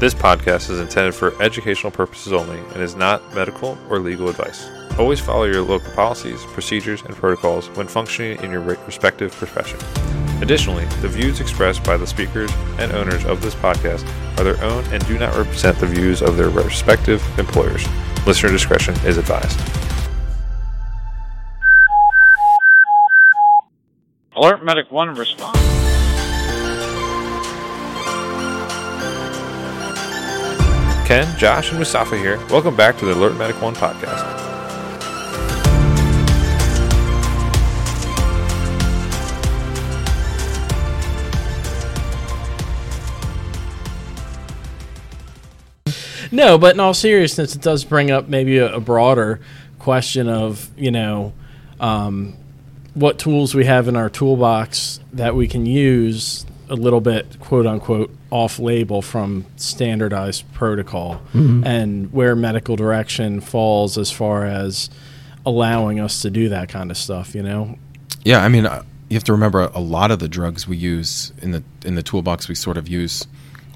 This 0.00 0.14
podcast 0.14 0.70
is 0.70 0.80
intended 0.80 1.14
for 1.14 1.34
educational 1.42 1.90
purposes 1.90 2.32
only 2.32 2.58
and 2.72 2.78
is 2.78 2.96
not 2.96 3.34
medical 3.34 3.76
or 3.90 3.98
legal 3.98 4.30
advice. 4.30 4.66
Always 4.98 5.20
follow 5.20 5.44
your 5.44 5.60
local 5.60 5.92
policies, 5.92 6.42
procedures, 6.46 7.02
and 7.02 7.14
protocols 7.14 7.68
when 7.76 7.86
functioning 7.86 8.42
in 8.42 8.50
your 8.50 8.62
respective 8.62 9.30
profession. 9.30 9.78
Additionally, 10.40 10.86
the 11.02 11.08
views 11.08 11.38
expressed 11.38 11.84
by 11.84 11.98
the 11.98 12.06
speakers 12.06 12.50
and 12.78 12.92
owners 12.92 13.26
of 13.26 13.42
this 13.42 13.54
podcast 13.54 14.08
are 14.38 14.44
their 14.44 14.64
own 14.64 14.82
and 14.86 15.06
do 15.06 15.18
not 15.18 15.36
represent 15.36 15.78
the 15.78 15.86
views 15.86 16.22
of 16.22 16.38
their 16.38 16.48
respective 16.48 17.22
employers. 17.38 17.86
Listener 18.26 18.50
discretion 18.50 18.94
is 19.04 19.18
advised. 19.18 19.60
Alert 24.34 24.64
Medic 24.64 24.90
1 24.90 25.14
response. 25.14 25.99
Ken, 31.10 31.36
Josh, 31.36 31.70
and 31.70 31.78
Mustafa 31.80 32.16
here. 32.16 32.38
Welcome 32.50 32.76
back 32.76 32.96
to 32.98 33.04
the 33.04 33.12
Alert 33.12 33.36
Medic 33.36 33.60
1 33.60 33.74
podcast. 33.74 34.38
No, 46.30 46.56
but 46.56 46.74
in 46.74 46.80
all 46.80 46.94
seriousness, 46.94 47.56
it 47.56 47.60
does 47.60 47.84
bring 47.84 48.12
up 48.12 48.28
maybe 48.28 48.58
a, 48.58 48.76
a 48.76 48.78
broader 48.78 49.40
question 49.80 50.28
of 50.28 50.70
you 50.78 50.92
know 50.92 51.32
um, 51.80 52.36
what 52.94 53.18
tools 53.18 53.52
we 53.52 53.64
have 53.64 53.88
in 53.88 53.96
our 53.96 54.10
toolbox 54.10 55.00
that 55.12 55.34
we 55.34 55.48
can 55.48 55.66
use 55.66 56.46
a 56.70 56.76
little 56.76 57.00
bit 57.00 57.38
quote 57.40 57.66
unquote 57.66 58.10
off 58.30 58.58
label 58.58 59.02
from 59.02 59.44
standardized 59.56 60.50
protocol 60.54 61.20
and 61.34 62.12
where 62.12 62.34
medical 62.34 62.76
direction 62.76 63.40
falls 63.40 63.98
as 63.98 64.10
far 64.10 64.44
as 64.46 64.88
allowing 65.44 66.00
us 66.00 66.22
to 66.22 66.30
do 66.30 66.48
that 66.48 66.68
kind 66.68 66.90
of 66.90 66.96
stuff 66.96 67.34
you 67.34 67.42
know 67.42 67.76
Yeah, 68.24 68.44
I 68.44 68.48
mean, 68.48 68.66
uh, 68.66 68.82
you 69.08 69.16
have 69.16 69.24
to 69.24 69.32
remember 69.32 69.70
a 69.74 69.80
lot 69.80 70.10
of 70.10 70.18
the 70.18 70.28
drugs 70.28 70.68
we 70.68 70.76
use 70.76 71.32
in 71.40 71.50
the 71.52 71.62
in 71.84 71.94
the 71.94 72.02
toolbox 72.02 72.48
we 72.48 72.54
sort 72.54 72.76
of 72.76 72.88
use 72.88 73.26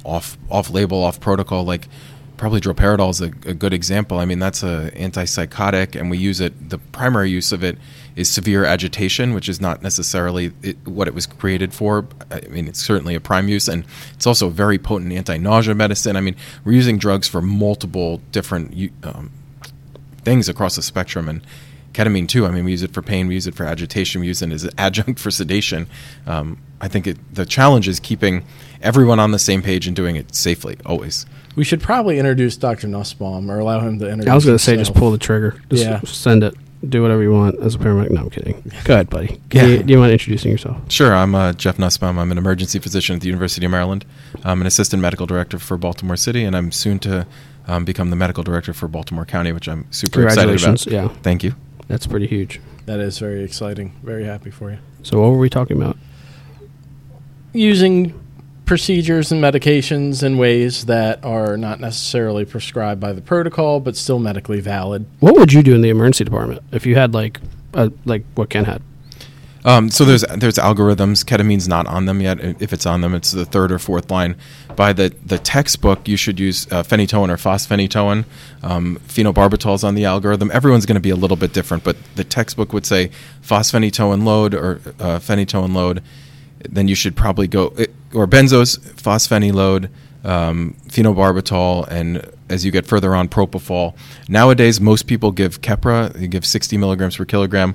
off 0.05 0.36
off 0.51 0.70
label, 0.70 1.03
off 1.03 1.19
protocol. 1.19 1.64
Like 1.64 1.89
probably 2.36 2.61
droperidol 2.61 3.11
is 3.11 3.20
a, 3.20 3.27
a 3.48 3.55
good 3.55 3.73
example. 3.73 4.19
I 4.19 4.27
mean, 4.27 4.39
that's 4.39 4.62
a 4.62 4.91
antipsychotic, 4.95 5.98
and 5.98 6.11
we 6.11 6.19
use 6.19 6.41
it. 6.41 6.70
The 6.70 6.79
primary 6.79 7.31
use 7.31 7.53
of 7.53 7.64
it 7.64 7.79
is 8.17 8.31
severe 8.31 8.65
agitation, 8.65 9.34
which 9.34 9.48
is 9.48 9.61
not 9.61 9.83
necessarily 9.83 10.53
it, 10.62 10.77
what 10.87 11.09
it 11.09 11.15
was 11.15 11.27
created 11.27 11.75
for. 11.75 12.07
I 12.31 12.41
mean, 12.48 12.69
it's 12.69 12.84
certainly 12.84 13.15
a 13.15 13.20
prime 13.20 13.48
use, 13.48 13.69
and 13.69 13.84
it's 14.15 14.27
also 14.27 14.47
a 14.47 14.51
very 14.51 14.79
potent 14.79 15.12
anti-nausea 15.12 15.75
medicine. 15.75 16.17
I 16.17 16.20
mean, 16.20 16.37
we're 16.65 16.73
using 16.73 16.98
drugs 16.98 17.27
for 17.29 17.42
multiple 17.42 18.20
different 18.31 18.92
um, 19.03 19.31
things 20.23 20.48
across 20.48 20.77
the 20.77 20.83
spectrum 20.83 21.29
and 21.29 21.42
ketamine 21.92 22.27
too 22.27 22.45
i 22.45 22.51
mean 22.51 22.65
we 22.65 22.73
use 22.73 22.83
it 22.83 22.92
for 22.92 23.03
pain 23.03 23.29
we 23.29 23.35
use 23.35 23.47
it 23.47 23.55
for 23.55 23.65
agitation 23.65 24.20
we 24.20 24.27
use 24.27 24.42
it 24.42 24.51
as 24.51 24.65
an 24.65 24.70
adjunct 24.79 25.20
for 25.20 25.31
sedation 25.31 25.87
um, 26.27 26.59
i 26.81 26.89
think 26.89 27.07
it, 27.07 27.17
the 27.33 27.47
challenge 27.47 27.87
is 27.87 28.01
keeping 28.01 28.45
everyone 28.83 29.20
on 29.20 29.31
the 29.31 29.39
same 29.39 29.62
page 29.62 29.87
and 29.87 29.95
doing 29.95 30.17
it 30.17 30.35
safely 30.35 30.77
always 30.85 31.25
we 31.55 31.62
should 31.62 31.81
probably 31.81 32.19
introduce 32.19 32.57
dr 32.57 32.85
nusbaum 32.89 33.48
or 33.48 33.61
allow 33.61 33.79
him 33.79 34.01
to 34.01 34.07
introduce 34.09 34.29
I 34.29 34.35
was 34.35 34.45
going 34.45 34.59
to 34.59 34.65
say, 34.65 34.77
just 34.77 34.95
pull 34.95 35.12
the 35.12 35.19
trigger. 35.19 35.61
Just 35.70 35.85
Yeah. 35.85 36.01
send 36.01 36.42
it. 36.42 36.55
Do 36.89 37.03
whatever 37.03 37.23
you 37.23 37.33
want 37.33 37.59
as 37.61 37.75
a 37.75 37.79
paramedic. 37.79 38.11
No, 38.11 38.23
I'm 38.23 38.31
kidding. 38.31 38.71
Go 38.85 38.95
ahead, 38.95 39.09
buddy. 39.11 39.41
Do 39.49 39.67
you, 39.71 39.83
do 39.83 39.93
you 39.93 39.99
mind 39.99 40.13
introducing 40.13 40.51
yourself? 40.53 40.77
sure 40.91 41.15
i'm 41.15 41.35
uh, 41.35 41.53
jeff 41.53 41.79
nusbaum 41.79 42.19
i'm 42.19 42.31
an 42.33 42.39
emergency 42.39 42.79
physician 42.79 43.15
at 43.17 43.21
the 43.23 43.27
university 43.29 43.65
of 43.65 43.73
maryland 43.73 44.05
i'm 44.45 44.61
an 44.61 44.67
assistant 44.67 45.01
medical 45.01 45.27
director 45.27 45.59
for 45.59 45.77
baltimore 45.77 46.17
city 46.17 46.45
and 46.45 46.57
i'm 46.57 46.71
soon 46.73 46.99
to 46.99 47.27
um, 47.67 47.85
become 47.85 48.11
the 48.11 48.17
medical 48.17 48.43
director 48.45 48.73
for 48.75 48.89
baltimore 48.89 49.25
county 49.25 49.53
which 49.53 49.69
i'm 49.69 49.87
super 49.91 50.25
excited 50.25 50.45
about 50.51 50.59
Congratulations. 50.61 50.87
Yeah, 50.93 51.09
thank 51.23 51.43
you 51.45 51.55
that's 51.89 52.07
pretty 52.07 52.27
huge. 52.27 52.61
that 52.87 53.01
is 53.01 53.19
very 53.19 53.42
exciting 53.45 53.95
very 54.03 54.25
happy 54.25 54.51
for 54.51 54.70
you 54.73 54.79
So, 55.03 55.20
what 55.20 55.29
were 55.31 55.39
we 55.39 55.48
talking 55.48 55.77
about? 55.81 55.97
using 57.53 58.13
procedures 58.64 59.30
and 59.30 59.42
medications 59.42 60.23
in 60.23 60.39
ways 60.39 60.86
that 60.86 61.23
are 61.25 61.57
not 61.57 61.80
necessarily 61.80 62.45
prescribed 62.45 63.01
by 63.01 63.13
the 63.13 63.20
protocol 63.20 63.80
but 63.80 63.97
still 63.97 64.19
medically 64.19 64.61
valid. 64.61 65.07
What 65.20 65.36
would 65.36 65.52
you 65.52 65.63
do 65.63 65.75
in 65.75 65.83
the 65.83 65.91
emergency 65.91 66.25
department 66.25 66.63
if 66.73 66.86
you 66.86 66.95
had 66.95 67.14
like, 67.14 67.41
a, 67.75 67.92
like 68.05 68.25
what 68.35 68.51
Ken 68.51 68.64
had? 68.64 68.83
Um, 69.67 69.91
so 69.91 70.05
there's 70.05 70.23
there's 70.36 70.57
algorithms. 70.57 71.25
Ketamine's 71.25 71.67
not 71.67 71.86
on 71.86 72.05
them 72.05 72.20
yet. 72.20 72.39
If 72.61 72.73
it's 72.75 72.85
on 72.85 73.01
them, 73.01 73.14
it's 73.14 73.33
the 73.33 73.47
third 73.47 73.73
or 73.73 73.79
fourth 73.79 74.11
line. 74.11 74.36
By 74.77 74.92
the 74.92 75.14
the 75.25 75.39
textbook, 75.39 76.07
you 76.07 76.19
should 76.19 76.39
use 76.39 76.70
uh, 76.70 76.83
phenytoin 76.83 77.31
or 77.31 77.36
fosphenytoin. 77.36 78.27
Um, 78.63 79.01
phenobarbital's 79.08 79.83
on 79.83 79.95
the 79.95 80.05
algorithm. 80.05 80.51
Everyone's 80.52 80.85
going 80.85 80.96
to 80.96 81.01
be 81.01 81.11
a 81.11 81.17
little 81.17 81.39
bit 81.39 81.55
different, 81.55 81.83
but 81.83 81.96
the 82.14 82.25
textbook 82.25 82.75
would 82.75 82.85
say 82.85 83.11
fosphenytoin 83.42 84.25
load 84.25 84.55
or 84.55 84.83
uh, 85.01 85.19
phenytoin 85.19 85.75
load. 85.75 86.02
Then 86.69 86.86
you 86.86 86.95
should 86.95 87.17
probably 87.17 87.48
go 87.48 87.75
or 88.14 88.27
benzos, 88.27 88.79
phospheniload, 88.79 89.91
um, 90.25 90.75
phenobarbital, 90.89 91.86
and 91.89 92.27
as 92.48 92.64
you 92.64 92.70
get 92.70 92.86
further 92.86 93.14
on, 93.14 93.29
propofol. 93.29 93.95
Nowadays, 94.29 94.80
most 94.80 95.07
people 95.07 95.33
give 95.33 95.61
Keppra. 95.61 96.19
You 96.19 96.29
give 96.29 96.47
60 96.47 96.77
milligrams 96.77 97.17
per 97.17 97.25
kilogram 97.25 97.75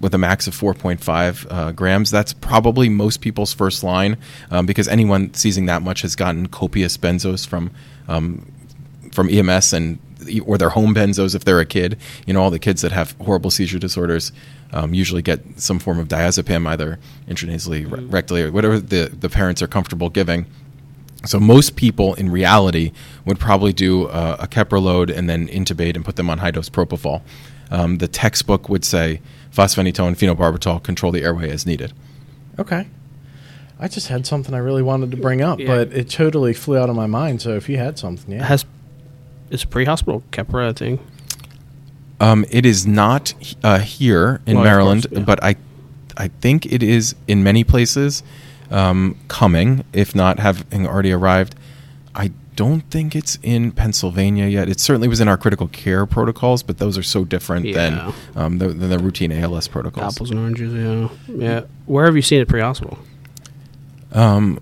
with 0.00 0.14
a 0.14 0.18
max 0.18 0.46
of 0.46 0.54
4.5 0.54 1.46
uh, 1.50 1.72
grams. 1.72 2.10
That's 2.10 2.32
probably 2.32 2.88
most 2.88 3.20
people's 3.20 3.52
first 3.52 3.82
line 3.82 4.16
um, 4.50 4.66
because 4.66 4.88
anyone 4.88 5.32
seizing 5.34 5.66
that 5.66 5.82
much 5.82 6.02
has 6.02 6.16
gotten 6.16 6.48
copious 6.48 6.96
benzos 6.96 7.46
from 7.46 7.70
um, 8.08 8.52
from 9.12 9.30
EMS 9.30 9.72
and 9.72 9.98
or 10.44 10.58
their 10.58 10.70
home 10.70 10.94
benzos 10.94 11.34
if 11.34 11.44
they're 11.44 11.60
a 11.60 11.66
kid. 11.66 11.98
You 12.26 12.34
know, 12.34 12.42
all 12.42 12.50
the 12.50 12.58
kids 12.58 12.82
that 12.82 12.92
have 12.92 13.12
horrible 13.20 13.50
seizure 13.50 13.78
disorders 13.78 14.32
um, 14.72 14.94
usually 14.94 15.22
get 15.22 15.40
some 15.60 15.78
form 15.78 15.98
of 15.98 16.08
diazepam, 16.08 16.66
either 16.66 16.98
intranasally, 17.28 17.90
re- 17.90 18.00
rectally, 18.22 18.44
or 18.46 18.52
whatever 18.52 18.78
the, 18.78 19.10
the 19.18 19.28
parents 19.28 19.62
are 19.62 19.66
comfortable 19.66 20.08
giving. 20.10 20.46
So 21.24 21.40
most 21.40 21.76
people, 21.76 22.14
in 22.14 22.30
reality, 22.30 22.92
would 23.24 23.38
probably 23.40 23.72
do 23.72 24.06
uh, 24.06 24.36
a 24.38 24.46
Keppra 24.46 24.80
load 24.80 25.10
and 25.10 25.28
then 25.28 25.48
intubate 25.48 25.96
and 25.96 26.04
put 26.04 26.16
them 26.16 26.30
on 26.30 26.38
high 26.38 26.50
dose 26.52 26.68
propofol. 26.68 27.22
Um, 27.70 27.98
the 27.98 28.06
textbook 28.06 28.68
would 28.68 28.84
say 28.84 29.20
fosphenytoin, 29.52 30.16
phenobarbital, 30.16 30.82
control 30.84 31.10
the 31.10 31.22
airway 31.22 31.50
as 31.50 31.66
needed. 31.66 31.92
Okay. 32.58 32.86
I 33.80 33.88
just 33.88 34.08
had 34.08 34.26
something 34.26 34.54
I 34.54 34.58
really 34.58 34.82
wanted 34.82 35.10
to 35.10 35.16
bring 35.16 35.42
up, 35.42 35.58
Yeah. 35.58 35.66
but 35.66 35.92
it 35.92 36.08
totally 36.08 36.52
flew 36.54 36.78
out 36.78 36.88
of 36.88 36.96
my 36.96 37.06
mind. 37.06 37.42
So 37.42 37.50
if 37.56 37.68
you 37.68 37.76
had 37.76 37.98
something, 37.98 38.32
yeah. 38.32 38.44
Has 38.44 38.64
it's 39.50 39.64
a 39.64 39.66
pre-hospital 39.66 40.22
Keppra 40.32 40.70
a 40.70 40.72
thing? 40.72 40.98
Um, 42.20 42.44
it 42.50 42.64
is 42.64 42.86
not 42.86 43.34
uh, 43.62 43.78
here 43.78 44.40
in 44.46 44.56
Well, 44.56 44.64
Maryland, 44.64 45.02
course, 45.08 45.18
yeah. 45.18 45.24
but 45.24 45.42
I, 45.44 45.56
I 46.16 46.28
think 46.28 46.64
it 46.66 46.82
is 46.82 47.14
in 47.28 47.42
many 47.42 47.62
places 47.64 48.22
um, 48.70 49.16
coming, 49.28 49.84
if 49.92 50.14
not 50.14 50.38
having 50.38 50.86
already 50.86 51.12
arrived. 51.12 51.54
I 52.14 52.30
don't 52.56 52.80
think 52.90 53.14
it's 53.14 53.38
in 53.42 53.70
Pennsylvania 53.70 54.46
yet. 54.46 54.68
It 54.70 54.80
certainly 54.80 55.08
was 55.08 55.20
in 55.20 55.28
our 55.28 55.36
critical 55.36 55.68
care 55.68 56.06
protocols, 56.06 56.62
but 56.62 56.78
those 56.78 56.96
are 56.96 57.02
so 57.02 57.22
different 57.26 57.66
Yeah. 57.66 57.74
than, 57.74 58.14
um, 58.34 58.58
the, 58.58 58.68
than 58.68 58.88
the 58.88 58.98
routine 58.98 59.30
ALS 59.30 59.68
protocols. 59.68 60.14
Apples 60.16 60.30
and 60.30 60.40
oranges. 60.40 60.72
Yeah, 60.72 61.08
yeah. 61.28 61.60
Where 61.84 62.06
have 62.06 62.16
you 62.16 62.22
seen 62.22 62.40
it 62.40 62.48
pre-hospital? 62.48 62.98
Um, 64.12 64.58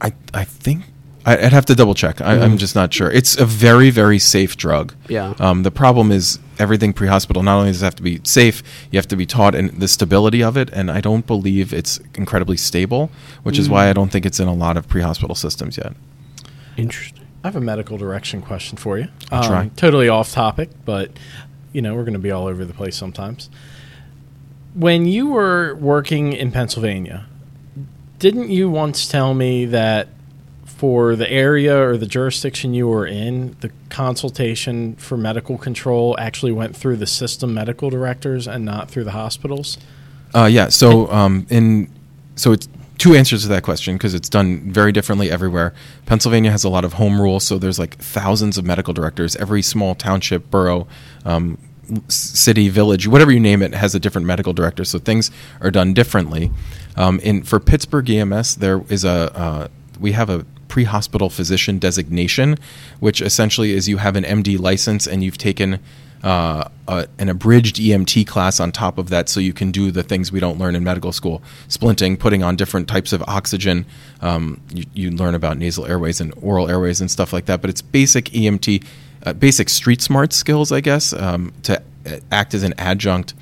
I 0.00 0.12
I 0.32 0.44
think 0.44 0.84
I'd 1.24 1.52
have 1.52 1.66
to 1.66 1.74
double 1.74 1.94
check. 1.94 2.20
I, 2.20 2.32
I'm 2.40 2.56
Mhm. 2.56 2.58
just 2.58 2.74
not 2.74 2.92
sure. 2.92 3.10
It's 3.10 3.36
a 3.36 3.44
very 3.44 3.90
very 3.90 4.18
safe 4.18 4.56
drug. 4.56 4.94
Yeah. 5.08 5.34
Um, 5.38 5.62
the 5.62 5.70
problem 5.70 6.10
is 6.10 6.38
everything 6.58 6.92
pre-hospital. 6.92 7.42
Not 7.42 7.58
only 7.58 7.70
does 7.70 7.82
it 7.82 7.84
have 7.84 7.94
to 7.96 8.02
be 8.02 8.20
safe, 8.24 8.62
you 8.90 8.98
have 8.98 9.06
to 9.08 9.16
be 9.16 9.26
taught 9.26 9.54
in 9.54 9.78
the 9.78 9.86
stability 9.88 10.42
of 10.42 10.56
it, 10.56 10.68
and 10.72 10.90
I 10.90 11.00
don't 11.00 11.26
believe 11.26 11.72
it's 11.72 12.00
incredibly 12.14 12.56
stable, 12.56 13.10
which 13.42 13.58
is 13.58 13.68
why 13.68 13.88
I 13.88 13.92
don't 13.92 14.10
think 14.10 14.26
it's 14.26 14.40
in 14.40 14.48
a 14.48 14.54
lot 14.54 14.76
of 14.76 14.88
pre-hospital 14.88 15.34
systems 15.36 15.76
yet. 15.76 15.94
Interesting. 16.76 17.24
I 17.44 17.48
have 17.48 17.56
a 17.56 17.60
medical 17.60 17.98
direction 17.98 18.40
question 18.42 18.76
for 18.78 18.98
you. 18.98 19.08
I'll 19.30 19.42
try. 19.44 19.70
Totally 19.76 20.08
off 20.08 20.30
topic, 20.32 20.70
but 20.84 21.10
you 21.72 21.82
know 21.82 21.94
we're 21.94 22.04
going 22.04 22.12
to 22.14 22.18
be 22.20 22.30
all 22.30 22.46
over 22.46 22.64
the 22.64 22.74
place 22.74 22.96
sometimes. 22.96 23.48
When 24.74 25.06
you 25.06 25.28
were 25.28 25.74
working 25.74 26.32
in 26.32 26.50
Pennsylvania, 26.50 27.26
didn't 28.18 28.50
you 28.50 28.70
once 28.70 29.06
tell 29.06 29.34
me 29.34 29.64
that 29.66 30.08
for 30.82 31.14
the 31.14 31.30
area 31.30 31.80
or 31.80 31.96
the 31.96 32.08
jurisdiction 32.08 32.74
you 32.74 32.88
were 32.88 33.06
in, 33.06 33.54
the 33.60 33.70
consultation 33.88 34.96
for 34.96 35.16
medical 35.16 35.56
control 35.56 36.16
actually 36.18 36.50
went 36.50 36.74
through 36.74 36.96
the 36.96 37.06
system 37.06 37.54
medical 37.54 37.88
directors 37.88 38.48
and 38.48 38.64
not 38.64 38.90
through 38.90 39.04
the 39.04 39.12
hospitals? 39.12 39.78
Uh, 40.34 40.46
yeah. 40.46 40.68
So 40.68 41.08
um, 41.12 41.46
in 41.50 41.88
so 42.34 42.50
it's 42.50 42.68
two 42.98 43.14
answers 43.14 43.42
to 43.42 43.48
that 43.50 43.62
question 43.62 43.94
because 43.96 44.12
it's 44.12 44.28
done 44.28 44.72
very 44.72 44.90
differently 44.90 45.30
everywhere. 45.30 45.72
Pennsylvania 46.04 46.50
has 46.50 46.64
a 46.64 46.68
lot 46.68 46.84
of 46.84 46.94
home 46.94 47.20
rule, 47.20 47.38
so 47.38 47.58
there's 47.58 47.78
like 47.78 47.96
thousands 47.98 48.58
of 48.58 48.64
medical 48.64 48.92
directors. 48.92 49.36
Every 49.36 49.62
small 49.62 49.94
township, 49.94 50.50
borough, 50.50 50.88
um, 51.24 51.58
city, 52.08 52.68
village, 52.68 53.06
whatever 53.06 53.30
you 53.30 53.38
name 53.38 53.62
it, 53.62 53.72
has 53.72 53.94
a 53.94 54.00
different 54.00 54.26
medical 54.26 54.52
director. 54.52 54.84
So 54.84 54.98
things 54.98 55.30
are 55.60 55.70
done 55.70 55.94
differently. 55.94 56.50
Um, 56.96 57.20
in 57.20 57.44
for 57.44 57.60
Pittsburgh 57.60 58.10
EMS, 58.10 58.56
there 58.56 58.82
is 58.88 59.04
a 59.04 59.32
uh, 59.38 59.68
we 60.00 60.10
have 60.12 60.28
a 60.28 60.44
pre-hospital 60.72 61.28
physician 61.28 61.78
designation, 61.78 62.56
which 62.98 63.20
essentially 63.20 63.72
is 63.72 63.90
you 63.90 63.98
have 63.98 64.16
an 64.16 64.24
MD 64.24 64.58
license 64.58 65.06
and 65.06 65.22
you've 65.22 65.36
taken 65.36 65.78
uh, 66.24 66.66
a, 66.88 67.06
an 67.18 67.28
abridged 67.28 67.76
EMT 67.76 68.26
class 68.26 68.58
on 68.58 68.72
top 68.72 68.96
of 68.96 69.10
that, 69.10 69.28
so 69.28 69.38
you 69.38 69.52
can 69.52 69.70
do 69.70 69.90
the 69.90 70.02
things 70.02 70.32
we 70.32 70.40
don't 70.40 70.58
learn 70.58 70.74
in 70.74 70.82
medical 70.82 71.12
school: 71.12 71.42
splinting, 71.68 72.18
putting 72.18 72.42
on 72.42 72.56
different 72.56 72.88
types 72.88 73.12
of 73.12 73.22
oxygen. 73.28 73.84
Um, 74.22 74.62
you, 74.72 74.84
you 74.94 75.10
learn 75.10 75.34
about 75.34 75.58
nasal 75.58 75.84
airways 75.84 76.22
and 76.22 76.32
oral 76.40 76.70
airways 76.70 77.02
and 77.02 77.10
stuff 77.10 77.34
like 77.34 77.44
that. 77.46 77.60
But 77.60 77.68
it's 77.68 77.82
basic 77.82 78.26
EMT, 78.26 78.82
uh, 79.26 79.34
basic 79.34 79.68
street 79.68 80.00
smart 80.00 80.32
skills, 80.32 80.72
I 80.72 80.80
guess, 80.80 81.12
um, 81.12 81.52
to 81.64 81.82
uh, 82.06 82.20
act 82.30 82.54
as 82.54 82.62
an 82.62 82.72
adjunct 82.78 83.34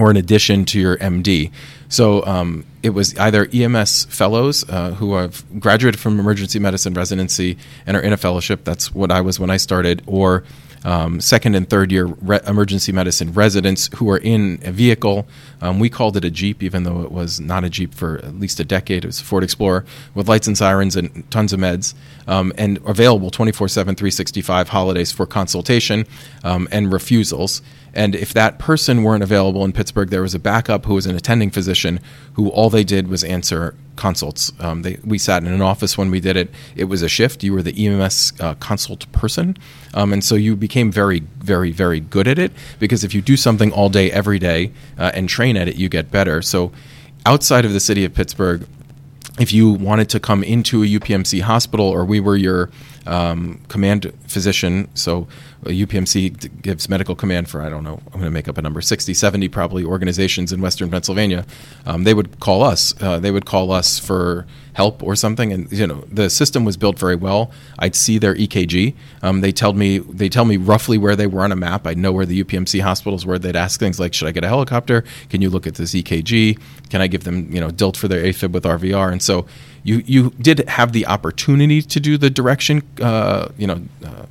or 0.00 0.10
in 0.10 0.16
addition 0.16 0.64
to 0.64 0.80
your 0.80 0.96
MD. 0.96 1.50
So 1.88 2.24
um, 2.24 2.64
it 2.82 2.90
was 2.90 3.16
either 3.18 3.48
EMS 3.52 4.04
fellows 4.06 4.64
uh, 4.68 4.92
who 4.92 5.14
have 5.14 5.44
graduated 5.60 6.00
from 6.00 6.18
emergency 6.18 6.58
medicine 6.58 6.94
residency 6.94 7.58
and 7.86 7.96
are 7.96 8.00
in 8.00 8.12
a 8.12 8.16
fellowship. 8.16 8.64
That's 8.64 8.94
what 8.94 9.10
I 9.10 9.20
was 9.20 9.38
when 9.38 9.50
I 9.50 9.56
started, 9.56 10.02
or 10.06 10.44
um, 10.84 11.20
second 11.20 11.54
and 11.56 11.68
third 11.68 11.92
year 11.92 12.06
re- 12.06 12.40
emergency 12.46 12.92
medicine 12.92 13.32
residents 13.32 13.90
who 13.96 14.08
are 14.10 14.18
in 14.18 14.60
a 14.64 14.72
vehicle. 14.72 15.26
Um, 15.60 15.78
we 15.78 15.90
called 15.90 16.16
it 16.16 16.24
a 16.24 16.30
Jeep, 16.30 16.62
even 16.62 16.84
though 16.84 17.02
it 17.02 17.12
was 17.12 17.40
not 17.40 17.64
a 17.64 17.70
Jeep 17.70 17.94
for 17.94 18.18
at 18.18 18.38
least 18.38 18.60
a 18.60 18.64
decade. 18.64 19.04
It 19.04 19.08
was 19.08 19.20
a 19.20 19.24
Ford 19.24 19.44
Explorer 19.44 19.84
with 20.14 20.28
lights 20.28 20.46
and 20.46 20.56
sirens 20.56 20.96
and 20.96 21.28
tons 21.30 21.52
of 21.52 21.60
meds, 21.60 21.94
um, 22.26 22.52
and 22.56 22.78
available 22.86 23.30
24 23.30 23.68
7, 23.68 23.94
365 23.94 24.68
holidays 24.68 25.12
for 25.12 25.26
consultation 25.26 26.06
um, 26.44 26.68
and 26.70 26.92
refusals. 26.92 27.62
And 27.94 28.14
if 28.14 28.32
that 28.34 28.58
person 28.58 29.02
weren't 29.02 29.22
available 29.22 29.64
in 29.64 29.72
Pittsburgh, 29.72 30.10
there 30.10 30.22
was 30.22 30.34
a 30.34 30.38
backup 30.38 30.86
who 30.86 30.94
was 30.94 31.06
an 31.06 31.16
attending 31.16 31.50
physician 31.50 32.00
who 32.34 32.48
all 32.48 32.70
they 32.70 32.84
did 32.84 33.08
was 33.08 33.24
answer 33.24 33.74
consults. 33.96 34.52
Um, 34.60 34.82
they, 34.82 34.98
we 35.04 35.18
sat 35.18 35.42
in 35.42 35.52
an 35.52 35.60
office 35.60 35.98
when 35.98 36.10
we 36.10 36.20
did 36.20 36.36
it. 36.36 36.50
It 36.74 36.84
was 36.84 37.02
a 37.02 37.08
shift. 37.08 37.42
You 37.42 37.52
were 37.52 37.62
the 37.62 37.86
EMS 37.86 38.32
uh, 38.40 38.54
consult 38.54 39.10
person. 39.12 39.56
Um, 39.92 40.12
and 40.12 40.24
so 40.24 40.36
you 40.36 40.56
became 40.56 40.90
very, 40.90 41.20
very, 41.20 41.70
very 41.70 42.00
good 42.00 42.26
at 42.26 42.38
it 42.38 42.52
because 42.78 43.04
if 43.04 43.14
you 43.14 43.20
do 43.20 43.36
something 43.36 43.72
all 43.72 43.88
day, 43.88 44.10
every 44.10 44.38
day, 44.38 44.72
uh, 44.98 45.10
and 45.14 45.28
train 45.28 45.56
at 45.56 45.68
it, 45.68 45.76
you 45.76 45.88
get 45.88 46.10
better. 46.10 46.40
So 46.42 46.72
outside 47.26 47.64
of 47.64 47.72
the 47.72 47.80
city 47.80 48.04
of 48.04 48.14
Pittsburgh, 48.14 48.66
if 49.38 49.52
you 49.52 49.70
wanted 49.70 50.08
to 50.10 50.20
come 50.20 50.42
into 50.44 50.82
a 50.82 50.86
UPMC 50.86 51.42
hospital 51.42 51.86
or 51.86 52.04
we 52.04 52.20
were 52.20 52.36
your 52.36 52.70
um, 53.06 53.60
command 53.68 54.12
physician, 54.26 54.88
so 54.94 55.26
UPMC 55.64 56.62
gives 56.62 56.88
medical 56.88 57.14
command 57.14 57.48
for, 57.48 57.60
I 57.60 57.68
don't 57.68 57.84
know, 57.84 58.00
I'm 58.06 58.12
going 58.12 58.24
to 58.24 58.30
make 58.30 58.48
up 58.48 58.56
a 58.56 58.62
number, 58.62 58.80
60, 58.80 59.12
70 59.12 59.48
probably 59.48 59.84
organizations 59.84 60.52
in 60.52 60.60
Western 60.60 60.90
Pennsylvania. 60.90 61.44
Um, 61.84 62.04
they 62.04 62.14
would 62.14 62.40
call 62.40 62.62
us. 62.62 62.94
Uh, 63.02 63.18
they 63.18 63.30
would 63.30 63.44
call 63.44 63.70
us 63.70 63.98
for 63.98 64.46
help 64.72 65.02
or 65.02 65.14
something. 65.14 65.52
And, 65.52 65.70
you 65.70 65.86
know, 65.86 66.04
the 66.10 66.30
system 66.30 66.64
was 66.64 66.76
built 66.76 66.98
very 66.98 67.16
well. 67.16 67.50
I'd 67.78 67.94
see 67.94 68.16
their 68.18 68.34
EKG. 68.34 68.94
Um, 69.22 69.42
they 69.42 69.52
tell 69.52 69.74
me, 69.74 69.98
they 69.98 70.30
tell 70.30 70.46
me 70.46 70.56
roughly 70.56 70.96
where 70.96 71.16
they 71.16 71.26
were 71.26 71.42
on 71.42 71.52
a 71.52 71.56
map. 71.56 71.86
I'd 71.86 71.98
know 71.98 72.12
where 72.12 72.26
the 72.26 72.42
UPMC 72.42 72.80
hospitals 72.80 73.26
were. 73.26 73.38
They'd 73.38 73.56
ask 73.56 73.78
things 73.78 74.00
like, 74.00 74.14
should 74.14 74.28
I 74.28 74.32
get 74.32 74.44
a 74.44 74.48
helicopter? 74.48 75.04
Can 75.28 75.42
you 75.42 75.50
look 75.50 75.66
at 75.66 75.74
this 75.74 75.94
EKG? 75.94 76.58
Can 76.88 77.02
I 77.02 77.06
give 77.06 77.24
them, 77.24 77.52
you 77.52 77.60
know, 77.60 77.70
DILT 77.70 77.96
for 77.96 78.08
their 78.08 78.22
AFib 78.24 78.52
with 78.52 78.64
RVR? 78.64 79.12
And 79.12 79.22
so 79.22 79.46
you, 79.82 80.02
you 80.06 80.30
did 80.40 80.68
have 80.68 80.92
the 80.92 81.06
opportunity 81.06 81.82
to 81.82 82.00
do 82.00 82.18
the 82.18 82.30
direction, 82.30 82.82
uh, 83.00 83.48
you 83.56 83.66
know, 83.66 83.82
uh, 84.04 84.26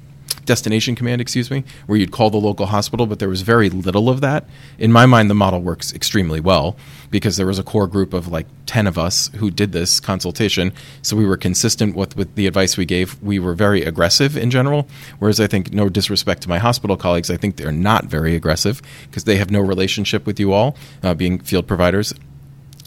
destination 0.50 0.96
command, 0.96 1.22
excuse 1.22 1.51
me, 1.51 1.63
where 1.86 2.00
you'd 2.00 2.12
call 2.12 2.31
the 2.31 2.38
local 2.38 2.66
hospital, 2.66 3.06
but 3.06 3.19
there 3.19 3.30
was 3.30 3.44
very 3.44 3.69
little 3.69 4.10
of 4.10 4.19
that. 4.19 4.46
In 4.80 4.92
my 4.92 5.06
mind, 5.06 5.30
the 5.30 5.36
model 5.36 5.62
works 5.62 5.94
extremely 5.94 6.40
well 6.40 6.75
because 7.12 7.38
there 7.38 7.46
was 7.46 7.60
a 7.60 7.63
core 7.63 7.86
group 7.86 8.16
of 8.16 8.28
like 8.28 8.48
10 8.66 8.88
of 8.88 8.98
us 8.98 9.30
who 9.36 9.51
did 9.51 9.74
this 9.74 10.00
consultation. 10.00 10.74
So 11.04 11.16
we 11.16 11.25
were 11.25 11.38
consistent 11.38 11.95
with, 11.95 12.18
with 12.18 12.34
the 12.34 12.48
advice 12.48 12.78
we 12.78 12.86
gave. 12.86 13.22
We 13.22 13.38
were 13.38 13.54
very 13.54 13.84
aggressive 13.84 14.36
in 14.36 14.50
general, 14.50 14.88
whereas 15.19 15.40
I 15.40 15.45
think, 15.45 15.72
no 15.72 15.88
disrespect 15.88 16.42
to 16.44 16.50
my 16.50 16.57
hospital 16.57 16.98
colleagues, 16.98 17.30
I 17.30 17.38
think 17.38 17.57
they're 17.57 17.72
not 17.72 18.06
very 18.06 18.36
aggressive 18.36 18.81
because 19.04 19.25
they 19.25 19.38
have 19.38 19.52
no 19.52 19.62
relationship 19.62 20.25
with 20.25 20.40
you 20.40 20.52
all, 20.52 20.75
uh, 21.04 21.13
being 21.13 21.38
field 21.38 21.68
providers, 21.68 22.12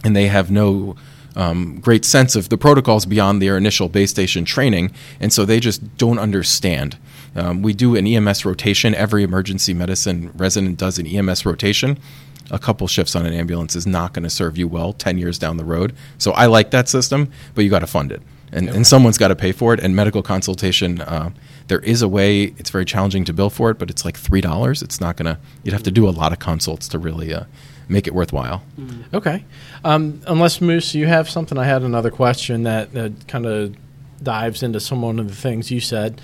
and 0.02 0.16
they 0.16 0.26
have 0.26 0.50
no 0.50 0.96
um, 1.36 1.80
great 1.80 2.04
sense 2.04 2.36
of 2.36 2.48
the 2.48 2.58
protocols 2.58 3.06
beyond 3.06 3.40
their 3.40 3.56
initial 3.56 3.88
base 3.88 4.10
station 4.10 4.44
training, 4.44 4.92
and 5.20 5.32
so 5.32 5.44
they 5.44 5.60
just 5.60 5.96
don't 5.96 6.18
understand. 6.18 6.98
Um, 7.34 7.62
we 7.62 7.72
do 7.72 7.96
an 7.96 8.06
EMS 8.06 8.44
rotation. 8.44 8.94
Every 8.94 9.22
emergency 9.22 9.74
medicine 9.74 10.32
resident 10.34 10.78
does 10.78 10.98
an 10.98 11.06
EMS 11.06 11.46
rotation. 11.46 11.98
A 12.50 12.58
couple 12.58 12.86
shifts 12.86 13.16
on 13.16 13.24
an 13.24 13.32
ambulance 13.32 13.74
is 13.74 13.86
not 13.86 14.12
going 14.12 14.24
to 14.24 14.30
serve 14.30 14.58
you 14.58 14.68
well 14.68 14.92
10 14.92 15.16
years 15.16 15.38
down 15.38 15.56
the 15.56 15.64
road. 15.64 15.94
So 16.18 16.32
I 16.32 16.46
like 16.46 16.70
that 16.72 16.88
system, 16.88 17.30
but 17.54 17.64
you 17.64 17.70
got 17.70 17.78
to 17.78 17.86
fund 17.86 18.12
it. 18.12 18.20
And, 18.54 18.68
and 18.68 18.86
someone's 18.86 19.16
got 19.16 19.28
to 19.28 19.36
pay 19.36 19.52
for 19.52 19.72
it. 19.72 19.80
And 19.80 19.96
medical 19.96 20.22
consultation, 20.22 21.00
uh, 21.00 21.30
there 21.68 21.80
is 21.80 22.02
a 22.02 22.08
way. 22.08 22.54
It's 22.58 22.68
very 22.68 22.84
challenging 22.84 23.24
to 23.24 23.32
bill 23.32 23.48
for 23.48 23.70
it, 23.70 23.78
but 23.78 23.88
it's 23.88 24.04
like 24.04 24.18
three 24.18 24.42
dollars. 24.42 24.82
It's 24.82 25.00
not 25.00 25.16
gonna. 25.16 25.38
You'd 25.62 25.72
have 25.72 25.82
to 25.84 25.90
do 25.90 26.06
a 26.06 26.10
lot 26.10 26.32
of 26.32 26.38
consults 26.38 26.86
to 26.88 26.98
really 26.98 27.32
uh, 27.32 27.44
make 27.92 28.06
it 28.06 28.14
worthwhile. 28.14 28.62
Okay. 29.14 29.44
Um, 29.84 30.20
unless 30.26 30.60
Moose, 30.60 30.94
you 30.94 31.06
have 31.06 31.28
something. 31.28 31.58
I 31.58 31.64
had 31.64 31.82
another 31.82 32.10
question 32.10 32.64
that, 32.64 32.92
that 32.92 33.28
kind 33.28 33.46
of 33.46 33.76
dives 34.22 34.62
into 34.62 34.80
some 34.80 35.02
one 35.02 35.18
of 35.18 35.28
the 35.28 35.34
things 35.34 35.70
you 35.70 35.80
said. 35.80 36.20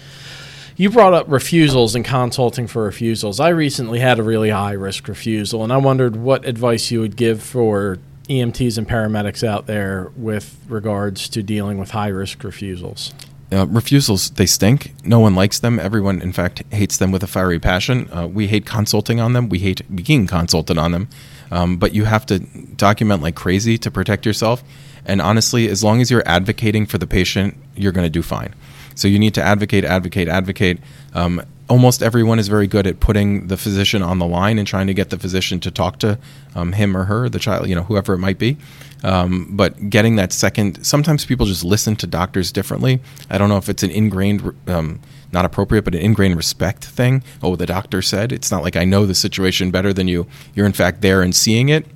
You 0.77 0.91
brought 0.91 1.13
up 1.13 1.27
refusals 1.29 1.95
and 1.95 2.05
consulting 2.05 2.69
for 2.69 2.85
refusals. 2.85 3.41
I 3.41 3.49
recently 3.49 3.99
had 3.99 4.19
a 4.19 4.23
really 4.23 4.51
high 4.51 4.73
risk 4.73 5.09
refusal, 5.09 5.65
and 5.65 5.73
I 5.73 5.77
wondered 5.77 6.17
what 6.17 6.45
advice 6.45 6.91
you 6.91 7.01
would 7.01 7.17
give 7.17 7.43
for 7.43 7.99
EMTs 8.29 8.79
and 8.79 8.89
paramedics 8.89 9.43
out 9.43 9.67
there 9.67 10.13
with 10.17 10.57
regards 10.69 11.29
to 11.31 11.43
dealing 11.43 11.79
with 11.79 11.91
high 11.91 12.09
risk 12.09 12.45
refusals. 12.45 13.13
Uh, 13.51 13.67
refusals, 13.67 14.31
they 14.31 14.45
stink. 14.45 14.93
No 15.05 15.19
one 15.19 15.35
likes 15.35 15.59
them. 15.59 15.81
Everyone, 15.81 16.21
in 16.21 16.33
fact, 16.33 16.63
hates 16.71 16.99
them 16.99 17.11
with 17.11 17.23
a 17.23 17.27
fiery 17.27 17.59
passion. 17.59 18.09
Uh, 18.13 18.29
we 18.29 18.47
hate 18.47 18.67
consulting 18.67 19.21
on 19.21 19.33
them. 19.33 19.49
We 19.49 19.59
hate 19.61 19.81
being 19.95 20.27
consulted 20.27 20.77
on 20.77 20.93
them. 20.93 21.09
Um, 21.51 21.77
but 21.77 21.95
you 21.95 22.05
have 22.05 22.27
to 22.27 22.39
document 22.39 23.23
like 23.23 23.35
crazy 23.35 23.79
to 23.79 23.91
protect 23.91 24.27
yourself. 24.27 24.63
And 25.05 25.21
honestly, 25.21 25.69
as 25.69 25.83
long 25.83 26.01
as 26.01 26.11
you're 26.11 26.27
advocating 26.27 26.87
for 26.87 26.99
the 26.99 27.07
patient, 27.07 27.57
you're 27.75 27.93
going 27.93 28.05
to 28.05 28.11
do 28.11 28.23
fine. 28.23 28.55
So 28.95 29.09
you 29.09 29.19
need 29.19 29.35
to 29.35 29.43
advocate, 29.43 29.85
advocate, 29.85 30.29
advocate. 30.29 30.79
Um, 31.15 31.43
almost 31.69 32.03
everyone 32.03 32.39
is 32.39 32.49
very 32.49 32.67
good 32.67 32.87
at 32.87 32.99
putting 32.99 33.47
the 33.47 33.57
physician 33.57 34.03
on 34.03 34.19
the 34.19 34.27
line 34.27 34.59
and 34.59 34.67
trying 34.67 34.87
to 34.87 34.95
get 34.95 35.11
the 35.11 35.19
physician 35.19 35.61
to 35.61 35.71
talk 35.71 35.99
to 36.01 36.19
um, 36.55 36.73
him 36.73 36.97
or 36.97 37.05
her, 37.05 37.29
the 37.29 37.39
child, 37.39 37.69
you 37.69 37.75
know, 37.75 37.85
whoever 37.85 38.15
it 38.15 38.19
might 38.19 38.39
be. 38.39 38.57
Um, 39.05 39.49
but 39.57 39.91
getting 39.91 40.17
that 40.17 40.33
second, 40.33 40.85
sometimes 40.85 41.25
people 41.25 41.47
just 41.47 41.65
listen 41.65 41.95
to 41.97 42.07
doctors 42.07 42.51
differently. 42.51 43.01
I 43.31 43.39
don't 43.39 43.49
know 43.49 43.59
if 43.59 43.69
it's 43.69 43.83
an 43.83 43.91
ingrained, 43.91 44.55
um, 44.67 45.01
not 45.33 45.45
appropriate, 45.45 45.83
but 45.83 45.95
an 45.95 46.01
ingrained 46.01 46.37
respect 46.37 46.85
thing. 46.85 47.23
Oh, 47.43 47.57
the 47.57 47.67
doctor 47.67 48.03
said. 48.03 48.33
It's 48.33 48.51
not 48.51 48.63
like 48.63 48.77
I 48.77 48.85
know 48.85 49.07
the 49.07 49.15
situation 49.15 49.71
better 49.71 49.93
than 49.93 50.09
you. 50.09 50.27
You're 50.55 50.67
in 50.67 50.73
fact 50.73 51.03
there 51.03 51.23
and 51.23 51.35
seeing 51.35 51.69
it. 51.69 51.87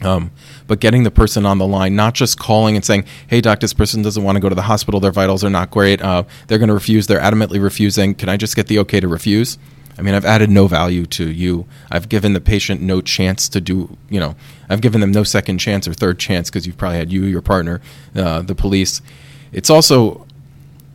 Um, 0.00 0.30
but 0.68 0.78
getting 0.78 1.02
the 1.02 1.10
person 1.10 1.44
on 1.44 1.58
the 1.58 1.66
line, 1.66 1.96
not 1.96 2.14
just 2.14 2.38
calling 2.38 2.76
and 2.76 2.84
saying, 2.84 3.04
"Hey, 3.26 3.40
doc, 3.40 3.58
this 3.60 3.72
person 3.72 4.00
doesn't 4.02 4.22
want 4.22 4.36
to 4.36 4.40
go 4.40 4.48
to 4.48 4.54
the 4.54 4.62
hospital. 4.62 5.00
Their 5.00 5.10
vitals 5.10 5.42
are 5.42 5.50
not 5.50 5.70
great. 5.70 6.00
Uh, 6.00 6.22
they're 6.46 6.58
going 6.58 6.68
to 6.68 6.74
refuse. 6.74 7.08
They're 7.08 7.20
adamantly 7.20 7.60
refusing. 7.60 8.14
Can 8.14 8.28
I 8.28 8.36
just 8.36 8.54
get 8.54 8.68
the 8.68 8.78
okay 8.80 9.00
to 9.00 9.08
refuse?" 9.08 9.58
I 9.98 10.02
mean, 10.02 10.14
I've 10.14 10.24
added 10.24 10.48
no 10.48 10.68
value 10.68 11.06
to 11.06 11.28
you. 11.28 11.66
I've 11.90 12.08
given 12.08 12.32
the 12.32 12.40
patient 12.40 12.80
no 12.80 13.00
chance 13.00 13.48
to 13.48 13.60
do, 13.60 13.96
you 14.08 14.20
know, 14.20 14.36
I've 14.70 14.80
given 14.80 15.00
them 15.00 15.10
no 15.10 15.24
second 15.24 15.58
chance 15.58 15.88
or 15.88 15.92
third 15.92 16.20
chance 16.20 16.48
because 16.48 16.68
you've 16.68 16.76
probably 16.76 16.98
had 16.98 17.12
you, 17.12 17.24
your 17.24 17.42
partner, 17.42 17.80
uh, 18.14 18.42
the 18.42 18.54
police. 18.54 19.02
It's 19.50 19.70
also 19.70 20.27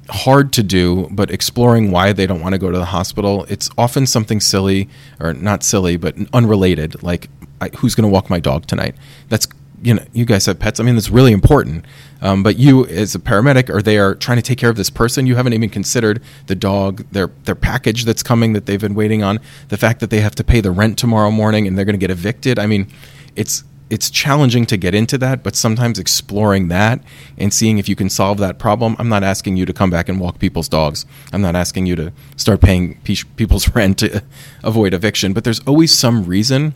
hard 0.09 0.53
to 0.53 0.63
do, 0.63 1.07
but 1.11 1.31
exploring 1.31 1.91
why 1.91 2.13
they 2.13 2.27
don't 2.27 2.41
want 2.41 2.53
to 2.53 2.59
go 2.59 2.71
to 2.71 2.77
the 2.77 2.85
hospital, 2.85 3.45
it's 3.49 3.69
often 3.77 4.05
something 4.05 4.39
silly, 4.39 4.89
or 5.19 5.33
not 5.33 5.63
silly, 5.63 5.97
but 5.97 6.15
unrelated, 6.33 7.01
like 7.03 7.29
I, 7.61 7.69
who's 7.77 7.95
going 7.95 8.09
to 8.09 8.13
walk 8.13 8.29
my 8.29 8.39
dog 8.39 8.65
tonight? 8.65 8.95
That's 9.29 9.47
you 9.81 9.93
know, 9.93 10.03
you 10.13 10.23
guys 10.23 10.45
have 10.45 10.59
pets. 10.59 10.79
I 10.79 10.83
mean, 10.83 10.95
that's 10.95 11.09
really 11.09 11.33
important. 11.33 11.83
Um, 12.21 12.41
but 12.41 12.55
you, 12.55 12.85
as 12.85 13.15
a 13.15 13.19
paramedic, 13.19 13.69
are 13.69 13.81
there 13.81 14.15
trying 14.15 14.37
to 14.37 14.41
take 14.41 14.57
care 14.57 14.69
of 14.69 14.77
this 14.77 14.89
person? 14.89 15.27
You 15.27 15.35
haven't 15.35 15.51
even 15.51 15.69
considered 15.69 16.23
the 16.47 16.55
dog, 16.55 17.05
their 17.11 17.27
their 17.43 17.55
package 17.55 18.05
that's 18.05 18.23
coming 18.23 18.53
that 18.53 18.65
they've 18.65 18.79
been 18.79 18.95
waiting 18.95 19.23
on, 19.23 19.39
the 19.67 19.77
fact 19.77 19.99
that 19.99 20.09
they 20.09 20.21
have 20.21 20.35
to 20.35 20.43
pay 20.43 20.61
the 20.61 20.71
rent 20.71 20.97
tomorrow 20.97 21.31
morning 21.31 21.67
and 21.67 21.77
they're 21.77 21.85
going 21.85 21.99
to 21.99 21.99
get 21.99 22.11
evicted. 22.11 22.57
I 22.57 22.65
mean, 22.65 22.87
it's 23.35 23.65
it's 23.93 24.09
challenging 24.09 24.65
to 24.65 24.75
get 24.75 24.95
into 24.95 25.19
that, 25.19 25.43
but 25.43 25.55
sometimes 25.55 25.99
exploring 25.99 26.67
that 26.69 26.99
and 27.37 27.53
seeing 27.53 27.77
if 27.77 27.87
you 27.87 27.95
can 27.95 28.09
solve 28.09 28.39
that 28.39 28.57
problem. 28.57 28.95
I'm 28.97 29.07
not 29.07 29.23
asking 29.23 29.55
you 29.55 29.67
to 29.67 29.73
come 29.73 29.91
back 29.91 30.09
and 30.09 30.19
walk 30.19 30.39
people's 30.39 30.67
dogs. 30.67 31.05
I'm 31.31 31.43
not 31.43 31.55
asking 31.55 31.85
you 31.85 31.95
to 31.97 32.11
start 32.35 32.59
paying 32.59 32.99
people's 33.03 33.69
rent 33.75 33.99
to 33.99 34.23
avoid 34.63 34.95
eviction, 34.95 35.31
but 35.31 35.43
there's 35.43 35.59
always 35.67 35.93
some 35.93 36.25
reason 36.25 36.73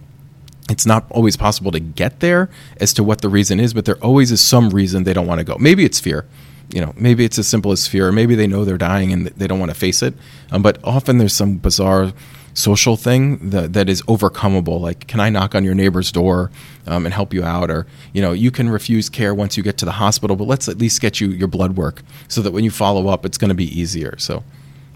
it's 0.70 0.86
not 0.86 1.10
always 1.10 1.36
possible 1.38 1.72
to 1.72 1.80
get 1.80 2.20
there 2.20 2.52
as 2.80 2.94
to 2.94 3.04
what 3.04 3.22
the 3.22 3.30
reason 3.30 3.60
is, 3.60 3.74
but 3.74 3.86
there 3.86 3.96
always 3.96 4.32
is 4.32 4.42
some 4.42 4.70
reason 4.70 5.04
they 5.04 5.14
don't 5.14 5.26
want 5.26 5.40
to 5.40 5.46
go. 5.46 5.58
Maybe 5.58 5.86
it's 5.86 6.00
fear. 6.00 6.26
You 6.72 6.82
know, 6.82 6.94
maybe 6.98 7.26
it's 7.26 7.40
as 7.40 7.48
simple 7.48 7.72
as 7.72 7.88
fear. 7.88 8.12
Maybe 8.12 8.36
they 8.36 8.46
know 8.46 8.64
they're 8.64 8.78
dying 8.78 9.12
and 9.12 9.26
they 9.26 9.48
don't 9.48 9.60
want 9.60 9.72
to 9.72 9.80
face 9.80 10.04
it. 10.04 10.14
Um, 10.52 10.62
but 10.62 10.78
often 10.84 11.18
there's 11.18 11.34
some 11.34 11.58
bizarre 11.58 12.12
social 12.58 12.98
thing 12.98 13.52
that, 13.52 13.74
that 13.74 13.88
is 13.88 14.02
overcomable. 14.04 14.82
Like, 14.82 15.06
can 15.08 15.20
I 15.20 15.30
knock 15.30 15.54
on 15.54 15.64
your 15.64 15.76
neighbor's 15.76 16.12
door 16.12 16.50
um, 16.88 17.06
and 17.06 17.14
help 17.14 17.32
you 17.32 17.44
out? 17.44 17.70
Or, 17.70 17.86
you 18.14 18.22
know, 18.22 18.32
you 18.32 18.50
can 18.50 18.68
refuse 18.68 19.10
care 19.10 19.34
once 19.36 19.58
you 19.58 19.64
get 19.64 19.78
to 19.78 19.86
the 19.86 19.92
hospital, 19.92 20.36
but 20.36 20.46
let's 20.46 20.68
at 20.68 20.80
least 20.80 21.00
get 21.00 21.22
you 21.22 21.30
your 21.30 21.48
blood 21.48 21.78
work 21.78 22.02
so 22.28 22.42
that 22.42 22.52
when 22.52 22.64
you 22.64 22.72
follow 22.72 23.10
up, 23.10 23.26
it's 23.26 23.38
going 23.38 23.50
to 23.50 23.56
be 23.56 23.80
easier. 23.80 24.18
So 24.18 24.44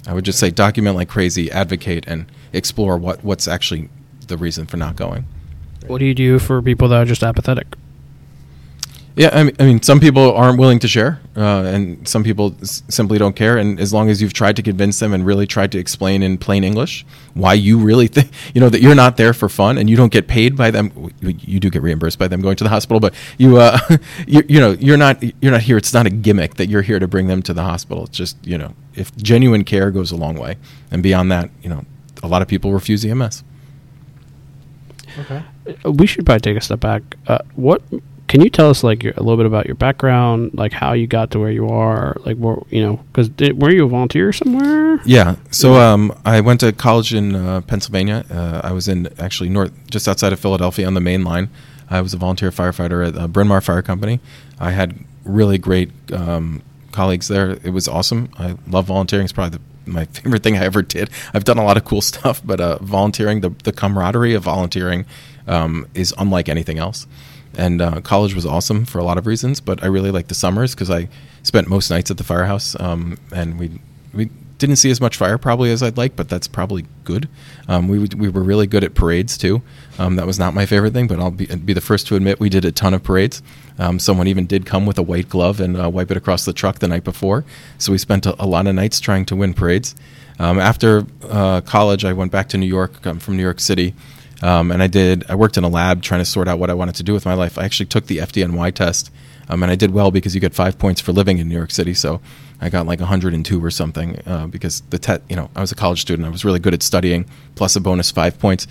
I 0.08 0.14
would 0.14 0.26
just 0.26 0.40
say 0.40 0.50
document 0.50 0.96
like 0.96 1.08
crazy, 1.08 1.52
advocate, 1.52 2.06
and 2.08 2.26
explore 2.52 2.98
what, 2.98 3.24
what's 3.24 3.48
actually 3.48 3.90
the 4.26 4.38
reason 4.38 4.66
for 4.66 4.78
not 4.78 4.96
going. 4.96 5.26
What 5.86 6.00
do 6.00 6.06
you 6.06 6.16
do 6.16 6.40
for 6.40 6.62
people 6.64 6.88
that 6.88 7.02
are 7.02 7.06
just 7.06 7.22
apathetic? 7.22 7.68
Yeah, 9.16 9.30
I 9.34 9.44
mean, 9.44 9.56
I 9.60 9.66
mean, 9.66 9.82
some 9.82 10.00
people 10.00 10.34
aren't 10.34 10.58
willing 10.58 10.80
to 10.80 10.88
share, 10.88 11.20
uh, 11.36 11.64
and 11.66 12.08
some 12.08 12.24
people 12.24 12.56
s- 12.62 12.82
simply 12.88 13.18
don't 13.18 13.36
care. 13.36 13.58
And 13.58 13.78
as 13.78 13.92
long 13.92 14.10
as 14.10 14.22
you've 14.22 14.32
tried 14.32 14.56
to 14.56 14.62
convince 14.62 15.00
them 15.00 15.14
and 15.14 15.26
really 15.26 15.46
tried 15.46 15.72
to 15.74 15.80
explain 15.80 16.24
in 16.24 16.38
plain 16.38 16.64
English 16.64 17.06
why 17.34 17.54
you 17.54 17.78
really 17.78 18.08
think, 18.08 18.32
you 18.54 18.62
know, 18.62 18.70
that 18.70 18.82
you're 18.82 18.96
not 18.96 19.18
there 19.18 19.34
for 19.34 19.50
fun 19.50 19.78
and 19.78 19.90
you 19.90 19.98
don't 19.98 20.14
get 20.14 20.28
paid 20.30 20.56
by 20.56 20.72
them, 20.72 21.12
you 21.22 21.60
do 21.60 21.70
get 21.70 21.82
reimbursed 21.82 22.20
by 22.20 22.30
them 22.30 22.42
going 22.42 22.56
to 22.56 22.64
the 22.64 22.70
hospital, 22.70 23.02
but 23.02 23.14
you, 23.38 23.58
uh, 23.58 23.78
you, 24.28 24.44
you 24.48 24.60
know, 24.62 24.72
you're 24.80 24.98
not, 24.98 25.22
you're 25.42 25.52
not 25.52 25.62
here. 25.62 25.76
It's 25.76 25.94
not 25.94 26.06
a 26.06 26.10
gimmick 26.10 26.56
that 26.56 26.70
you're 26.70 26.82
here 26.82 27.00
to 27.00 27.08
bring 27.08 27.28
them 27.28 27.42
to 27.44 27.54
the 27.54 27.64
hospital. 27.64 28.06
It's 28.06 28.18
just, 28.18 28.38
you 28.48 28.58
know, 28.58 28.74
if 28.96 29.14
genuine 29.18 29.66
care 29.66 29.92
goes 29.92 30.12
a 30.12 30.16
long 30.16 30.38
way, 30.38 30.56
and 30.90 31.04
beyond 31.04 31.30
that, 31.34 31.50
you 31.62 31.70
know, 31.70 31.84
a 32.24 32.28
lot 32.28 32.42
of 32.42 32.48
people 32.48 32.72
refuse 32.72 33.04
EMS. 33.04 33.44
Okay. 35.20 35.44
We 35.84 36.08
should 36.08 36.26
probably 36.26 36.40
take 36.40 36.58
a 36.58 36.62
step 36.62 36.80
back. 36.80 37.02
Uh, 37.28 37.40
what 37.56 37.82
can 38.32 38.40
you 38.40 38.50
tell 38.50 38.70
us 38.70 38.82
like 38.82 39.04
your, 39.04 39.12
a 39.18 39.20
little 39.20 39.36
bit 39.36 39.46
about 39.46 39.66
your 39.66 39.76
background, 39.76 40.52
like 40.54 40.72
how 40.72 40.94
you 40.94 41.06
got 41.06 41.32
to 41.32 41.40
where 41.40 41.52
you 41.52 41.68
are, 41.68 42.16
like 42.24 42.38
where 42.38 42.56
you 42.70 42.82
know, 42.82 42.96
because 43.12 43.30
were 43.58 43.70
you 43.70 43.84
a 43.84 43.90
volunteer 43.90 44.32
somewhere? 44.32 45.02
Yeah. 45.04 45.36
So 45.52 45.74
um, 45.74 46.18
I 46.24 46.40
went 46.40 46.62
to 46.62 46.72
college 46.72 47.14
in 47.14 47.36
uh, 47.36 47.60
Pennsylvania. 47.60 48.24
Uh, 48.32 48.62
I 48.64 48.72
was 48.72 48.88
in 48.88 49.10
actually 49.20 49.50
north, 49.50 49.74
just 49.90 50.08
outside 50.08 50.32
of 50.32 50.40
Philadelphia 50.40 50.88
on 50.88 50.94
the 50.94 51.02
main 51.02 51.26
line. 51.26 51.50
I 51.90 52.00
was 52.00 52.14
a 52.14 52.18
volunteer 52.18 52.52
firefighter 52.52 53.06
at 53.06 53.18
uh, 53.18 53.28
Bryn 53.28 53.50
Mawr 53.50 53.60
Fire 53.60 53.82
Company. 53.82 54.22
I 54.62 54.72
had 54.72 54.96
really 55.26 55.58
great 55.58 55.92
um, 56.14 56.62
colleagues 56.94 57.28
there. 57.28 57.60
It 57.66 57.72
was 57.72 57.90
awesome. 57.90 58.30
I 58.40 58.56
love 58.66 58.86
volunteering. 58.86 59.26
It's 59.26 59.34
probably 59.34 59.58
the, 59.58 59.92
my 59.92 60.06
favorite 60.22 60.42
thing 60.42 60.56
I 60.56 60.64
ever 60.64 60.82
did. 60.82 61.10
I've 61.34 61.44
done 61.44 61.58
a 61.58 61.66
lot 61.66 61.76
of 61.76 61.84
cool 61.84 62.02
stuff, 62.14 62.42
but 62.46 62.62
uh, 62.62 62.78
volunteering, 62.82 63.42
the, 63.42 63.50
the 63.66 63.74
camaraderie 63.74 64.36
of 64.36 64.44
volunteering 64.44 65.06
um, 65.48 65.86
is 65.94 66.14
unlike 66.18 66.48
anything 66.48 66.78
else. 66.80 67.08
And 67.58 67.82
uh, 67.82 68.02
college 68.02 68.34
was 68.34 68.46
awesome 68.46 68.86
for 68.86 69.00
a 69.00 69.04
lot 69.04 69.18
of 69.18 69.28
reasons, 69.28 69.60
but 69.60 69.84
I 69.84 69.88
really 69.88 70.12
liked 70.12 70.30
the 70.30 70.36
summers 70.36 70.74
because 70.74 70.90
I 70.90 71.10
spent 71.44 71.68
most 71.68 71.90
nights 71.90 72.10
at 72.10 72.18
the 72.18 72.24
firehouse, 72.24 72.80
um, 72.80 73.18
and 73.34 73.60
we 73.60 73.82
we 74.14 74.30
didn't 74.58 74.76
see 74.76 74.92
as 74.92 75.02
much 75.02 75.18
fire 75.18 75.40
probably 75.40 75.72
as 75.72 75.82
I'd 75.82 75.98
like, 75.98 76.16
but 76.16 76.30
that's 76.30 76.48
probably 76.48 76.86
good. 77.04 77.28
Um, 77.68 77.88
we 77.88 78.00
we 78.16 78.30
were 78.30 78.44
really 78.44 78.68
good 78.68 78.84
at 78.84 78.94
parades 78.94 79.38
too. 79.38 79.62
Um, 79.98 80.16
that 80.16 80.28
was 80.28 80.38
not 80.38 80.54
my 80.54 80.66
favorite 80.66 80.94
thing, 80.94 81.08
but 81.08 81.20
I'll 81.20 81.32
be, 81.32 81.48
be 81.48 81.74
the 81.74 81.82
first 81.82 82.08
to 82.08 82.16
admit 82.16 82.40
we 82.40 82.48
did 82.48 82.64
a 82.64 82.72
ton 82.72 82.94
of 82.94 83.04
parades. 83.04 83.42
Um, 83.80 84.00
someone 84.00 84.28
even 84.28 84.46
did 84.46 84.66
come 84.66 84.86
with 84.86 84.98
a 84.98 85.04
white 85.04 85.30
glove 85.30 85.60
and 85.60 85.76
uh, 85.82 85.90
wipe 85.90 86.12
it 86.12 86.18
across 86.18 86.46
the 86.46 86.54
truck 86.54 86.80
the 86.80 86.88
night 86.88 87.04
before. 87.04 87.44
So 87.80 87.92
we 87.92 87.98
spent 87.98 88.26
a, 88.26 88.42
a 88.42 88.46
lot 88.46 88.68
of 88.68 88.76
nights 88.76 89.00
trying 89.00 89.26
to 89.26 89.36
win 89.36 89.54
parades. 89.54 89.96
Um, 90.40 90.60
after 90.60 91.06
uh, 91.24 91.62
college, 91.62 92.06
I 92.06 92.14
went 92.14 92.32
back 92.32 92.48
to 92.50 92.58
New 92.58 92.68
York. 92.68 93.06
I'm 93.06 93.20
from 93.20 93.38
New 93.38 93.44
York 93.44 93.60
City. 93.60 93.94
Um, 94.42 94.72
and 94.72 94.82
I 94.82 94.88
did. 94.88 95.30
I 95.30 95.36
worked 95.36 95.58
in 95.58 95.64
a 95.64 95.70
lab 95.70 96.02
trying 96.02 96.22
to 96.22 96.26
sort 96.26 96.48
out 96.48 96.60
what 96.60 96.70
I 96.70 96.74
wanted 96.74 96.96
to 96.96 97.04
do 97.04 97.14
with 97.14 97.26
my 97.26 97.34
life. 97.34 97.58
I 97.58 97.66
actually 97.66 97.86
took 97.86 98.08
the 98.08 98.18
FDNY 98.18 98.74
test, 98.74 99.12
um, 99.50 99.62
and 99.64 99.72
I 99.72 99.76
did 99.76 99.92
well 99.92 100.12
because 100.12 100.34
you 100.34 100.42
get 100.42 100.54
five 100.54 100.78
points 100.80 101.00
for 101.00 101.12
living 101.12 101.38
in 101.38 101.48
New 101.48 101.56
York 101.56 101.72
City. 101.72 101.94
So 101.94 102.22
I 102.60 102.70
got 102.70 102.88
like 102.88 103.00
102 103.00 103.64
or 103.64 103.72
something 103.72 104.20
uh, 104.26 104.48
because 104.48 104.82
the 104.90 104.98
te- 104.98 105.24
you 105.30 105.36
know 105.36 105.50
I 105.56 105.62
was 105.62 105.72
a 105.72 105.76
college 105.76 106.02
student. 106.02 106.28
I 106.28 106.32
was 106.32 106.44
really 106.44 106.60
good 106.60 106.74
at 106.74 106.82
studying, 106.82 107.26
plus 107.56 107.76
a 107.76 107.80
bonus 107.80 108.10
five 108.10 108.40
points. 108.40 108.68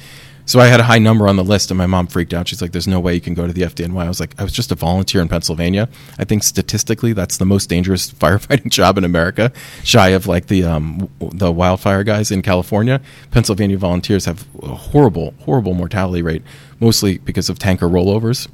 So 0.51 0.59
I 0.59 0.67
had 0.67 0.81
a 0.81 0.83
high 0.83 0.99
number 0.99 1.29
on 1.29 1.37
the 1.37 1.45
list, 1.45 1.71
and 1.71 1.79
my 1.79 1.87
mom 1.87 2.09
freaked 2.09 2.35
out. 2.35 2.49
She's 2.49 2.61
like, 2.61 2.73
"There's 2.73 2.89
no 2.89 2.99
way 2.99 3.15
you 3.15 3.21
can 3.21 3.35
go 3.35 3.47
to 3.47 3.53
the 3.53 3.63
FDNY." 3.63 4.05
I 4.05 4.09
was 4.09 4.19
like, 4.19 4.35
"I 4.37 4.43
was 4.43 4.51
just 4.53 4.73
a 4.73 4.75
volunteer 4.75 5.21
in 5.23 5.29
Pennsylvania. 5.29 5.89
I 6.19 6.25
think 6.25 6.43
statistically, 6.43 7.13
that's 7.13 7.37
the 7.37 7.45
most 7.45 7.69
dangerous 7.69 8.11
firefighting 8.23 8.69
job 8.69 8.99
in 8.99 9.05
America, 9.05 9.53
shy 9.85 10.09
of 10.09 10.27
like 10.27 10.49
the 10.49 10.65
um, 10.65 11.09
the 11.21 11.53
wildfire 11.53 12.03
guys 12.03 12.33
in 12.33 12.43
California. 12.43 13.01
Pennsylvania 13.31 13.79
volunteers 13.79 14.25
have 14.25 14.45
a 14.61 14.75
horrible, 14.75 15.35
horrible 15.45 15.73
mortality 15.73 16.21
rate, 16.21 16.43
mostly 16.81 17.19
because 17.19 17.49
of 17.49 17.61
tanker 17.61 17.87
rollovers." 17.87 18.49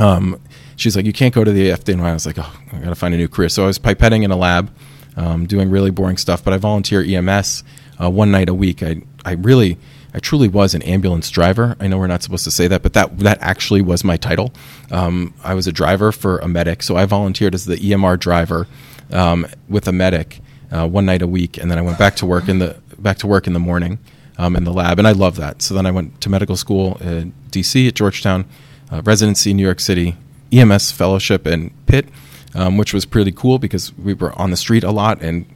Um, 0.00 0.40
she's 0.76 0.96
like, 0.96 1.04
"You 1.04 1.12
can't 1.12 1.34
go 1.34 1.44
to 1.44 1.52
the 1.52 1.68
FDNY." 1.72 2.06
I 2.06 2.14
was 2.14 2.24
like, 2.24 2.38
"Oh, 2.38 2.56
I 2.72 2.78
got 2.78 2.88
to 2.88 2.94
find 2.94 3.12
a 3.12 3.18
new 3.18 3.28
career." 3.28 3.50
So 3.50 3.64
I 3.64 3.66
was 3.66 3.78
pipetting 3.78 4.22
in 4.22 4.30
a 4.30 4.36
lab, 4.36 4.70
um, 5.18 5.44
doing 5.44 5.68
really 5.68 5.90
boring 5.90 6.16
stuff. 6.16 6.42
But 6.42 6.54
I 6.54 6.56
volunteer 6.56 7.02
EMS 7.02 7.64
uh, 8.02 8.08
one 8.08 8.30
night 8.30 8.48
a 8.48 8.54
week. 8.54 8.82
I 8.82 9.02
I 9.26 9.32
really 9.32 9.76
I 10.18 10.20
truly 10.20 10.48
was 10.48 10.74
an 10.74 10.82
ambulance 10.82 11.30
driver. 11.30 11.76
I 11.78 11.86
know 11.86 11.96
we're 11.96 12.08
not 12.08 12.24
supposed 12.24 12.42
to 12.42 12.50
say 12.50 12.66
that, 12.66 12.82
but 12.82 12.92
that 12.94 13.20
that 13.20 13.38
actually 13.40 13.82
was 13.82 14.02
my 14.02 14.16
title. 14.16 14.52
Um, 14.90 15.32
I 15.44 15.54
was 15.54 15.68
a 15.68 15.72
driver 15.72 16.10
for 16.10 16.38
a 16.38 16.48
medic, 16.48 16.82
so 16.82 16.96
I 16.96 17.04
volunteered 17.04 17.54
as 17.54 17.66
the 17.66 17.76
EMR 17.76 18.18
driver 18.18 18.66
um, 19.12 19.46
with 19.68 19.86
a 19.86 19.92
medic 19.92 20.40
uh, 20.72 20.88
one 20.88 21.06
night 21.06 21.22
a 21.22 21.28
week, 21.28 21.56
and 21.56 21.70
then 21.70 21.78
I 21.78 21.82
went 21.82 21.98
back 22.00 22.16
to 22.16 22.26
work 22.26 22.48
in 22.48 22.58
the 22.58 22.80
back 22.98 23.18
to 23.18 23.28
work 23.28 23.46
in 23.46 23.52
the 23.52 23.60
morning 23.60 24.00
um, 24.38 24.56
in 24.56 24.64
the 24.64 24.72
lab, 24.72 24.98
and 24.98 25.06
I 25.06 25.12
love 25.12 25.36
that. 25.36 25.62
So 25.62 25.72
then 25.72 25.86
I 25.86 25.92
went 25.92 26.20
to 26.22 26.28
medical 26.28 26.56
school 26.56 26.96
in 26.96 27.32
DC 27.50 27.86
at 27.86 27.94
Georgetown, 27.94 28.44
uh, 28.90 29.02
residency 29.04 29.52
in 29.52 29.56
New 29.56 29.62
York 29.62 29.78
City, 29.78 30.16
EMS 30.50 30.90
fellowship 30.90 31.46
in 31.46 31.70
Pitt, 31.86 32.08
um, 32.56 32.76
which 32.76 32.92
was 32.92 33.06
pretty 33.06 33.30
cool 33.30 33.60
because 33.60 33.96
we 33.96 34.14
were 34.14 34.36
on 34.36 34.50
the 34.50 34.56
street 34.56 34.82
a 34.82 34.90
lot 34.90 35.22
and 35.22 35.46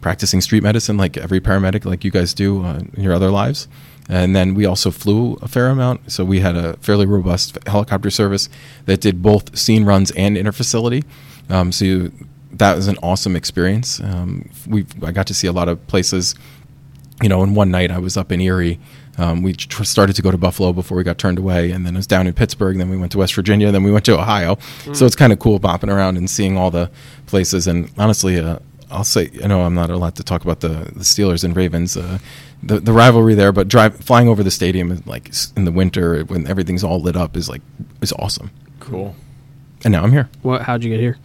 practicing 0.00 0.40
street 0.40 0.64
medicine 0.64 0.96
like 0.96 1.16
every 1.16 1.40
paramedic, 1.40 1.84
like 1.84 2.02
you 2.02 2.10
guys 2.10 2.34
do 2.34 2.64
uh, 2.64 2.80
in 2.94 3.04
your 3.04 3.12
other 3.12 3.30
lives. 3.30 3.68
And 4.08 4.34
then 4.34 4.54
we 4.54 4.64
also 4.64 4.90
flew 4.90 5.34
a 5.42 5.48
fair 5.48 5.68
amount, 5.68 6.10
so 6.10 6.24
we 6.24 6.40
had 6.40 6.56
a 6.56 6.76
fairly 6.78 7.04
robust 7.04 7.58
helicopter 7.66 8.10
service 8.10 8.48
that 8.86 9.00
did 9.00 9.22
both 9.22 9.58
scene 9.58 9.84
runs 9.84 10.10
and 10.12 10.36
interfacility. 10.36 11.04
Um, 11.50 11.72
so 11.72 11.84
you, 11.84 12.12
that 12.52 12.76
was 12.76 12.88
an 12.88 12.96
awesome 13.02 13.36
experience. 13.36 14.00
Um, 14.00 14.48
we 14.66 14.86
I 15.02 15.12
got 15.12 15.26
to 15.26 15.34
see 15.34 15.46
a 15.46 15.52
lot 15.52 15.68
of 15.68 15.86
places 15.88 16.34
you 17.22 17.28
know, 17.28 17.42
in 17.42 17.54
one 17.54 17.70
night 17.70 17.90
I 17.90 17.98
was 17.98 18.16
up 18.16 18.30
in 18.30 18.40
Erie. 18.40 18.78
Um, 19.16 19.42
we 19.42 19.52
tr- 19.52 19.82
started 19.82 20.14
to 20.16 20.22
go 20.22 20.30
to 20.30 20.38
Buffalo 20.38 20.72
before 20.72 20.96
we 20.96 21.02
got 21.02 21.18
turned 21.18 21.38
away, 21.38 21.72
and 21.72 21.84
then 21.84 21.96
it 21.96 21.98
was 21.98 22.06
down 22.06 22.28
in 22.28 22.32
Pittsburgh. 22.32 22.78
Then 22.78 22.88
we 22.88 22.96
went 22.96 23.10
to 23.12 23.18
West 23.18 23.34
Virginia. 23.34 23.72
Then 23.72 23.82
we 23.82 23.90
went 23.90 24.04
to 24.04 24.14
Ohio. 24.16 24.58
So 24.94 25.04
it's 25.06 25.16
kind 25.16 25.32
of 25.32 25.40
cool 25.40 25.58
bopping 25.58 25.92
around 25.92 26.16
and 26.16 26.30
seeing 26.30 26.56
all 26.56 26.70
the 26.70 26.90
places. 27.26 27.66
And 27.66 27.90
honestly, 27.98 28.38
uh, 28.38 28.60
I'll 28.90 29.04
say, 29.04 29.30
I 29.42 29.46
know 29.46 29.62
I'm 29.62 29.74
not 29.74 29.90
allowed 29.90 30.16
to 30.16 30.22
talk 30.22 30.42
about 30.42 30.60
the, 30.60 30.68
the 30.68 31.04
Steelers 31.04 31.44
and 31.44 31.54
Ravens, 31.56 31.96
uh, 31.96 32.18
the 32.62 32.80
the 32.80 32.92
rivalry 32.92 33.34
there, 33.34 33.52
but 33.52 33.68
drive 33.68 33.96
flying 33.96 34.28
over 34.28 34.42
the 34.42 34.50
stadium 34.50 34.90
in, 34.90 35.02
like 35.06 35.30
in 35.56 35.64
the 35.64 35.72
winter 35.72 36.22
when 36.24 36.46
everything's 36.46 36.82
all 36.82 37.00
lit 37.00 37.16
up 37.16 37.36
is 37.36 37.48
like 37.48 37.62
is 38.00 38.12
awesome. 38.12 38.50
Cool. 38.80 39.14
And 39.84 39.92
now 39.92 40.02
I'm 40.02 40.12
here. 40.12 40.28
What? 40.42 40.62
How'd 40.62 40.82
you 40.82 40.90
get 40.90 41.00
here? 41.00 41.18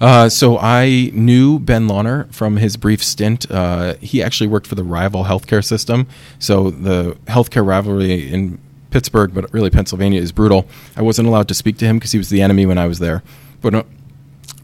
Uh, 0.00 0.28
so 0.28 0.58
I 0.58 1.10
knew 1.12 1.58
Ben 1.58 1.86
Lawner 1.86 2.32
from 2.32 2.56
his 2.56 2.76
brief 2.76 3.04
stint. 3.04 3.48
Uh, 3.50 3.94
he 4.00 4.22
actually 4.22 4.48
worked 4.48 4.66
for 4.66 4.74
the 4.74 4.82
rival 4.82 5.24
healthcare 5.24 5.64
system. 5.64 6.08
So 6.38 6.70
the 6.70 7.16
healthcare 7.26 7.64
rivalry 7.64 8.32
in 8.32 8.58
Pittsburgh, 8.90 9.32
but 9.32 9.52
really 9.52 9.70
Pennsylvania, 9.70 10.20
is 10.20 10.32
brutal. 10.32 10.66
I 10.96 11.02
wasn't 11.02 11.28
allowed 11.28 11.48
to 11.48 11.54
speak 11.54 11.78
to 11.78 11.84
him 11.84 11.98
because 11.98 12.12
he 12.12 12.18
was 12.18 12.30
the 12.30 12.42
enemy 12.42 12.66
when 12.66 12.78
I 12.78 12.86
was 12.86 12.98
there. 12.98 13.22
But 13.60 13.74
uh, 13.74 13.82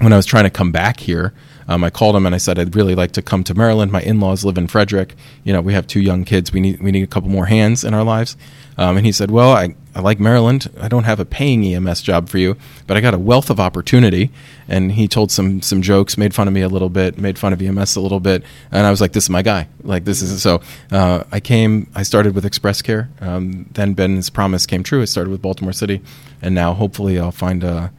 when 0.01 0.13
I 0.13 0.17
was 0.17 0.27
trying 0.27 0.45
to 0.45 0.51
come 0.51 0.73
back 0.73 1.01
here, 1.01 1.33
um, 1.69 1.83
I 1.83 1.91
called 1.91 2.17
him 2.17 2.27
and 2.27 2.35
I 2.35 2.39
said 2.39 2.59
I'd 2.59 2.77
really 2.77 2.95
like 2.95 3.13
to 3.13 3.23
come 3.23 3.43
to 3.45 3.55
Maryland. 3.55 3.91
My 3.91 4.03
in-laws 4.03 4.45
live 4.45 4.59
in 4.59 4.69
Frederick. 4.69 5.15
You 5.45 5.53
know, 5.53 5.61
we 5.61 5.73
have 5.73 5.87
two 5.87 6.01
young 6.01 6.25
kids. 6.25 6.53
We 6.53 6.61
need 6.61 6.81
we 6.81 6.93
need 6.93 7.03
a 7.03 7.09
couple 7.09 7.29
more 7.29 7.47
hands 7.47 7.85
in 7.85 7.95
our 7.95 8.05
lives. 8.05 8.37
Um, 8.79 8.99
and 8.99 9.07
he 9.07 9.13
said, 9.13 9.31
"Well, 9.31 9.53
I, 9.53 9.75
I 9.95 10.01
like 10.01 10.21
Maryland. 10.21 10.71
I 10.79 10.89
don't 10.89 11.05
have 11.05 11.19
a 11.19 11.25
paying 11.25 11.65
EMS 11.65 12.03
job 12.03 12.29
for 12.29 12.37
you, 12.39 12.57
but 12.87 12.97
I 12.97 13.01
got 13.01 13.15
a 13.15 13.19
wealth 13.19 13.49
of 13.49 13.59
opportunity." 13.59 14.31
And 14.69 14.93
he 14.93 15.09
told 15.09 15.33
some 15.33 15.63
some 15.63 15.81
jokes, 15.81 16.19
made 16.19 16.35
fun 16.35 16.47
of 16.47 16.55
me 16.55 16.61
a 16.61 16.69
little 16.69 16.91
bit, 16.91 17.19
made 17.19 17.39
fun 17.39 17.53
of 17.53 17.63
EMS 17.63 17.97
a 17.97 18.01
little 18.01 18.21
bit, 18.21 18.43
and 18.71 18.87
I 18.87 18.91
was 18.91 19.01
like, 19.01 19.13
"This 19.13 19.25
is 19.25 19.31
my 19.31 19.43
guy. 19.43 19.69
Like 19.83 20.05
this 20.05 20.21
is 20.21 20.43
so." 20.43 20.61
Uh, 20.93 21.25
I 21.33 21.41
came. 21.41 21.91
I 21.95 22.03
started 22.03 22.35
with 22.35 22.45
Express 22.45 22.83
Care. 22.83 23.09
Um, 23.21 23.67
then 23.73 23.95
Ben's 23.95 24.29
promise 24.29 24.67
came 24.67 24.83
true. 24.83 25.01
I 25.01 25.07
started 25.07 25.31
with 25.31 25.41
Baltimore 25.41 25.73
City, 25.73 26.03
and 26.43 26.55
now 26.55 26.75
hopefully 26.75 27.19
I'll 27.19 27.33
find 27.33 27.65
a 27.65 27.93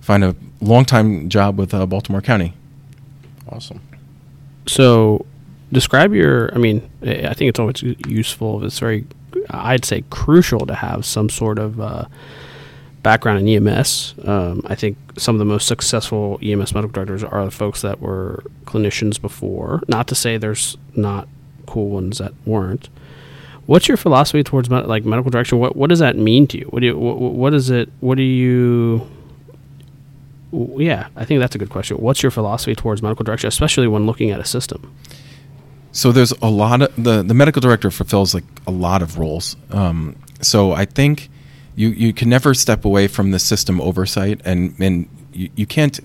find 0.00 0.24
a 0.24 0.34
long 0.60 0.86
time 0.86 1.28
job 1.28 1.58
with 1.58 1.74
uh, 1.74 1.84
Baltimore 1.84 2.22
County. 2.22 2.54
Awesome. 3.52 3.80
So, 4.66 5.26
describe 5.72 6.14
your. 6.14 6.54
I 6.54 6.58
mean, 6.58 6.88
I 7.02 7.34
think 7.34 7.48
it's 7.48 7.58
always 7.58 7.82
useful. 7.82 8.64
It's 8.64 8.78
very, 8.78 9.04
I'd 9.50 9.84
say, 9.84 10.04
crucial 10.10 10.66
to 10.66 10.74
have 10.74 11.04
some 11.04 11.28
sort 11.28 11.58
of 11.58 11.80
uh, 11.80 12.06
background 13.02 13.46
in 13.46 13.66
EMS. 13.66 14.14
Um, 14.24 14.62
I 14.66 14.74
think 14.74 14.96
some 15.18 15.34
of 15.34 15.38
the 15.40 15.44
most 15.44 15.66
successful 15.66 16.38
EMS 16.42 16.74
medical 16.74 16.92
directors 16.92 17.24
are 17.24 17.44
the 17.44 17.50
folks 17.50 17.82
that 17.82 18.00
were 18.00 18.44
clinicians 18.64 19.20
before. 19.20 19.82
Not 19.88 20.08
to 20.08 20.14
say 20.14 20.36
there's 20.38 20.76
not 20.94 21.28
cool 21.66 21.90
ones 21.90 22.18
that 22.18 22.32
weren't. 22.46 22.88
What's 23.66 23.88
your 23.88 23.96
philosophy 23.96 24.42
towards 24.42 24.68
med- 24.70 24.86
like 24.86 25.04
medical 25.04 25.30
direction? 25.30 25.58
What 25.58 25.76
what 25.76 25.88
does 25.88 26.00
that 26.00 26.16
mean 26.16 26.46
to 26.48 26.58
you? 26.58 26.64
What 26.66 26.80
do 26.80 26.86
you, 26.86 26.98
what, 26.98 27.18
what 27.18 27.54
is 27.54 27.70
it? 27.70 27.90
What 28.00 28.16
do 28.16 28.22
you 28.22 29.06
yeah, 30.52 31.08
I 31.16 31.24
think 31.24 31.40
that's 31.40 31.54
a 31.54 31.58
good 31.58 31.70
question. 31.70 31.96
What's 31.96 32.22
your 32.22 32.30
philosophy 32.30 32.74
towards 32.74 33.02
medical 33.02 33.24
direction, 33.24 33.48
especially 33.48 33.88
when 33.88 34.06
looking 34.06 34.30
at 34.30 34.40
a 34.40 34.44
system? 34.44 34.94
So 35.92 36.12
there's 36.12 36.32
a 36.42 36.48
lot 36.48 36.82
of 36.82 36.92
the 37.02 37.22
the 37.22 37.34
medical 37.34 37.60
director 37.60 37.90
fulfills 37.90 38.34
like 38.34 38.44
a 38.66 38.70
lot 38.70 39.02
of 39.02 39.18
roles. 39.18 39.56
Um, 39.70 40.16
so 40.40 40.72
I 40.72 40.84
think 40.84 41.28
you 41.74 41.88
you 41.88 42.12
can 42.12 42.28
never 42.28 42.54
step 42.54 42.84
away 42.84 43.08
from 43.08 43.30
the 43.30 43.38
system 43.38 43.80
oversight, 43.80 44.40
and 44.44 44.74
and 44.78 45.08
you, 45.32 45.50
you 45.56 45.66
can't 45.66 46.00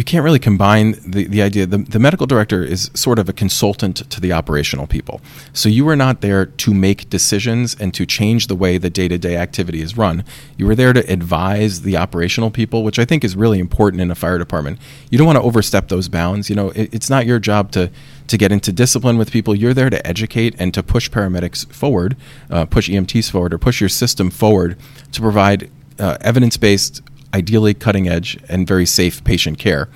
you 0.00 0.04
can't 0.04 0.24
really 0.24 0.38
combine 0.38 0.92
the, 1.06 1.26
the 1.26 1.42
idea 1.42 1.66
the, 1.66 1.76
the 1.76 1.98
medical 1.98 2.26
director 2.26 2.62
is 2.62 2.90
sort 2.94 3.18
of 3.18 3.28
a 3.28 3.34
consultant 3.34 3.96
to 4.08 4.18
the 4.18 4.32
operational 4.32 4.86
people. 4.86 5.20
So 5.52 5.68
you 5.68 5.86
are 5.90 5.94
not 5.94 6.22
there 6.22 6.46
to 6.46 6.72
make 6.72 7.10
decisions 7.10 7.76
and 7.78 7.92
to 7.92 8.06
change 8.06 8.46
the 8.46 8.56
way 8.56 8.78
the 8.78 8.88
day-to-day 8.88 9.36
activity 9.36 9.82
is 9.82 9.98
run. 9.98 10.24
You 10.56 10.70
are 10.70 10.74
there 10.74 10.94
to 10.94 11.00
advise 11.12 11.82
the 11.82 11.98
operational 11.98 12.50
people 12.50 12.82
which 12.82 12.98
i 12.98 13.04
think 13.04 13.22
is 13.24 13.36
really 13.36 13.58
important 13.58 14.00
in 14.00 14.10
a 14.10 14.14
fire 14.14 14.38
department. 14.38 14.78
You 15.10 15.18
don't 15.18 15.26
want 15.26 15.36
to 15.36 15.42
overstep 15.42 15.88
those 15.88 16.08
bounds. 16.08 16.48
You 16.48 16.56
know 16.56 16.70
it, 16.70 16.94
it's 16.94 17.10
not 17.10 17.26
your 17.26 17.38
job 17.38 17.70
to 17.72 17.90
to 18.28 18.38
get 18.38 18.52
into 18.52 18.72
discipline 18.72 19.18
with 19.18 19.30
people. 19.30 19.54
You're 19.54 19.74
there 19.74 19.90
to 19.90 20.06
educate 20.06 20.54
and 20.58 20.72
to 20.72 20.82
push 20.82 21.10
paramedics 21.10 21.70
forward 21.70 22.16
uh, 22.48 22.64
push 22.64 22.88
emts 22.88 23.30
forward 23.30 23.52
or 23.52 23.58
push 23.58 23.82
your 23.82 23.90
system 23.90 24.30
forward 24.30 24.78
to 25.12 25.20
provide 25.20 25.70
uh, 25.98 26.16
evidence-based 26.22 27.02
ideally 27.34 27.74
cutting 27.74 28.08
edge 28.08 28.38
and 28.48 28.66
very 28.66 28.86
safe 28.86 29.22
patient 29.24 29.58
care. 29.58 29.88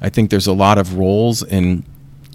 I 0.00 0.08
think 0.08 0.30
there's 0.30 0.46
a 0.46 0.52
lot 0.52 0.78
of 0.78 0.94
roles 0.94 1.42
in 1.42 1.84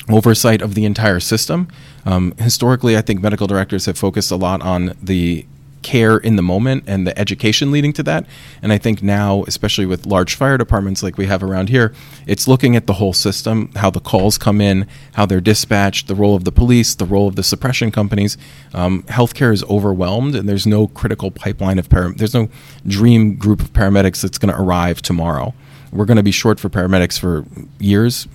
oversight 0.09 0.61
of 0.61 0.73
the 0.73 0.85
entire 0.85 1.19
system. 1.19 1.67
Um, 2.05 2.33
historically, 2.37 2.97
I 2.97 3.01
think 3.01 3.21
medical 3.21 3.47
directors 3.47 3.85
have 3.85 3.97
focused 3.97 4.31
a 4.31 4.37
lot 4.37 4.61
on 4.61 4.95
the 5.01 5.45
care 5.81 6.17
in 6.17 6.35
the 6.35 6.41
moment 6.41 6.83
and 6.87 7.05
the 7.05 7.17
education 7.17 7.71
leading 7.71 7.93
to 7.93 8.03
that. 8.03 8.25
And 8.61 8.73
I 8.73 8.77
think 8.77 9.01
now, 9.01 9.43
especially 9.47 9.85
with 9.85 10.05
large 10.05 10.35
fire 10.35 10.57
departments 10.57 11.03
like 11.03 11.17
we 11.17 11.25
have 11.27 11.43
around 11.43 11.69
here, 11.69 11.93
it's 12.25 12.47
looking 12.47 12.75
at 12.75 12.87
the 12.87 12.93
whole 12.93 13.13
system, 13.13 13.71
how 13.75 13.89
the 13.89 13.99
calls 13.99 14.37
come 14.37 14.61
in, 14.61 14.87
how 15.13 15.25
they're 15.25 15.41
dispatched, 15.41 16.07
the 16.07 16.15
role 16.15 16.35
of 16.35 16.43
the 16.43 16.51
police, 16.51 16.95
the 16.95 17.05
role 17.05 17.27
of 17.27 17.35
the 17.35 17.43
suppression 17.43 17.91
companies. 17.91 18.37
Um, 18.73 19.03
healthcare 19.03 19.53
is 19.53 19.63
overwhelmed, 19.65 20.35
and 20.35 20.47
there's 20.47 20.67
no 20.67 20.87
critical 20.87 21.31
pipeline 21.31 21.79
of 21.79 21.89
param- 21.89 22.17
there's 22.17 22.33
no 22.33 22.49
dream 22.85 23.35
group 23.35 23.61
of 23.61 23.73
paramedics 23.73 24.21
that's 24.21 24.37
going 24.37 24.53
to 24.53 24.61
arrive 24.61 25.01
tomorrow. 25.01 25.53
We're 25.91 26.05
going 26.05 26.17
to 26.17 26.23
be 26.23 26.31
short 26.31 26.59
for 26.59 26.69
paramedics 26.69 27.17
for 27.17 27.45
years, 27.79 28.27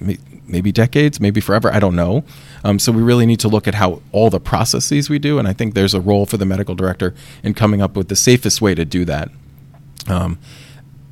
maybe 0.53 0.71
decades, 0.71 1.19
maybe 1.21 1.41
forever. 1.41 1.73
I 1.73 1.81
don't 1.81 1.97
know. 1.97 2.23
Um, 2.63 2.79
so 2.79 2.93
we 2.93 3.03
really 3.03 3.27
need 3.27 3.41
to 3.41 3.49
look 3.49 3.67
at 3.67 3.75
how 3.75 4.03
all 4.13 4.31
the 4.31 4.39
processes 4.39 5.11
we 5.11 5.19
do, 5.19 5.39
and 5.39 5.49
I 5.49 5.53
think 5.53 5.75
there's 5.75 5.95
a 5.95 6.01
role 6.01 6.27
for 6.27 6.37
the 6.37 6.47
medical 6.47 6.75
director 6.75 7.15
in 7.43 7.55
coming 7.55 7.83
up 7.83 7.97
with 7.97 8.09
the 8.09 8.17
safest 8.17 8.61
way 8.61 8.75
to 8.75 8.85
do 8.85 9.05
that. 9.07 9.31
Um, 10.07 10.39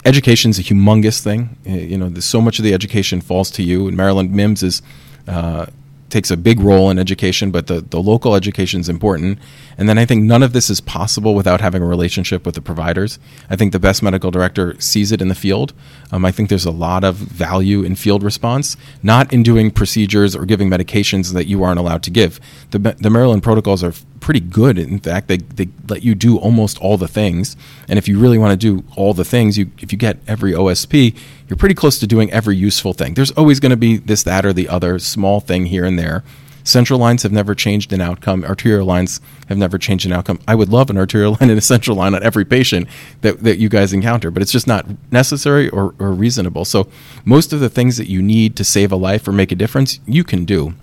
education 0.04 0.50
is 0.50 0.58
a 0.58 0.62
humongous 0.62 1.22
thing. 1.22 1.56
You 1.64 1.98
know, 1.98 2.14
so 2.20 2.40
much 2.40 2.58
of 2.58 2.64
the 2.64 2.74
education 2.74 3.20
falls 3.20 3.50
to 3.52 3.62
you. 3.62 3.88
And 3.88 3.96
Maryland 3.96 4.30
MIEMSS 4.30 4.62
is 4.62 4.82
uh, 5.26 5.66
takes 6.10 6.30
a 6.30 6.36
big 6.36 6.60
role 6.60 6.90
in 6.90 6.98
education, 6.98 7.50
but 7.50 7.66
the, 7.66 7.80
the 7.80 8.00
local 8.00 8.34
education 8.34 8.80
is 8.80 8.88
important. 8.88 9.38
And 9.78 9.88
then 9.88 9.98
I 9.98 10.04
think 10.04 10.24
none 10.24 10.42
of 10.42 10.52
this 10.52 10.68
is 10.68 10.80
possible 10.80 11.34
without 11.34 11.60
having 11.60 11.82
a 11.82 11.86
relationship 11.86 12.44
with 12.44 12.54
the 12.54 12.60
providers. 12.60 13.18
I 13.48 13.56
think 13.56 13.72
the 13.72 13.78
best 13.78 14.02
medical 14.02 14.30
director 14.30 14.78
sees 14.80 15.12
it 15.12 15.22
in 15.22 15.28
the 15.28 15.34
field. 15.34 15.72
Um, 16.12 16.24
I 16.24 16.32
think 16.32 16.48
there's 16.48 16.66
a 16.66 16.70
lot 16.70 17.04
of 17.04 17.16
value 17.16 17.82
in 17.82 17.94
field 17.94 18.22
response, 18.22 18.76
not 19.02 19.32
in 19.32 19.42
doing 19.42 19.70
procedures 19.70 20.36
or 20.36 20.44
giving 20.44 20.68
medications 20.68 21.32
that 21.32 21.46
you 21.46 21.62
aren't 21.62 21.78
allowed 21.78 22.02
to 22.02 22.10
give. 22.10 22.40
The, 22.70 22.78
the 22.78 23.10
Maryland 23.10 23.42
protocols 23.42 23.82
are 23.82 23.94
pretty 24.20 24.40
good. 24.40 24.78
In 24.78 25.00
fact, 25.00 25.28
they, 25.28 25.38
they 25.38 25.68
let 25.88 26.02
you 26.02 26.14
do 26.14 26.38
almost 26.38 26.78
all 26.78 26.96
the 26.96 27.08
things. 27.08 27.56
And 27.88 27.98
if 27.98 28.06
you 28.06 28.18
really 28.18 28.38
want 28.38 28.52
to 28.52 28.56
do 28.56 28.84
all 28.96 29.14
the 29.14 29.24
things, 29.24 29.58
you 29.58 29.70
if 29.78 29.92
you 29.92 29.98
get 29.98 30.18
every 30.28 30.52
OSP, 30.52 31.16
you're 31.48 31.56
pretty 31.56 31.74
close 31.74 31.98
to 31.98 32.06
doing 32.06 32.30
every 32.32 32.56
useful 32.56 32.92
thing. 32.92 33.14
There's 33.14 33.32
always 33.32 33.60
going 33.60 33.70
to 33.70 33.76
be 33.76 33.96
this, 33.96 34.22
that, 34.22 34.46
or 34.46 34.52
the 34.52 34.68
other 34.68 34.98
small 34.98 35.40
thing 35.40 35.66
here 35.66 35.84
and 35.84 35.98
there. 35.98 36.22
Central 36.62 36.98
lines 36.98 37.22
have 37.22 37.32
never 37.32 37.54
changed 37.54 37.92
an 37.92 38.00
outcome. 38.00 38.44
Arterial 38.44 38.86
lines 38.86 39.20
have 39.48 39.58
never 39.58 39.78
changed 39.78 40.06
an 40.06 40.12
outcome. 40.12 40.38
I 40.46 40.54
would 40.54 40.68
love 40.68 40.90
an 40.90 40.98
arterial 40.98 41.32
line 41.40 41.50
and 41.50 41.58
a 41.58 41.62
central 41.62 41.96
line 41.96 42.14
on 42.14 42.22
every 42.22 42.44
patient 42.44 42.88
that, 43.22 43.40
that 43.40 43.58
you 43.58 43.68
guys 43.68 43.92
encounter, 43.92 44.30
but 44.30 44.42
it's 44.42 44.52
just 44.52 44.66
not 44.66 44.86
necessary 45.10 45.68
or, 45.70 45.94
or 45.98 46.12
reasonable. 46.12 46.64
So, 46.64 46.88
most 47.24 47.52
of 47.52 47.60
the 47.60 47.68
things 47.68 47.96
that 47.96 48.08
you 48.08 48.22
need 48.22 48.56
to 48.56 48.64
save 48.64 48.92
a 48.92 48.96
life 48.96 49.26
or 49.26 49.32
make 49.32 49.52
a 49.52 49.56
difference, 49.56 50.00
you 50.06 50.24
can 50.24 50.44
do. 50.44 50.74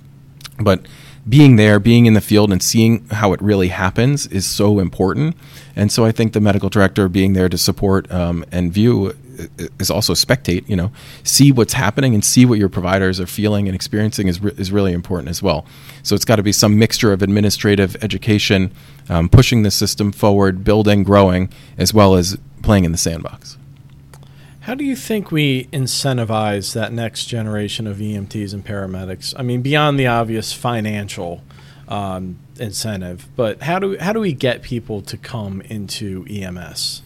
But 0.59 0.85
being 1.27 1.55
there, 1.55 1.79
being 1.79 2.05
in 2.05 2.13
the 2.13 2.21
field, 2.21 2.51
and 2.51 2.61
seeing 2.61 3.05
how 3.09 3.33
it 3.33 3.41
really 3.41 3.67
happens 3.69 4.27
is 4.27 4.45
so 4.45 4.79
important. 4.79 5.35
And 5.75 5.91
so 5.91 6.05
I 6.05 6.11
think 6.11 6.33
the 6.33 6.41
medical 6.41 6.69
director 6.69 7.09
being 7.09 7.33
there 7.33 7.49
to 7.49 7.57
support 7.57 8.11
um, 8.11 8.45
and 8.51 8.71
view 8.71 9.15
is 9.79 9.91
also 9.91 10.13
spectate. 10.13 10.67
You 10.67 10.75
know, 10.75 10.91
see 11.23 11.51
what's 11.51 11.73
happening 11.73 12.13
and 12.13 12.23
see 12.23 12.45
what 12.45 12.59
your 12.59 12.69
providers 12.69 13.19
are 13.19 13.27
feeling 13.27 13.67
and 13.67 13.75
experiencing 13.75 14.27
is 14.27 14.41
re- 14.41 14.53
is 14.57 14.71
really 14.71 14.93
important 14.93 15.29
as 15.29 15.43
well. 15.43 15.65
So 16.03 16.15
it's 16.15 16.25
got 16.25 16.37
to 16.37 16.43
be 16.43 16.51
some 16.51 16.79
mixture 16.79 17.13
of 17.13 17.21
administrative 17.21 17.95
education, 18.03 18.71
um, 19.09 19.29
pushing 19.29 19.63
the 19.63 19.71
system 19.71 20.11
forward, 20.11 20.63
building, 20.63 21.03
growing, 21.03 21.49
as 21.77 21.93
well 21.93 22.15
as 22.15 22.37
playing 22.63 22.85
in 22.85 22.91
the 22.91 22.97
sandbox. 22.97 23.56
How 24.67 24.75
do 24.75 24.83
you 24.83 24.97
think 24.97 25.31
we 25.31 25.63
incentivize 25.67 26.73
that 26.73 26.91
next 26.91 27.27
generation 27.27 27.87
of 27.87 27.99
EMTs 27.99 28.53
and 28.53 28.65
paramedics? 28.65 29.33
I 29.37 29.41
mean, 29.41 29.61
beyond 29.61 29.97
the 29.97 30.07
obvious 30.07 30.51
financial 30.51 31.41
um, 31.87 32.37
incentive, 32.59 33.29
but 33.37 33.61
how 33.61 33.79
do 33.79 33.97
how 33.97 34.11
do 34.11 34.19
we 34.19 34.33
get 34.33 34.63
people 34.63 35.01
to 35.03 35.15
come 35.15 35.61
into 35.61 36.25
EMS? 36.29 37.01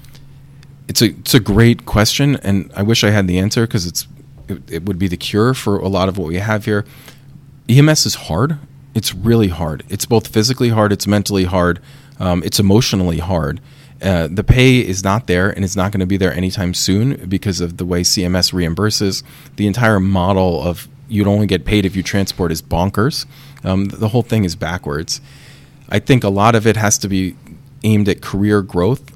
It's 0.87 1.03
a 1.03 1.09
it's 1.09 1.35
a 1.35 1.39
great 1.39 1.85
question, 1.85 2.37
and 2.37 2.71
I 2.75 2.81
wish 2.81 3.03
I 3.03 3.11
had 3.11 3.27
the 3.27 3.37
answer 3.37 3.67
because 3.67 3.85
it's 3.85 4.07
it, 4.47 4.71
it 4.71 4.85
would 4.85 4.97
be 4.97 5.07
the 5.07 5.15
cure 5.15 5.53
for 5.53 5.77
a 5.77 5.87
lot 5.87 6.09
of 6.09 6.17
what 6.17 6.29
we 6.29 6.37
have 6.37 6.65
here. 6.65 6.83
EMS 7.69 8.07
is 8.07 8.15
hard. 8.15 8.57
It's 8.95 9.13
really 9.13 9.49
hard. 9.49 9.83
It's 9.87 10.07
both 10.07 10.25
physically 10.25 10.69
hard. 10.69 10.91
It's 10.91 11.05
mentally 11.05 11.45
hard. 11.45 11.79
Um, 12.19 12.41
it's 12.43 12.59
emotionally 12.59 13.19
hard 13.19 13.61
uh, 14.01 14.27
the 14.31 14.43
pay 14.43 14.79
is 14.79 15.03
not 15.03 15.27
there 15.27 15.49
and 15.49 15.63
it's 15.63 15.75
not 15.75 15.91
going 15.91 15.99
to 15.99 16.05
be 16.05 16.17
there 16.17 16.33
anytime 16.33 16.73
soon 16.73 17.27
because 17.27 17.61
of 17.61 17.77
the 17.77 17.85
way 17.85 18.01
CMS 18.01 18.51
reimburses. 18.51 19.23
The 19.57 19.67
entire 19.67 19.99
model 19.99 20.61
of 20.61 20.87
you'd 21.07 21.27
only 21.27 21.45
get 21.45 21.65
paid 21.65 21.85
if 21.85 21.95
you 21.95 22.01
transport 22.01 22.51
is 22.51 22.61
bonkers. 22.61 23.25
Um, 23.63 23.85
the 23.85 24.09
whole 24.09 24.23
thing 24.23 24.43
is 24.43 24.55
backwards. 24.55 25.21
I 25.89 25.99
think 25.99 26.23
a 26.23 26.29
lot 26.29 26.55
of 26.55 26.65
it 26.65 26.77
has 26.77 26.97
to 26.99 27.07
be 27.07 27.35
aimed 27.83 28.07
at 28.07 28.21
career 28.21 28.61
growth 28.61 29.11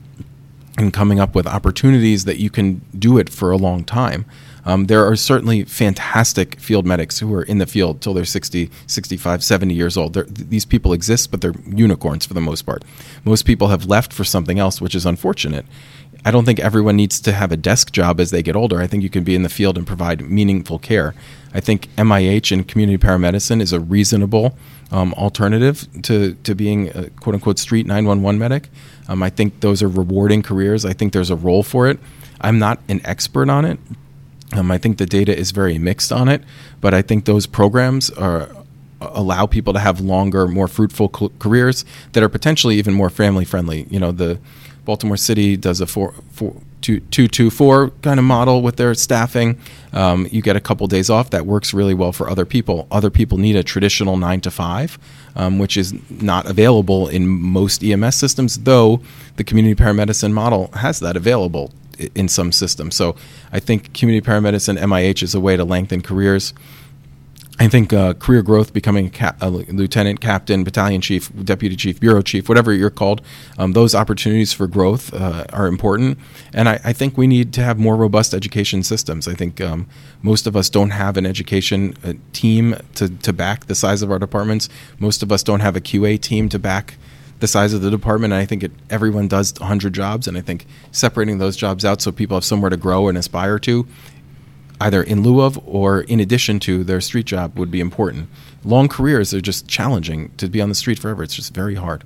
and 0.77 0.93
coming 0.93 1.19
up 1.19 1.33
with 1.33 1.47
opportunities 1.47 2.25
that 2.25 2.37
you 2.37 2.49
can 2.49 2.81
do 2.97 3.17
it 3.17 3.29
for 3.29 3.51
a 3.51 3.57
long 3.57 3.83
time. 3.83 4.25
Um, 4.65 4.85
there 4.85 5.05
are 5.05 5.15
certainly 5.15 5.63
fantastic 5.63 6.59
field 6.59 6.85
medics 6.85 7.19
who 7.19 7.33
are 7.35 7.43
in 7.43 7.59
the 7.59 7.67
field 7.67 8.01
till 8.01 8.13
they're 8.13 8.25
60, 8.25 8.69
65, 8.87 9.43
70 9.43 9.73
years 9.73 9.95
old. 9.95 10.13
These 10.13 10.65
people 10.65 10.91
exist, 10.91 11.29
but 11.29 11.41
they're 11.41 11.53
unicorns 11.67 12.25
for 12.25 12.33
the 12.33 12.41
most 12.41 12.63
part. 12.63 12.83
Most 13.23 13.45
people 13.45 13.67
have 13.67 13.85
left 13.85 14.11
for 14.11 14.23
something 14.23 14.57
else, 14.57 14.81
which 14.81 14.95
is 14.95 15.05
unfortunate. 15.05 15.65
I 16.27 16.31
don't 16.31 16.43
think 16.43 16.59
everyone 16.59 16.95
needs 16.95 17.19
to 17.21 17.31
have 17.33 17.51
a 17.51 17.57
desk 17.57 17.91
job 17.91 18.19
as 18.19 18.31
they 18.31 18.41
get 18.41 18.55
older. 18.55 18.81
I 18.81 18.87
think 18.87 19.03
you 19.03 19.11
can 19.11 19.23
be 19.23 19.35
in 19.35 19.43
the 19.43 19.49
field 19.49 19.77
and 19.77 19.85
provide 19.85 20.27
meaningful 20.27 20.79
care. 20.79 21.13
I 21.53 21.59
think 21.59 21.87
MIH 21.97 22.51
and 22.51 22.67
community 22.67 22.97
paramedicine 22.97 23.61
is 23.61 23.71
a 23.71 23.79
reasonable 23.79 24.57
um, 24.91 25.13
alternative 25.13 25.87
to, 26.01 26.33
to 26.33 26.55
being 26.55 26.89
a 26.89 27.11
quote 27.11 27.35
unquote 27.35 27.59
street 27.59 27.85
911 27.85 28.39
medic. 28.39 28.69
Um, 29.07 29.21
I 29.21 29.29
think 29.29 29.59
those 29.59 29.83
are 29.83 29.87
rewarding 29.87 30.41
careers. 30.41 30.83
I 30.83 30.93
think 30.93 31.13
there's 31.13 31.29
a 31.29 31.35
role 31.35 31.61
for 31.61 31.87
it. 31.87 31.99
I'm 32.41 32.57
not 32.57 32.79
an 32.89 33.01
expert 33.05 33.49
on 33.49 33.63
it, 33.63 33.79
um, 34.57 34.71
I 34.71 34.77
think 34.77 34.97
the 34.97 35.05
data 35.05 35.35
is 35.35 35.51
very 35.51 35.77
mixed 35.77 36.11
on 36.11 36.29
it, 36.29 36.43
but 36.81 36.93
I 36.93 37.01
think 37.01 37.25
those 37.25 37.45
programs 37.45 38.09
are 38.11 38.49
allow 39.01 39.45
people 39.45 39.73
to 39.73 39.79
have 39.79 39.99
longer, 39.99 40.47
more 40.47 40.67
fruitful 40.67 41.09
careers 41.09 41.85
that 42.13 42.23
are 42.23 42.29
potentially 42.29 42.75
even 42.75 42.93
more 42.93 43.09
family 43.09 43.45
friendly. 43.45 43.87
You 43.89 43.99
know, 43.99 44.11
the 44.11 44.39
Baltimore 44.85 45.17
City 45.17 45.57
does 45.57 45.81
a 45.81 45.85
four, 45.87 46.13
four, 46.31 46.55
two, 46.81 46.99
two, 46.99 47.27
two, 47.27 47.49
four 47.49 47.89
kind 48.01 48.19
of 48.19 48.25
model 48.25 48.61
with 48.61 48.77
their 48.77 48.93
staffing. 48.93 49.59
Um, 49.91 50.27
you 50.31 50.41
get 50.41 50.55
a 50.55 50.59
couple 50.59 50.85
days 50.87 51.09
off. 51.09 51.31
That 51.31 51.45
works 51.45 51.73
really 51.73 51.93
well 51.93 52.11
for 52.11 52.29
other 52.29 52.45
people. 52.45 52.87
Other 52.91 53.09
people 53.09 53.37
need 53.37 53.55
a 53.55 53.63
traditional 53.63 54.17
nine 54.17 54.41
to 54.41 54.51
five, 54.51 54.99
um, 55.35 55.57
which 55.57 55.77
is 55.77 55.93
not 56.09 56.45
available 56.45 57.07
in 57.07 57.27
most 57.27 57.83
EMS 57.83 58.15
systems, 58.15 58.59
though 58.59 59.01
the 59.37 59.43
community 59.43 59.75
paramedicine 59.75 60.31
model 60.31 60.69
has 60.75 60.99
that 60.99 61.17
available 61.17 61.73
in 62.15 62.27
some 62.27 62.51
systems. 62.51 62.95
So 62.95 63.15
I 63.51 63.59
think 63.59 63.93
community 63.93 64.25
paramedicine, 64.25 64.77
MIH, 64.77 65.23
is 65.23 65.35
a 65.35 65.39
way 65.39 65.57
to 65.57 65.63
lengthen 65.63 66.01
careers. 66.01 66.53
I 67.57 67.69
think 67.69 67.93
uh, 67.93 68.15
career 68.15 68.41
growth, 68.41 68.73
becoming 68.73 69.07
a, 69.07 69.09
cap- 69.09 69.37
a, 69.41 69.49
lieutenant, 69.49 70.19
captain, 70.19 70.65
battalion 70.65 70.99
chief, 70.99 71.31
deputy 71.45 71.77
chief, 71.77 72.01
bureau 72.01 72.21
chief, 72.21 72.49
whatever 72.49 72.73
you're 72.73 72.89
called, 72.89 73.21
um, 73.57 73.71
those 73.71 73.95
opportunities 73.95 74.51
for 74.51 74.67
growth 74.67 75.13
uh, 75.13 75.45
are 75.53 75.67
important. 75.67 76.17
And 76.53 76.67
I, 76.67 76.81
I, 76.83 76.91
think 76.91 77.17
we 77.17 77.27
need 77.27 77.53
to 77.53 77.63
have 77.63 77.79
more 77.79 77.95
robust 77.95 78.33
education 78.33 78.83
systems. 78.83 79.25
I 79.25 79.35
think 79.35 79.61
um, 79.61 79.87
most 80.21 80.47
of 80.47 80.57
us 80.57 80.69
don't 80.69 80.89
have 80.89 81.15
an 81.15 81.25
education 81.25 81.93
uh, 82.03 82.13
team 82.33 82.75
to, 82.95 83.07
to 83.07 83.31
back 83.31 83.67
the 83.67 83.75
size 83.75 84.01
of 84.01 84.11
our 84.11 84.19
departments. 84.19 84.67
Most 84.99 85.23
of 85.23 85.31
us 85.31 85.41
don't 85.41 85.61
have 85.61 85.77
a 85.77 85.81
QA 85.81 86.19
team 86.19 86.49
to 86.49 86.59
back 86.59 86.95
the 87.39 87.47
size 87.47 87.73
of 87.73 87.81
the 87.81 87.91
department. 87.91 88.33
And 88.33 88.41
I 88.41 88.45
think 88.45 88.63
it, 88.63 88.71
everyone 88.89 89.27
does 89.27 89.53
100 89.59 89.93
jobs, 89.93 90.27
and 90.27 90.37
I 90.37 90.41
think 90.41 90.65
separating 90.91 91.37
those 91.37 91.57
jobs 91.57 91.83
out 91.85 92.01
so 92.01 92.11
people 92.11 92.37
have 92.37 92.45
somewhere 92.45 92.69
to 92.69 92.77
grow 92.77 93.07
and 93.07 93.17
aspire 93.17 93.59
to 93.59 93.87
either 94.81 95.01
in 95.01 95.23
lieu 95.23 95.41
of 95.41 95.59
or 95.67 96.01
in 96.01 96.19
addition 96.19 96.59
to 96.59 96.83
their 96.83 97.01
street 97.01 97.25
job 97.25 97.57
would 97.57 97.71
be 97.71 97.79
important. 97.79 98.27
Long 98.63 98.87
careers 98.87 99.33
are 99.33 99.41
just 99.41 99.67
challenging 99.67 100.31
to 100.37 100.49
be 100.49 100.61
on 100.61 100.69
the 100.69 100.75
street 100.75 100.99
forever. 100.99 101.23
It's 101.23 101.35
just 101.35 101.53
very 101.53 101.75
hard. 101.75 102.03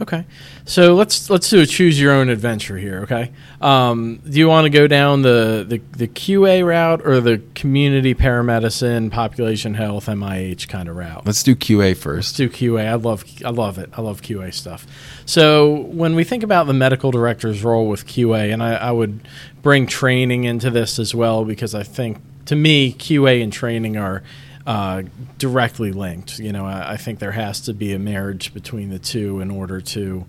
Okay, 0.00 0.24
so 0.64 0.94
let's 0.94 1.28
let's 1.28 1.50
do 1.50 1.60
a 1.60 1.66
choose 1.66 2.00
your 2.00 2.12
own 2.12 2.30
adventure 2.30 2.78
here. 2.78 3.00
Okay, 3.00 3.32
um, 3.60 4.16
do 4.26 4.38
you 4.38 4.48
want 4.48 4.64
to 4.64 4.70
go 4.70 4.86
down 4.86 5.20
the, 5.20 5.66
the 5.68 5.82
the 5.94 6.08
QA 6.08 6.64
route 6.64 7.06
or 7.06 7.20
the 7.20 7.42
community 7.54 8.14
paramedicine, 8.14 9.10
population 9.10 9.74
health, 9.74 10.06
MIH 10.06 10.68
kind 10.68 10.88
of 10.88 10.96
route? 10.96 11.26
Let's 11.26 11.42
do 11.42 11.54
QA 11.54 11.94
first. 11.94 12.38
Let's 12.40 12.54
do 12.54 12.72
QA. 12.72 12.86
I 12.86 12.94
love 12.94 13.24
I 13.44 13.50
love 13.50 13.76
it. 13.76 13.90
I 13.94 14.00
love 14.00 14.22
QA 14.22 14.54
stuff. 14.54 14.86
So 15.26 15.70
when 15.70 16.14
we 16.14 16.24
think 16.24 16.42
about 16.42 16.66
the 16.66 16.72
medical 16.72 17.10
director's 17.10 17.62
role 17.62 17.86
with 17.86 18.06
QA, 18.06 18.54
and 18.54 18.62
I, 18.62 18.76
I 18.76 18.92
would 18.92 19.20
bring 19.60 19.86
training 19.86 20.44
into 20.44 20.70
this 20.70 20.98
as 20.98 21.14
well 21.14 21.44
because 21.44 21.74
I 21.74 21.82
think 21.82 22.22
to 22.46 22.56
me 22.56 22.94
QA 22.94 23.42
and 23.42 23.52
training 23.52 23.98
are 23.98 24.22
uh, 24.66 25.02
directly 25.38 25.92
linked. 25.92 26.38
You 26.38 26.52
know, 26.52 26.66
I, 26.66 26.92
I, 26.92 26.96
think 26.96 27.18
there 27.18 27.32
has 27.32 27.60
to 27.62 27.72
be 27.72 27.92
a 27.92 27.98
marriage 27.98 28.52
between 28.52 28.90
the 28.90 28.98
two 28.98 29.40
in 29.40 29.50
order 29.50 29.80
to 29.80 30.26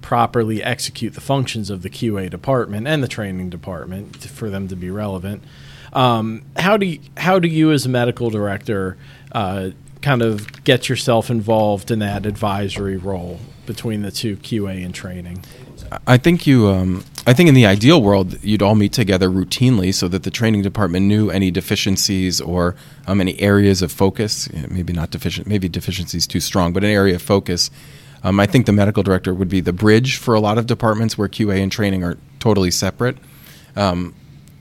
properly 0.00 0.62
execute 0.62 1.14
the 1.14 1.20
functions 1.20 1.70
of 1.70 1.82
the 1.82 1.90
QA 1.90 2.30
department 2.30 2.86
and 2.86 3.02
the 3.02 3.08
training 3.08 3.50
department 3.50 4.16
for 4.16 4.50
them 4.50 4.68
to 4.68 4.76
be 4.76 4.90
relevant. 4.90 5.42
Um, 5.92 6.42
how 6.56 6.76
do 6.76 6.86
you, 6.86 7.00
how 7.16 7.38
do 7.38 7.48
you 7.48 7.72
as 7.72 7.86
a 7.86 7.88
medical 7.88 8.30
director 8.30 8.96
uh, 9.32 9.70
kind 10.02 10.22
of 10.22 10.64
get 10.64 10.88
yourself 10.88 11.30
involved 11.30 11.90
in 11.90 11.98
that 12.00 12.26
advisory 12.26 12.96
role 12.96 13.40
between 13.66 14.02
the 14.02 14.10
two 14.10 14.36
QA 14.36 14.84
and 14.84 14.94
training? 14.94 15.44
I 16.06 16.16
think 16.16 16.46
you. 16.46 16.68
Um, 16.68 17.04
I 17.26 17.34
think 17.34 17.48
in 17.48 17.54
the 17.54 17.66
ideal 17.66 18.00
world, 18.00 18.42
you'd 18.42 18.62
all 18.62 18.74
meet 18.74 18.92
together 18.94 19.28
routinely 19.28 19.92
so 19.92 20.08
that 20.08 20.22
the 20.22 20.30
training 20.30 20.62
department 20.62 21.04
knew 21.04 21.28
any 21.30 21.50
deficiencies 21.50 22.40
or 22.40 22.74
um, 23.06 23.20
any 23.20 23.38
areas 23.38 23.82
of 23.82 23.92
focus. 23.92 24.50
Maybe 24.68 24.94
not 24.94 25.10
deficient. 25.10 25.46
Maybe 25.46 25.68
deficiencies 25.68 26.26
too 26.26 26.40
strong, 26.40 26.72
but 26.72 26.84
an 26.84 26.90
area 26.90 27.16
of 27.16 27.22
focus. 27.22 27.70
Um, 28.22 28.40
I 28.40 28.46
think 28.46 28.66
the 28.66 28.72
medical 28.72 29.02
director 29.02 29.34
would 29.34 29.48
be 29.48 29.60
the 29.60 29.72
bridge 29.72 30.16
for 30.16 30.34
a 30.34 30.40
lot 30.40 30.58
of 30.58 30.66
departments 30.66 31.18
where 31.18 31.28
QA 31.28 31.62
and 31.62 31.70
training 31.70 32.02
are 32.02 32.16
totally 32.40 32.70
separate. 32.70 33.18
Um, 33.76 34.14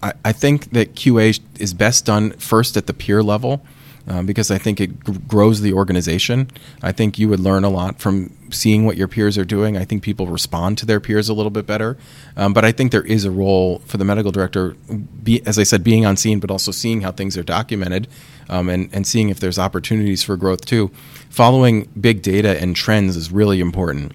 I, 0.03 0.13
I, 0.25 0.31
think 0.31 0.71
that 0.71 0.93
QA 0.93 1.39
is 1.57 1.73
best 1.73 2.05
done 2.05 2.31
first 2.33 2.77
at 2.77 2.85
the 2.85 2.93
peer 2.93 3.23
level 3.23 3.65
um, 4.07 4.25
because 4.25 4.49
I 4.49 4.57
think 4.57 4.79
it 4.79 5.03
g- 5.05 5.13
grows 5.27 5.61
the 5.61 5.73
organization. 5.73 6.49
I 6.81 6.91
think 6.91 7.19
you 7.19 7.27
would 7.29 7.39
learn 7.39 7.63
a 7.63 7.69
lot 7.69 7.99
from 7.99 8.33
seeing 8.51 8.85
what 8.85 8.97
your 8.97 9.07
peers 9.07 9.37
are 9.37 9.45
doing. 9.45 9.75
I 9.75 9.83
think 9.83 10.03
people 10.03 10.27
respond 10.27 10.77
to 10.79 10.85
their 10.85 10.99
peers 10.99 11.29
a 11.29 11.33
little 11.33 11.49
bit 11.49 11.65
better. 11.65 11.97
Um, 12.35 12.53
but 12.53 12.63
I 12.63 12.71
think 12.71 12.91
there 12.91 13.03
is 13.03 13.25
a 13.25 13.31
role 13.31 13.79
for 13.79 13.97
the 13.97 14.05
medical 14.05 14.31
director, 14.31 14.75
be, 15.23 15.45
as 15.45 15.59
I 15.59 15.63
said, 15.63 15.83
being 15.83 16.05
on 16.05 16.15
scene, 16.15 16.39
but 16.39 16.49
also 16.49 16.71
seeing 16.71 17.01
how 17.01 17.11
things 17.11 17.37
are 17.37 17.43
documented 17.43 18.07
um, 18.49 18.69
and, 18.69 18.89
and 18.93 19.05
seeing 19.05 19.29
if 19.29 19.39
there's 19.39 19.59
opportunities 19.59 20.23
for 20.23 20.37
growth 20.37 20.65
too. 20.65 20.91
Following 21.29 21.89
big 21.99 22.21
data 22.21 22.59
and 22.61 22.75
trends 22.75 23.17
is 23.17 23.31
really 23.31 23.59
important. 23.59 24.13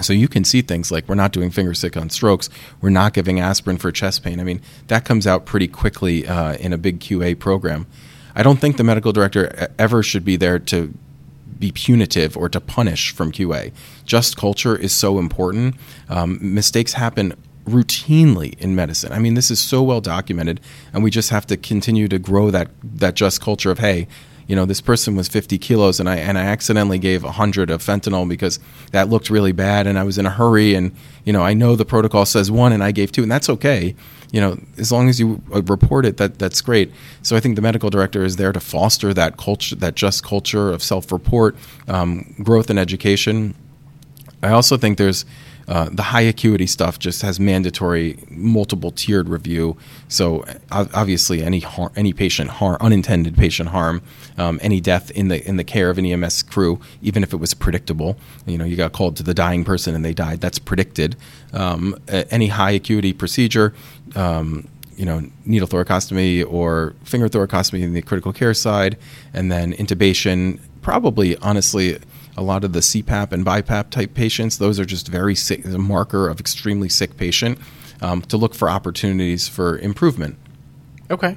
So 0.00 0.12
you 0.12 0.26
can 0.26 0.42
see 0.42 0.62
things 0.62 0.90
like 0.90 1.08
we're 1.08 1.14
not 1.14 1.32
doing 1.32 1.50
finger 1.50 1.74
stick 1.74 1.96
on 1.96 2.10
strokes, 2.10 2.48
we're 2.80 2.90
not 2.90 3.12
giving 3.12 3.38
aspirin 3.38 3.76
for 3.76 3.92
chest 3.92 4.24
pain. 4.24 4.40
I 4.40 4.44
mean, 4.44 4.60
that 4.88 5.04
comes 5.04 5.26
out 5.26 5.44
pretty 5.44 5.68
quickly 5.68 6.26
uh, 6.26 6.54
in 6.54 6.72
a 6.72 6.78
big 6.78 6.98
QA 6.98 7.38
program. 7.38 7.86
I 8.34 8.42
don't 8.42 8.60
think 8.60 8.76
the 8.76 8.84
medical 8.84 9.12
director 9.12 9.68
ever 9.78 10.02
should 10.02 10.24
be 10.24 10.36
there 10.36 10.58
to 10.58 10.92
be 11.58 11.70
punitive 11.72 12.36
or 12.36 12.48
to 12.48 12.60
punish 12.60 13.12
from 13.12 13.30
QA. 13.30 13.72
Just 14.04 14.36
culture 14.36 14.76
is 14.76 14.92
so 14.92 15.18
important. 15.18 15.76
Um, 16.08 16.38
mistakes 16.40 16.94
happen 16.94 17.34
routinely 17.66 18.58
in 18.58 18.74
medicine. 18.74 19.12
I 19.12 19.20
mean, 19.20 19.34
this 19.34 19.50
is 19.50 19.60
so 19.60 19.82
well 19.82 20.00
documented, 20.00 20.60
and 20.92 21.04
we 21.04 21.10
just 21.10 21.30
have 21.30 21.46
to 21.46 21.56
continue 21.56 22.08
to 22.08 22.18
grow 22.18 22.50
that 22.50 22.68
that 22.82 23.14
just 23.14 23.40
culture 23.40 23.70
of 23.70 23.78
hey, 23.78 24.08
you 24.48 24.56
know, 24.56 24.64
this 24.64 24.80
person 24.80 25.14
was 25.14 25.28
50 25.28 25.56
kilos, 25.58 26.00
and 26.00 26.08
I 26.08 26.16
and 26.16 26.36
I 26.36 26.42
accidentally 26.42 26.98
gave 26.98 27.22
100 27.22 27.70
of 27.70 27.80
fentanyl 27.80 28.28
because 28.28 28.58
that 28.90 29.08
looked 29.08 29.30
really 29.30 29.52
bad, 29.52 29.86
and 29.86 29.98
I 29.98 30.02
was 30.02 30.18
in 30.18 30.26
a 30.26 30.30
hurry, 30.30 30.74
and 30.74 30.92
you 31.24 31.32
know, 31.32 31.42
I 31.42 31.54
know 31.54 31.76
the 31.76 31.84
protocol 31.84 32.26
says 32.26 32.50
one, 32.50 32.72
and 32.72 32.82
I 32.82 32.90
gave 32.90 33.12
two, 33.12 33.22
and 33.22 33.30
that's 33.30 33.48
okay 33.48 33.94
you 34.32 34.40
know, 34.40 34.58
as 34.78 34.90
long 34.90 35.08
as 35.08 35.20
you 35.20 35.40
uh, 35.54 35.62
report 35.62 36.04
it, 36.04 36.16
that 36.16 36.38
that's 36.38 36.60
great. 36.60 36.90
So 37.22 37.36
I 37.36 37.40
think 37.40 37.54
the 37.54 37.62
medical 37.62 37.90
director 37.90 38.24
is 38.24 38.36
there 38.36 38.52
to 38.52 38.60
foster 38.60 39.14
that 39.14 39.36
culture, 39.36 39.76
that 39.76 39.94
just 39.94 40.24
culture 40.24 40.72
of 40.72 40.82
self-report, 40.82 41.54
um, 41.86 42.34
growth, 42.42 42.70
and 42.70 42.78
education. 42.78 43.54
I 44.42 44.50
also 44.50 44.76
think 44.76 44.98
there's 44.98 45.24
uh, 45.68 45.88
the 45.92 46.02
high 46.02 46.22
acuity 46.22 46.66
stuff 46.66 46.98
just 46.98 47.22
has 47.22 47.38
mandatory 47.38 48.18
multiple 48.28 48.90
tiered 48.90 49.28
review. 49.28 49.76
So 50.08 50.44
obviously, 50.70 51.42
any 51.42 51.60
har- 51.60 51.92
any 51.94 52.12
patient 52.12 52.50
harm, 52.50 52.78
unintended 52.80 53.36
patient 53.36 53.68
harm, 53.68 54.02
um, 54.36 54.58
any 54.62 54.80
death 54.80 55.10
in 55.12 55.28
the 55.28 55.46
in 55.46 55.56
the 55.56 55.64
care 55.64 55.90
of 55.90 55.98
an 55.98 56.06
EMS 56.06 56.42
crew, 56.42 56.80
even 57.00 57.22
if 57.22 57.32
it 57.32 57.36
was 57.36 57.54
predictable, 57.54 58.16
you 58.46 58.58
know, 58.58 58.64
you 58.64 58.76
got 58.76 58.92
called 58.92 59.16
to 59.18 59.22
the 59.22 59.34
dying 59.34 59.64
person 59.64 59.94
and 59.94 60.04
they 60.04 60.14
died. 60.14 60.40
That's 60.40 60.58
predicted. 60.58 61.16
Um, 61.52 61.96
any 62.08 62.48
high 62.48 62.72
acuity 62.72 63.12
procedure. 63.12 63.74
Um, 64.14 64.68
you 64.94 65.06
know, 65.06 65.22
needle 65.46 65.66
thoracostomy 65.66 66.42
or 66.42 66.94
finger 67.02 67.26
thoracostomy 67.26 67.82
in 67.82 67.94
the 67.94 68.02
critical 68.02 68.32
care 68.32 68.54
side, 68.54 68.98
and 69.32 69.50
then 69.50 69.72
intubation. 69.72 70.60
Probably, 70.82 71.36
honestly, 71.38 71.98
a 72.36 72.42
lot 72.42 72.64
of 72.64 72.72
the 72.72 72.80
CPAP 72.80 73.32
and 73.32 73.44
BiPAP 73.44 73.90
type 73.90 74.14
patients, 74.14 74.58
those 74.58 74.78
are 74.78 74.84
just 74.84 75.08
very 75.08 75.34
sick, 75.34 75.64
a 75.64 75.78
marker 75.78 76.28
of 76.28 76.40
extremely 76.40 76.88
sick 76.88 77.16
patient 77.16 77.58
um, 78.00 78.22
to 78.22 78.36
look 78.36 78.54
for 78.54 78.68
opportunities 78.68 79.48
for 79.48 79.78
improvement. 79.78 80.36
Okay. 81.10 81.36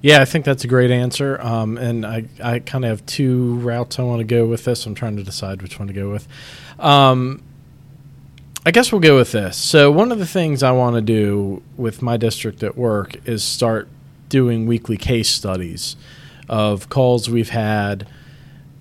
Yeah, 0.00 0.20
I 0.20 0.24
think 0.24 0.44
that's 0.44 0.64
a 0.64 0.68
great 0.68 0.90
answer. 0.90 1.40
Um, 1.40 1.78
and 1.78 2.04
I, 2.04 2.24
I 2.42 2.58
kind 2.58 2.84
of 2.84 2.90
have 2.90 3.06
two 3.06 3.54
routes 3.56 3.98
I 3.98 4.02
want 4.02 4.18
to 4.18 4.24
go 4.24 4.46
with 4.46 4.64
this. 4.64 4.84
I'm 4.84 4.96
trying 4.96 5.16
to 5.16 5.22
decide 5.22 5.62
which 5.62 5.78
one 5.78 5.86
to 5.86 5.94
go 5.94 6.10
with. 6.10 6.26
Um, 6.80 7.42
I 8.64 8.70
guess 8.70 8.92
we'll 8.92 9.00
go 9.00 9.16
with 9.16 9.32
this. 9.32 9.56
So, 9.56 9.90
one 9.90 10.12
of 10.12 10.20
the 10.20 10.26
things 10.26 10.62
I 10.62 10.70
want 10.70 10.94
to 10.94 11.02
do 11.02 11.62
with 11.76 12.00
my 12.00 12.16
district 12.16 12.62
at 12.62 12.76
work 12.76 13.16
is 13.26 13.42
start 13.42 13.88
doing 14.28 14.66
weekly 14.66 14.96
case 14.96 15.28
studies 15.28 15.96
of 16.48 16.88
calls 16.88 17.28
we've 17.28 17.50
had 17.50 18.06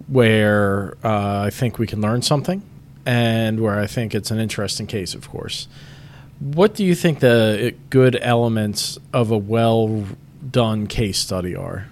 where 0.07 0.97
uh, 1.03 1.41
I 1.47 1.49
think 1.49 1.79
we 1.79 1.87
can 1.87 1.99
learn 1.99 2.21
something 2.21 2.61
and 3.07 3.59
where 3.59 3.79
I 3.79 3.87
think 3.87 4.13
it's 4.13 4.29
an 4.29 4.39
interesting 4.39 4.85
case, 4.85 5.15
of 5.15 5.27
course. 5.29 5.67
What 6.39 6.75
do 6.75 6.85
you 6.85 6.93
think 6.93 7.19
the 7.19 7.73
good 7.89 8.19
elements 8.21 8.99
of 9.13 9.31
a 9.31 9.37
well 9.37 10.05
done 10.51 10.85
case 10.85 11.17
study 11.17 11.55
are? 11.55 11.87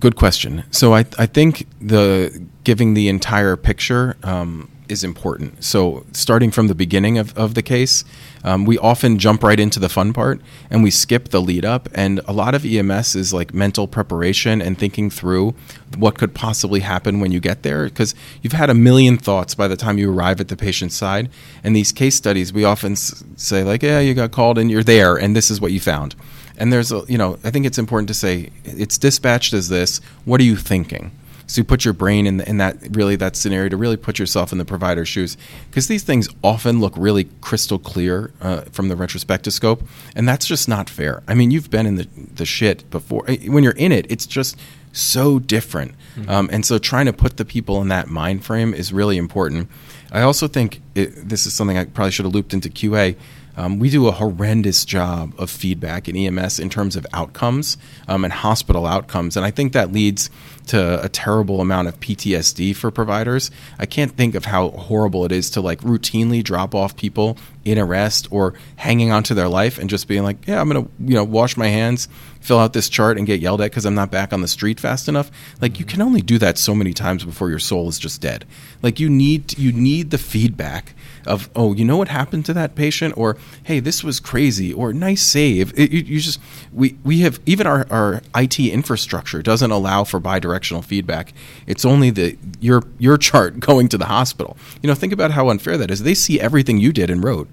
good 0.00 0.16
question. 0.16 0.64
So 0.70 0.94
I, 0.94 1.04
I 1.18 1.26
think 1.26 1.66
the 1.80 2.46
giving 2.68 2.92
the 2.92 3.08
entire 3.08 3.56
picture 3.56 4.14
um, 4.22 4.70
is 4.90 5.02
important. 5.02 5.64
So, 5.64 6.04
starting 6.12 6.50
from 6.50 6.68
the 6.68 6.74
beginning 6.74 7.16
of, 7.16 7.34
of 7.34 7.54
the 7.54 7.62
case, 7.62 8.04
um, 8.44 8.66
we 8.66 8.76
often 8.76 9.18
jump 9.18 9.42
right 9.42 9.58
into 9.58 9.80
the 9.80 9.88
fun 9.88 10.12
part 10.12 10.42
and 10.68 10.82
we 10.82 10.90
skip 10.90 11.30
the 11.30 11.40
lead 11.40 11.64
up. 11.64 11.88
And 11.94 12.20
a 12.28 12.32
lot 12.34 12.54
of 12.54 12.66
EMS 12.66 13.16
is 13.16 13.32
like 13.32 13.54
mental 13.54 13.88
preparation 13.88 14.60
and 14.60 14.76
thinking 14.76 15.08
through 15.08 15.54
what 15.96 16.18
could 16.18 16.34
possibly 16.34 16.80
happen 16.80 17.20
when 17.20 17.32
you 17.32 17.40
get 17.40 17.62
there 17.62 17.84
because 17.84 18.14
you've 18.42 18.52
had 18.52 18.68
a 18.68 18.74
million 18.74 19.16
thoughts 19.16 19.54
by 19.54 19.66
the 19.66 19.74
time 19.74 19.96
you 19.96 20.12
arrive 20.12 20.38
at 20.38 20.48
the 20.48 20.56
patient's 20.56 20.94
side. 20.94 21.30
And 21.64 21.74
these 21.74 21.90
case 21.90 22.16
studies, 22.16 22.52
we 22.52 22.64
often 22.64 22.96
say, 22.96 23.64
like, 23.64 23.82
yeah, 23.82 24.00
you 24.00 24.12
got 24.12 24.32
called 24.32 24.58
and 24.58 24.70
you're 24.70 24.84
there, 24.84 25.16
and 25.16 25.34
this 25.34 25.50
is 25.50 25.58
what 25.58 25.72
you 25.72 25.80
found. 25.80 26.14
And 26.58 26.70
there's 26.70 26.92
a, 26.92 27.02
you 27.08 27.16
know, 27.16 27.38
I 27.44 27.50
think 27.50 27.64
it's 27.64 27.78
important 27.78 28.08
to 28.08 28.14
say 28.14 28.50
it's 28.64 28.98
dispatched 28.98 29.54
as 29.54 29.70
this. 29.70 30.02
What 30.26 30.38
are 30.38 30.44
you 30.44 30.56
thinking? 30.56 31.12
So 31.48 31.60
you 31.60 31.64
put 31.64 31.84
your 31.84 31.94
brain 31.94 32.26
in, 32.26 32.36
the, 32.36 32.48
in 32.48 32.58
that 32.58 32.76
really 32.94 33.16
that 33.16 33.34
scenario 33.34 33.70
to 33.70 33.76
really 33.76 33.96
put 33.96 34.18
yourself 34.18 34.52
in 34.52 34.58
the 34.58 34.64
provider's 34.64 35.08
shoes 35.08 35.36
because 35.70 35.88
these 35.88 36.04
things 36.04 36.28
often 36.44 36.78
look 36.78 36.92
really 36.96 37.24
crystal 37.40 37.78
clear 37.78 38.32
uh, 38.40 38.60
from 38.70 38.88
the 38.88 38.94
retrospectoscope, 38.94 39.84
and 40.14 40.28
that's 40.28 40.46
just 40.46 40.68
not 40.68 40.88
fair. 40.88 41.22
I 41.26 41.34
mean, 41.34 41.50
you've 41.50 41.70
been 41.70 41.86
in 41.86 41.96
the 41.96 42.06
the 42.34 42.46
shit 42.46 42.88
before. 42.90 43.24
When 43.46 43.64
you're 43.64 43.72
in 43.72 43.92
it, 43.92 44.06
it's 44.10 44.26
just 44.26 44.56
so 44.92 45.38
different. 45.38 45.94
Mm-hmm. 46.16 46.30
Um, 46.30 46.48
and 46.52 46.64
so 46.64 46.78
trying 46.78 47.06
to 47.06 47.12
put 47.12 47.36
the 47.36 47.44
people 47.44 47.80
in 47.80 47.88
that 47.88 48.08
mind 48.08 48.44
frame 48.44 48.74
is 48.74 48.92
really 48.92 49.16
important. 49.16 49.68
I 50.12 50.22
also 50.22 50.48
think 50.48 50.80
it, 50.94 51.28
this 51.28 51.46
is 51.46 51.54
something 51.54 51.76
I 51.76 51.84
probably 51.84 52.10
should 52.10 52.24
have 52.24 52.34
looped 52.34 52.54
into 52.54 52.68
QA. 52.68 53.16
Um, 53.56 53.80
we 53.80 53.90
do 53.90 54.06
a 54.06 54.12
horrendous 54.12 54.84
job 54.84 55.34
of 55.36 55.50
feedback 55.50 56.08
in 56.08 56.16
EMS 56.16 56.60
in 56.60 56.70
terms 56.70 56.94
of 56.94 57.04
outcomes 57.12 57.76
um, 58.06 58.24
and 58.24 58.32
hospital 58.32 58.86
outcomes, 58.86 59.36
and 59.36 59.44
I 59.44 59.50
think 59.50 59.72
that 59.72 59.90
leads 59.90 60.30
to 60.68 61.02
a 61.02 61.08
terrible 61.08 61.60
amount 61.60 61.88
of 61.88 61.98
PTSD 62.00 62.74
for 62.74 62.90
providers. 62.90 63.50
I 63.78 63.86
can't 63.86 64.12
think 64.12 64.34
of 64.34 64.46
how 64.46 64.70
horrible 64.70 65.24
it 65.24 65.32
is 65.32 65.50
to 65.50 65.60
like 65.60 65.80
routinely 65.80 66.42
drop 66.42 66.74
off 66.74 66.96
people 66.96 67.36
in 67.64 67.78
arrest 67.78 68.28
or 68.30 68.54
hanging 68.76 69.10
on 69.10 69.22
to 69.24 69.34
their 69.34 69.48
life 69.48 69.78
and 69.78 69.90
just 69.90 70.08
being 70.08 70.22
like, 70.22 70.46
yeah, 70.46 70.60
I'm 70.60 70.68
going 70.68 70.84
to, 70.84 70.90
you 71.00 71.14
know, 71.14 71.24
wash 71.24 71.56
my 71.56 71.68
hands, 71.68 72.08
fill 72.40 72.58
out 72.58 72.72
this 72.72 72.88
chart 72.88 73.18
and 73.18 73.26
get 73.26 73.40
yelled 73.40 73.60
at 73.60 73.70
because 73.70 73.84
I'm 73.84 73.94
not 73.94 74.10
back 74.10 74.32
on 74.32 74.40
the 74.40 74.48
street 74.48 74.80
fast 74.80 75.08
enough. 75.08 75.30
Like 75.60 75.78
you 75.78 75.84
mm-hmm. 75.84 75.92
can 75.92 76.02
only 76.02 76.22
do 76.22 76.38
that 76.38 76.58
so 76.58 76.74
many 76.74 76.92
times 76.92 77.24
before 77.24 77.50
your 77.50 77.58
soul 77.58 77.88
is 77.88 77.98
just 77.98 78.20
dead. 78.20 78.44
Like 78.82 79.00
you 79.00 79.10
need 79.10 79.58
you 79.58 79.72
need 79.72 80.10
the 80.10 80.18
feedback 80.18 80.94
of 81.26 81.48
oh 81.56 81.74
you 81.74 81.84
know 81.84 81.96
what 81.96 82.08
happened 82.08 82.44
to 82.46 82.52
that 82.54 82.74
patient? 82.74 83.14
Or 83.16 83.36
hey 83.64 83.80
this 83.80 84.02
was 84.04 84.20
crazy. 84.20 84.72
Or 84.72 84.92
nice 84.92 85.22
save. 85.22 85.78
It, 85.78 85.90
you, 85.90 86.00
you, 86.00 86.20
just 86.20 86.40
we 86.72 86.96
we 87.04 87.20
have 87.20 87.40
even 87.46 87.66
our, 87.66 87.86
our 87.90 88.22
IT 88.34 88.58
infrastructure 88.60 89.42
doesn't 89.42 89.70
allow 89.70 90.04
for 90.04 90.20
bidirectional 90.20 90.84
feedback. 90.84 91.32
It's 91.66 91.84
only 91.84 92.10
the 92.10 92.36
your 92.60 92.82
your 92.98 93.18
chart 93.18 93.60
going 93.68 93.88
to 93.88 93.98
the 93.98 94.06
hospital. 94.06 94.56
You 94.82 94.88
know 94.88 94.94
think 94.94 95.12
about 95.12 95.32
how 95.32 95.48
unfair 95.50 95.76
that 95.78 95.90
is. 95.90 96.02
They 96.02 96.14
see 96.14 96.40
everything 96.40 96.78
you 96.78 96.92
did 96.92 97.10
and 97.10 97.22
wrote. 97.22 97.48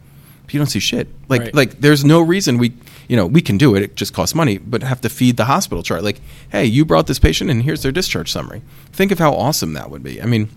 You 0.52 0.60
don't 0.60 0.68
see 0.68 0.80
shit. 0.80 1.08
Like 1.28 1.42
Right. 1.42 1.56
like 1.56 1.82
there's 1.82 2.06
no 2.06 2.22
reason 2.22 2.58
we 2.58 2.72
you 3.10 3.18
know 3.18 3.26
we 3.26 3.42
can 3.42 3.58
do 3.58 3.76
it. 3.76 3.82
It 3.82 3.96
just 3.96 4.14
costs 4.14 4.36
money 4.36 4.58
but 4.58 4.84
have 4.84 5.02
to 5.02 5.10
feed 5.10 5.38
the 5.38 5.46
hospital 5.46 5.84
chart. 5.84 6.04
Like 6.04 6.22
hey 6.50 6.66
you 6.66 6.86
brought 6.86 7.08
this 7.08 7.20
patient 7.20 7.50
and 7.50 7.64
here's 7.64 7.82
their 7.82 7.92
discharge 7.92 8.32
summary. 8.32 8.62
Think 8.94 9.12
of 9.12 9.20
how 9.20 9.34
awesome 9.34 9.74
that 9.74 9.90
would 9.90 10.04
be. 10.04 10.22
I 10.22 10.26
mean 10.26 10.50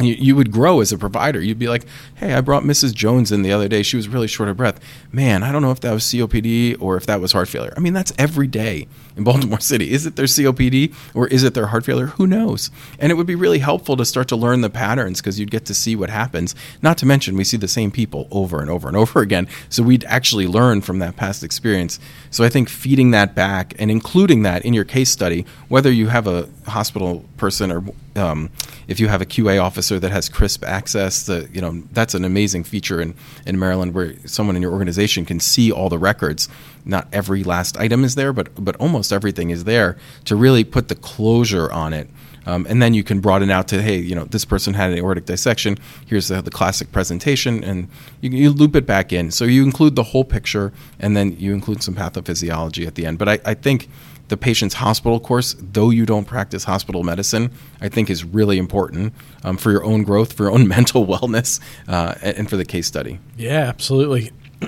you, 0.00 0.14
you 0.14 0.36
would 0.36 0.50
grow 0.50 0.80
as 0.80 0.92
a 0.92 0.98
provider. 0.98 1.40
You'd 1.40 1.58
be 1.58 1.68
like, 1.68 1.84
"Hey, 2.18 2.34
I 2.34 2.40
brought 2.40 2.64
Mrs. 2.64 2.94
Jones 2.94 3.30
in 3.30 3.42
the 3.42 3.52
other 3.52 3.68
day. 3.68 3.82
She 3.82 3.96
was 3.96 4.08
really 4.08 4.26
short 4.26 4.48
of 4.48 4.56
breath. 4.56 4.80
Man, 5.12 5.42
I 5.42 5.52
don't 5.52 5.62
know 5.62 5.70
if 5.70 5.80
that 5.80 5.92
was 5.92 6.02
COPD 6.02 6.76
or 6.80 6.96
if 6.96 7.06
that 7.06 7.20
was 7.20 7.32
heart 7.32 7.48
failure. 7.48 7.72
I 7.76 7.80
mean, 7.80 7.92
that's 7.92 8.12
every 8.18 8.48
day 8.48 8.88
in 9.16 9.24
Baltimore 9.28 9.60
City. 9.60 9.92
Is 9.92 10.04
it 10.04 10.16
their 10.16 10.26
COPD 10.26 10.94
or 11.14 11.28
is 11.28 11.44
it 11.44 11.54
their 11.54 11.66
heart 11.66 11.84
failure? 11.84 12.06
Who 12.06 12.26
knows? 12.26 12.70
And 12.98 13.12
it 13.12 13.14
would 13.14 13.26
be 13.26 13.34
really 13.34 13.60
helpful 13.60 13.96
to 13.96 14.04
start 14.04 14.26
to 14.28 14.36
learn 14.36 14.62
the 14.62 14.70
patterns 14.70 15.20
because 15.20 15.38
you'd 15.38 15.50
get 15.50 15.64
to 15.66 15.74
see 15.74 15.94
what 15.94 16.10
happens. 16.10 16.54
Not 16.82 16.98
to 16.98 17.06
mention, 17.06 17.36
we 17.36 17.44
see 17.44 17.56
the 17.56 17.68
same 17.68 17.90
people 17.90 18.26
over 18.30 18.60
and 18.60 18.70
over 18.70 18.88
and 18.88 18.96
over 19.04 19.20
again. 19.20 19.46
So 19.68 19.82
we'd 19.82 20.04
actually 20.04 20.46
learn 20.46 20.80
from 20.80 20.98
that 20.98 21.16
past 21.16 21.44
experience. 21.44 22.00
So 22.30 22.44
I 22.44 22.48
think 22.48 22.68
feeding 22.68 23.12
that 23.12 23.34
back 23.34 23.74
and 23.78 23.90
including 23.90 24.42
that 24.42 24.64
in 24.64 24.74
your 24.74 24.84
case 24.84 25.10
study, 25.10 25.46
whether 25.68 25.90
you 25.90 26.08
have 26.08 26.26
a 26.26 26.48
hospital 26.66 27.24
person 27.36 27.70
or 27.70 27.84
um, 28.16 28.50
if 28.88 28.98
you 28.98 29.08
have 29.08 29.22
a 29.22 29.26
QA 29.26 29.62
officer 29.62 29.98
that 30.00 30.10
has 30.10 30.28
CRISP 30.28 30.64
access, 30.64 31.26
the, 31.26 31.48
you 31.52 31.60
know 31.60 31.82
that's 32.08 32.14
an 32.14 32.24
amazing 32.24 32.64
feature 32.64 33.02
in, 33.02 33.14
in 33.44 33.58
Maryland 33.58 33.92
where 33.92 34.14
someone 34.26 34.56
in 34.56 34.62
your 34.62 34.72
organization 34.72 35.26
can 35.26 35.38
see 35.38 35.70
all 35.70 35.90
the 35.90 35.98
records. 35.98 36.48
Not 36.86 37.06
every 37.12 37.44
last 37.44 37.76
item 37.76 38.02
is 38.02 38.14
there, 38.14 38.32
but 38.32 38.48
but 38.64 38.76
almost 38.76 39.12
everything 39.12 39.50
is 39.50 39.64
there 39.64 39.98
to 40.24 40.34
really 40.34 40.64
put 40.64 40.88
the 40.88 40.94
closure 40.94 41.70
on 41.70 41.92
it. 41.92 42.08
Um, 42.46 42.66
and 42.66 42.80
then 42.80 42.94
you 42.94 43.04
can 43.04 43.20
broaden 43.20 43.50
out 43.50 43.68
to, 43.68 43.82
hey, 43.82 43.98
you 43.98 44.14
know, 44.14 44.24
this 44.24 44.46
person 44.46 44.72
had 44.72 44.90
an 44.90 44.96
aortic 44.96 45.26
dissection. 45.26 45.76
Here's 46.06 46.28
the, 46.28 46.40
the 46.40 46.50
classic 46.50 46.90
presentation, 46.92 47.62
and 47.62 47.88
you, 48.22 48.30
you 48.30 48.50
loop 48.50 48.74
it 48.74 48.86
back 48.86 49.12
in. 49.12 49.30
So 49.30 49.44
you 49.44 49.62
include 49.62 49.96
the 49.96 50.02
whole 50.02 50.24
picture, 50.24 50.72
and 50.98 51.14
then 51.14 51.36
you 51.38 51.52
include 51.52 51.82
some 51.82 51.94
pathophysiology 51.94 52.86
at 52.86 52.94
the 52.94 53.04
end. 53.04 53.18
But 53.18 53.28
I, 53.28 53.38
I 53.44 53.52
think 53.52 53.90
the 54.28 54.36
patient's 54.36 54.74
hospital 54.74 55.20
course, 55.20 55.56
though 55.58 55.90
you 55.90 56.06
don't 56.06 56.24
practice 56.24 56.64
hospital 56.64 57.02
medicine, 57.02 57.50
I 57.80 57.88
think 57.88 58.10
is 58.10 58.24
really 58.24 58.58
important 58.58 59.14
um, 59.42 59.56
for 59.56 59.70
your 59.70 59.84
own 59.84 60.02
growth, 60.02 60.32
for 60.32 60.44
your 60.44 60.52
own 60.52 60.68
mental 60.76 61.06
wellness, 61.06 61.60
uh, 61.88 62.14
and, 62.22 62.48
for 62.48 62.56
the 62.56 62.64
case 62.64 62.86
study. 62.86 63.18
Yeah, 63.36 63.68
absolutely. 63.68 64.30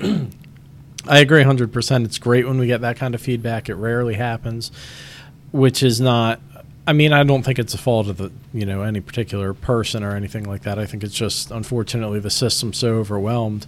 I 1.08 1.18
agree 1.18 1.42
100%. 1.42 2.04
It's 2.04 2.18
great 2.18 2.46
when 2.46 2.58
we 2.58 2.66
get 2.66 2.82
that 2.82 2.96
kind 2.96 3.14
of 3.14 3.22
feedback. 3.22 3.68
It 3.68 3.74
rarely 3.74 4.14
happens, 4.14 4.70
which 5.50 5.82
is 5.82 6.00
not 6.00 6.40
I 6.86 6.92
mean, 6.92 7.12
I 7.12 7.22
don't 7.22 7.44
think 7.44 7.60
it's 7.60 7.72
a 7.72 7.78
fault 7.78 8.08
of 8.08 8.16
the, 8.16 8.32
you 8.52 8.66
know, 8.66 8.82
any 8.82 9.00
particular 9.00 9.54
person 9.54 10.02
or 10.02 10.16
anything 10.16 10.44
like 10.44 10.62
that. 10.62 10.76
I 10.76 10.86
think 10.86 11.04
it's 11.04 11.14
just 11.14 11.52
unfortunately 11.52 12.18
the 12.18 12.30
system's 12.30 12.78
so 12.78 12.94
overwhelmed. 12.94 13.66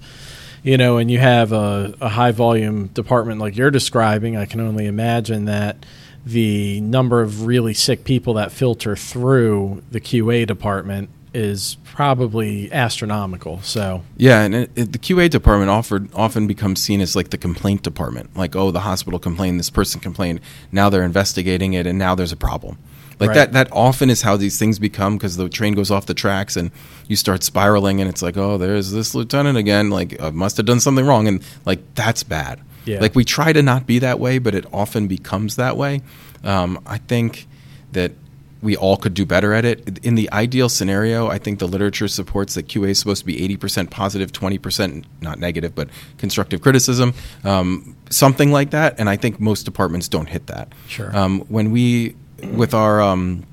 You 0.63 0.77
know, 0.77 0.99
and 0.99 1.11
you 1.11 1.19
have 1.19 1.53
a, 1.53 1.95
a 2.01 2.09
high 2.09 2.31
volume 2.31 2.87
department 2.89 3.41
like 3.41 3.57
you're 3.57 3.71
describing, 3.71 4.37
I 4.37 4.47
can 4.47 4.61
only 4.61 4.87
imagine 4.87 5.47
that 5.47 5.85
the 6.25 6.81
number 6.81 7.21
of 7.21 7.47
really 7.47 7.75
sick 7.75 8.05
people 8.05 8.35
that 8.35 8.53
filter 8.53 8.95
through 8.95 9.83
the 9.91 10.01
QA 10.01 10.47
department 10.47 11.11
is 11.35 11.79
probably 11.85 12.71
astronomical. 12.73 13.61
So 13.63 14.03
Yeah, 14.17 14.43
and 14.43 14.55
it, 14.55 14.71
it, 14.77 14.93
the 14.93 14.99
QA 14.99 15.31
department 15.31 15.71
offered 15.71 16.13
often 16.15 16.47
becomes 16.47 16.83
seen 16.83 17.01
as 17.01 17.17
like 17.17 17.31
the 17.31 17.39
complaint 17.39 17.83
department. 17.83 18.37
Like, 18.37 18.55
oh, 18.55 18.71
the 18.71 18.81
hospital 18.81 19.19
complained, 19.19 19.59
this 19.59 19.71
person 19.71 20.01
complained. 20.01 20.41
Now 20.71 20.91
they're 20.91 21.03
investigating 21.03 21.73
it, 21.73 21.87
and 21.87 21.99
now 21.99 22.15
there's 22.15 22.33
a 22.33 22.37
problem. 22.37 22.79
Like 23.21 23.29
Right. 23.29 23.35
that. 23.35 23.53
That 23.53 23.69
often 23.73 24.11
is 24.11 24.23
how 24.23 24.37
these 24.37 24.59
things 24.59 24.79
become 24.79 25.17
because 25.17 25.37
the 25.37 25.49
train 25.49 25.75
goes 25.75 25.91
off 25.91 26.07
the 26.07 26.15
tracks 26.15 26.57
and 26.57 26.71
you 27.09 27.17
start 27.17 27.43
spiraling, 27.43 28.01
and 28.01 28.09
it's 28.09 28.23
like, 28.23 28.37
oh, 28.37 28.59
there's 28.59 28.91
this 28.93 29.15
lieutenant 29.15 29.59
again. 29.59 29.91
Like, 29.91 30.21
I 30.21 30.31
must 30.31 30.57
have 30.57 30.67
done 30.67 30.81
something 30.81 31.05
wrong, 31.07 31.29
and 31.29 31.43
like 31.67 31.81
that's 31.95 32.23
bad. 32.23 32.61
Yeah. 32.85 33.01
Like 33.01 33.15
we 33.15 33.25
try 33.25 33.53
to 33.53 33.63
not 33.63 33.87
be 33.87 33.99
that 34.01 34.19
way, 34.19 34.39
but 34.39 34.55
it 34.55 34.67
often 34.73 35.07
becomes 35.07 35.57
that 35.57 35.77
way. 35.77 36.01
Um, 36.43 36.81
I 36.87 36.99
think 36.99 37.47
that 37.93 38.13
we 38.61 38.77
all 38.77 38.97
could 38.97 39.13
do 39.15 39.27
better 39.27 39.53
at 39.55 39.65
it. 39.65 39.99
In 40.05 40.15
the 40.15 40.31
ideal 40.33 40.69
scenario, 40.69 41.27
I 41.29 41.39
think 41.39 41.59
the 41.59 41.67
literature 41.67 42.07
supports 42.07 42.55
that 42.55 42.69
QA 42.69 42.91
is 42.91 42.99
supposed 43.01 43.21
to 43.21 43.27
be 43.27 43.37
80% 43.57 43.91
positive, 43.91 44.31
20% 44.33 45.05
not 45.21 45.41
negative, 45.41 45.75
but 45.75 45.89
constructive 46.19 46.61
criticism, 46.63 47.13
um, 47.43 47.97
something 48.11 48.53
like 48.53 48.71
that. 48.71 48.95
And 48.99 49.09
I 49.11 49.17
think 49.17 49.41
most 49.41 49.65
departments 49.65 50.07
don't 50.09 50.29
hit 50.29 50.47
that. 50.47 50.73
Sure. 50.87 51.15
Um, 51.17 51.41
when 51.49 51.73
we, 51.73 52.15
with 52.43 52.75
our, 52.75 53.01
um, 53.01 53.45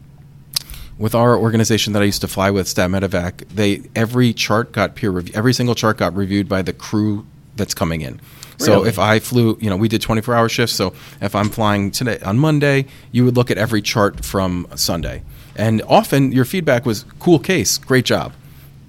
with 0.98 1.16
our 1.16 1.38
organization 1.38 1.94
that 1.94 2.02
I 2.02 2.06
used 2.06 2.22
to 2.22 2.28
fly 2.28 2.52
with, 2.52 2.68
Stat 2.68 2.90
Medevac, 2.90 3.48
they 3.50 3.84
every 3.96 4.34
chart 4.34 4.72
got 4.72 4.96
peer 4.96 5.12
review. 5.12 5.34
Every 5.36 5.54
single 5.54 5.76
chart 5.76 5.98
got 5.98 6.16
reviewed 6.16 6.50
by 6.50 6.62
the 6.62 6.74
crew 6.74 7.26
that's 7.56 7.74
coming 7.74 8.02
in. 8.02 8.20
So 8.58 8.74
Really? 8.74 8.90
if 8.90 9.00
I 9.00 9.20
flew, 9.20 9.58
you 9.62 9.70
know, 9.70 9.78
we 9.78 9.88
did 9.88 10.02
24 10.02 10.36
hour 10.36 10.50
shifts. 10.50 10.76
So 10.76 10.94
if 11.22 11.34
I'm 11.34 11.50
flying 11.50 11.92
today 11.92 12.20
on 12.20 12.38
Monday, 12.38 12.86
you 13.14 13.24
would 13.24 13.38
look 13.38 13.50
at 13.50 13.58
every 13.58 13.82
chart 13.82 14.26
from 14.26 14.68
Sunday. 14.76 15.24
And 15.56 15.82
often 15.88 16.34
your 16.34 16.44
feedback 16.46 16.86
was 16.86 17.06
cool 17.20 17.40
case, 17.40 17.78
great 17.78 18.04
job. 18.06 18.34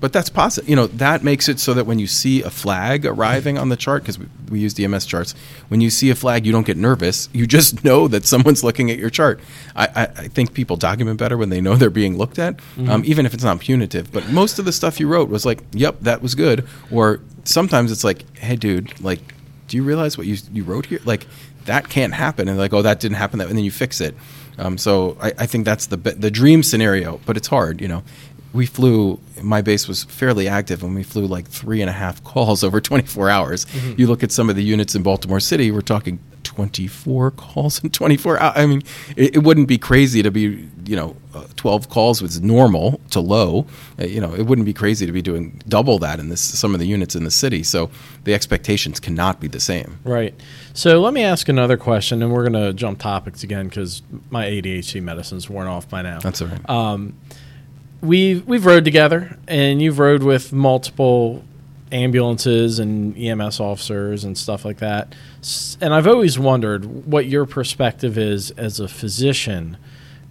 But 0.00 0.14
that's 0.14 0.30
positive. 0.30 0.68
You 0.68 0.76
know, 0.76 0.86
that 0.86 1.22
makes 1.22 1.48
it 1.48 1.60
so 1.60 1.74
that 1.74 1.84
when 1.84 1.98
you 1.98 2.06
see 2.06 2.42
a 2.42 2.50
flag 2.50 3.04
arriving 3.04 3.58
on 3.58 3.68
the 3.68 3.76
chart, 3.76 4.02
because 4.02 4.18
we, 4.18 4.26
we 4.50 4.60
use 4.60 4.74
emsCharts, 4.74 5.34
when 5.68 5.80
you 5.80 5.90
see 5.90 6.08
a 6.10 6.14
flag, 6.14 6.46
you 6.46 6.52
don't 6.52 6.66
get 6.66 6.78
nervous. 6.78 7.28
You 7.32 7.46
just 7.46 7.84
know 7.84 8.08
that 8.08 8.24
someone's 8.24 8.64
looking 8.64 8.90
at 8.90 8.98
your 8.98 9.10
chart. 9.10 9.40
I, 9.76 9.86
I, 9.86 10.02
I 10.02 10.28
think 10.28 10.54
people 10.54 10.76
document 10.76 11.18
better 11.18 11.36
when 11.36 11.50
they 11.50 11.60
know 11.60 11.76
they're 11.76 11.90
being 11.90 12.16
looked 12.16 12.38
at, 12.38 12.58
um, 12.88 13.02
even 13.04 13.26
if 13.26 13.34
it's 13.34 13.44
not 13.44 13.60
punitive. 13.60 14.10
But 14.10 14.28
most 14.30 14.58
of 14.58 14.64
the 14.64 14.72
stuff 14.72 14.98
you 14.98 15.06
wrote 15.06 15.28
was 15.28 15.44
like, 15.44 15.62
yep, 15.72 16.00
that 16.00 16.22
was 16.22 16.34
good. 16.34 16.66
Or 16.90 17.20
sometimes 17.44 17.92
it's 17.92 18.04
like, 18.04 18.36
hey, 18.38 18.56
dude, 18.56 18.98
like, 19.00 19.20
do 19.68 19.76
you 19.76 19.84
realize 19.84 20.16
what 20.16 20.26
you, 20.26 20.36
you 20.52 20.64
wrote 20.64 20.86
here? 20.86 21.00
Like, 21.04 21.26
that 21.66 21.88
can't 21.88 22.14
happen. 22.14 22.48
And 22.48 22.58
like, 22.58 22.72
oh, 22.72 22.82
that 22.82 23.00
didn't 23.00 23.16
happen. 23.16 23.38
That, 23.38 23.48
and 23.48 23.56
then 23.56 23.64
you 23.64 23.70
fix 23.70 24.00
it. 24.00 24.14
Um, 24.58 24.76
so 24.76 25.16
I, 25.20 25.32
I 25.38 25.46
think 25.46 25.64
that's 25.64 25.86
the 25.86 25.96
the 25.96 26.30
dream 26.30 26.62
scenario, 26.62 27.18
but 27.24 27.36
it's 27.36 27.48
hard. 27.48 27.80
You 27.80 27.88
know, 27.88 28.02
we 28.52 28.66
flew. 28.66 29.20
My 29.42 29.62
base 29.62 29.88
was 29.88 30.04
fairly 30.04 30.48
active, 30.48 30.82
and 30.82 30.94
we 30.94 31.02
flew 31.02 31.26
like 31.26 31.46
three 31.48 31.80
and 31.80 31.90
a 31.90 31.92
half 31.92 32.22
calls 32.24 32.64
over 32.64 32.80
24 32.80 33.30
hours. 33.30 33.66
You 33.96 34.06
look 34.06 34.22
at 34.22 34.32
some 34.32 34.50
of 34.50 34.56
the 34.56 34.64
units 34.64 34.94
in 34.94 35.02
Baltimore 35.02 35.40
City, 35.40 35.70
we're 35.70 35.80
talking 35.80 36.18
24 36.42 37.30
calls 37.32 37.82
in 37.82 37.90
24 37.90 38.40
hours. 38.40 38.52
I 38.56 38.66
mean, 38.66 38.82
it, 39.16 39.36
it 39.36 39.38
wouldn't 39.38 39.68
be 39.68 39.78
crazy 39.78 40.22
to 40.22 40.30
be, 40.30 40.68
you 40.84 40.96
know, 40.96 41.16
uh, 41.34 41.44
12 41.56 41.88
calls 41.88 42.20
was 42.20 42.40
normal 42.40 43.00
to 43.10 43.20
low. 43.20 43.66
Uh, 44.00 44.04
you 44.04 44.20
know, 44.20 44.34
it 44.34 44.42
wouldn't 44.46 44.64
be 44.64 44.72
crazy 44.72 45.06
to 45.06 45.12
be 45.12 45.22
doing 45.22 45.62
double 45.68 45.98
that 46.00 46.18
in 46.18 46.28
this 46.28 46.40
some 46.40 46.74
of 46.74 46.80
the 46.80 46.86
units 46.86 47.14
in 47.14 47.24
the 47.24 47.30
city. 47.30 47.62
So 47.62 47.90
the 48.24 48.34
expectations 48.34 48.98
cannot 48.98 49.40
be 49.40 49.46
the 49.46 49.60
same. 49.60 49.98
Right. 50.02 50.34
So 50.74 51.00
let 51.00 51.14
me 51.14 51.22
ask 51.22 51.48
another 51.48 51.76
question, 51.76 52.22
and 52.22 52.32
we're 52.32 52.48
going 52.48 52.64
to 52.64 52.72
jump 52.72 52.98
topics 52.98 53.42
again 53.42 53.68
because 53.68 54.02
my 54.30 54.46
ADHD 54.46 55.02
medicine's 55.02 55.48
worn 55.48 55.68
off 55.68 55.88
by 55.88 56.02
now. 56.02 56.18
That's 56.18 56.42
all 56.42 56.48
right. 56.48 56.68
Um, 56.68 57.16
we've 58.02 58.46
we've 58.46 58.66
rode 58.66 58.84
together, 58.84 59.38
and 59.46 59.80
you've 59.80 59.98
rode 59.98 60.22
with 60.22 60.52
multiple 60.52 61.44
ambulances 61.92 62.78
and 62.78 63.16
EMS 63.16 63.58
officers 63.60 64.24
and 64.24 64.38
stuff 64.38 64.64
like 64.64 64.78
that. 64.78 65.14
And 65.80 65.92
I've 65.92 66.06
always 66.06 66.38
wondered 66.38 67.06
what 67.06 67.26
your 67.26 67.46
perspective 67.46 68.16
is 68.16 68.50
as 68.52 68.80
a 68.80 68.88
physician, 68.88 69.76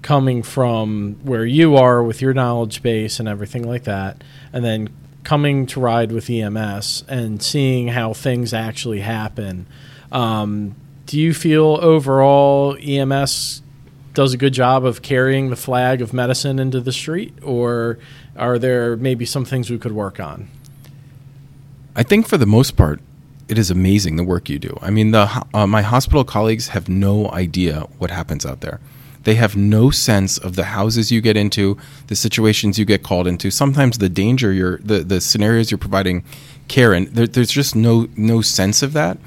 coming 0.01 0.43
from 0.43 1.15
where 1.23 1.45
you 1.45 1.75
are 1.75 2.01
with 2.01 2.21
your 2.21 2.34
knowledge 2.34 2.82
base 2.82 3.19
and 3.19 3.27
everything 3.27 3.67
like 3.67 3.84
that, 3.84 4.23
and 4.53 4.63
then 4.63 4.89
coming 5.23 5.65
to 5.67 5.79
ride 5.79 6.12
with 6.12 6.29
EMS 6.29 7.03
and 7.08 7.43
seeing 7.43 7.89
how 7.89 8.13
things 8.13 8.53
actually 8.53 9.01
happen. 9.01 9.67
Um, 10.12 10.75
do 11.05 11.19
you 11.19 11.34
feel 11.34 11.77
overall 11.82 12.77
EMS 12.79 13.62
does 14.13 14.34
a 14.34 14.38
good 14.38 14.54
job 14.54 14.86
of 14.86 15.02
carrying 15.02 15.50
the 15.50 15.56
flag 15.56 16.02
of 16.02 16.13
medicine 16.13 16.60
into 16.60 16.80
the 16.80 16.91
street, 16.91 17.34
or 17.43 18.00
are 18.36 18.58
there 18.60 18.95
maybe 18.98 19.26
some 19.26 19.45
things 19.45 19.69
we 19.69 19.78
could 19.78 19.91
work 19.91 20.19
on? 20.19 20.50
I 21.95 22.04
think 22.04 22.28
for 22.28 22.38
the 22.38 22.45
most 22.45 22.76
part, 22.76 23.02
it 23.48 23.58
is 23.58 23.72
amazing 23.72 24.15
the 24.15 24.24
work 24.24 24.50
you 24.50 24.60
do. 24.60 24.78
I 24.82 24.91
mean, 24.91 25.12
the 25.12 25.43
uh, 25.54 25.67
my 25.67 25.82
hospital 25.82 26.24
colleagues 26.24 26.69
have 26.69 26.88
no 26.88 27.30
idea 27.32 27.82
what 27.98 28.12
happens 28.12 28.45
out 28.45 28.62
there. 28.62 28.80
They 29.24 29.36
have 29.36 29.56
no 29.56 29.91
sense 29.91 30.38
of 30.38 30.56
the 30.56 30.65
houses 30.65 31.12
you 31.12 31.19
get 31.19 31.36
into, 31.36 31.78
the 32.08 32.15
situations 32.15 32.80
you 32.80 32.86
get 32.86 33.04
called 33.04 33.28
into, 33.28 33.52
sometimes 33.52 33.98
the 33.98 34.10
danger 34.10 34.54
you're, 34.54 34.78
the, 34.78 35.00
the 35.00 35.19
scenarios 35.19 35.72
you're 35.72 35.78
providing 35.78 36.24
care 36.67 36.93
in. 36.93 37.13
There, 37.13 37.28
there's 37.28 37.52
just 37.52 37.76
no, 37.76 38.08
no 38.15 38.41
sense 38.41 38.82
of 38.82 38.93
that. 38.93 39.17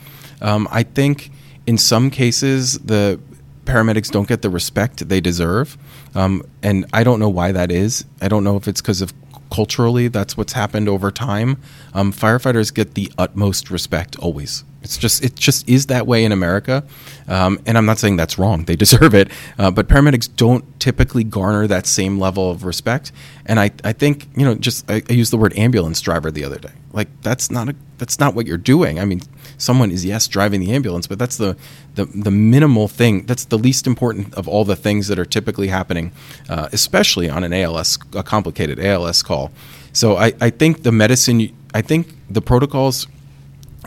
Um, 0.40 0.66
I 0.70 0.82
think 0.82 1.30
in 1.66 1.76
some 1.76 2.10
cases, 2.10 2.78
the 2.78 3.20
paramedics 3.64 4.10
don't 4.10 4.28
get 4.28 4.42
the 4.42 4.50
respect 4.50 5.08
they 5.08 5.20
deserve. 5.20 5.76
Um, 6.14 6.42
and 6.62 6.86
I 6.92 7.04
don't 7.04 7.20
know 7.20 7.28
why 7.28 7.52
that 7.52 7.70
is. 7.70 8.04
I 8.20 8.28
don't 8.28 8.44
know 8.44 8.56
if 8.56 8.68
it's 8.68 8.80
because 8.80 9.00
of 9.00 9.12
culturally 9.52 10.08
that's 10.08 10.36
what's 10.36 10.54
happened 10.54 10.88
over 10.88 11.10
time. 11.10 11.60
Um, 11.94 12.12
firefighters 12.12 12.72
get 12.72 12.94
the 12.94 13.12
utmost 13.18 13.70
respect 13.70 14.16
always. 14.16 14.64
It's 14.82 14.96
just 14.96 15.22
it 15.22 15.36
just 15.36 15.68
is 15.68 15.86
that 15.86 16.08
way 16.08 16.24
in 16.24 16.32
America, 16.32 16.82
um, 17.28 17.60
and 17.66 17.78
I'm 17.78 17.86
not 17.86 17.98
saying 17.98 18.16
that's 18.16 18.36
wrong. 18.36 18.64
They 18.64 18.74
deserve 18.84 19.14
it, 19.14 19.30
uh, 19.58 19.70
but 19.70 19.86
paramedics 19.86 20.28
don't 20.34 20.64
typically 20.80 21.22
garner 21.22 21.68
that 21.68 21.86
same 21.86 22.18
level 22.18 22.50
of 22.50 22.64
respect. 22.64 23.12
And 23.46 23.60
I, 23.60 23.70
I 23.84 23.92
think 23.92 24.28
you 24.36 24.44
know 24.44 24.56
just 24.56 24.90
I, 24.90 25.02
I 25.08 25.12
used 25.12 25.32
the 25.32 25.36
word 25.36 25.56
ambulance 25.56 26.00
driver 26.00 26.32
the 26.32 26.44
other 26.44 26.58
day. 26.58 26.72
Like 26.92 27.08
that's 27.22 27.50
not 27.50 27.68
a 27.68 27.76
that's 27.98 28.18
not 28.18 28.34
what 28.34 28.46
you're 28.46 28.56
doing. 28.58 28.98
I 28.98 29.04
mean, 29.04 29.20
someone 29.62 29.92
is 29.92 30.04
yes 30.04 30.26
driving 30.26 30.60
the 30.60 30.72
ambulance, 30.72 31.06
but 31.06 31.18
that's 31.18 31.36
the 31.36 31.56
the, 31.94 32.06
the 32.06 32.30
minimal 32.30 32.88
thing. 32.88 33.26
That's 33.26 33.44
the 33.44 33.58
least 33.58 33.86
important 33.86 34.34
of 34.34 34.48
all 34.48 34.64
the 34.64 34.76
things 34.76 35.08
that 35.08 35.18
are 35.18 35.24
typically 35.24 35.68
happening, 35.68 36.12
uh, 36.48 36.68
especially 36.72 37.30
on 37.30 37.44
an 37.44 37.52
ALS 37.52 37.98
a 38.14 38.22
complicated 38.22 38.80
ALS 38.80 39.22
call. 39.22 39.50
So 39.92 40.16
I, 40.16 40.32
I 40.40 40.50
think 40.50 40.82
the 40.82 40.92
medicine 40.92 41.54
I 41.74 41.82
think 41.82 42.08
the 42.28 42.42
protocols 42.42 43.06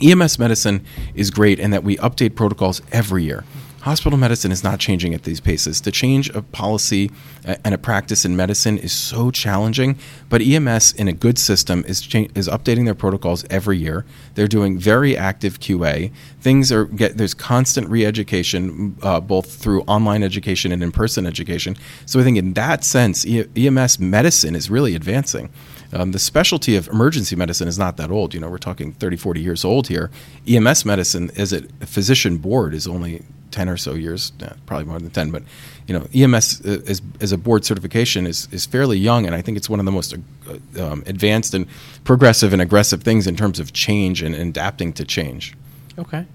EMS 0.02 0.40
medicine 0.40 0.86
is 1.14 1.32
great 1.32 1.60
and 1.60 1.72
that 1.74 1.84
we 1.84 1.98
update 1.98 2.36
protocols 2.36 2.82
every 2.92 3.24
year. 3.24 3.44
Hospital 3.86 4.18
medicine 4.18 4.52
is 4.52 4.64
not 4.64 4.80
changing 4.80 5.14
at 5.14 5.26
these 5.26 5.40
paces. 5.40 5.80
To 5.82 5.92
change 5.92 6.32
a 6.32 6.42
policy 6.42 7.12
and 7.44 7.72
a 7.72 7.78
practice 7.78 8.26
in 8.26 8.36
medicine 8.36 8.80
is 8.80 8.92
so 8.92 9.30
challenging, 9.30 10.00
but 10.28 10.42
EMS 10.42 10.94
in 10.94 11.08
a 11.08 11.14
good 11.14 11.38
system 11.38 11.84
is 11.88 12.02
cha- 12.02 12.26
is 12.34 12.48
updating 12.48 12.86
their 12.86 12.96
protocols 12.96 13.46
every 13.52 13.78
year. 13.78 14.04
They're 14.34 14.48
doing 14.48 14.80
very 14.80 15.16
active 15.16 15.60
QA. 15.60 16.12
Things 16.42 16.72
are 16.72 16.86
get 16.86 17.18
there's 17.18 17.36
constant 17.36 17.88
re-education 17.88 18.98
uh, 19.04 19.20
both 19.20 19.54
through 19.54 19.82
online 19.82 20.24
education 20.24 20.72
and 20.72 20.82
in-person 20.82 21.28
education. 21.28 21.78
So 22.08 22.20
I 22.20 22.24
think 22.24 22.40
in 22.40 22.54
that 22.54 22.84
sense, 22.84 23.24
e- 23.24 23.46
EMS 23.56 24.00
medicine 24.00 24.56
is 24.56 24.68
really 24.68 24.96
advancing. 24.96 25.52
Um, 25.94 26.12
the 26.12 26.18
specialty 26.18 26.76
of 26.76 26.88
emergency 26.88 27.36
medicine 27.36 27.68
is 27.68 27.78
not 27.78 27.98
that 27.98 28.10
old. 28.10 28.34
You 28.34 28.40
know, 28.40 28.50
we're 28.50 28.58
talking 28.58 28.94
30, 28.94 29.18
40 29.18 29.42
years 29.42 29.64
old 29.64 29.90
here. 29.90 30.10
EMS 30.48 30.86
medicine, 30.86 31.30
as 31.38 31.54
a 31.54 31.62
physician 31.86 32.38
board, 32.38 32.74
is 32.74 32.88
only 32.88 33.22
10 33.56 33.70
or 33.70 33.78
so 33.78 33.94
years, 33.94 34.34
eh, 34.42 34.50
probably 34.66 34.86
more 34.86 35.00
than 35.00 35.10
10. 35.10 35.32
But, 35.32 35.44
you 35.88 35.98
know, 35.98 36.08
EMS 36.14 36.62
uh, 36.66 36.82
as, 36.88 37.02
as 37.22 37.32
a 37.32 37.38
board 37.38 37.64
certification 37.64 38.28
is, 38.28 38.50
is 38.52 38.66
fairly 38.66 38.98
young, 38.98 39.26
and 39.26 39.34
I 39.34 39.42
think 39.42 39.56
it's 39.56 39.70
one 39.70 39.80
of 39.80 39.86
the 39.86 39.94
most 39.94 40.14
uh, 40.14 40.84
um, 40.86 41.04
advanced 41.08 41.54
and 41.54 41.66
progressive 42.04 42.52
and 42.52 42.62
aggressive 42.62 43.02
things 43.02 43.28
in 43.28 43.38
terms 43.38 43.62
of 43.62 43.72
change 43.72 44.22
and 44.22 44.36
adapting 44.36 44.92
to 44.94 45.06
change. 45.06 45.56
Okay. 45.98 46.26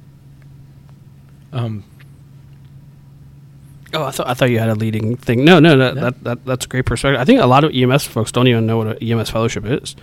Um, 1.52 1.85
Oh, 3.92 4.05
I 4.05 4.11
thought 4.12 4.29
I 4.29 4.35
thought 4.35 4.50
you 4.50 4.59
had 4.59 4.68
a 4.68 4.74
leading 4.74 5.16
thing. 5.16 5.44
No, 5.44 5.59
no, 5.59 5.76
that, 5.76 5.94
No. 5.94 6.00
that, 6.03 6.24
that 6.24 6.44
that's 6.46 6.64
a 6.66 6.68
great 6.68 6.87
perspective. 6.87 7.20
I 7.20 7.24
think 7.24 7.40
a 7.40 7.46
lot 7.46 7.64
of 7.64 7.74
EMS 7.74 8.05
folks 8.07 8.31
don't 8.33 8.46
even 8.46 8.66
know 8.66 8.79
what 8.79 8.87
an 8.87 8.98
EMS 9.03 9.31
fellowship 9.31 9.64
is. 9.66 9.96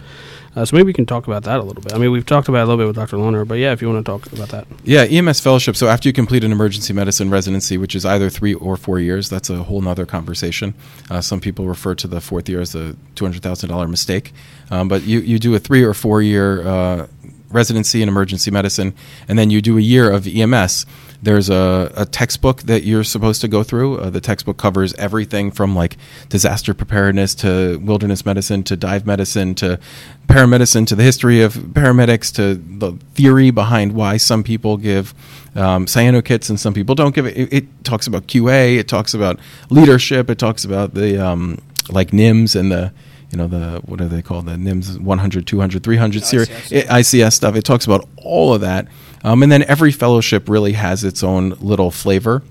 Uh, 0.56 0.65
so 0.65 0.76
maybe 0.76 0.88
we 0.88 0.93
can 0.93 1.06
talk 1.06 1.28
about 1.28 1.43
that 1.43 1.60
a 1.60 1.63
little 1.63 1.84
bit. 1.84 1.93
I 1.93 2.00
mean, 2.00 2.12
we've 2.12 2.26
talked 2.26 2.50
about 2.50 2.62
it 2.62 2.63
a 2.63 2.65
little 2.65 2.78
bit 2.80 2.88
with 2.88 2.95
Dr. 2.95 3.17
Lawner, 3.17 3.47
but 3.47 3.60
yeah, 3.60 3.73
if 3.73 3.82
you 3.82 3.88
want 3.89 4.04
to 4.04 4.12
talk 4.12 4.26
about 4.34 4.50
that. 4.50 4.65
Yeah, 4.84 5.04
EMS 5.04 5.39
fellowship. 5.39 5.76
So 5.76 5.88
after 5.88 6.10
you 6.10 6.13
complete 6.13 6.43
an 6.43 6.52
emergency 6.52 6.93
medicine 6.93 7.30
residency, 7.30 7.78
which 7.78 7.93
is 7.93 8.06
either 8.06 8.32
three 8.32 8.56
or 8.56 8.76
four 8.76 9.00
years, 9.00 9.30
that's 9.30 9.52
a 9.52 9.58
whole 9.63 9.82
nother 9.82 10.08
conversation. 10.08 10.73
Uh, 11.12 11.21
some 11.21 11.39
people 11.39 11.67
refer 11.67 11.93
to 11.95 12.08
the 12.08 12.19
fourth 12.19 12.50
year 12.50 12.60
as 12.60 12.71
the 12.71 12.97
two 13.13 13.23
hundred 13.23 13.43
thousand 13.43 13.69
dollar 13.69 13.88
mistake, 13.88 14.34
um, 14.71 14.88
but 14.88 15.04
you 15.04 15.19
you 15.19 15.38
do 15.38 15.54
a 15.54 15.60
three 15.60 15.84
or 15.84 15.93
four 15.93 16.23
year 16.23 16.67
uh, 16.67 17.08
residency 17.52 18.02
in 18.02 18.10
emergency 18.10 18.50
medicine, 18.50 18.95
and 19.28 19.38
then 19.38 19.52
you 19.52 19.62
do 19.62 19.78
a 19.78 19.82
year 19.82 20.10
of 20.10 20.26
EMS. 20.28 20.88
There's 21.21 21.49
a, 21.49 21.91
a 21.95 22.06
textbook 22.06 22.63
that 22.63 22.84
you're 22.84 23.03
supposed 23.03 23.41
to 23.41 23.47
go 23.47 23.63
through. 23.63 23.97
Uh, 23.97 24.10
the 24.10 24.21
textbook 24.21 24.58
covers 24.58 24.93
everything 24.95 25.51
from 25.51 25.75
like 25.75 25.97
disaster 26.30 26.73
preparedness 26.73 27.34
to 27.36 27.80
wilderness 27.80 28.25
medicine 28.25 28.63
to 28.63 28.75
dive 28.75 29.06
medicine 29.06 29.56
to 29.56 29.80
paramedicine 30.27 30.86
to 30.88 30.95
the 30.95 31.03
history 31.03 31.41
of 31.41 31.53
paramedics 31.53 32.34
to 32.36 32.56
the 32.56 32.91
theory 33.15 33.49
behind 33.49 33.93
why 33.93 34.17
some 34.17 34.43
people 34.43 34.77
give 34.77 35.13
um, 35.56 35.86
cyanokits 35.86 36.49
and 36.49 36.60
some 36.60 36.73
people 36.73 36.93
don't 36.93 37.15
give 37.15 37.25
it. 37.25 37.36
it. 37.36 37.53
It 37.53 37.84
talks 37.84 38.06
about 38.06 38.27
QA. 38.27 38.77
It 38.77 38.88
talks 38.88 39.13
about 39.13 39.39
leadership. 39.69 40.30
It 40.30 40.38
talks 40.38 40.63
about 40.63 40.93
the 40.93 41.17
um, 41.17 41.60
like 41.89 42.12
NIMS 42.12 42.56
and 42.56 42.71
the 42.71 42.93
you 43.32 43.38
know 43.38 43.48
the 43.48 43.82
what 43.86 44.00
are 44.02 44.08
they 44.08 44.22
called 44.22 44.46
the 44.46 44.54
NIMS 44.54 45.00
100, 45.00 45.46
200, 45.46 45.84
300 45.84 46.24
series 46.24 46.50
ICS. 46.50 46.86
ICS 46.86 47.34
stuff. 47.34 47.56
It 47.56 47.63
talks 47.63 47.86
about 47.86 48.08
all 48.18 48.54
of 48.54 48.62
that, 48.62 48.88
um, 49.24 49.44
and 49.44 49.52
then 49.52 49.63
every 49.63 49.92
fellowship 49.92 50.48
really 50.48 50.74
has 50.74 51.04
its 51.04 51.24
own 51.24 51.52
little 51.60 51.92
flavor. 51.92 52.44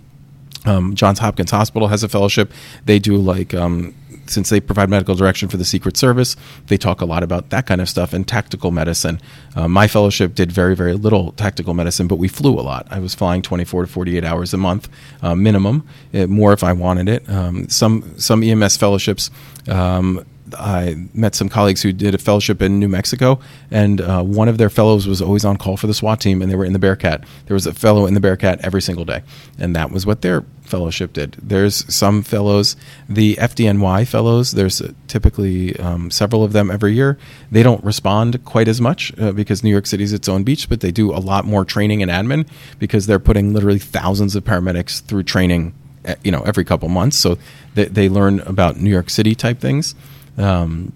Um, 0.65 0.95
Johns 0.95 1.21
Hopkins 1.21 1.53
Hospital 1.53 1.89
has 1.89 2.03
a 2.03 2.09
fellowship. 2.09 2.53
They 2.85 2.99
do 2.99 3.17
like 3.17 3.55
um, 3.55 3.95
since 4.29 4.51
they 4.51 4.61
provide 4.61 4.91
medical 4.91 5.15
direction 5.15 5.49
for 5.49 5.57
the 5.57 5.65
Secret 5.65 5.97
Service, 5.97 6.37
they 6.67 6.77
talk 6.77 7.01
a 7.01 7.05
lot 7.05 7.23
about 7.23 7.51
that 7.51 7.67
kind 7.67 7.81
of 7.81 7.89
stuff 7.89 8.12
and 8.12 8.27
tactical 8.27 8.71
medicine. 8.71 9.21
Uh, 9.55 9.69
my 9.69 9.87
fellowship 9.89 10.35
did 10.35 10.53
very 10.53 10.77
very 10.77 10.95
little 10.95 11.33
tactical 11.33 11.75
medicine, 11.75 12.07
but 12.07 12.17
we 12.17 12.29
flew 12.29 12.59
a 12.59 12.62
lot. 12.62 12.87
I 12.91 12.99
was 12.99 13.15
flying 13.15 13.43
24 13.43 13.83
to 13.83 13.89
48 13.89 14.25
hours 14.25 14.53
a 14.53 14.57
month 14.57 14.89
uh, 15.23 15.35
minimum, 15.35 15.87
uh, 16.12 16.27
more 16.27 16.53
if 16.53 16.62
I 16.62 16.73
wanted 16.73 17.09
it. 17.09 17.29
Um, 17.29 17.69
some 17.69 18.19
some 18.19 18.43
EMS 18.43 18.77
fellowships. 18.77 19.31
Um, 19.69 20.25
I 20.59 21.09
met 21.15 21.35
some 21.35 21.49
colleagues 21.49 21.83
who 21.83 21.93
did 21.93 22.15
a 22.15 22.19
fellowship 22.19 22.63
in 22.63 22.79
New 22.79 22.89
Mexico, 22.89 23.41
and 23.71 24.01
uh, 24.01 24.23
one 24.23 24.49
of 24.49 24.59
their 24.59 24.71
fellows 24.71 25.07
was 25.07 25.21
always 25.21 25.45
on 25.45 25.57
call 25.57 25.77
for 25.77 25.87
the 25.87 25.95
SWAT 25.95 26.21
team, 26.21 26.43
and 26.43 26.51
they 26.51 26.57
were 26.57 26.65
in 26.65 26.73
the 26.73 26.79
Bearcat. 26.79 27.25
There 27.47 27.55
was 27.55 27.67
a 27.67 27.75
fellow 27.75 28.07
in 28.07 28.15
the 28.15 28.21
Bearcat 28.21 28.61
every 28.63 28.83
single 28.83 29.05
day, 29.05 29.23
and 29.59 29.75
that 29.75 29.91
was 29.91 30.07
what 30.07 30.23
their 30.23 30.45
fellowship 30.63 31.13
did. 31.13 31.37
There's 31.43 31.93
some 31.93 32.23
fellows, 32.23 32.77
the 33.09 33.37
FDNY 33.37 34.07
fellows. 34.07 34.53
There's 34.53 34.83
typically 35.07 35.79
um, 35.79 36.11
several 36.11 36.45
of 36.45 36.53
them 36.53 36.71
every 36.71 36.95
year. 36.95 37.19
They 37.51 37.63
don't 37.63 37.83
respond 37.85 38.45
quite 38.45 38.69
as 38.69 38.81
much 38.81 39.17
uh, 39.19 39.33
because 39.33 39.63
New 39.63 39.71
York 39.71 39.87
City 39.87 40.05
is 40.05 40.13
its 40.13 40.29
own 40.29 40.45
beach, 40.45 40.69
but 40.69 40.81
they 40.81 40.93
do 40.93 41.13
a 41.13 41.19
lot 41.19 41.45
more 41.45 41.65
training 41.65 42.03
and 42.03 42.11
admin 42.11 42.49
because 42.79 43.07
they're 43.07 43.19
putting 43.19 43.53
literally 43.53 43.79
thousands 43.79 44.37
of 44.37 44.45
paramedics 44.45 45.03
through 45.03 45.23
training 45.23 45.75
uh, 46.07 46.15
you 46.23 46.31
know 46.31 46.43
every 46.43 46.65
couple 46.65 46.89
months 46.89 47.17
so 47.17 47.37
they, 47.75 47.87
they 47.87 48.09
learn 48.09 48.39
about 48.41 48.77
new 48.77 48.91
york 48.91 49.11
city 49.11 49.35
type 49.35 49.59
things 49.59 49.97
um, 50.38 50.92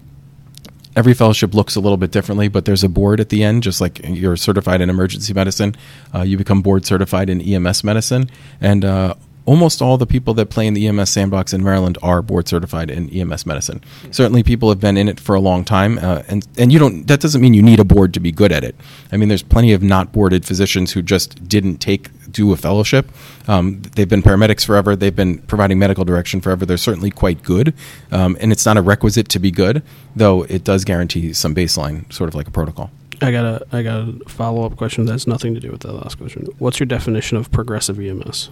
every 0.95 1.13
fellowship 1.13 1.53
looks 1.53 1.75
a 1.75 1.79
little 1.79 1.97
bit 1.97 2.11
differently 2.11 2.47
but 2.47 2.65
there's 2.65 2.83
a 2.83 2.89
board 2.89 3.19
at 3.19 3.29
the 3.29 3.43
end 3.43 3.63
just 3.63 3.79
like 3.79 3.99
you're 4.03 4.35
certified 4.35 4.81
in 4.81 4.89
emergency 4.89 5.33
medicine. 5.33 5.75
Uh, 6.13 6.21
you 6.21 6.37
become 6.37 6.61
board 6.61 6.85
certified 6.85 7.29
in 7.29 7.41
ems 7.41 7.83
medicine. 7.83 8.29
And 8.59 8.83
uh, 8.83 9.15
almost 9.45 9.81
all 9.81 9.97
the 9.97 10.05
people 10.05 10.33
that 10.33 10.49
play 10.49 10.67
in 10.67 10.73
the 10.73 10.87
ems 10.87 11.09
sandbox 11.09 11.53
in 11.53 11.63
maryland 11.63 11.97
are 12.01 12.21
board 12.21 12.47
certified 12.47 12.89
in 12.89 13.09
ems 13.09 13.45
medicine 13.45 13.81
certainly 14.11 14.43
people 14.43 14.69
have 14.69 14.79
been 14.79 14.97
in 14.97 15.07
it 15.07 15.19
for 15.19 15.35
a 15.35 15.39
long 15.39 15.63
time 15.63 15.97
uh, 15.99 16.21
and, 16.27 16.47
and 16.57 16.71
you 16.71 16.79
don't 16.79 17.07
that 17.07 17.19
doesn't 17.19 17.41
mean 17.41 17.53
you 17.53 17.61
need 17.61 17.79
a 17.79 17.85
board 17.85 18.13
to 18.13 18.19
be 18.19 18.31
good 18.31 18.51
at 18.51 18.63
it 18.63 18.75
i 19.11 19.17
mean 19.17 19.29
there's 19.29 19.43
plenty 19.43 19.73
of 19.73 19.81
not 19.81 20.11
boarded 20.11 20.45
physicians 20.45 20.91
who 20.91 21.01
just 21.01 21.47
didn't 21.47 21.77
take 21.77 22.09
do 22.31 22.51
a 22.51 22.57
fellowship. 22.57 23.09
Um, 23.47 23.81
they've 23.95 24.09
been 24.09 24.23
paramedics 24.23 24.65
forever. 24.65 24.95
They've 24.95 25.15
been 25.15 25.39
providing 25.39 25.79
medical 25.79 26.05
direction 26.05 26.41
forever. 26.41 26.65
They're 26.65 26.77
certainly 26.77 27.11
quite 27.11 27.43
good, 27.43 27.73
um, 28.11 28.37
and 28.39 28.51
it's 28.51 28.65
not 28.65 28.77
a 28.77 28.81
requisite 28.81 29.29
to 29.29 29.39
be 29.39 29.51
good, 29.51 29.83
though 30.15 30.43
it 30.43 30.63
does 30.63 30.85
guarantee 30.85 31.33
some 31.33 31.53
baseline, 31.53 32.11
sort 32.11 32.29
of 32.29 32.35
like 32.35 32.47
a 32.47 32.51
protocol. 32.51 32.91
I 33.21 33.31
got 33.31 33.45
a 33.45 33.65
I 33.71 33.83
got 33.83 33.99
a 33.99 34.29
follow 34.29 34.65
up 34.65 34.77
question 34.77 35.05
that 35.05 35.11
has 35.11 35.27
nothing 35.27 35.53
to 35.53 35.59
do 35.59 35.71
with 35.71 35.81
that 35.81 35.93
last 35.93 36.17
question. 36.17 36.47
What's 36.57 36.79
your 36.79 36.87
definition 36.87 37.37
of 37.37 37.51
progressive 37.51 37.99
EMS? 37.99 38.49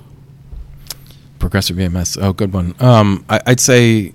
Progressive 1.40 1.80
EMS. 1.80 2.18
Oh, 2.18 2.34
good 2.34 2.54
one. 2.54 2.76
Um, 2.80 3.26
I, 3.30 3.42
I'd 3.48 3.60
say 3.60 4.14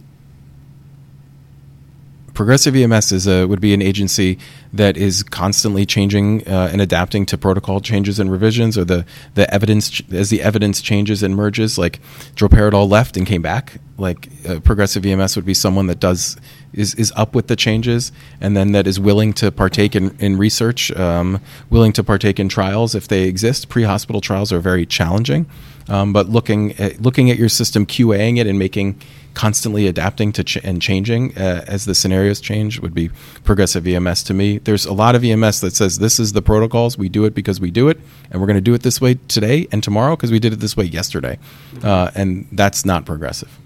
Progressive 2.34 2.74
EMS 2.74 3.12
is 3.12 3.26
a, 3.28 3.46
would 3.46 3.60
be 3.60 3.72
an 3.74 3.80
agency 3.80 4.38
that 4.72 4.96
is 4.96 5.22
constantly 5.22 5.87
changing 5.87 6.46
uh, 6.48 6.68
and 6.72 6.80
adapting 6.80 7.24
to 7.26 7.38
protocol 7.38 7.80
changes 7.80 8.18
and 8.18 8.30
revisions, 8.30 8.76
or 8.76 8.84
the, 8.84 9.06
the 9.34 9.52
evidence 9.54 9.88
ch- 9.88 10.02
as 10.12 10.30
the 10.30 10.42
evidence 10.42 10.82
changes 10.82 11.22
and 11.22 11.37
merges. 11.37 11.78
Like 11.78 12.00
droperidol 12.34 12.90
left 12.90 13.16
and 13.16 13.24
came 13.24 13.40
back. 13.40 13.78
Like 13.98 14.28
uh, 14.48 14.58
Progressive 14.58 15.06
EMS 15.06 15.37
would 15.37 15.46
be 15.46 15.54
someone 15.54 15.87
that 15.87 16.00
does 16.00 16.37
is, 16.72 16.96
is 16.96 17.12
up 17.14 17.37
with 17.37 17.46
the 17.46 17.54
changes, 17.54 18.10
and 18.40 18.56
then 18.56 18.72
that 18.72 18.88
is 18.88 18.98
willing 18.98 19.32
to 19.34 19.52
partake 19.52 19.94
in, 19.94 20.16
in 20.18 20.37
research, 20.37 20.90
um, 20.96 21.40
willing 21.70 21.92
to 21.92 22.02
partake 22.02 22.40
in 22.40 22.48
trials 22.48 22.96
if 22.96 23.06
they 23.06 23.28
exist. 23.28 23.68
Pre 23.68 23.84
hospital 23.84 24.20
trials 24.20 24.52
are 24.52 24.58
very 24.58 24.84
challenging, 24.84 25.46
um, 25.88 26.12
but 26.12 26.29
looking 26.29 26.73
at, 26.73 27.01
looking 27.01 27.31
at 27.31 27.38
your 27.38 27.49
system, 27.49 27.87
QAing 27.87 28.38
it, 28.38 28.47
and 28.47 28.59
making 28.59 29.01
constantly 29.35 29.87
adapting 29.87 30.33
to 30.33 30.44
ch- 30.44 30.59
and 30.59 30.81
changing 30.81 31.37
uh, 31.37 31.64
as 31.66 31.85
the 31.85 31.94
scenarios 31.94 32.40
change 32.40 32.81
would 32.81 32.94
be 32.94 33.11
progressive 33.42 33.87
EMS 33.87 34.23
to 34.23 34.35
me. 34.35 34.59
There's 34.59 34.87
a 34.87 34.92
lot 34.92 35.14
of 35.14 35.24
EMS 35.24 35.61
that 35.61 35.74
says 35.74 35.99
this 35.99 36.18
is 36.18 36.32
the 36.32 36.43
protocols. 36.43 36.97
We 36.97 37.09
do 37.09 37.24
it 37.24 37.35
because 37.35 37.61
we 37.61 37.70
do 37.70 37.89
it, 37.89 37.99
and 38.30 38.41
we're 38.41 38.47
going 38.47 38.57
to 38.57 38.62
do 38.62 38.74
it 38.74 38.82
this 38.82 39.01
way 39.01 39.14
today 39.28 39.66
and 39.72 39.82
tomorrow 39.82 40.16
because 40.16 40.30
we 40.30 40.39
did 40.39 40.53
it 40.53 40.61
this 40.61 40.76
way 40.76 40.85
yesterday, 40.85 41.39
uh, 41.82 42.11
and 42.14 42.47
that's 42.53 42.85
not 42.85 43.05
progressive. 43.05 43.59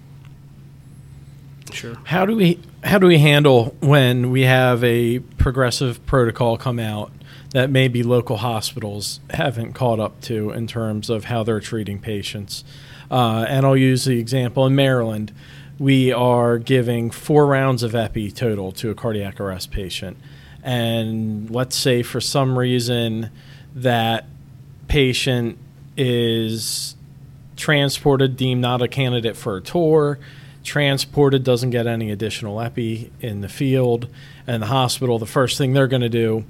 Sure. 1.73 1.97
How 2.05 2.25
do 2.25 2.35
we 2.35 2.61
how 2.83 2.99
do 2.99 3.07
we 3.07 3.19
handle 3.19 3.77
when 3.81 4.31
we 4.31 4.43
have 4.43 4.83
a 4.83 5.19
progressive 5.19 6.05
protocol 6.07 6.57
come 6.57 6.79
out 6.79 7.13
that 7.51 7.71
maybe 7.71 8.03
local 8.03 8.39
hospitals 8.39 9.21
haven't 9.31 9.73
caught 9.73 9.99
up 9.99 10.21
to 10.23 10.51
in 10.51 10.67
terms 10.67 11.09
of 11.09 11.25
how 11.25 11.43
they're 11.43 11.61
treating 11.61 11.99
patients? 11.99 12.65
Uh, 13.11 13.47
and 13.49 13.65
I'll 13.65 13.77
use 13.77 14.05
the 14.05 14.19
example 14.19 14.67
in 14.67 14.75
Maryland. 14.75 15.33
We 15.79 16.13
are 16.13 16.59
giving 16.59 17.11
four 17.11 17.47
rounds 17.47 17.83
of 17.83 17.95
epi 17.95 18.31
total 18.31 18.73
to 18.73 18.91
a 18.91 18.95
cardiac 18.95 19.41
arrest 19.41 19.71
patient, 19.71 20.17
and 20.63 21.49
let's 21.51 21.77
say 21.77 22.03
for 22.03 22.21
some 22.21 22.59
reason 22.59 23.31
that 23.75 24.27
patient 24.89 25.57
is 25.97 26.97
transported, 27.57 28.37
deemed 28.37 28.61
not 28.61 28.83
a 28.83 28.89
candidate 28.89 29.37
for 29.37 29.57
a 29.57 29.61
TOR 29.61 30.19
transported, 30.65 31.45
doesn't 31.45 31.71
get 31.71 31.87
any 31.87 32.11
additional 32.11 32.61
epi 32.61 33.11
in 33.21 33.41
the 33.41 33.49
field, 33.49 34.09
and 34.47 34.63
the 34.63 34.67
hospital, 34.67 35.19
the 35.19 35.27
first 35.27 35.57
thing 35.59 35.73
they're 35.73 35.87
going 35.87 36.03
to 36.03 36.09
do, 36.09 36.45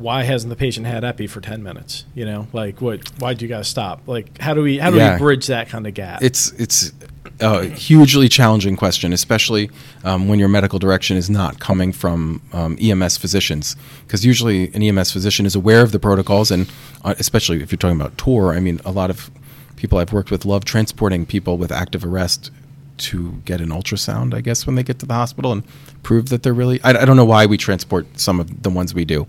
why 0.00 0.22
hasn't 0.24 0.50
the 0.50 0.56
patient 0.56 0.86
had 0.86 1.04
epi 1.04 1.26
for 1.26 1.40
10 1.40 1.62
minutes? 1.62 2.04
You 2.14 2.24
know, 2.24 2.46
like 2.52 2.80
what, 2.80 3.00
why 3.20 3.34
do 3.34 3.44
you 3.44 3.48
guys 3.48 3.68
stop? 3.68 4.02
Like, 4.06 4.38
how 4.40 4.54
do 4.54 4.62
we, 4.62 4.78
how 4.78 4.90
do 4.90 4.96
Yeah. 4.96 5.14
we 5.14 5.18
bridge 5.18 5.46
that 5.48 5.68
kind 5.68 5.86
of 5.86 5.94
gap? 5.94 6.22
It's 6.22 6.52
it's 6.52 6.92
a 7.40 7.64
hugely 7.66 8.28
challenging 8.28 8.76
question, 8.76 9.12
especially 9.12 9.70
um, 10.04 10.28
when 10.28 10.38
your 10.38 10.48
medical 10.48 10.78
direction 10.78 11.16
is 11.16 11.30
not 11.30 11.58
coming 11.58 11.92
from 11.92 12.40
um, 12.52 12.76
EMS 12.80 13.16
physicians, 13.16 13.76
because 14.06 14.24
usually 14.26 14.72
an 14.74 14.82
EMS 14.82 15.10
physician 15.12 15.46
is 15.46 15.54
aware 15.54 15.82
of 15.82 15.92
the 15.92 15.98
protocols, 15.98 16.50
and 16.50 16.70
uh, 17.04 17.14
especially 17.18 17.62
if 17.62 17.72
you're 17.72 17.78
talking 17.78 17.98
about 18.00 18.16
TOR, 18.18 18.54
I 18.54 18.60
mean, 18.60 18.80
a 18.84 18.90
lot 18.90 19.08
of 19.10 19.30
people 19.76 19.98
I've 19.98 20.12
worked 20.12 20.30
with 20.30 20.44
love 20.44 20.64
transporting 20.66 21.24
people 21.24 21.56
with 21.56 21.72
active 21.72 22.04
arrest 22.04 22.50
to 22.98 23.40
get 23.46 23.62
an 23.62 23.70
ultrasound, 23.70 24.34
I 24.34 24.42
guess, 24.42 24.66
when 24.66 24.76
they 24.76 24.82
get 24.82 24.98
to 24.98 25.06
the 25.06 25.14
hospital 25.14 25.52
and 25.52 25.62
prove 26.02 26.28
that 26.28 26.42
they're 26.42 26.52
really. 26.52 26.82
I, 26.84 26.90
I 26.90 27.04
don't 27.06 27.16
know 27.16 27.24
why 27.24 27.46
we 27.46 27.56
transport 27.56 28.06
some 28.20 28.38
of 28.38 28.62
the 28.62 28.68
ones 28.70 28.92
we 28.92 29.06
do. 29.06 29.26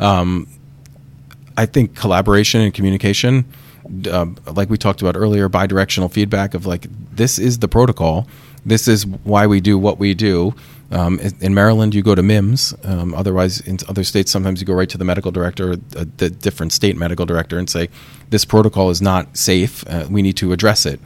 Um, 0.00 0.48
I 1.56 1.66
think 1.66 1.94
collaboration 1.94 2.62
and 2.62 2.72
communication, 2.72 3.44
uh, 4.10 4.26
like 4.46 4.70
we 4.70 4.78
talked 4.78 5.02
about 5.02 5.16
earlier, 5.16 5.48
bidirectional 5.48 6.10
feedback 6.10 6.54
of 6.54 6.66
like 6.66 6.86
this 7.14 7.38
is 7.38 7.58
the 7.58 7.68
protocol, 7.68 8.26
this 8.64 8.88
is 8.88 9.06
why 9.06 9.46
we 9.46 9.60
do 9.60 9.78
what 9.78 9.98
we 9.98 10.14
do. 10.14 10.54
Um, 10.90 11.20
in, 11.40 11.54
Maryland, 11.54 11.94
you 11.94 12.02
go 12.02 12.16
to 12.16 12.22
MIEMSS. 12.22 12.74
Um, 12.84 13.14
otherwise, 13.14 13.60
in 13.60 13.78
other 13.88 14.02
states, 14.02 14.30
sometimes 14.30 14.60
you 14.60 14.66
go 14.66 14.74
right 14.74 14.88
to 14.88 14.98
the 14.98 15.04
medical 15.04 15.30
director, 15.30 15.74
uh, 15.96 16.04
the 16.16 16.30
different 16.30 16.72
state 16.72 16.96
medical 16.96 17.26
director, 17.26 17.58
and 17.58 17.70
say 17.70 17.88
this 18.30 18.44
protocol 18.44 18.90
is 18.90 19.00
not 19.00 19.36
safe. 19.36 19.84
Uh, 19.86 20.08
we 20.10 20.20
need 20.20 20.36
to 20.38 20.52
address 20.52 20.86
it. 20.86 20.98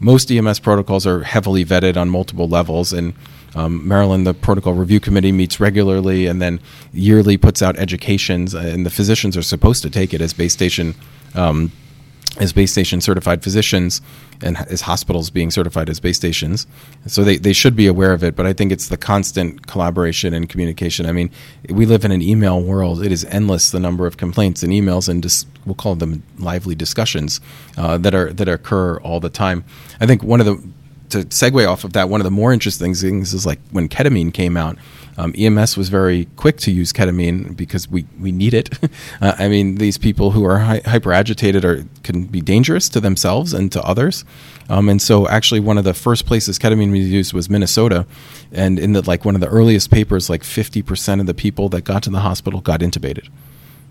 Most 0.00 0.30
EMS 0.30 0.58
protocols 0.58 1.06
are 1.06 1.22
heavily 1.22 1.64
vetted 1.64 1.96
on 1.96 2.10
multiple 2.10 2.48
levels, 2.48 2.92
and 2.92 3.14
um, 3.54 3.86
Maryland, 3.86 4.26
the 4.26 4.34
protocol 4.34 4.74
review 4.74 5.00
committee 5.00 5.32
meets 5.32 5.58
regularly 5.58 6.26
and 6.26 6.40
then 6.40 6.60
yearly 6.92 7.36
puts 7.36 7.62
out 7.62 7.76
educations, 7.76 8.54
uh, 8.54 8.58
and 8.58 8.84
the 8.84 8.90
physicians 8.90 9.36
are 9.36 9.42
supposed 9.42 9.82
to 9.82 9.90
take 9.90 10.12
it 10.12 10.20
as 10.20 10.32
base 10.32 10.52
station. 10.52 10.94
Um, 11.34 11.72
as 12.38 12.52
base 12.52 12.70
station 12.70 13.00
certified 13.00 13.42
physicians 13.42 14.00
and 14.42 14.56
as 14.68 14.82
hospitals 14.82 15.30
being 15.30 15.50
certified 15.50 15.88
as 15.88 15.98
base 15.98 16.16
stations. 16.16 16.66
So 17.06 17.24
they, 17.24 17.36
they 17.36 17.52
should 17.52 17.74
be 17.74 17.86
aware 17.86 18.12
of 18.12 18.22
it, 18.22 18.36
but 18.36 18.46
I 18.46 18.52
think 18.52 18.70
it's 18.70 18.88
the 18.88 18.96
constant 18.96 19.66
collaboration 19.66 20.32
and 20.34 20.48
communication. 20.48 21.06
I 21.06 21.12
mean, 21.12 21.30
we 21.68 21.86
live 21.86 22.04
in 22.04 22.12
an 22.12 22.22
email 22.22 22.62
world. 22.62 23.02
It 23.02 23.10
is 23.10 23.24
endless 23.24 23.70
the 23.70 23.80
number 23.80 24.06
of 24.06 24.16
complaints 24.16 24.62
and 24.62 24.72
emails 24.72 25.08
and 25.08 25.22
dis- 25.22 25.46
we'll 25.64 25.74
call 25.74 25.96
them 25.96 26.22
lively 26.38 26.74
discussions 26.74 27.40
uh, 27.76 27.98
that 27.98 28.14
are 28.14 28.32
that 28.32 28.48
occur 28.48 28.98
all 28.98 29.20
the 29.20 29.30
time. 29.30 29.64
I 30.00 30.06
think 30.06 30.22
one 30.22 30.40
of 30.40 30.46
the 30.46 30.62
to 31.10 31.24
segue 31.24 31.68
off 31.68 31.84
of 31.84 31.92
that, 31.94 32.08
one 32.08 32.20
of 32.20 32.24
the 32.24 32.30
more 32.30 32.52
interesting 32.52 32.94
things 32.94 33.34
is 33.34 33.46
like 33.46 33.60
when 33.70 33.88
ketamine 33.88 34.32
came 34.32 34.56
out, 34.56 34.76
um, 35.18 35.34
EMS 35.36 35.76
was 35.76 35.88
very 35.88 36.26
quick 36.36 36.58
to 36.58 36.70
use 36.70 36.92
ketamine 36.92 37.56
because 37.56 37.88
we, 37.88 38.06
we 38.20 38.30
need 38.30 38.54
it. 38.54 38.70
uh, 39.20 39.34
I 39.36 39.48
mean, 39.48 39.74
these 39.74 39.98
people 39.98 40.30
who 40.30 40.44
are 40.44 40.58
hy- 40.58 40.82
hyper 40.84 41.12
agitated 41.12 41.64
are 41.64 41.84
can 42.04 42.24
be 42.26 42.40
dangerous 42.40 42.88
to 42.90 43.00
themselves 43.00 43.52
and 43.52 43.72
to 43.72 43.82
others. 43.82 44.24
Um, 44.68 44.88
and 44.88 45.02
so, 45.02 45.26
actually, 45.26 45.60
one 45.60 45.76
of 45.76 45.84
the 45.84 45.94
first 45.94 46.24
places 46.24 46.58
ketamine 46.58 46.92
was 46.92 47.10
used 47.10 47.32
was 47.32 47.50
Minnesota, 47.50 48.06
and 48.52 48.78
in 48.78 48.92
the 48.92 49.02
like 49.02 49.24
one 49.24 49.34
of 49.34 49.40
the 49.40 49.48
earliest 49.48 49.90
papers, 49.90 50.30
like 50.30 50.44
fifty 50.44 50.82
percent 50.82 51.20
of 51.20 51.26
the 51.26 51.34
people 51.34 51.68
that 51.70 51.82
got 51.82 52.04
to 52.04 52.10
the 52.10 52.20
hospital 52.20 52.60
got 52.60 52.80
intubated 52.80 53.28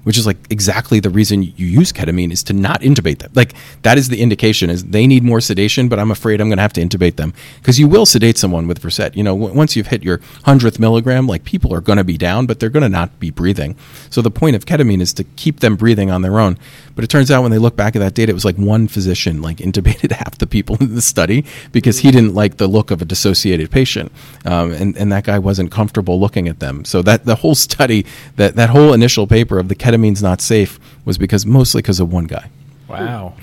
which 0.07 0.17
is 0.17 0.25
like 0.25 0.37
exactly 0.49 1.01
the 1.01 1.09
reason 1.09 1.43
you 1.43 1.65
use 1.65 1.91
ketamine 1.91 2.31
is 2.31 2.41
to 2.41 2.53
not 2.53 2.79
intubate 2.79 3.19
them. 3.19 3.29
Like 3.35 3.53
that 3.81 3.97
is 3.97 4.07
the 4.07 4.21
indication 4.21 4.69
is 4.69 4.85
they 4.85 5.05
need 5.05 5.21
more 5.21 5.41
sedation, 5.41 5.89
but 5.89 5.99
I'm 5.99 6.11
afraid 6.11 6.39
I'm 6.39 6.47
going 6.47 6.59
to 6.59 6.61
have 6.61 6.71
to 6.73 6.81
intubate 6.81 7.17
them 7.17 7.33
because 7.57 7.77
you 7.77 7.89
will 7.89 8.05
sedate 8.05 8.37
someone 8.37 8.69
with 8.69 8.79
Versed. 8.79 9.17
You 9.17 9.23
know, 9.25 9.35
w- 9.35 9.53
once 9.53 9.75
you've 9.75 9.87
hit 9.87 10.03
your 10.03 10.21
hundredth 10.45 10.79
milligram, 10.79 11.27
like 11.27 11.43
people 11.43 11.73
are 11.73 11.81
going 11.81 11.97
to 11.97 12.05
be 12.05 12.17
down, 12.17 12.45
but 12.45 12.61
they're 12.61 12.69
going 12.69 12.83
to 12.83 12.89
not 12.89 13.19
be 13.19 13.31
breathing. 13.31 13.75
So 14.09 14.21
the 14.21 14.31
point 14.31 14.55
of 14.55 14.63
ketamine 14.63 15.01
is 15.01 15.11
to 15.15 15.25
keep 15.25 15.59
them 15.59 15.75
breathing 15.75 16.09
on 16.09 16.21
their 16.21 16.39
own. 16.39 16.57
But 16.95 17.03
it 17.03 17.09
turns 17.09 17.29
out 17.29 17.41
when 17.41 17.51
they 17.51 17.57
look 17.57 17.75
back 17.75 17.93
at 17.97 17.99
that 17.99 18.13
data, 18.13 18.29
it 18.29 18.33
was 18.33 18.45
like 18.45 18.55
one 18.55 18.87
physician 18.87 19.41
like 19.41 19.57
intubated 19.67 20.13
half 20.13 20.37
the 20.37 20.47
people 20.47 20.77
in 20.79 20.95
the 20.95 21.01
study 21.01 21.43
because 21.73 21.99
he 21.99 22.11
didn't 22.11 22.33
like 22.33 22.55
the 22.55 22.67
look 22.67 22.91
of 22.91 23.01
a 23.01 23.05
dissociated 23.05 23.71
patient, 23.71 24.13
um, 24.45 24.71
and 24.71 24.95
and 24.95 25.11
that 25.11 25.25
guy 25.25 25.37
wasn't 25.37 25.69
comfortable 25.69 26.17
looking 26.17 26.47
at 26.47 26.61
them. 26.61 26.85
So 26.85 27.01
that 27.01 27.25
the 27.25 27.35
whole 27.35 27.55
study, 27.55 28.05
that 28.37 28.55
that 28.55 28.69
whole 28.69 28.93
initial 28.93 29.27
paper 29.27 29.59
of 29.59 29.67
the 29.67 29.75
ketamine's 29.97 30.23
not 30.23 30.41
safe 30.41 30.79
was 31.05 31.17
because 31.17 31.45
mostly 31.45 31.81
because 31.81 31.99
of 31.99 32.11
one 32.11 32.25
guy. 32.25 32.49
Wow. 32.87 33.33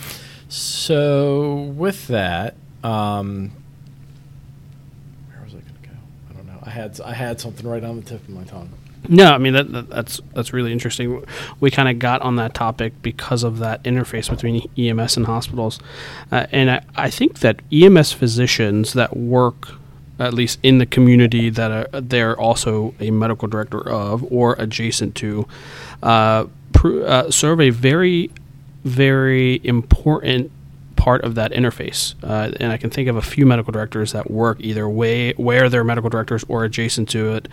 So 0.49 1.73
with 1.77 2.07
that, 2.09 2.55
um, 2.83 3.51
where 5.29 5.43
was 5.45 5.55
I 5.55 5.59
going 5.59 5.75
to 5.83 5.89
go? 5.89 5.95
I 6.31 6.33
don't 6.35 6.47
know. 6.47 6.59
I 6.63 6.71
had 6.71 7.01
I 7.01 7.13
had 7.15 7.41
something 7.41 7.69
right 7.69 7.83
on 7.83 7.97
the 7.97 8.03
tip 8.03 8.23
of 8.23 8.29
my 8.29 8.45
tongue. 8.45 8.71
No, 9.07 9.33
I 9.33 9.39
mean 9.39 9.53
that, 9.53 9.71
that 9.73 9.91
that's 9.91 10.21
that's 10.33 10.53
really 10.53 10.73
interesting. 10.73 11.25
We 11.61 11.71
kind 11.71 11.89
of 11.89 11.99
got 11.99 12.23
on 12.23 12.37
that 12.37 12.55
topic 12.55 12.95
because 13.03 13.43
of 13.43 13.59
that 13.59 13.83
interface 13.83 14.31
between 14.31 14.71
EMS 14.79 15.19
and 15.19 15.27
hospitals, 15.27 15.79
uh, 16.33 16.47
and 16.53 16.71
I, 16.71 16.83
I 16.97 17.11
think 17.11 17.41
that 17.41 17.61
EMS 17.71 18.13
physicians 18.13 18.95
that 18.95 19.15
work 19.15 19.73
at 20.19 20.35
least 20.35 20.59
in 20.63 20.79
the 20.79 20.87
community 20.87 21.51
that 21.51 21.71
are, 21.71 22.01
they're 22.01 22.39
also 22.39 22.95
a 23.01 23.11
medical 23.11 23.49
director 23.49 23.89
of 23.89 24.25
or 24.33 24.55
adjacent 24.59 25.15
to, 25.17 25.47
uh, 26.03 26.47
pr- 26.73 27.03
uh, 27.05 27.31
serve 27.31 27.61
a 27.61 27.71
very 27.71 28.31
very 28.85 29.61
important 29.65 30.51
part 30.97 31.25
of 31.25 31.35
that 31.35 31.53
interface. 31.53 32.15
Uh, 32.23 32.53
and 32.61 32.73
I 32.73 32.77
can 32.77 32.91
think 32.91 33.09
of 33.09 33.17
a 33.17 33.23
few 33.23 33.47
medical 33.47 33.73
directors 33.73 34.13
that 34.13 34.31
work 34.31 34.59
either 34.61 34.89
way 34.89 35.33
where 35.33 35.69
they're 35.69 35.85
medical 35.85 36.11
directors 36.11 36.45
or 36.49 36.65
adjacent 36.65 37.09
to 37.11 37.35
it, 37.35 37.49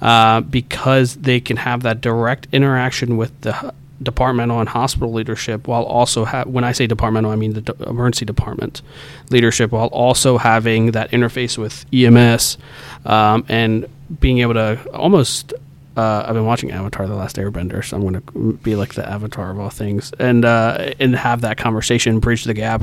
uh, 0.00 0.40
because 0.40 1.16
they 1.16 1.40
can 1.40 1.56
have 1.56 1.82
that 1.82 2.00
direct 2.00 2.48
interaction 2.52 3.16
with 3.16 3.40
the 3.40 3.74
departmental 4.02 4.60
and 4.60 4.68
hospital 4.68 5.12
leadership, 5.12 5.66
while 5.66 5.82
also 5.82 6.24
ha- 6.24 6.44
when 6.44 6.64
I 6.64 6.72
say 6.72 6.86
departmental, 6.86 7.30
I 7.30 7.36
mean 7.36 7.54
the 7.54 7.60
de- 7.60 7.88
emergency 7.88 8.24
department 8.24 8.82
leadership, 9.30 9.72
while 9.72 9.88
also 9.88 10.38
having 10.38 10.92
that 10.92 11.10
interface 11.10 11.58
with 11.58 11.86
EMS 11.92 12.58
um, 13.04 13.44
and 13.48 13.86
being 14.20 14.38
able 14.38 14.54
to 14.54 14.78
almost 14.92 15.54
uh, 15.96 16.24
I've 16.26 16.34
been 16.34 16.46
watching 16.46 16.70
Avatar: 16.70 17.06
The 17.06 17.14
Last 17.14 17.36
Airbender, 17.36 17.84
so 17.84 17.96
I'm 17.96 18.02
going 18.02 18.20
to 18.20 18.58
be 18.62 18.76
like 18.76 18.94
the 18.94 19.08
Avatar 19.08 19.50
of 19.50 19.58
all 19.58 19.70
things, 19.70 20.12
and 20.18 20.44
uh, 20.44 20.92
and 20.98 21.14
have 21.14 21.42
that 21.42 21.58
conversation, 21.58 22.18
bridge 22.18 22.44
the 22.44 22.54
gap. 22.54 22.82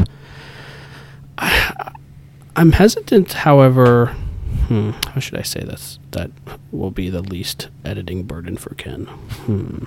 I'm 1.37 2.71
hesitant, 2.73 3.33
however. 3.33 4.07
Hmm, 4.67 4.91
how 5.07 5.19
should 5.19 5.39
I 5.39 5.41
say 5.41 5.61
this? 5.61 5.97
That 6.11 6.29
will 6.71 6.91
be 6.91 7.09
the 7.09 7.21
least 7.21 7.69
editing 7.83 8.23
burden 8.23 8.57
for 8.57 8.75
Ken. 8.75 9.05
Hmm. 9.05 9.85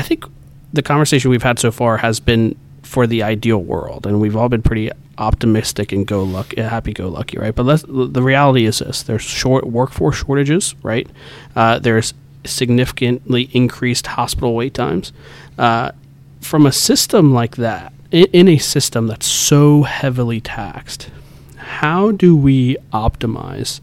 I 0.00 0.02
think 0.02 0.24
the 0.72 0.80
conversation 0.80 1.30
we've 1.30 1.42
had 1.42 1.58
so 1.58 1.70
far 1.70 1.98
has 1.98 2.20
been 2.20 2.56
for 2.82 3.06
the 3.06 3.22
ideal 3.22 3.58
world, 3.58 4.06
and 4.06 4.18
we've 4.18 4.34
all 4.34 4.48
been 4.48 4.62
pretty 4.62 4.90
optimistic 5.18 5.92
and 5.92 6.06
go 6.06 6.22
luck, 6.22 6.54
happy 6.56 6.94
go 6.94 7.08
lucky, 7.08 7.36
right? 7.36 7.54
But 7.54 7.84
the 7.86 8.22
reality 8.22 8.64
is 8.64 8.78
this: 8.78 9.02
there's 9.02 9.20
short 9.20 9.66
workforce 9.66 10.16
shortages, 10.16 10.74
right? 10.82 11.06
Uh, 11.54 11.80
there's 11.80 12.14
significantly 12.46 13.50
increased 13.52 14.06
hospital 14.06 14.54
wait 14.54 14.72
times. 14.72 15.12
Uh, 15.58 15.92
from 16.40 16.64
a 16.64 16.72
system 16.72 17.34
like 17.34 17.56
that, 17.56 17.92
in, 18.10 18.24
in 18.32 18.48
a 18.48 18.56
system 18.56 19.06
that's 19.06 19.26
so 19.26 19.82
heavily 19.82 20.40
taxed, 20.40 21.10
how 21.56 22.10
do 22.10 22.34
we 22.34 22.78
optimize 22.90 23.82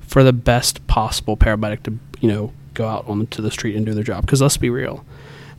for 0.00 0.22
the 0.22 0.34
best 0.34 0.86
possible 0.86 1.34
paramedic 1.34 1.82
to, 1.84 1.98
you 2.20 2.28
know, 2.28 2.52
go 2.74 2.86
out 2.86 3.08
onto 3.08 3.40
the 3.40 3.50
street 3.50 3.74
and 3.74 3.86
do 3.86 3.94
their 3.94 4.04
job? 4.04 4.26
Because 4.26 4.42
let's 4.42 4.58
be 4.58 4.68
real 4.68 5.02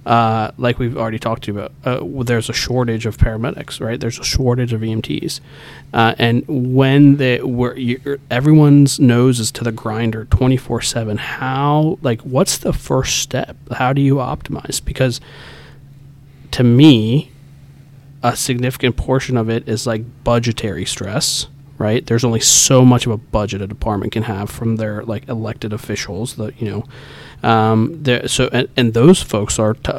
uh, 0.07 0.51
like 0.57 0.79
we've 0.79 0.95
already 0.95 1.19
talked 1.19 1.43
to 1.43 1.51
you 1.51 1.59
about, 1.59 1.73
uh, 1.83 2.23
there's 2.23 2.49
a 2.49 2.53
shortage 2.53 3.05
of 3.05 3.17
paramedics, 3.17 3.81
right? 3.81 3.99
There's 3.99 4.17
a 4.17 4.23
shortage 4.23 4.71
of 4.71 4.79
EMTs, 4.79 5.41
uh, 5.93 6.15
and 6.17 6.45
when 6.47 7.17
they 7.17 7.41
where 7.41 7.75
everyone's 8.31 9.01
nose 9.01 9.41
is 9.41 9.51
to 9.51 9.65
the 9.65 9.73
grinder, 9.73 10.23
twenty 10.23 10.55
four 10.55 10.81
seven. 10.81 11.17
How 11.17 11.99
like 12.01 12.21
what's 12.21 12.57
the 12.57 12.71
first 12.71 13.17
step? 13.17 13.57
How 13.73 13.91
do 13.91 13.99
you 14.01 14.15
optimize? 14.15 14.83
Because 14.83 15.19
to 16.51 16.63
me, 16.63 17.29
a 18.23 18.37
significant 18.37 18.95
portion 18.95 19.35
of 19.35 19.49
it 19.49 19.67
is 19.67 19.85
like 19.85 20.23
budgetary 20.23 20.85
stress 20.85 21.47
right? 21.77 22.07
There's 22.07 22.23
only 22.23 22.39
so 22.39 22.83
much 22.83 23.05
of 23.05 23.11
a 23.11 23.17
budget 23.17 23.61
a 23.61 23.67
department 23.67 24.11
can 24.11 24.23
have 24.23 24.49
from 24.49 24.77
their 24.77 25.03
like 25.03 25.27
elected 25.29 25.73
officials. 25.73 26.35
That 26.37 26.59
you 26.59 26.71
know, 26.71 26.85
um, 27.43 28.03
so 28.25 28.49
and, 28.51 28.67
and, 28.75 28.93
those 28.93 29.21
folks 29.21 29.59
are 29.59 29.75
t- 29.75 29.91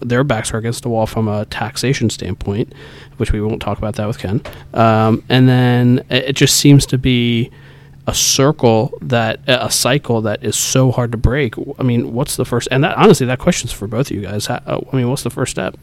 their 0.00 0.24
backs 0.24 0.54
are 0.54 0.58
against 0.58 0.82
the 0.82 0.88
wall 0.88 1.06
from 1.06 1.28
a 1.28 1.44
taxation 1.46 2.08
standpoint, 2.08 2.72
which 3.18 3.32
we 3.32 3.40
won't 3.40 3.60
talk 3.60 3.76
about 3.76 3.96
that 3.96 4.06
with 4.06 4.18
Ken. 4.18 4.40
Um, 4.72 5.22
and 5.28 5.46
then 5.48 6.06
it, 6.08 6.32
just 6.32 6.56
seems 6.56 6.86
to 6.86 6.98
be 6.98 7.50
a 8.06 8.14
circle 8.14 8.96
that 9.02 9.40
a 9.46 9.70
cycle 9.70 10.22
that 10.22 10.42
is 10.42 10.56
so 10.56 10.90
hard 10.90 11.12
to 11.12 11.18
break. 11.18 11.54
I 11.78 11.82
mean, 11.82 12.14
what's 12.14 12.36
the 12.36 12.46
first? 12.46 12.68
And 12.70 12.82
that 12.82 12.96
honestly, 12.96 13.26
that 13.26 13.40
question's 13.40 13.72
for 13.72 13.86
both 13.86 14.10
of 14.10 14.16
you 14.16 14.22
guys. 14.22 14.46
How, 14.46 14.86
I 14.90 14.96
mean, 14.96 15.10
what's 15.10 15.22
the 15.22 15.30
first 15.30 15.50
step? 15.50 15.76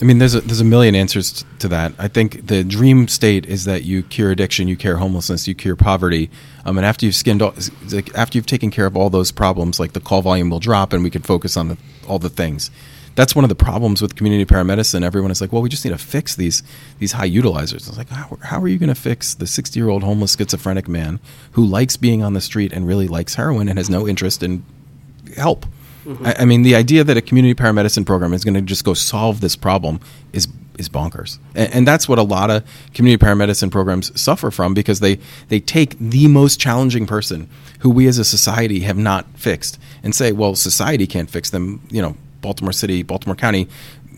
I 0.00 0.04
mean, 0.04 0.18
there's 0.18 0.34
a, 0.34 0.40
there's 0.40 0.60
a 0.60 0.64
million 0.64 0.94
answers 0.94 1.44
to 1.58 1.68
that. 1.68 1.92
I 1.98 2.06
think 2.06 2.46
the 2.46 2.62
dream 2.62 3.08
state 3.08 3.46
is 3.46 3.64
that 3.64 3.82
you 3.82 4.04
cure 4.04 4.30
addiction, 4.30 4.68
you 4.68 4.76
cure 4.76 4.98
homelessness, 4.98 5.48
you 5.48 5.56
cure 5.56 5.74
poverty, 5.74 6.30
um, 6.64 6.78
and 6.78 6.86
after 6.86 7.04
you've 7.04 7.16
skinned, 7.16 7.42
all, 7.42 7.52
after 8.14 8.38
you've 8.38 8.46
taken 8.46 8.70
care 8.70 8.86
of 8.86 8.96
all 8.96 9.10
those 9.10 9.32
problems, 9.32 9.80
like 9.80 9.94
the 9.94 10.00
call 10.00 10.22
volume 10.22 10.50
will 10.50 10.60
drop, 10.60 10.92
and 10.92 11.02
we 11.02 11.10
can 11.10 11.22
focus 11.22 11.56
on 11.56 11.68
the, 11.68 11.78
all 12.06 12.20
the 12.20 12.28
things. 12.28 12.70
That's 13.16 13.34
one 13.34 13.44
of 13.44 13.48
the 13.48 13.56
problems 13.56 14.00
with 14.00 14.14
community 14.14 14.44
paramedicine. 14.44 15.02
Everyone 15.02 15.32
is 15.32 15.40
like, 15.40 15.52
"Well, 15.52 15.62
we 15.62 15.68
just 15.68 15.84
need 15.84 15.90
to 15.90 15.98
fix 15.98 16.36
these 16.36 16.62
these 17.00 17.10
high 17.10 17.28
utilizers." 17.28 17.88
It's 17.88 17.98
like, 17.98 18.10
how, 18.10 18.38
how 18.42 18.62
are 18.62 18.68
you 18.68 18.78
going 18.78 18.90
to 18.90 18.94
fix 18.94 19.34
the 19.34 19.48
60 19.48 19.80
year 19.80 19.88
old 19.88 20.04
homeless 20.04 20.36
schizophrenic 20.36 20.86
man 20.86 21.18
who 21.52 21.66
likes 21.66 21.96
being 21.96 22.22
on 22.22 22.34
the 22.34 22.40
street 22.40 22.72
and 22.72 22.86
really 22.86 23.08
likes 23.08 23.34
heroin 23.34 23.68
and 23.68 23.76
has 23.76 23.90
no 23.90 24.06
interest 24.06 24.44
in 24.44 24.64
help? 25.36 25.66
Mm-hmm. 26.08 26.26
I, 26.26 26.36
I, 26.38 26.44
mean, 26.46 26.62
the 26.62 26.74
idea 26.74 27.04
that 27.04 27.18
a 27.18 27.20
community 27.20 27.54
paramedicine 27.54 28.06
program 28.06 28.32
is 28.32 28.42
going 28.42 28.54
to 28.54 28.62
just 28.62 28.82
go 28.82 28.94
solve 28.94 29.40
this 29.40 29.56
problem 29.56 30.00
is 30.32 30.48
is 30.78 30.88
bonkers, 30.88 31.38
and, 31.56 31.74
and, 31.74 31.86
that's 31.88 32.08
what 32.08 32.20
a 32.20 32.22
lot 32.22 32.50
of 32.50 32.64
community 32.94 33.22
paramedicine 33.22 33.70
programs 33.70 34.18
suffer 34.18 34.50
from 34.50 34.74
because 34.74 35.00
they 35.00 35.18
they 35.48 35.60
take 35.60 35.98
the 35.98 36.28
most 36.28 36.60
challenging 36.60 37.04
person 37.04 37.48
who 37.80 37.90
we 37.90 38.06
as 38.06 38.18
a 38.18 38.24
society 38.24 38.80
have 38.80 38.96
not 38.96 39.26
fixed 39.34 39.78
and 40.02 40.14
say, 40.14 40.32
well, 40.32 40.54
society 40.54 41.06
can't 41.06 41.28
fix 41.28 41.50
them. 41.50 41.82
You 41.90 42.00
know, 42.00 42.16
Baltimore 42.40 42.72
City, 42.72 43.02
Baltimore 43.02 43.36
County. 43.36 43.68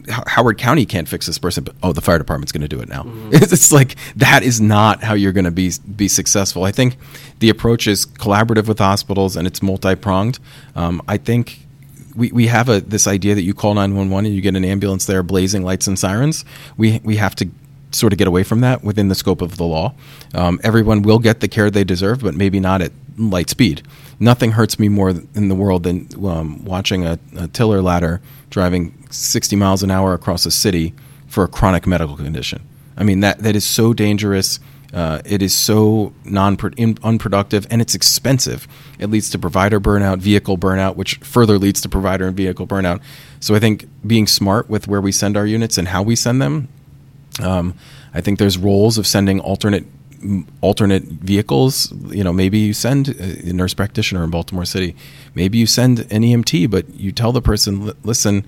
Howard 0.08 0.58
County 0.58 0.86
can't 0.86 1.08
fix 1.08 1.26
this 1.26 1.38
person, 1.38 1.62
but 1.62 1.74
oh, 1.82 1.92
the 1.92 2.00
fire 2.00 2.18
department's 2.18 2.52
going 2.52 2.62
to 2.62 2.68
do 2.68 2.80
it 2.80 2.88
now. 2.88 3.02
Mm-hmm. 3.02 3.30
It's 3.34 3.70
like 3.72 3.96
that 4.16 4.42
is 4.42 4.60
not 4.60 5.02
how 5.02 5.14
you're 5.14 5.32
going 5.32 5.44
to 5.44 5.50
be 5.50 5.72
be 5.96 6.08
successful. 6.08 6.64
I 6.64 6.72
think 6.72 6.96
the 7.38 7.48
approach 7.48 7.86
is 7.86 8.06
collaborative 8.06 8.66
with 8.68 8.78
hospitals 8.78 9.36
and 9.36 9.46
it's 9.46 9.62
multi 9.62 9.94
pronged. 9.94 10.38
Um, 10.74 11.02
I 11.08 11.16
think 11.16 11.66
we, 12.14 12.30
we 12.32 12.46
have 12.46 12.68
a 12.68 12.80
this 12.80 13.06
idea 13.06 13.34
that 13.34 13.42
you 13.42 13.54
call 13.54 13.74
911 13.74 14.26
and 14.26 14.34
you 14.34 14.40
get 14.40 14.56
an 14.56 14.64
ambulance 14.64 15.06
there 15.06 15.22
blazing 15.22 15.62
lights 15.62 15.86
and 15.86 15.98
sirens. 15.98 16.44
We 16.76 17.00
we 17.04 17.16
have 17.16 17.34
to 17.36 17.48
sort 17.92 18.12
of 18.12 18.18
get 18.18 18.28
away 18.28 18.42
from 18.42 18.60
that 18.60 18.84
within 18.84 19.08
the 19.08 19.14
scope 19.14 19.42
of 19.42 19.56
the 19.56 19.64
law. 19.64 19.94
Um, 20.34 20.60
everyone 20.62 21.02
will 21.02 21.18
get 21.18 21.40
the 21.40 21.48
care 21.48 21.70
they 21.70 21.84
deserve, 21.84 22.20
but 22.20 22.34
maybe 22.34 22.60
not 22.60 22.82
at 22.82 22.92
light 23.18 23.50
speed. 23.50 23.82
Nothing 24.18 24.52
hurts 24.52 24.78
me 24.78 24.88
more 24.88 25.10
in 25.10 25.48
the 25.48 25.54
world 25.54 25.82
than 25.82 26.08
um, 26.24 26.64
watching 26.64 27.04
a, 27.04 27.18
a 27.36 27.48
tiller 27.48 27.82
ladder 27.82 28.20
driving 28.48 29.06
60 29.10 29.56
miles 29.56 29.82
an 29.82 29.90
hour 29.90 30.14
across 30.14 30.46
a 30.46 30.50
city 30.50 30.94
for 31.26 31.44
a 31.44 31.48
chronic 31.48 31.86
medical 31.86 32.16
condition. 32.16 32.62
I 32.96 33.04
mean 33.04 33.20
that 33.20 33.40
that 33.40 33.56
is 33.56 33.64
so 33.64 33.92
dangerous. 33.92 34.60
Uh, 34.92 35.20
it 35.24 35.40
is 35.40 35.54
so 35.54 36.12
non 36.24 36.56
unproductive 37.02 37.66
and 37.70 37.80
it's 37.80 37.94
expensive. 37.94 38.66
It 38.98 39.08
leads 39.08 39.30
to 39.30 39.38
provider 39.38 39.80
burnout, 39.80 40.18
vehicle 40.18 40.58
burnout, 40.58 40.96
which 40.96 41.16
further 41.16 41.58
leads 41.58 41.80
to 41.82 41.88
provider 41.88 42.26
and 42.26 42.36
vehicle 42.36 42.66
burnout. 42.66 43.00
So 43.38 43.54
I 43.54 43.60
think 43.60 43.86
being 44.06 44.26
smart 44.26 44.68
with 44.68 44.88
where 44.88 45.00
we 45.00 45.12
send 45.12 45.36
our 45.36 45.46
units 45.46 45.78
and 45.78 45.88
how 45.88 46.02
we 46.02 46.16
send 46.16 46.42
them. 46.42 46.68
Um, 47.40 47.74
I 48.12 48.20
think 48.20 48.38
there's 48.38 48.58
roles 48.58 48.98
of 48.98 49.06
sending 49.06 49.40
alternate 49.40 49.86
alternate 50.60 51.04
vehicles. 51.04 51.92
You 52.08 52.24
know, 52.24 52.32
maybe 52.32 52.58
you 52.58 52.74
send 52.74 53.08
a 53.08 53.52
nurse 53.52 53.74
practitioner 53.74 54.24
in 54.24 54.30
Baltimore 54.30 54.64
City. 54.64 54.94
Maybe 55.34 55.58
you 55.58 55.66
send 55.66 56.00
an 56.10 56.22
EMT, 56.22 56.70
but 56.70 56.90
you 56.94 57.12
tell 57.12 57.32
the 57.32 57.40
person, 57.40 57.92
listen, 58.02 58.44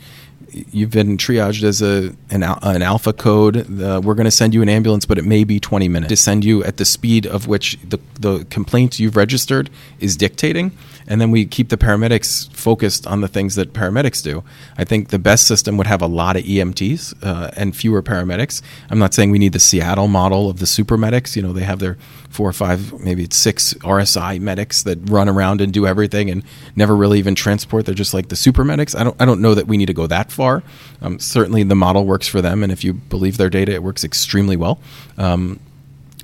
you've 0.52 0.90
been 0.90 1.16
triaged 1.16 1.62
as 1.62 1.82
a 1.82 2.14
an, 2.30 2.42
an 2.42 2.82
alpha 2.82 3.12
code. 3.12 3.68
We're 3.68 4.14
going 4.14 4.24
to 4.24 4.30
send 4.30 4.54
you 4.54 4.62
an 4.62 4.68
ambulance, 4.68 5.06
but 5.06 5.18
it 5.18 5.24
may 5.24 5.44
be 5.44 5.58
20 5.60 5.88
minutes 5.88 6.08
to 6.10 6.16
send 6.16 6.44
you 6.44 6.62
at 6.64 6.76
the 6.76 6.84
speed 6.84 7.26
of 7.26 7.46
which 7.46 7.78
the 7.88 7.98
the 8.20 8.44
complaint 8.50 8.98
you've 8.98 9.16
registered 9.16 9.70
is 10.00 10.16
dictating 10.16 10.72
and 11.06 11.20
then 11.20 11.30
we 11.30 11.44
keep 11.44 11.68
the 11.68 11.76
paramedics 11.76 12.52
focused 12.52 13.06
on 13.06 13.20
the 13.20 13.28
things 13.28 13.54
that 13.56 13.72
paramedics 13.72 14.22
do. 14.22 14.44
I 14.76 14.84
think 14.84 15.08
the 15.08 15.18
best 15.18 15.46
system 15.46 15.76
would 15.76 15.86
have 15.86 16.02
a 16.02 16.06
lot 16.06 16.36
of 16.36 16.44
EMTs 16.44 17.14
uh, 17.22 17.50
and 17.56 17.74
fewer 17.74 18.02
paramedics. 18.02 18.62
I'm 18.90 18.98
not 18.98 19.14
saying 19.14 19.30
we 19.30 19.38
need 19.38 19.52
the 19.52 19.60
Seattle 19.60 20.08
model 20.08 20.48
of 20.48 20.58
the 20.58 20.66
super 20.66 20.96
medics. 20.96 21.36
You 21.36 21.42
know, 21.42 21.52
they 21.52 21.64
have 21.64 21.78
their 21.78 21.96
four 22.30 22.48
or 22.48 22.52
five, 22.52 22.98
maybe 23.00 23.24
it's 23.24 23.36
six 23.36 23.74
RSI 23.74 24.40
medics 24.40 24.82
that 24.84 24.98
run 25.10 25.28
around 25.28 25.60
and 25.60 25.72
do 25.72 25.86
everything 25.86 26.30
and 26.30 26.42
never 26.76 26.96
really 26.96 27.18
even 27.18 27.34
transport. 27.34 27.86
They're 27.86 27.94
just 27.94 28.14
like 28.14 28.28
the 28.28 28.36
super 28.36 28.64
medics. 28.64 28.94
I 28.94 29.04
don't, 29.04 29.20
I 29.20 29.24
don't 29.24 29.40
know 29.40 29.54
that 29.54 29.66
we 29.66 29.76
need 29.76 29.86
to 29.86 29.94
go 29.94 30.06
that 30.06 30.32
far. 30.32 30.62
Um, 31.00 31.18
certainly, 31.18 31.62
the 31.62 31.74
model 31.74 32.06
works 32.06 32.26
for 32.26 32.40
them, 32.40 32.62
and 32.62 32.72
if 32.72 32.84
you 32.84 32.94
believe 32.94 33.36
their 33.36 33.50
data, 33.50 33.72
it 33.72 33.82
works 33.82 34.04
extremely 34.04 34.56
well. 34.56 34.80
Um, 35.18 35.60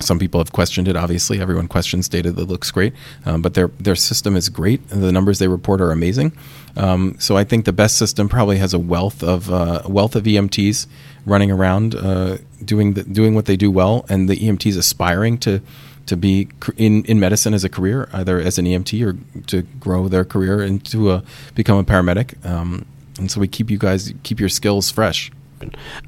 some 0.00 0.18
people 0.18 0.40
have 0.40 0.52
questioned 0.52 0.88
it. 0.88 0.96
Obviously, 0.96 1.40
everyone 1.40 1.68
questions 1.68 2.08
data 2.08 2.30
that 2.32 2.44
looks 2.44 2.70
great, 2.70 2.92
um, 3.26 3.42
but 3.42 3.54
their 3.54 3.68
their 3.78 3.96
system 3.96 4.36
is 4.36 4.48
great. 4.48 4.86
The 4.88 5.12
numbers 5.12 5.38
they 5.38 5.48
report 5.48 5.80
are 5.80 5.90
amazing. 5.90 6.32
Um, 6.76 7.16
so 7.18 7.36
I 7.36 7.44
think 7.44 7.64
the 7.64 7.72
best 7.72 7.96
system 7.96 8.28
probably 8.28 8.58
has 8.58 8.74
a 8.74 8.78
wealth 8.78 9.22
of 9.22 9.50
uh, 9.50 9.82
wealth 9.86 10.16
of 10.16 10.24
EMTs 10.24 10.86
running 11.26 11.50
around 11.50 11.94
uh, 11.94 12.38
doing 12.64 12.94
the, 12.94 13.04
doing 13.04 13.34
what 13.34 13.46
they 13.46 13.56
do 13.56 13.70
well, 13.70 14.06
and 14.08 14.28
the 14.28 14.36
EMTs 14.36 14.76
aspiring 14.76 15.38
to 15.38 15.60
to 16.06 16.16
be 16.16 16.48
in, 16.76 17.04
in 17.04 17.20
medicine 17.20 17.54
as 17.54 17.64
a 17.64 17.68
career, 17.68 18.08
either 18.12 18.40
as 18.40 18.58
an 18.58 18.64
EMT 18.64 19.06
or 19.06 19.42
to 19.46 19.62
grow 19.78 20.08
their 20.08 20.24
career 20.24 20.62
into 20.62 21.10
a 21.10 21.22
become 21.54 21.78
a 21.78 21.84
paramedic. 21.84 22.44
Um, 22.46 22.86
and 23.18 23.30
so 23.30 23.40
we 23.40 23.48
keep 23.48 23.70
you 23.70 23.78
guys 23.78 24.12
keep 24.22 24.40
your 24.40 24.48
skills 24.48 24.90
fresh. 24.90 25.30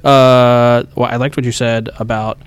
Uh, 0.03 0.83
well, 0.95 1.09
I 1.09 1.17
liked 1.17 1.35
what 1.35 1.45
you 1.45 1.51
said 1.51 1.89
about 1.99 2.39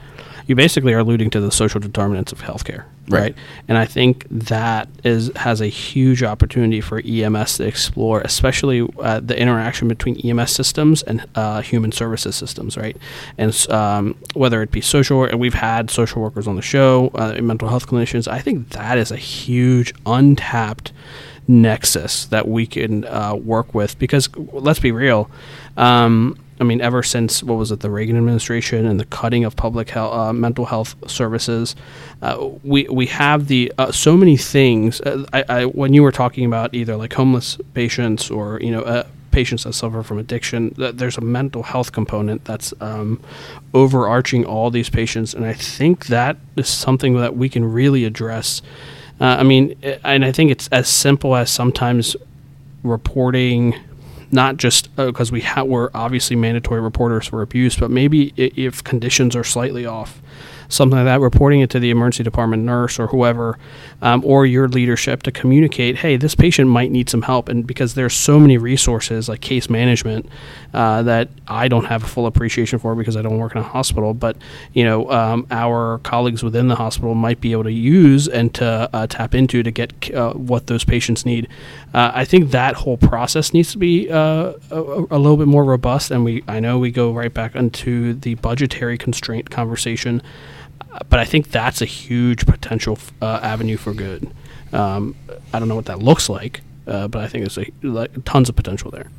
you 0.46 0.54
basically 0.54 0.92
are 0.92 0.98
alluding 0.98 1.30
to 1.30 1.40
the 1.40 1.50
social 1.50 1.80
determinants 1.80 2.32
of 2.32 2.42
healthcare, 2.42 2.84
right? 3.08 3.20
right? 3.20 3.36
And 3.68 3.78
I 3.78 3.86
think 3.86 4.26
that 4.30 4.88
is 5.02 5.30
has 5.36 5.60
a 5.60 5.66
huge 5.66 6.22
opportunity 6.22 6.80
for 6.80 7.00
EMS 7.04 7.58
to 7.58 7.66
explore, 7.66 8.20
especially 8.20 8.86
uh, 8.98 9.20
the 9.20 9.38
interaction 9.38 9.88
between 9.88 10.16
EMS 10.20 10.52
systems 10.52 11.02
and 11.02 11.26
uh, 11.34 11.62
human 11.62 11.92
services 11.92 12.36
systems, 12.36 12.76
right? 12.76 12.96
And 13.38 13.66
um, 13.70 14.16
whether 14.34 14.62
it 14.62 14.70
be 14.70 14.80
social, 14.80 15.24
and 15.24 15.40
we've 15.40 15.54
had 15.54 15.90
social 15.90 16.20
workers 16.20 16.46
on 16.46 16.56
the 16.56 16.62
show, 16.62 17.10
uh, 17.14 17.40
mental 17.40 17.68
health 17.68 17.86
clinicians. 17.86 18.28
I 18.28 18.40
think 18.40 18.70
that 18.70 18.98
is 18.98 19.10
a 19.10 19.16
huge 19.16 19.94
untapped 20.04 20.92
nexus 21.46 22.26
that 22.26 22.48
we 22.48 22.66
can 22.66 23.04
uh, 23.04 23.34
work 23.34 23.74
with 23.74 23.98
because 23.98 24.28
let's 24.36 24.80
be 24.80 24.92
real. 24.92 25.30
Um, 25.76 26.38
I 26.60 26.64
mean, 26.64 26.80
ever 26.80 27.02
since 27.02 27.42
what 27.42 27.58
was 27.58 27.72
it, 27.72 27.80
the 27.80 27.90
Reagan 27.90 28.16
administration 28.16 28.86
and 28.86 29.00
the 29.00 29.04
cutting 29.06 29.44
of 29.44 29.56
public 29.56 29.90
health, 29.90 30.14
uh, 30.14 30.32
mental 30.32 30.66
health 30.66 30.94
services, 31.10 31.74
uh, 32.22 32.48
we 32.62 32.84
we 32.84 33.06
have 33.06 33.48
the 33.48 33.72
uh, 33.76 33.90
so 33.90 34.16
many 34.16 34.36
things. 34.36 35.00
Uh, 35.00 35.24
I, 35.32 35.44
I, 35.48 35.64
when 35.64 35.94
you 35.94 36.02
were 36.02 36.12
talking 36.12 36.44
about 36.44 36.72
either 36.74 36.96
like 36.96 37.12
homeless 37.12 37.58
patients 37.74 38.30
or 38.30 38.60
you 38.60 38.70
know 38.70 38.82
uh, 38.82 39.06
patients 39.32 39.64
that 39.64 39.72
suffer 39.72 40.02
from 40.04 40.18
addiction, 40.18 40.72
there's 40.76 41.18
a 41.18 41.20
mental 41.20 41.64
health 41.64 41.90
component 41.90 42.44
that's 42.44 42.72
um, 42.80 43.20
overarching 43.72 44.44
all 44.44 44.70
these 44.70 44.88
patients, 44.88 45.34
and 45.34 45.44
I 45.44 45.54
think 45.54 46.06
that 46.06 46.36
is 46.56 46.68
something 46.68 47.16
that 47.16 47.36
we 47.36 47.48
can 47.48 47.64
really 47.64 48.04
address. 48.04 48.62
Uh, 49.20 49.36
I 49.38 49.42
mean, 49.42 49.76
and 50.04 50.24
I 50.24 50.30
think 50.30 50.52
it's 50.52 50.68
as 50.68 50.88
simple 50.88 51.34
as 51.34 51.50
sometimes 51.50 52.16
reporting 52.84 53.74
not 54.34 54.56
just 54.56 54.94
because 54.96 55.30
uh, 55.30 55.34
we 55.34 55.40
ha- 55.40 55.62
we're 55.62 55.90
obviously 55.94 56.34
mandatory 56.36 56.80
reporters 56.80 57.28
for 57.28 57.40
abuse, 57.40 57.76
but 57.76 57.90
maybe 57.90 58.34
if 58.36 58.82
conditions 58.82 59.36
are 59.36 59.44
slightly 59.44 59.86
off, 59.86 60.20
something 60.68 60.96
like 60.98 61.04
that, 61.06 61.20
reporting 61.20 61.60
it 61.60 61.70
to 61.70 61.78
the 61.78 61.90
emergency 61.90 62.24
department 62.24 62.64
nurse 62.64 62.98
or 62.98 63.06
whoever, 63.06 63.56
um, 64.04 64.22
or 64.22 64.44
your 64.44 64.68
leadership 64.68 65.22
to 65.22 65.32
communicate, 65.32 65.96
hey, 65.96 66.16
this 66.16 66.34
patient 66.34 66.68
might 66.68 66.90
need 66.90 67.08
some 67.08 67.22
help, 67.22 67.48
and 67.48 67.66
because 67.66 67.94
there's 67.94 68.12
so 68.12 68.38
many 68.38 68.58
resources 68.58 69.30
like 69.30 69.40
case 69.40 69.70
management 69.70 70.28
uh, 70.74 71.02
that 71.02 71.30
I 71.48 71.68
don't 71.68 71.86
have 71.86 72.04
a 72.04 72.06
full 72.06 72.26
appreciation 72.26 72.78
for 72.78 72.94
because 72.94 73.16
I 73.16 73.22
don't 73.22 73.38
work 73.38 73.54
in 73.54 73.62
a 73.62 73.64
hospital, 73.64 74.12
but 74.12 74.36
you 74.74 74.84
know, 74.84 75.10
um, 75.10 75.46
our 75.50 76.00
colleagues 76.00 76.42
within 76.42 76.68
the 76.68 76.74
hospital 76.74 77.14
might 77.14 77.40
be 77.40 77.52
able 77.52 77.64
to 77.64 77.72
use 77.72 78.28
and 78.28 78.52
to 78.56 78.90
uh, 78.92 79.06
tap 79.06 79.34
into 79.34 79.62
to 79.62 79.70
get 79.70 80.14
uh, 80.14 80.34
what 80.34 80.66
those 80.66 80.84
patients 80.84 81.24
need. 81.24 81.48
Uh, 81.94 82.12
I 82.14 82.26
think 82.26 82.50
that 82.50 82.74
whole 82.74 82.98
process 82.98 83.54
needs 83.54 83.72
to 83.72 83.78
be 83.78 84.10
uh, 84.10 84.52
a, 84.70 84.80
a 85.10 85.18
little 85.18 85.38
bit 85.38 85.48
more 85.48 85.64
robust, 85.64 86.10
and 86.10 86.24
we 86.24 86.44
I 86.46 86.60
know 86.60 86.78
we 86.78 86.90
go 86.90 87.10
right 87.10 87.32
back 87.32 87.56
into 87.56 88.12
the 88.12 88.34
budgetary 88.34 88.98
constraint 88.98 89.48
conversation, 89.48 90.20
but 91.08 91.18
I 91.20 91.24
think 91.24 91.50
that's 91.50 91.82
a 91.82 91.86
huge 91.86 92.46
potential 92.46 92.98
uh, 93.20 93.40
avenue 93.42 93.76
for 93.76 93.94
good. 93.94 94.30
Um, 94.72 95.14
I 95.52 95.58
don't 95.58 95.68
know 95.68 95.76
what 95.76 95.86
that 95.86 96.00
looks 96.00 96.28
like, 96.28 96.62
uh, 96.86 97.08
but 97.08 97.22
I 97.22 97.28
think 97.28 97.44
there's 97.44 97.58
a, 97.58 97.70
like, 97.86 98.24
tons 98.24 98.48
of 98.48 98.56
potential 98.56 98.90
there. 98.90 99.10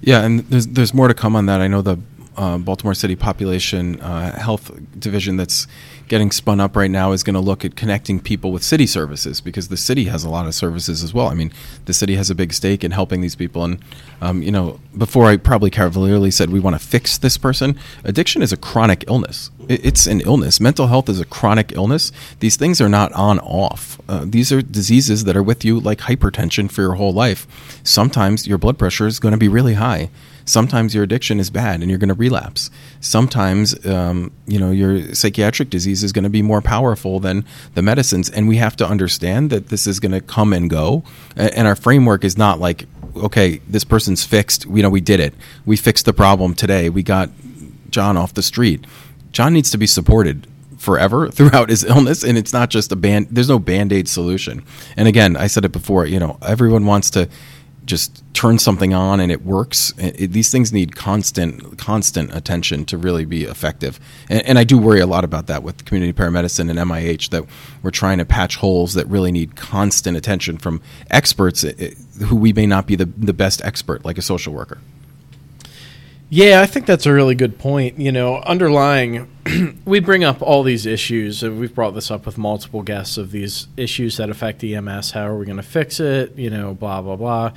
Yeah, 0.00 0.24
and 0.24 0.40
there's 0.40 0.66
there's 0.66 0.92
more 0.92 1.08
to 1.08 1.14
come 1.14 1.36
on 1.36 1.46
that. 1.46 1.60
I 1.60 1.68
know 1.68 1.80
the 1.80 1.98
uh, 2.36 2.58
Baltimore 2.58 2.94
City 2.94 3.16
Population 3.16 4.00
uh, 4.00 4.38
Health 4.38 4.70
Division 4.98 5.36
that's 5.36 5.66
getting 6.08 6.30
spun 6.30 6.60
up 6.60 6.76
right 6.76 6.90
now 6.90 7.12
is 7.12 7.22
going 7.22 7.34
to 7.34 7.40
look 7.40 7.64
at 7.64 7.74
connecting 7.74 8.20
people 8.20 8.52
with 8.52 8.62
city 8.62 8.86
services 8.86 9.40
because 9.40 9.68
the 9.68 9.76
city 9.76 10.04
has 10.04 10.24
a 10.24 10.28
lot 10.28 10.46
of 10.46 10.54
services 10.54 11.02
as 11.02 11.14
well. 11.14 11.28
I 11.28 11.34
mean, 11.34 11.52
the 11.86 11.94
city 11.94 12.16
has 12.16 12.28
a 12.28 12.34
big 12.34 12.52
stake 12.52 12.84
in 12.84 12.90
helping 12.90 13.20
these 13.20 13.34
people. 13.34 13.64
And, 13.64 13.82
um, 14.20 14.42
you 14.42 14.50
know, 14.50 14.78
before 14.96 15.26
I 15.26 15.36
probably 15.36 15.70
cavalierly 15.70 16.30
said 16.30 16.50
we 16.50 16.60
want 16.60 16.78
to 16.78 16.86
fix 16.86 17.16
this 17.16 17.38
person, 17.38 17.78
addiction 18.04 18.42
is 18.42 18.52
a 18.52 18.56
chronic 18.56 19.04
illness. 19.08 19.50
It's 19.68 20.06
an 20.06 20.20
illness. 20.20 20.60
Mental 20.60 20.88
health 20.88 21.08
is 21.08 21.20
a 21.20 21.24
chronic 21.24 21.72
illness. 21.72 22.12
These 22.40 22.56
things 22.56 22.80
are 22.80 22.88
not 22.88 23.12
on 23.12 23.38
off. 23.38 24.00
Uh, 24.08 24.24
these 24.26 24.52
are 24.52 24.60
diseases 24.60 25.24
that 25.24 25.36
are 25.36 25.42
with 25.42 25.64
you 25.64 25.80
like 25.80 26.00
hypertension 26.00 26.70
for 26.70 26.82
your 26.82 26.94
whole 26.94 27.12
life. 27.12 27.46
Sometimes 27.84 28.46
your 28.46 28.58
blood 28.58 28.78
pressure 28.78 29.06
is 29.06 29.18
going 29.18 29.32
to 29.32 29.38
be 29.38 29.48
really 29.48 29.74
high. 29.74 30.10
Sometimes 30.44 30.94
your 30.94 31.04
addiction 31.04 31.40
is 31.40 31.50
bad 31.50 31.80
and 31.80 31.90
you're 31.90 31.98
going 31.98 32.08
to 32.08 32.14
relapse. 32.14 32.70
Sometimes, 33.00 33.84
um, 33.86 34.32
you 34.46 34.58
know, 34.58 34.70
your 34.70 35.14
psychiatric 35.14 35.70
disease 35.70 36.02
is 36.02 36.12
going 36.12 36.24
to 36.24 36.30
be 36.30 36.42
more 36.42 36.60
powerful 36.60 37.20
than 37.20 37.44
the 37.74 37.82
medicines. 37.82 38.30
And 38.30 38.48
we 38.48 38.56
have 38.56 38.76
to 38.76 38.86
understand 38.86 39.50
that 39.50 39.68
this 39.68 39.86
is 39.86 40.00
going 40.00 40.12
to 40.12 40.20
come 40.20 40.52
and 40.52 40.68
go. 40.68 41.04
And 41.36 41.66
our 41.66 41.76
framework 41.76 42.24
is 42.24 42.36
not 42.36 42.60
like, 42.60 42.86
okay, 43.16 43.60
this 43.68 43.84
person's 43.84 44.24
fixed. 44.24 44.66
You 44.66 44.82
know, 44.82 44.90
we 44.90 45.00
did 45.00 45.20
it. 45.20 45.34
We 45.64 45.76
fixed 45.76 46.06
the 46.06 46.12
problem 46.12 46.54
today. 46.54 46.88
We 46.90 47.02
got 47.02 47.30
John 47.90 48.16
off 48.16 48.34
the 48.34 48.42
street. 48.42 48.86
John 49.32 49.52
needs 49.52 49.70
to 49.70 49.78
be 49.78 49.86
supported 49.86 50.46
forever 50.82 51.28
throughout 51.30 51.70
his 51.70 51.84
illness 51.84 52.24
and 52.24 52.36
it's 52.36 52.52
not 52.52 52.68
just 52.68 52.90
a 52.90 52.96
band 52.96 53.28
there's 53.30 53.48
no 53.48 53.60
band-aid 53.60 54.08
solution 54.08 54.64
and 54.96 55.06
again 55.06 55.36
i 55.36 55.46
said 55.46 55.64
it 55.64 55.70
before 55.70 56.06
you 56.06 56.18
know 56.18 56.36
everyone 56.42 56.84
wants 56.84 57.08
to 57.08 57.28
just 57.84 58.22
turn 58.34 58.58
something 58.58 58.94
on 58.94 59.20
and 59.20 59.30
it 59.30 59.44
works. 59.44 59.92
It, 59.98 60.32
these 60.32 60.50
things 60.50 60.72
need 60.72 60.96
constant, 60.96 61.78
constant 61.78 62.34
attention 62.34 62.84
to 62.86 62.96
really 62.96 63.24
be 63.24 63.44
effective. 63.44 64.00
And, 64.28 64.42
and, 64.46 64.58
I 64.58 64.64
do 64.64 64.78
worry 64.78 65.00
a 65.00 65.06
lot 65.06 65.24
about 65.24 65.46
that 65.48 65.62
with 65.62 65.84
community 65.84 66.12
paramedicine 66.12 66.70
and 66.70 66.78
MIH 66.78 67.30
that 67.30 67.44
we're 67.82 67.90
trying 67.90 68.18
to 68.18 68.24
patch 68.24 68.56
holes 68.56 68.94
that 68.94 69.06
really 69.06 69.32
need 69.32 69.56
constant 69.56 70.16
attention 70.16 70.58
from 70.58 70.80
experts 71.10 71.64
eh, 71.64 71.72
eh, 71.78 72.24
who 72.24 72.36
we 72.36 72.52
may 72.52 72.66
not 72.66 72.86
be 72.86 72.96
the, 72.96 73.06
the 73.06 73.32
best 73.32 73.62
expert, 73.64 74.04
like 74.04 74.18
a 74.18 74.22
social 74.22 74.52
worker. 74.52 74.78
Yeah, 76.34 76.62
I 76.62 76.66
think 76.66 76.86
that's 76.86 77.04
a 77.04 77.12
really 77.12 77.34
good 77.34 77.58
point. 77.58 77.98
You 77.98 78.10
know, 78.10 78.38
underlying, 78.38 79.28
we 79.84 80.00
bring 80.00 80.24
up 80.24 80.40
all 80.40 80.62
these 80.62 80.86
issues, 80.86 81.42
and 81.42 81.60
we've 81.60 81.74
brought 81.74 81.90
this 81.90 82.10
up 82.10 82.24
with 82.24 82.38
multiple 82.38 82.82
guests 82.82 83.18
of 83.18 83.32
these 83.32 83.68
issues 83.76 84.16
that 84.16 84.30
affect 84.30 84.64
EMS. 84.64 85.10
How 85.10 85.26
are 85.26 85.36
we 85.36 85.44
going 85.44 85.58
to 85.58 85.62
fix 85.62 86.00
it? 86.00 86.34
You 86.34 86.48
know, 86.48 86.72
blah, 86.72 87.02
blah, 87.02 87.16
blah. 87.16 87.52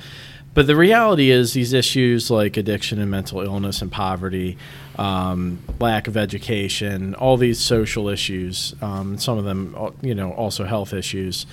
But 0.52 0.66
the 0.66 0.76
reality 0.76 1.30
is, 1.30 1.54
these 1.54 1.72
issues 1.72 2.30
like 2.30 2.58
addiction 2.58 3.00
and 3.00 3.10
mental 3.10 3.40
illness 3.40 3.80
and 3.80 3.90
poverty, 3.90 4.58
um, 4.98 5.58
lack 5.80 6.06
of 6.06 6.18
education, 6.18 7.14
all 7.14 7.38
these 7.38 7.58
social 7.58 8.10
issues, 8.10 8.74
um, 8.82 9.16
some 9.16 9.38
of 9.38 9.46
them, 9.46 9.74
uh, 9.78 9.92
you 10.02 10.14
know, 10.14 10.32
also 10.32 10.66
health 10.66 10.92
issues, 10.92 11.46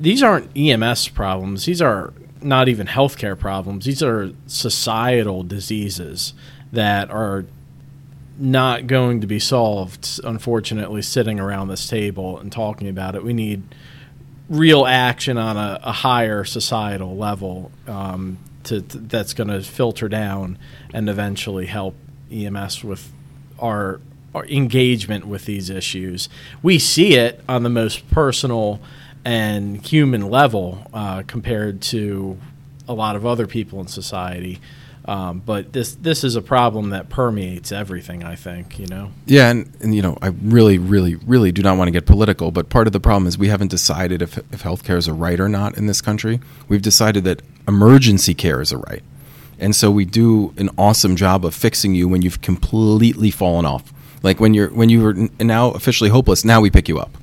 these 0.00 0.22
aren't 0.22 0.56
EMS 0.56 1.08
problems. 1.08 1.66
These 1.66 1.82
are 1.82 2.14
not 2.42 2.68
even 2.68 2.86
healthcare 2.86 3.38
problems. 3.38 3.84
These 3.84 4.02
are 4.02 4.32
societal 4.46 5.42
diseases 5.42 6.34
that 6.72 7.10
are 7.10 7.44
not 8.38 8.86
going 8.86 9.20
to 9.20 9.26
be 9.26 9.38
solved, 9.38 10.20
unfortunately, 10.22 11.02
sitting 11.02 11.40
around 11.40 11.68
this 11.68 11.88
table 11.88 12.38
and 12.38 12.52
talking 12.52 12.88
about 12.88 13.14
it. 13.14 13.24
We 13.24 13.32
need 13.32 13.62
real 14.48 14.86
action 14.86 15.36
on 15.36 15.56
a, 15.56 15.80
a 15.82 15.92
higher 15.92 16.44
societal 16.44 17.16
level 17.16 17.70
um, 17.86 18.38
to, 18.64 18.80
to, 18.80 18.98
that's 18.98 19.34
going 19.34 19.48
to 19.48 19.62
filter 19.62 20.08
down 20.08 20.58
and 20.94 21.08
eventually 21.08 21.66
help 21.66 21.96
EMS 22.30 22.84
with 22.84 23.12
our, 23.58 24.00
our 24.34 24.46
engagement 24.46 25.26
with 25.26 25.44
these 25.44 25.68
issues. 25.68 26.28
We 26.62 26.78
see 26.78 27.14
it 27.14 27.42
on 27.48 27.62
the 27.62 27.70
most 27.70 28.08
personal 28.10 28.80
and 29.24 29.84
human 29.84 30.28
level 30.30 30.86
uh, 30.92 31.22
compared 31.26 31.80
to 31.82 32.38
a 32.86 32.94
lot 32.94 33.16
of 33.16 33.26
other 33.26 33.46
people 33.46 33.80
in 33.80 33.88
society. 33.88 34.60
Um, 35.04 35.40
but 35.40 35.72
this 35.72 35.94
this 35.94 36.22
is 36.22 36.36
a 36.36 36.42
problem 36.42 36.90
that 36.90 37.08
permeates 37.08 37.72
everything. 37.72 38.24
I 38.24 38.36
think 38.36 38.78
you 38.78 38.86
know. 38.86 39.10
Yeah, 39.24 39.48
and, 39.48 39.72
and 39.80 39.94
you 39.94 40.02
know, 40.02 40.18
I 40.20 40.28
really, 40.28 40.76
really, 40.76 41.14
really 41.14 41.50
do 41.50 41.62
not 41.62 41.78
want 41.78 41.88
to 41.88 41.92
get 41.92 42.04
political, 42.04 42.50
but 42.50 42.68
part 42.68 42.86
of 42.86 42.92
the 42.92 43.00
problem 43.00 43.26
is 43.26 43.38
we 43.38 43.48
haven't 43.48 43.70
decided 43.70 44.20
if 44.20 44.36
if 44.52 44.62
healthcare 44.62 44.98
is 44.98 45.08
a 45.08 45.14
right 45.14 45.40
or 45.40 45.48
not 45.48 45.78
in 45.78 45.86
this 45.86 46.02
country. 46.02 46.40
We've 46.68 46.82
decided 46.82 47.24
that 47.24 47.40
emergency 47.66 48.34
care 48.34 48.60
is 48.60 48.70
a 48.70 48.76
right, 48.76 49.02
and 49.58 49.74
so 49.74 49.90
we 49.90 50.04
do 50.04 50.52
an 50.58 50.68
awesome 50.76 51.16
job 51.16 51.46
of 51.46 51.54
fixing 51.54 51.94
you 51.94 52.06
when 52.06 52.20
you've 52.20 52.42
completely 52.42 53.30
fallen 53.30 53.64
off. 53.64 53.94
Like 54.22 54.40
when 54.40 54.52
you're 54.52 54.68
when 54.68 54.90
you 54.90 55.06
are 55.06 55.14
now 55.40 55.70
officially 55.70 56.10
hopeless, 56.10 56.44
now 56.44 56.60
we 56.60 56.68
pick 56.68 56.86
you 56.86 56.98
up. 56.98 57.16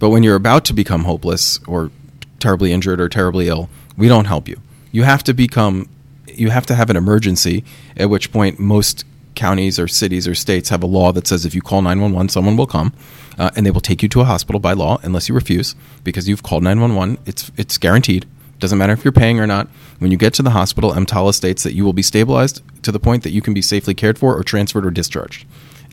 But 0.00 0.08
when 0.08 0.24
you're 0.24 0.34
about 0.34 0.64
to 0.64 0.72
become 0.72 1.04
hopeless 1.04 1.60
or 1.68 1.92
terribly 2.40 2.72
injured 2.72 3.00
or 3.00 3.08
terribly 3.08 3.46
ill, 3.46 3.68
we 3.96 4.08
don't 4.08 4.24
help 4.24 4.48
you. 4.48 4.60
You 4.90 5.04
have 5.04 5.22
to 5.24 5.34
become 5.34 5.88
you 6.26 6.50
have 6.50 6.64
to 6.66 6.74
have 6.74 6.90
an 6.90 6.96
emergency 6.96 7.64
at 7.96 8.08
which 8.08 8.32
point 8.32 8.58
most 8.58 9.04
counties 9.34 9.78
or 9.78 9.86
cities 9.86 10.26
or 10.26 10.34
states 10.34 10.70
have 10.70 10.82
a 10.82 10.86
law 10.86 11.12
that 11.12 11.26
says 11.26 11.44
if 11.44 11.54
you 11.54 11.60
call 11.60 11.82
911 11.82 12.28
someone 12.28 12.56
will 12.56 12.66
come 12.66 12.92
uh, 13.38 13.50
and 13.56 13.66
they 13.66 13.70
will 13.70 13.80
take 13.80 14.02
you 14.02 14.08
to 14.08 14.20
a 14.20 14.24
hospital 14.24 14.60
by 14.60 14.72
law 14.72 14.98
unless 15.02 15.28
you 15.28 15.34
refuse 15.34 15.74
because 16.02 16.28
you've 16.28 16.42
called 16.42 16.62
911 16.62 17.18
it's 17.26 17.52
it's 17.56 17.78
guaranteed. 17.78 18.26
Doesn't 18.58 18.78
matter 18.78 18.92
if 18.92 19.04
you're 19.04 19.12
paying 19.12 19.38
or 19.38 19.46
not. 19.46 19.68
When 19.98 20.10
you 20.10 20.16
get 20.16 20.34
to 20.34 20.42
the 20.42 20.50
hospital 20.50 20.92
EMTALA 20.92 21.34
states 21.34 21.62
that 21.62 21.74
you 21.74 21.84
will 21.84 21.92
be 21.92 22.02
stabilized 22.02 22.62
to 22.82 22.92
the 22.92 23.00
point 23.00 23.22
that 23.22 23.30
you 23.30 23.42
can 23.42 23.54
be 23.54 23.62
safely 23.62 23.94
cared 23.94 24.18
for 24.18 24.34
or 24.36 24.42
transferred 24.42 24.86
or 24.86 24.90
discharged. 24.90 25.46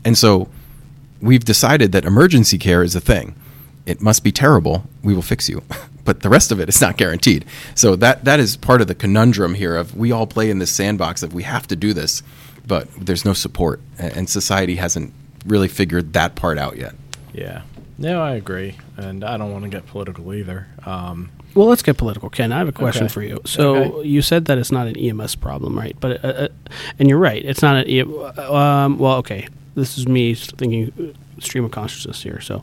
And 0.04 0.16
so 0.16 0.48
we've 1.20 1.44
decided 1.44 1.92
that 1.92 2.04
emergency 2.04 2.58
care 2.58 2.82
is 2.82 2.94
a 2.94 3.00
thing 3.00 3.34
it 3.88 4.00
must 4.00 4.22
be 4.22 4.30
terrible. 4.32 4.84
We 5.02 5.14
will 5.14 5.22
fix 5.22 5.48
you. 5.48 5.62
but 6.04 6.20
the 6.22 6.28
rest 6.28 6.52
of 6.52 6.60
it 6.60 6.68
is 6.68 6.80
not 6.80 6.96
guaranteed. 6.96 7.44
So 7.74 7.96
that 7.96 8.24
that 8.24 8.40
is 8.40 8.56
part 8.56 8.80
of 8.80 8.86
the 8.86 8.94
conundrum 8.94 9.54
here 9.54 9.76
of 9.76 9.96
we 9.96 10.12
all 10.12 10.26
play 10.26 10.50
in 10.50 10.58
this 10.58 10.70
sandbox 10.70 11.22
of 11.22 11.32
we 11.34 11.42
have 11.44 11.66
to 11.68 11.76
do 11.76 11.92
this, 11.92 12.22
but 12.66 12.88
there's 12.94 13.24
no 13.24 13.32
support, 13.32 13.80
and 13.98 14.28
society 14.28 14.76
hasn't 14.76 15.12
really 15.46 15.68
figured 15.68 16.12
that 16.12 16.34
part 16.34 16.58
out 16.58 16.76
yet. 16.76 16.94
Yeah. 17.32 17.62
No, 18.00 18.22
I 18.22 18.34
agree, 18.34 18.76
and 18.96 19.24
I 19.24 19.36
don't 19.36 19.50
want 19.50 19.64
to 19.64 19.70
get 19.70 19.86
political 19.86 20.32
either. 20.32 20.68
Um, 20.86 21.30
well, 21.54 21.66
let's 21.66 21.82
get 21.82 21.96
political, 21.96 22.30
Ken. 22.30 22.52
I 22.52 22.58
have 22.58 22.68
a 22.68 22.72
question 22.72 23.04
Okay. 23.06 23.12
for 23.12 23.22
you. 23.22 23.40
So 23.44 23.74
Okay. 23.74 24.08
you 24.08 24.22
said 24.22 24.44
that 24.44 24.56
it's 24.58 24.70
not 24.70 24.86
an 24.86 24.96
EMS 24.96 25.34
problem, 25.34 25.76
right? 25.76 25.96
But 25.98 26.24
uh, 26.24 26.28
uh, 26.28 26.48
and 27.00 27.08
you're 27.08 27.18
right. 27.18 27.44
It's 27.44 27.60
not 27.62 27.76
an. 27.76 27.88
E- 27.88 28.02
um, 28.02 28.98
well, 28.98 29.16
okay. 29.16 29.48
This 29.74 29.98
is 29.98 30.06
me 30.06 30.34
thinking 30.34 30.92
uh, 31.36 31.40
stream 31.40 31.64
of 31.64 31.72
consciousness 31.72 32.22
here. 32.22 32.40
So, 32.40 32.62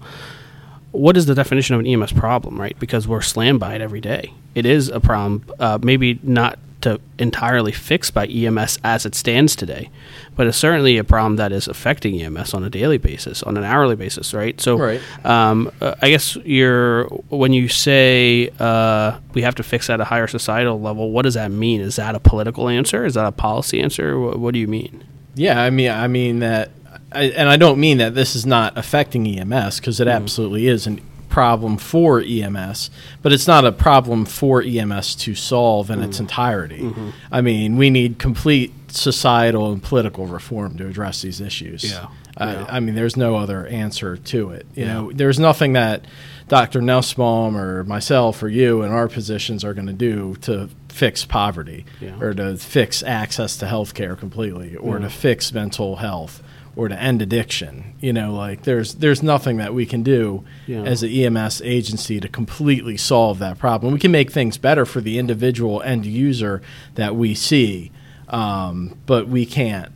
what 0.97 1.17
is 1.17 1.25
the 1.25 1.35
definition 1.35 1.75
of 1.75 1.81
an 1.81 1.87
EMS 1.87 2.13
problem, 2.13 2.59
right? 2.59 2.77
Because 2.79 3.07
we're 3.07 3.21
slammed 3.21 3.59
by 3.59 3.75
it 3.75 3.81
every 3.81 4.01
day. 4.01 4.33
It 4.53 4.65
is 4.65 4.89
a 4.89 4.99
problem, 4.99 5.43
uh, 5.59 5.79
maybe 5.81 6.19
not 6.23 6.59
to 6.81 6.99
entirely 7.17 7.71
fixed 7.71 8.13
by 8.13 8.27
EMS 8.27 8.77
as 8.83 9.05
it 9.07 9.15
stands 9.15 9.55
today, 9.55 9.89
but 10.35 10.45
it's 10.45 10.57
certainly 10.57 10.97
a 10.99 11.03
problem 11.03 11.37
that 11.37 11.51
is 11.51 11.67
affecting 11.67 12.21
EMS 12.21 12.53
on 12.53 12.63
a 12.63 12.69
daily 12.69 12.99
basis, 12.99 13.41
on 13.41 13.57
an 13.57 13.63
hourly 13.63 13.95
basis, 13.95 14.33
right? 14.35 14.59
So, 14.61 14.77
Right. 14.77 15.01
um, 15.25 15.71
uh, 15.81 15.95
I 16.01 16.09
guess 16.09 16.35
you're 16.45 17.05
when 17.29 17.53
you 17.53 17.69
say 17.69 18.51
uh, 18.59 19.17
we 19.33 19.41
have 19.41 19.55
to 19.55 19.63
fix 19.63 19.89
at 19.89 19.99
a 19.99 20.03
higher 20.05 20.27
societal 20.27 20.79
level. 20.79 21.09
What 21.11 21.23
does 21.23 21.33
that 21.33 21.49
mean? 21.51 21.81
Is 21.81 21.95
that 21.95 22.13
a 22.13 22.19
political 22.19 22.69
answer? 22.69 23.03
Is 23.05 23.15
that 23.15 23.25
a 23.25 23.31
policy 23.31 23.81
answer? 23.81 24.19
What, 24.19 24.37
what 24.39 24.53
do 24.53 24.59
you 24.59 24.67
mean? 24.67 25.03
Yeah, 25.33 25.59
I 25.61 25.69
mean, 25.71 25.89
I 25.89 26.07
mean 26.07 26.39
that, 26.39 26.69
I, 27.15 27.23
and 27.35 27.49
I 27.49 27.57
don't 27.57 27.79
mean 27.79 27.97
that 27.99 28.13
this 28.15 28.35
is 28.35 28.45
not 28.45 28.77
affecting 28.77 29.25
EMS 29.27 29.79
because 29.79 29.99
it 29.99 30.07
absolutely 30.07 30.67
is 30.67 30.85
a 30.87 30.97
problem 31.29 31.77
for 31.77 32.21
EMS, 32.21 32.89
but 33.21 33.33
it's 33.33 33.47
not 33.47 33.65
a 33.65 33.71
problem 33.71 34.25
for 34.25 34.61
EMS 34.61 35.15
to 35.15 35.35
solve 35.35 35.89
in 35.89 36.01
its 36.01 36.19
entirety. 36.19 36.93
I 37.31 37.41
mean, 37.41 37.75
we 37.77 37.89
need 37.89 38.19
complete 38.19 38.71
societal 38.89 39.71
and 39.73 39.83
political 39.83 40.27
reform 40.27 40.77
to 40.77 40.87
address 40.87 41.21
these 41.21 41.41
issues. 41.41 41.83
Yeah. 41.91 42.07
Uh, 42.37 42.65
I 42.69 42.79
mean, 42.81 42.95
there's 42.95 43.15
no 43.17 43.35
other 43.37 43.65
answer 43.67 44.17
to 44.17 44.49
it. 44.51 44.65
You 44.75 44.85
know, 44.85 45.11
there's 45.13 45.39
nothing 45.39 45.73
that 45.73 46.05
Dr. 46.49 46.79
Nusbaum 46.81 47.55
or 47.57 47.83
myself 47.85 48.41
or 48.43 48.47
you 48.49 48.81
in 48.83 48.91
our 48.91 49.07
positions 49.07 49.63
are 49.63 49.73
going 49.73 49.87
to 49.87 49.93
do 49.93 50.35
to 50.41 50.69
fix 50.89 51.25
poverty 51.25 51.85
Yeah. 51.99 52.17
or 52.21 52.33
to 52.33 52.55
fix 52.57 53.03
access 53.03 53.57
to 53.57 53.67
health 53.67 53.93
care 53.93 54.15
completely 54.15 54.75
or 54.77 54.99
to 54.99 55.09
fix 55.09 55.51
mental 55.53 55.97
health 55.97 56.41
or 56.75 56.87
to 56.89 57.01
end 57.01 57.21
addiction. 57.21 57.93
You 57.99 58.11
know, 58.13 58.33
like 58.33 58.63
there's 58.63 58.95
there's 58.95 59.23
nothing 59.23 59.57
that 59.57 59.73
we 59.73 59.85
can 59.85 60.03
do 60.03 60.43
Yeah. 60.67 60.83
as 60.83 61.03
an 61.03 61.09
EMS 61.09 61.61
agency 61.63 62.19
to 62.19 62.27
completely 62.27 62.97
solve 62.97 63.39
that 63.39 63.57
problem. 63.57 63.93
We 63.93 63.99
can 63.99 64.11
make 64.11 64.31
things 64.31 64.57
better 64.57 64.85
for 64.85 65.01
the 65.01 65.17
individual 65.17 65.81
end 65.83 66.05
user 66.05 66.61
that 66.95 67.15
we 67.15 67.33
see, 67.35 67.91
um, 68.29 68.97
but 69.05 69.27
we 69.27 69.45
can't 69.45 69.91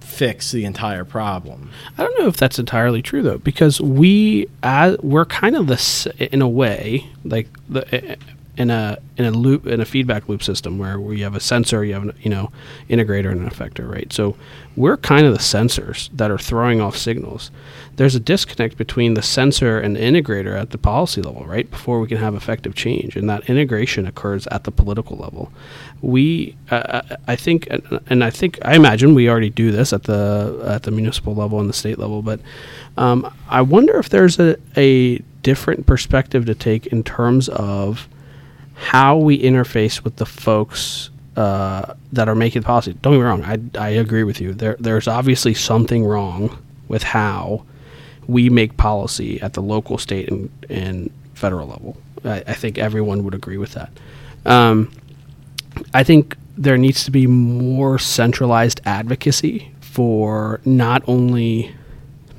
fix 0.00 0.52
the 0.52 0.64
entire 0.64 1.04
problem. 1.04 1.70
I 1.98 2.04
don't 2.04 2.18
know 2.20 2.28
if 2.28 2.36
that's 2.36 2.58
entirely 2.58 3.02
true 3.02 3.20
though, 3.22 3.38
because 3.38 3.80
we 3.80 4.46
as 4.62 4.96
we're 5.02 5.24
kind 5.24 5.56
of 5.56 5.66
the 5.66 6.14
in 6.32 6.40
a 6.40 6.48
way 6.48 7.06
like 7.24 7.48
the 7.68 8.16
in 8.56 8.70
a 8.70 8.98
in 9.16 9.24
a 9.24 9.30
loop 9.30 9.66
in 9.66 9.80
a 9.80 9.84
feedback 9.84 10.28
loop 10.28 10.42
system 10.42 10.78
where, 10.78 10.98
where 11.00 11.14
you 11.14 11.24
have 11.24 11.34
a 11.34 11.40
sensor, 11.40 11.84
you 11.84 11.94
have 11.94 12.04
an 12.04 12.12
you 12.20 12.30
know 12.30 12.50
integrator 12.88 13.30
and 13.30 13.40
an 13.40 13.50
effector, 13.50 13.88
right? 13.88 14.12
So 14.12 14.36
we're 14.76 14.96
kind 14.96 15.26
of 15.26 15.32
the 15.32 15.38
sensors 15.38 16.08
that 16.12 16.30
are 16.30 16.38
throwing 16.38 16.80
off 16.80 16.96
signals. 16.96 17.50
There's 17.96 18.14
a 18.14 18.20
disconnect 18.20 18.76
between 18.76 19.14
the 19.14 19.22
sensor 19.22 19.78
and 19.78 19.94
the 19.94 20.00
integrator 20.00 20.58
at 20.58 20.70
the 20.70 20.78
policy 20.78 21.22
level, 21.22 21.44
right? 21.44 21.70
Before 21.70 22.00
we 22.00 22.08
can 22.08 22.18
have 22.18 22.34
effective 22.34 22.74
change, 22.74 23.16
and 23.16 23.28
that 23.30 23.48
integration 23.48 24.06
occurs 24.06 24.46
at 24.48 24.64
the 24.64 24.72
political 24.72 25.16
level. 25.16 25.52
We, 26.02 26.56
uh, 26.70 27.02
I 27.26 27.36
think, 27.36 27.68
and 28.08 28.24
I 28.24 28.30
think, 28.30 28.58
I 28.62 28.74
imagine 28.74 29.14
we 29.14 29.28
already 29.28 29.50
do 29.50 29.70
this 29.70 29.92
at 29.92 30.04
the 30.04 30.64
at 30.66 30.82
the 30.82 30.90
municipal 30.90 31.34
level 31.34 31.60
and 31.60 31.68
the 31.68 31.74
state 31.74 31.98
level, 31.98 32.22
but 32.22 32.40
um, 32.96 33.32
I 33.48 33.62
wonder 33.62 33.96
if 33.96 34.08
there's 34.08 34.38
a, 34.38 34.56
a 34.76 35.18
different 35.42 35.86
perspective 35.86 36.46
to 36.46 36.54
take 36.54 36.86
in 36.86 37.02
terms 37.02 37.48
of 37.48 38.08
how 38.74 39.16
we 39.16 39.40
interface 39.40 40.02
with 40.02 40.16
the 40.16 40.26
folks 40.26 41.10
uh, 41.36 41.94
that 42.12 42.28
are 42.28 42.34
making 42.34 42.62
policy. 42.62 42.92
Don't 43.02 43.14
get 43.14 43.18
me 43.18 43.24
wrong, 43.24 43.42
I, 43.44 43.58
I 43.78 43.88
agree 43.90 44.24
with 44.24 44.40
you. 44.40 44.52
There, 44.52 44.76
there's 44.78 45.08
obviously 45.08 45.54
something 45.54 46.04
wrong 46.04 46.58
with 46.88 47.02
how 47.02 47.64
we 48.26 48.50
make 48.50 48.76
policy 48.76 49.40
at 49.40 49.52
the 49.54 49.62
local, 49.62 49.98
state, 49.98 50.30
and, 50.30 50.50
and 50.70 51.10
federal 51.34 51.68
level. 51.68 51.96
I, 52.24 52.42
I 52.46 52.54
think 52.54 52.78
everyone 52.78 53.24
would 53.24 53.34
agree 53.34 53.58
with 53.58 53.72
that. 53.72 53.90
Um, 54.46 54.90
I 55.92 56.04
think 56.04 56.36
there 56.56 56.76
needs 56.76 57.04
to 57.04 57.10
be 57.10 57.26
more 57.26 57.98
centralized 57.98 58.80
advocacy 58.84 59.74
for 59.80 60.60
not 60.64 61.02
only, 61.06 61.74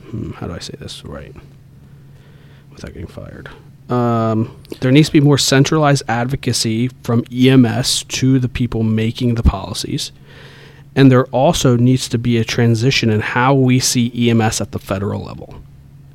hmm, 0.09 0.31
how 0.31 0.47
do 0.47 0.53
I 0.53 0.59
say 0.59 0.75
this 0.79 1.03
right 1.03 1.35
without 2.71 2.93
getting 2.93 3.07
fired? 3.07 3.49
Um, 3.89 4.55
there 4.81 4.91
needs 4.91 5.09
to 5.09 5.13
be 5.13 5.21
more 5.21 5.37
centralized 5.37 6.03
advocacy 6.07 6.89
from 7.03 7.23
EMS 7.31 8.03
to 8.05 8.39
the 8.39 8.49
people 8.49 8.83
making 8.83 9.35
the 9.35 9.43
policies. 9.43 10.11
And 10.95 11.11
there 11.11 11.25
also 11.25 11.75
needs 11.75 12.07
to 12.09 12.17
be 12.17 12.37
a 12.37 12.45
transition 12.45 13.09
in 13.09 13.19
how 13.19 13.53
we 13.53 13.79
see 13.79 14.29
EMS 14.29 14.61
at 14.61 14.71
the 14.71 14.79
federal 14.79 15.23
level. 15.23 15.61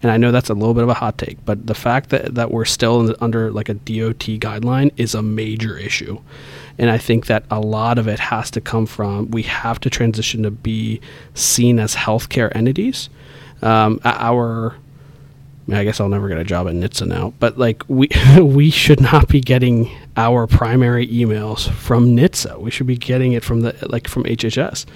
And 0.03 0.11
I 0.11 0.17
know 0.17 0.33
that's 0.33 0.49
a 0.49 0.55
little 0.55 0.73
bit 0.73 0.83
of 0.83 0.89
a 0.89 0.95
hot 0.95 1.19
take, 1.19 1.45
but 1.45 1.67
the 1.67 1.75
fact 1.75 2.09
that, 2.09 2.35
that 2.35 2.51
we're 2.51 2.65
still 2.65 3.03
the, 3.03 3.23
under 3.23 3.51
like 3.51 3.69
a 3.69 3.75
DOT 3.75 4.41
guideline 4.41 4.93
is 4.97 5.15
a 5.15 5.21
major 5.21 5.77
issue. 5.77 6.19
And 6.79 6.89
I 6.89 6.97
think 6.97 7.27
that 7.27 7.45
a 7.51 7.61
lot 7.61 7.99
of 7.99 8.09
it 8.09 8.19
has 8.19 8.51
to 8.53 8.63
come 8.63 8.87
from 8.87 9.31
we 9.31 9.43
have 9.43 9.79
to 9.81 9.91
transition 9.91 10.43
to 10.45 10.51
be 10.51 11.03
seen 11.35 11.79
as 11.79 11.95
healthcare 11.95 12.55
entities. 12.57 13.11
Um, 13.61 14.01
our 14.05 14.77
I, 15.73 15.85
guess 15.85 16.01
I'll 16.01 16.09
never 16.09 16.29
get 16.29 16.39
a 16.39 16.45
job 16.45 16.67
at 16.69 16.75
NHTSA 16.75 17.07
now, 17.07 17.33
but 17.39 17.59
like 17.59 17.83
we 17.89 18.09
we 18.41 18.71
should 18.71 19.01
not 19.01 19.29
be 19.29 19.41
getting 19.41 19.91
our 20.17 20.47
primary 20.47 21.07
emails 21.07 21.71
from 21.73 22.17
NHTSA. 22.17 22.61
We 22.61 22.71
should 22.71 22.87
be 22.87 22.97
getting 22.97 23.33
it 23.33 23.45
from 23.45 23.61
the 23.61 23.77
like 23.89 24.09
from 24.09 24.25
HHS. 24.25 24.87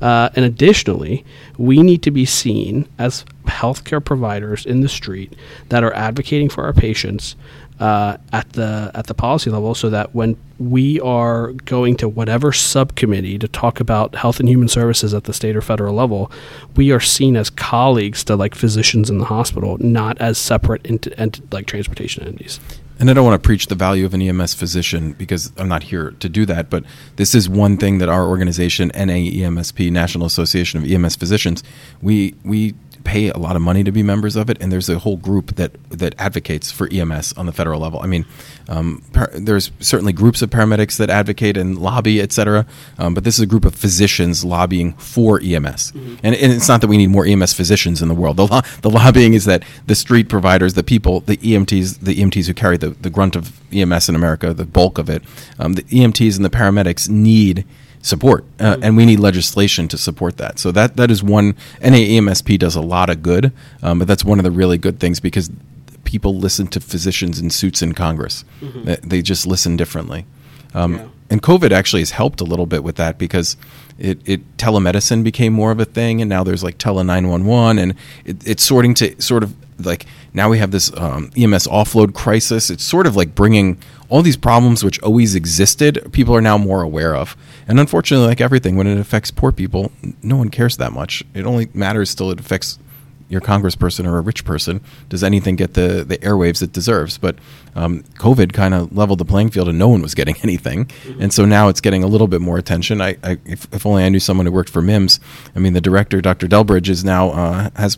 Uh, 0.00 0.30
and 0.34 0.44
additionally, 0.44 1.24
we 1.58 1.82
need 1.82 2.02
to 2.02 2.10
be 2.10 2.24
seen 2.24 2.88
as 2.98 3.24
healthcare 3.46 4.04
providers 4.04 4.64
in 4.64 4.80
the 4.80 4.88
street 4.88 5.34
that 5.68 5.82
are 5.84 5.94
advocating 5.94 6.48
for 6.48 6.64
our 6.64 6.72
patients 6.72 7.36
uh, 7.80 8.18
at 8.32 8.52
the 8.52 8.90
at 8.94 9.06
the 9.06 9.14
policy 9.14 9.50
level, 9.50 9.74
so 9.74 9.90
that 9.90 10.14
when 10.14 10.36
we 10.58 11.00
are 11.00 11.52
going 11.64 11.96
to 11.96 12.08
whatever 12.08 12.52
subcommittee 12.52 13.38
to 13.38 13.48
talk 13.48 13.80
about 13.80 14.14
health 14.14 14.38
and 14.38 14.48
human 14.48 14.68
services 14.68 15.14
at 15.14 15.24
the 15.24 15.32
state 15.32 15.56
or 15.56 15.62
federal 15.62 15.94
level, 15.94 16.30
we 16.76 16.92
are 16.92 17.00
seen 17.00 17.36
as 17.36 17.48
colleagues 17.48 18.22
to 18.22 18.36
like 18.36 18.54
physicians 18.54 19.08
in 19.08 19.18
the 19.18 19.24
hospital, 19.24 19.78
not 19.78 20.18
as 20.20 20.36
separate 20.36 20.82
ent- 20.84 21.08
ent- 21.16 21.52
like 21.52 21.66
transportation 21.66 22.22
entities. 22.22 22.60
And 23.00 23.08
I 23.08 23.14
don't 23.14 23.24
want 23.24 23.42
to 23.42 23.46
preach 23.46 23.68
the 23.68 23.74
value 23.74 24.04
of 24.04 24.12
an 24.12 24.20
EMS 24.20 24.52
physician 24.52 25.12
because 25.14 25.50
I'm 25.56 25.68
not 25.68 25.84
here 25.84 26.10
to 26.20 26.28
do 26.28 26.44
that. 26.44 26.68
But 26.68 26.84
this 27.16 27.34
is 27.34 27.48
one 27.48 27.78
thing 27.78 27.96
that 27.96 28.10
our 28.10 28.28
organization, 28.28 28.90
NAEMSP, 28.90 29.90
National 29.90 30.26
Association 30.26 30.82
of 30.82 30.90
EMS 30.90 31.16
Physicians, 31.16 31.64
we 32.02 32.34
we 32.44 32.74
pay 33.04 33.28
a 33.28 33.38
lot 33.38 33.56
of 33.56 33.62
money 33.62 33.84
to 33.84 33.92
be 33.92 34.02
members 34.02 34.36
of 34.36 34.50
it, 34.50 34.58
and 34.60 34.70
there's 34.70 34.88
a 34.88 34.98
whole 34.98 35.16
group 35.16 35.56
that 35.56 35.72
that 35.90 36.14
advocates 36.18 36.70
for 36.70 36.88
EMS 36.92 37.32
on 37.34 37.46
the 37.46 37.52
federal 37.52 37.80
level. 37.80 38.00
I 38.00 38.06
mean, 38.06 38.24
um, 38.68 39.02
par- 39.12 39.30
there's 39.34 39.72
certainly 39.80 40.12
groups 40.12 40.42
of 40.42 40.50
paramedics 40.50 40.96
that 40.98 41.10
advocate 41.10 41.56
and 41.56 41.78
lobby, 41.78 42.20
et 42.20 42.32
cetera, 42.32 42.66
um, 42.98 43.14
but 43.14 43.24
this 43.24 43.34
is 43.34 43.40
a 43.40 43.46
group 43.46 43.64
of 43.64 43.74
physicians 43.74 44.44
lobbying 44.44 44.92
for 44.94 45.40
EMS. 45.42 45.92
And, 46.22 46.34
and 46.34 46.52
it's 46.52 46.68
not 46.68 46.80
that 46.80 46.88
we 46.88 46.96
need 46.96 47.08
more 47.08 47.26
EMS 47.26 47.52
physicians 47.52 48.00
in 48.02 48.08
the 48.08 48.14
world. 48.14 48.36
The, 48.36 48.46
lo- 48.46 48.60
the 48.82 48.90
lobbying 48.90 49.34
is 49.34 49.44
that 49.46 49.64
the 49.86 49.94
street 49.94 50.28
providers, 50.28 50.74
the 50.74 50.84
people, 50.84 51.20
the 51.20 51.36
EMTs, 51.38 52.00
the 52.00 52.14
EMTs 52.14 52.46
who 52.46 52.54
carry 52.54 52.76
the, 52.76 52.90
the 52.90 53.10
grunt 53.10 53.34
of 53.36 53.60
EMS 53.72 54.08
in 54.08 54.14
America, 54.14 54.54
the 54.54 54.64
bulk 54.64 54.98
of 54.98 55.10
it, 55.10 55.22
um, 55.58 55.74
the 55.74 55.82
EMTs 55.82 56.36
and 56.36 56.44
the 56.44 56.50
paramedics 56.50 57.08
need 57.08 57.64
support, 58.02 58.44
uh, 58.58 58.76
and 58.82 58.96
we 58.96 59.04
need 59.04 59.18
legislation 59.20 59.88
to 59.88 59.98
support 59.98 60.36
that. 60.38 60.58
So 60.58 60.72
that 60.72 60.96
that 60.96 61.10
is 61.10 61.22
one. 61.22 61.54
NAEMSP 61.82 62.58
does 62.58 62.76
a 62.76 62.80
lot 62.80 63.10
of 63.10 63.22
good, 63.22 63.52
um, 63.82 63.98
but 63.98 64.08
that's 64.08 64.24
one 64.24 64.38
of 64.38 64.44
the 64.44 64.50
really 64.50 64.78
good 64.78 64.98
things 64.98 65.20
because 65.20 65.50
people 66.04 66.34
listen 66.34 66.66
to 66.68 66.80
physicians 66.80 67.38
in 67.38 67.50
suits 67.50 67.82
in 67.82 67.92
Congress. 67.92 68.44
They, 68.84 68.96
they 68.96 69.22
just 69.22 69.46
listen 69.46 69.76
differently. 69.76 70.24
Um, 70.74 70.94
Yeah. 70.94 71.06
And 71.32 71.40
COVID 71.40 71.70
actually 71.70 72.00
has 72.02 72.10
helped 72.10 72.40
a 72.40 72.44
little 72.44 72.66
bit 72.66 72.82
with 72.82 72.96
that 72.96 73.16
because 73.16 73.56
it, 74.00 74.18
it 74.24 74.56
telemedicine 74.56 75.22
became 75.22 75.52
more 75.52 75.70
of 75.70 75.78
a 75.78 75.84
thing, 75.84 76.20
and 76.20 76.28
now 76.28 76.42
there's 76.42 76.64
like 76.64 76.76
tele 76.76 77.04
nine 77.04 77.28
one 77.28 77.44
one, 77.44 77.78
and 77.78 77.94
it, 78.24 78.44
it's 78.44 78.64
sorting 78.64 78.94
to 78.94 79.14
sort 79.22 79.44
of 79.44 79.54
like 79.84 80.06
now 80.34 80.48
we 80.48 80.58
have 80.58 80.70
this 80.70 80.94
um, 80.96 81.30
EMS 81.36 81.66
offload 81.66 82.14
crisis. 82.14 82.70
It's 82.70 82.84
sort 82.84 83.06
of 83.06 83.16
like 83.16 83.34
bringing 83.34 83.78
all 84.08 84.22
these 84.22 84.36
problems 84.36 84.82
which 84.82 85.00
always 85.02 85.34
existed. 85.34 86.12
People 86.12 86.34
are 86.34 86.40
now 86.40 86.58
more 86.58 86.82
aware 86.82 87.14
of, 87.14 87.36
and 87.68 87.78
unfortunately, 87.78 88.26
like 88.26 88.40
everything, 88.40 88.76
when 88.76 88.86
it 88.86 88.98
affects 88.98 89.30
poor 89.30 89.52
people, 89.52 89.92
no 90.22 90.36
one 90.36 90.48
cares 90.48 90.76
that 90.78 90.92
much. 90.92 91.22
It 91.34 91.46
only 91.46 91.68
matters 91.74 92.14
till 92.14 92.30
it 92.30 92.40
affects 92.40 92.78
your 93.30 93.40
congressperson 93.40 94.06
or 94.06 94.18
a 94.18 94.20
rich 94.20 94.44
person 94.44 94.80
does 95.08 95.22
anything 95.22 95.54
get 95.54 95.74
the, 95.74 96.04
the 96.04 96.18
airwaves 96.18 96.62
it 96.62 96.72
deserves. 96.72 97.16
But 97.16 97.36
um, 97.76 98.02
COVID 98.18 98.52
kind 98.52 98.74
of 98.74 98.94
leveled 98.94 99.20
the 99.20 99.24
playing 99.24 99.50
field 99.50 99.68
and 99.68 99.78
no 99.78 99.88
one 99.88 100.02
was 100.02 100.14
getting 100.14 100.34
anything. 100.42 100.90
And 101.20 101.32
so 101.32 101.46
now 101.46 101.68
it's 101.68 101.80
getting 101.80 102.02
a 102.02 102.08
little 102.08 102.26
bit 102.26 102.40
more 102.40 102.58
attention. 102.58 103.00
I, 103.00 103.16
I 103.22 103.38
if, 103.46 103.72
if 103.72 103.86
only 103.86 104.04
I 104.04 104.08
knew 104.08 104.20
someone 104.20 104.46
who 104.46 104.52
worked 104.52 104.68
for 104.68 104.82
MIEMSS. 104.82 105.20
I 105.54 105.60
mean, 105.60 105.72
the 105.72 105.80
director, 105.80 106.20
Dr. 106.20 106.48
Delbridge, 106.48 106.88
is 106.88 107.04
now 107.04 107.30
uh, 107.30 107.70
has 107.76 107.96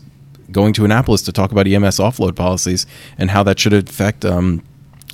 going 0.53 0.73
to 0.73 0.85
Annapolis 0.85 1.21
to 1.23 1.31
talk 1.31 1.51
about 1.51 1.67
EMS 1.67 1.97
offload 1.97 2.35
policies 2.35 2.85
and 3.17 3.31
how 3.31 3.43
that 3.43 3.59
should 3.59 3.73
affect 3.73 4.23
um, 4.23 4.63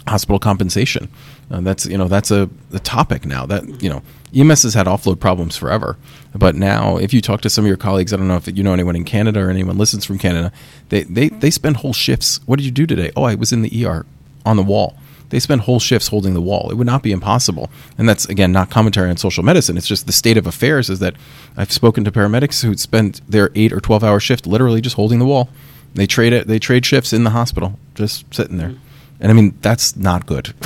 hospital 0.07 0.39
compensation. 0.39 1.09
Uh, 1.51 1.61
that's 1.61 1.85
you 1.87 1.97
know 1.97 2.07
that's 2.07 2.29
a, 2.29 2.47
a 2.73 2.79
topic 2.79 3.25
now 3.25 3.45
that 3.45 3.81
you 3.81 3.89
know 3.89 4.03
EMS 4.35 4.63
has 4.63 4.73
had 4.75 4.85
offload 4.85 5.19
problems 5.19 5.57
forever, 5.57 5.97
but 6.35 6.55
now 6.55 6.97
if 6.97 7.11
you 7.11 7.21
talk 7.21 7.41
to 7.41 7.49
some 7.49 7.65
of 7.65 7.67
your 7.67 7.77
colleagues, 7.77 8.13
I 8.13 8.17
don't 8.17 8.27
know 8.27 8.35
if 8.35 8.47
you 8.47 8.63
know 8.63 8.73
anyone 8.73 8.95
in 8.95 9.03
Canada 9.03 9.39
or 9.39 9.49
anyone 9.49 9.77
listens 9.77 10.05
from 10.05 10.19
Canada, 10.19 10.51
they 10.89 11.03
they 11.03 11.29
they 11.29 11.49
spend 11.49 11.77
whole 11.77 11.93
shifts. 11.93 12.39
What 12.45 12.57
did 12.57 12.65
you 12.65 12.71
do 12.71 12.85
today? 12.85 13.11
Oh, 13.15 13.23
I 13.23 13.33
was 13.33 13.51
in 13.51 13.63
the 13.63 13.85
ER 13.85 14.05
on 14.45 14.57
the 14.57 14.63
wall. 14.63 14.95
They 15.29 15.39
spend 15.39 15.61
whole 15.61 15.79
shifts 15.79 16.07
holding 16.07 16.33
the 16.33 16.41
wall. 16.41 16.69
It 16.71 16.75
would 16.75 16.87
not 16.87 17.03
be 17.03 17.11
impossible. 17.11 17.69
And 17.97 18.09
that's 18.09 18.25
again 18.25 18.51
not 18.51 18.69
commentary 18.69 19.09
on 19.09 19.17
social 19.17 19.43
medicine. 19.43 19.77
It's 19.77 19.87
just 19.87 20.05
the 20.07 20.11
state 20.11 20.37
of 20.37 20.47
affairs 20.47 20.89
is 20.89 20.99
that 20.99 21.15
I've 21.55 21.71
spoken 21.71 22.03
to 22.05 22.11
paramedics 22.11 22.63
who 22.63 22.75
spend 22.75 23.21
their 23.27 23.51
eight 23.55 23.71
or 23.71 23.79
twelve 23.79 24.03
hour 24.03 24.19
shift 24.19 24.47
literally 24.47 24.81
just 24.81 24.95
holding 24.95 25.19
the 25.19 25.25
wall. 25.25 25.49
They 25.93 26.07
trade 26.07 26.33
it. 26.33 26.47
They 26.47 26.59
trade 26.59 26.85
shifts 26.85 27.13
in 27.13 27.23
the 27.23 27.29
hospital, 27.31 27.77
just 27.95 28.31
sitting 28.33 28.57
there. 28.57 28.73
And 29.19 29.31
I 29.31 29.35
mean 29.35 29.57
that's 29.61 29.95
not 29.95 30.25
good. 30.25 30.53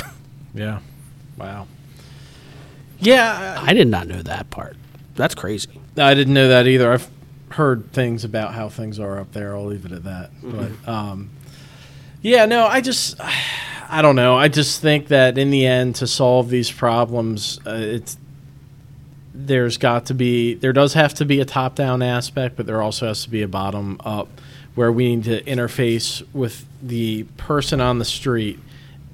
Yeah. 0.56 0.78
Wow. 1.36 1.66
Yeah, 3.00 3.58
I 3.60 3.74
did 3.74 3.88
not 3.88 4.06
know 4.06 4.22
that 4.22 4.50
part. 4.50 4.76
That's 5.16 5.34
crazy. 5.34 5.80
I, 5.96 6.10
I 6.10 6.14
didn't 6.14 6.32
know 6.34 6.46
that 6.48 6.68
either. 6.68 6.92
I've 6.92 7.10
heard 7.50 7.92
things 7.92 8.24
about 8.24 8.54
how 8.54 8.68
things 8.68 8.98
are 9.00 9.18
up 9.18 9.32
there. 9.32 9.56
I'll 9.56 9.66
leave 9.66 9.84
it 9.84 9.90
at 9.92 10.04
that. 10.04 10.30
But 10.42 10.88
um, 10.88 11.30
yeah, 12.22 12.46
no, 12.46 12.66
I 12.66 12.80
just 12.80 13.20
I 13.94 14.02
don't 14.02 14.16
know. 14.16 14.34
I 14.34 14.48
just 14.48 14.80
think 14.80 15.06
that 15.08 15.38
in 15.38 15.50
the 15.50 15.66
end, 15.66 15.94
to 15.96 16.08
solve 16.08 16.48
these 16.48 16.68
problems, 16.68 17.60
uh, 17.64 17.74
it's 17.74 18.16
there's 19.32 19.76
got 19.76 20.06
to 20.06 20.14
be 20.14 20.54
there 20.54 20.72
does 20.72 20.94
have 20.94 21.14
to 21.14 21.24
be 21.24 21.38
a 21.38 21.44
top 21.44 21.76
down 21.76 22.02
aspect, 22.02 22.56
but 22.56 22.66
there 22.66 22.82
also 22.82 23.06
has 23.06 23.22
to 23.22 23.30
be 23.30 23.42
a 23.42 23.46
bottom 23.46 24.00
up 24.04 24.26
where 24.74 24.90
we 24.90 25.14
need 25.14 25.24
to 25.26 25.40
interface 25.44 26.26
with 26.34 26.66
the 26.82 27.22
person 27.36 27.80
on 27.80 28.00
the 28.00 28.04
street 28.04 28.58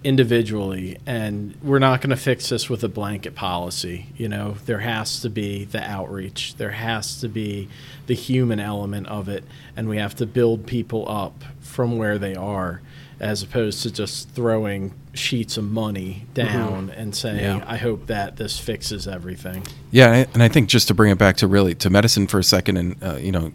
individually. 0.03 0.97
And 1.05 1.55
we're 1.63 1.79
not 1.79 2.01
going 2.01 2.09
to 2.09 2.17
fix 2.17 2.49
this 2.49 2.71
with 2.71 2.83
a 2.83 2.89
blanket 2.89 3.35
policy 3.35 4.07
you 4.17 4.29
know? 4.29 4.57
There 4.65 4.79
has 4.79 5.21
to 5.21 5.29
be 5.29 5.67
the 5.67 5.83
outreach. 5.83 6.55
There 6.57 6.71
has 6.71 7.21
to 7.21 7.29
be 7.29 7.69
the 8.07 8.15
human 8.15 8.61
element 8.61 9.09
of 9.09 9.29
it. 9.29 9.45
And 9.77 9.91
we 9.91 9.99
have 9.99 10.15
to 10.17 10.27
build 10.27 10.67
people 10.67 11.07
up 11.07 11.45
from 11.61 11.99
where 11.99 12.19
they 12.19 12.35
are 12.35 12.81
as 13.21 13.43
opposed 13.43 13.83
to 13.83 13.91
just 13.93 14.31
throwing 14.31 14.93
sheets 15.13 15.57
of 15.57 15.65
money 15.65 16.25
down 16.35 16.91
and 16.91 17.15
saying 17.15 17.39
Yeah. 17.41 17.65
i 17.67 17.77
hope 17.77 18.07
that 18.07 18.37
this 18.37 18.59
fixes 18.59 19.07
everything 19.07 19.63
Yeah, 19.91 20.07
and 20.07 20.15
I- 20.15 20.27
and 20.35 20.43
I 20.43 20.49
think 20.49 20.69
just 20.69 20.89
to 20.89 20.95
bring 20.95 21.11
it 21.11 21.19
back 21.19 21.37
to 21.39 21.47
really 21.47 21.75
to 21.77 21.91
medicine 21.91 22.27
for 22.29 22.39
a 22.39 22.45
second, 22.45 22.77
and 22.77 22.97
uh, 23.03 23.17
you 23.17 23.33
know, 23.33 23.53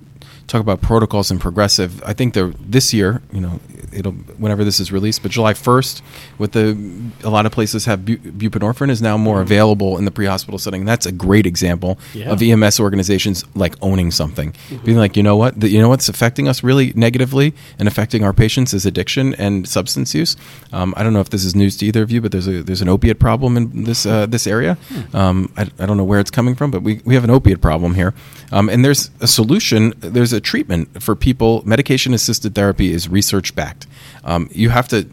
talk 0.47 0.61
about 0.61 0.81
protocols 0.81 1.31
and 1.31 1.39
progressive. 1.41 2.01
I 2.03 2.13
think 2.13 2.33
the 2.33 2.53
this 2.59 2.93
year, 2.93 3.21
you 3.31 3.41
know, 3.41 3.59
it'll 3.91 4.11
whenever 4.37 4.63
this 4.63 4.79
is 4.79 4.91
released, 4.91 5.21
but 5.23 5.31
July 5.31 5.53
first, 5.53 6.03
with 6.37 6.51
the 6.51 6.77
a 7.23 7.29
lot 7.29 7.45
of 7.45 7.51
places 7.51 7.85
have 7.85 8.05
bu- 8.05 8.17
buprenorphine 8.17 8.89
is 8.89 9.01
now 9.01 9.17
more 9.17 9.41
available 9.41 9.97
in 9.97 10.05
the 10.05 10.11
pre-hospital 10.11 10.59
setting. 10.59 10.85
That's 10.85 11.05
a 11.05 11.11
great 11.11 11.45
example 11.45 11.97
Yeah. 12.13 12.31
of 12.31 12.41
EMS 12.41 12.79
organizations 12.79 13.43
like 13.55 13.75
owning 13.81 14.11
something, 14.11 14.53
being 14.83 14.97
like, 14.97 15.17
you 15.17 15.23
know 15.23 15.35
what, 15.37 15.59
the, 15.59 15.69
you 15.69 15.79
know 15.81 15.89
what's 15.89 16.09
affecting 16.09 16.47
us 16.47 16.61
really 16.63 16.93
negatively 16.95 17.53
and 17.79 17.87
affecting 17.87 18.23
our 18.23 18.33
patients 18.33 18.73
is 18.73 18.85
addiction 18.85 19.33
and 19.35 19.67
substance 19.67 20.13
use. 20.13 20.35
Um, 20.73 20.93
I 20.97 21.03
don't 21.03 21.13
know 21.13 21.21
if 21.21 21.29
this 21.29 21.43
is 21.45 21.55
news 21.55 21.77
to 21.77 21.85
either 21.85 22.03
of 22.03 22.11
you, 22.11 22.21
but 22.21 22.31
there's 22.31 22.47
a 22.47 22.61
there's 22.63 22.81
an 22.81 22.89
opiate 22.89 23.19
problem 23.19 23.57
in 23.57 23.83
this 23.85 24.05
uh, 24.05 24.25
this 24.27 24.45
area. 24.45 24.77
Um, 25.13 25.51
I, 25.57 25.63
I 25.79 25.85
don't 25.85 25.97
know 25.97 26.03
where 26.03 26.19
it's 26.19 26.31
coming 26.31 26.55
from, 26.55 26.69
but 26.71 26.83
we, 26.83 27.01
we 27.05 27.15
have 27.15 27.23
an 27.23 27.29
opiate 27.29 27.61
problem 27.61 27.95
here. 27.95 28.13
Um, 28.51 28.69
and 28.69 28.83
there's 28.85 29.09
a 29.21 29.27
solution. 29.27 29.93
There's 29.99 30.33
a 30.36 30.41
treatment 30.41 31.01
for 31.01 31.15
people. 31.15 31.63
Medication 31.65 32.13
assisted 32.13 32.53
therapy 32.53 32.91
is 32.91 33.09
research 33.09 33.55
backed. 33.55 33.88
Um, 34.23 34.49
you 34.51 34.69
have 34.69 34.88
to 34.89 35.07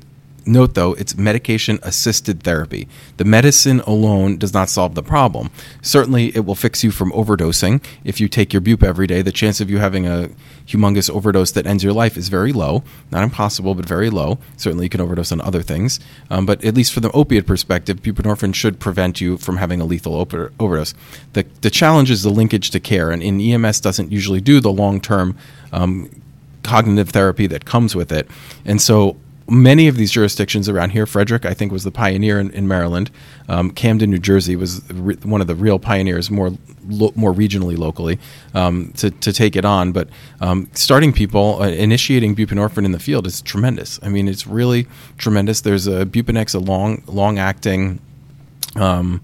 Note 0.45 0.75
though, 0.75 0.93
it's 0.95 1.17
medication 1.17 1.79
assisted 1.83 2.43
therapy. 2.43 2.89
The 3.17 3.25
medicine 3.25 3.81
alone 3.81 4.39
does 4.39 4.53
not 4.53 4.69
solve 4.69 4.95
the 4.95 5.03
problem. 5.03 5.51
Certainly, 5.83 6.35
it 6.37 6.45
will 6.45 6.55
fix 6.55 6.83
you 6.83 6.91
from 6.91 7.13
overdosing. 7.13 7.83
If 8.05 8.21
you 8.21 8.29
take 8.29 8.53
your 8.53 8.61
bupe 8.61 8.83
every 8.83 9.07
day, 9.07 9.23
the 9.23 9.33
chance 9.33 9.61
of 9.61 9.71
you 9.71 9.79
having 9.79 10.07
a 10.07 10.31
humongous 10.67 11.11
overdose 11.11 11.53
that 11.53 11.67
ends 11.67 11.85
your 11.85 11.93
life 11.93 12.17
is 12.17 12.29
very 12.29 12.53
low. 12.53 12.83
Not 13.11 13.23
impossible, 13.23 13.75
but 13.75 13.87
very 13.87 14.11
low. 14.11 14.39
Certainly, 14.57 14.87
you 14.87 14.91
can 14.91 15.01
overdose 15.01 15.33
on 15.33 15.41
other 15.41 15.63
things. 15.63 16.01
Um, 16.31 16.47
but 16.47 16.65
at 16.65 16.75
least 16.75 16.93
for 16.93 17.01
the 17.01 17.11
opiate 17.13 17.47
perspective, 17.47 18.03
buprenorphine 18.03 18.55
should 18.55 18.81
prevent 18.81 19.21
you 19.21 19.39
from 19.39 19.59
having 19.59 19.81
a 19.81 19.85
lethal 19.85 20.17
overdose. 20.17 20.95
The, 21.35 21.47
the 21.61 21.71
challenge 21.71 22.11
is 22.11 22.23
the 22.23 22.31
linkage 22.31 22.71
to 22.71 22.81
care, 22.81 23.11
and 23.11 23.23
in 23.23 23.41
EMS 23.41 23.81
doesn't 23.81 24.11
usually 24.11 24.41
do 24.41 24.61
the 24.61 24.73
long 24.73 25.01
term 25.01 25.37
um, 25.73 26.11
cognitive 26.63 27.11
therapy 27.11 27.47
that 27.47 27.65
comes 27.65 27.95
with 27.95 28.13
it. 28.13 28.29
And 28.65 28.81
so 28.81 29.17
many 29.49 29.89
of 29.89 29.97
these 29.97 30.11
jurisdictions 30.11 30.69
around 30.69 30.91
here, 30.91 31.07
Frederick, 31.07 31.45
I 31.45 31.55
think, 31.55 31.73
was 31.73 31.85
the 31.85 31.91
pioneer 31.91 32.39
in, 32.41 32.51
in 32.51 32.69
Maryland. 32.69 33.11
Um, 33.49 33.71
Camden, 33.71 34.11
New 34.11 34.19
Jersey, 34.19 34.57
was 34.57 34.83
re- 34.93 35.17
one 35.23 35.41
of 35.41 35.47
the 35.47 35.55
real 35.55 35.79
pioneers, 35.79 36.31
more 36.31 36.53
lo- 36.87 37.13
more 37.15 37.33
regionally, 37.33 37.77
locally, 37.77 38.19
um, 38.55 38.93
to, 38.97 39.11
to 39.11 39.33
take 39.33 39.57
it 39.57 39.65
on. 39.65 39.93
But 39.93 40.09
um, 40.41 40.69
starting 40.75 41.13
people, 41.13 41.63
uh, 41.63 41.69
initiating 41.69 42.37
buprenorphine 42.37 42.85
in 42.85 42.93
the 42.93 42.99
field 42.99 43.27
is 43.27 43.43
tremendous. 43.43 43.99
I 44.03 44.09
mean, 44.09 44.29
it's 44.29 44.47
really 44.47 44.87
tremendous. 45.19 45.61
There's 45.61 45.87
a 45.87 46.07
Buprenex, 46.07 46.55
a 46.55 46.59
long 46.59 47.03
long 47.07 47.39
acting. 47.39 48.01
Um, 48.77 49.23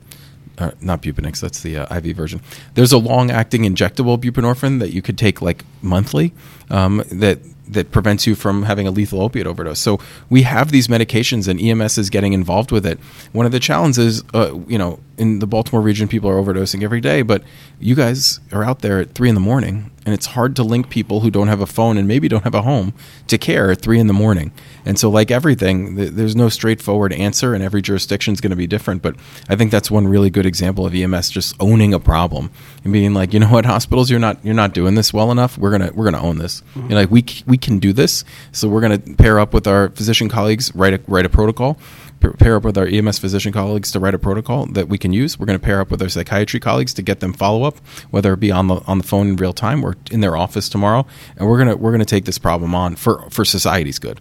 uh, 0.59 0.73
not 0.81 1.03
Buprenex, 1.03 1.41
that's 1.41 1.63
the 1.63 1.79
uh, 1.79 1.97
IV 1.99 2.17
version. 2.17 2.41
There's 2.75 2.93
a 2.93 2.99
long-acting 2.99 3.63
injectable 3.63 4.19
buprenorphine 4.19 4.81
that 4.81 4.93
you 4.93 5.03
could 5.03 5.17
take 5.17 5.41
like 5.41 5.65
monthly 5.83 6.33
um, 6.69 7.05
that 7.13 7.39
that 7.69 7.91
prevents 7.91 8.27
you 8.27 8.35
from 8.35 8.63
having 8.65 8.87
a 8.87 8.91
lethal 8.91 9.21
opiate 9.21 9.47
overdose. 9.47 9.79
So 9.79 10.01
we 10.31 10.43
have 10.43 10.71
these 10.71 10.89
medications, 10.89 11.49
and 11.49 11.61
EMS 11.61 11.99
is 11.99 12.11
getting 12.11 12.33
involved 12.33 12.73
with 12.73 12.87
it. 12.87 12.99
One 13.33 13.47
of 13.47 13.53
the 13.53 13.61
challenges, 13.61 14.23
uh, 14.35 14.59
you 14.67 14.79
know, 14.79 15.01
in 15.17 15.41
the 15.41 15.47
Baltimore 15.47 15.83
region, 15.83 16.09
people 16.09 16.31
are 16.31 16.35
overdosing 16.35 16.83
every 16.83 17.01
day, 17.01 17.23
but 17.23 17.43
you 17.81 17.95
guys 17.95 18.41
are 18.53 18.65
out 18.65 18.81
there 18.81 19.01
at 19.01 19.15
three 19.15 19.29
in 19.29 19.35
the 19.35 19.41
morning, 19.41 19.91
and 20.09 20.15
it's 20.15 20.25
hard 20.25 20.57
to 20.57 20.63
link 20.63 20.89
people 20.89 21.21
who 21.21 21.31
don't 21.31 21.49
have 21.49 21.61
a 21.61 21.67
phone 21.67 21.99
and 21.99 22.09
maybe 22.09 22.29
don't 22.29 22.45
have 22.45 22.55
a 22.55 22.63
home 22.63 22.95
to 23.27 23.37
care 23.37 23.71
at 23.71 23.83
three 23.83 23.99
in 24.01 24.07
the 24.07 24.15
morning. 24.15 24.53
And 24.87 24.99
so, 24.99 25.11
like 25.11 25.31
everything, 25.31 25.97
th- 25.97 26.13
there's 26.13 26.35
no 26.35 26.49
straightforward 26.49 27.13
answer, 27.13 27.53
and 27.53 27.63
every 27.63 27.83
jurisdiction 27.83 28.33
is 28.33 28.41
going 28.41 28.53
to 28.53 28.57
be 28.57 28.67
different. 28.67 29.03
But 29.03 29.17
I 29.51 29.55
think 29.55 29.71
that's 29.71 29.91
one 29.91 30.09
really 30.09 30.31
good 30.31 30.47
example 30.47 30.87
of 30.87 30.95
EMS 30.95 31.29
just 31.29 31.55
owning 31.61 31.93
a 31.93 32.01
problem 32.01 32.51
and 32.85 32.91
being 32.91 33.13
like, 33.13 33.35
you 33.35 33.41
know 33.41 33.49
what, 33.51 33.67
hospitals, 33.67 34.09
you're 34.09 34.19
not 34.19 34.43
you're 34.43 34.55
not 34.55 34.73
doing 34.73 34.95
this 34.95 35.13
well 35.13 35.31
enough. 35.31 35.59
We're 35.59 35.73
gonna 35.73 35.91
we're 35.95 36.07
gonna 36.11 36.23
own 36.23 36.39
this. 36.39 36.63
Mm-hmm. 36.75 36.89
You're 36.91 37.01
like 37.01 37.11
we 37.11 37.21
c- 37.29 37.45
we 37.47 37.59
can 37.59 37.79
do 37.79 37.93
this, 37.93 38.25
so 38.53 38.67
we're 38.67 38.81
gonna 38.81 38.99
pair 38.99 39.39
up 39.39 39.53
with 39.53 39.67
our 39.67 39.91
physician 39.91 40.31
colleagues, 40.31 40.75
write 40.75 40.95
a 40.95 41.01
write 41.07 41.27
a 41.27 41.29
protocol. 41.29 41.77
Pa- 42.21 42.33
Pair 42.33 42.57
up 42.57 42.65
with 42.65 42.77
our 42.79 42.87
EMS 42.87 43.19
physician 43.19 43.53
colleagues 43.53 43.91
to 43.93 44.01
write 44.01 44.15
a 44.15 44.19
protocol 44.19 44.67
that 44.67 44.89
we 44.89 44.99
can 44.99 45.13
use. 45.13 45.39
We're 45.39 45.47
going 45.47 45.59
to 45.59 45.65
pair 45.65 45.81
up 45.81 45.91
with 45.91 46.03
our 46.03 46.09
psychiatry 46.09 46.61
colleagues 46.61 46.95
to 46.95 47.03
get 47.03 47.21
them 47.21 47.33
follow 47.33 47.65
up, 47.65 47.79
whether 48.11 48.33
it 48.33 48.41
be 48.41 48.51
on 48.51 48.69
the 48.69 48.77
on 48.87 48.99
the 48.99 49.05
phone 49.05 49.29
in 49.29 49.37
real 49.37 49.53
time 49.53 49.85
or 49.85 49.97
in 50.11 50.21
their 50.21 50.37
office 50.37 50.69
tomorrow. 50.69 51.07
And 51.37 51.49
we're 51.49 51.59
gonna 51.59 51.77
we're 51.77 51.93
gonna 51.93 52.05
take 52.05 52.25
this 52.25 52.39
problem 52.39 52.75
on 52.75 52.97
for 52.97 53.29
for 53.31 53.45
society's 53.45 53.99
good. 53.99 54.21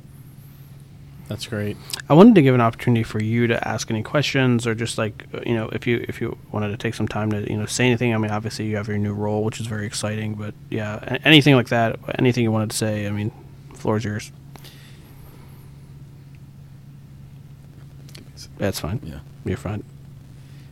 That's 1.28 1.46
great. 1.46 1.76
I 2.08 2.14
wanted 2.14 2.36
to 2.36 2.42
give 2.42 2.56
an 2.56 2.62
opportunity 2.62 3.04
for 3.04 3.22
you 3.22 3.48
to 3.48 3.68
ask 3.68 3.92
any 3.92 4.02
questions, 4.02 4.66
or 4.66 4.74
just 4.74 4.98
like 4.98 5.26
uh, 5.34 5.42
you 5.46 5.56
know, 5.56 5.68
if 5.74 5.86
you 5.86 6.06
if 6.08 6.22
you 6.22 6.38
wanted 6.52 6.70
to 6.70 6.78
take 6.78 6.94
some 6.94 7.08
time 7.08 7.32
to 7.32 7.50
you 7.50 7.58
know 7.58 7.66
say 7.66 7.86
anything. 7.86 8.14
I 8.14 8.18
mean, 8.18 8.32
obviously 8.32 8.66
you 8.68 8.78
have 8.78 8.88
your 8.88 8.98
new 8.98 9.14
role, 9.14 9.44
which 9.44 9.60
is 9.60 9.68
very 9.68 9.86
exciting. 9.86 10.36
But 10.36 10.54
yeah, 10.70 11.18
anything 11.26 11.56
like 11.56 11.68
that, 11.70 12.00
anything 12.18 12.44
you 12.44 12.52
wanted 12.52 12.72
to 12.72 12.78
say. 12.78 13.08
I 13.08 13.12
mean, 13.12 13.32
floor 13.74 13.98
is 13.98 14.06
yours. 14.06 14.32
That's 18.58 18.80
fine. 18.80 19.00
Yeah. 19.04 19.20
You're 19.46 19.58
fine. 19.58 19.84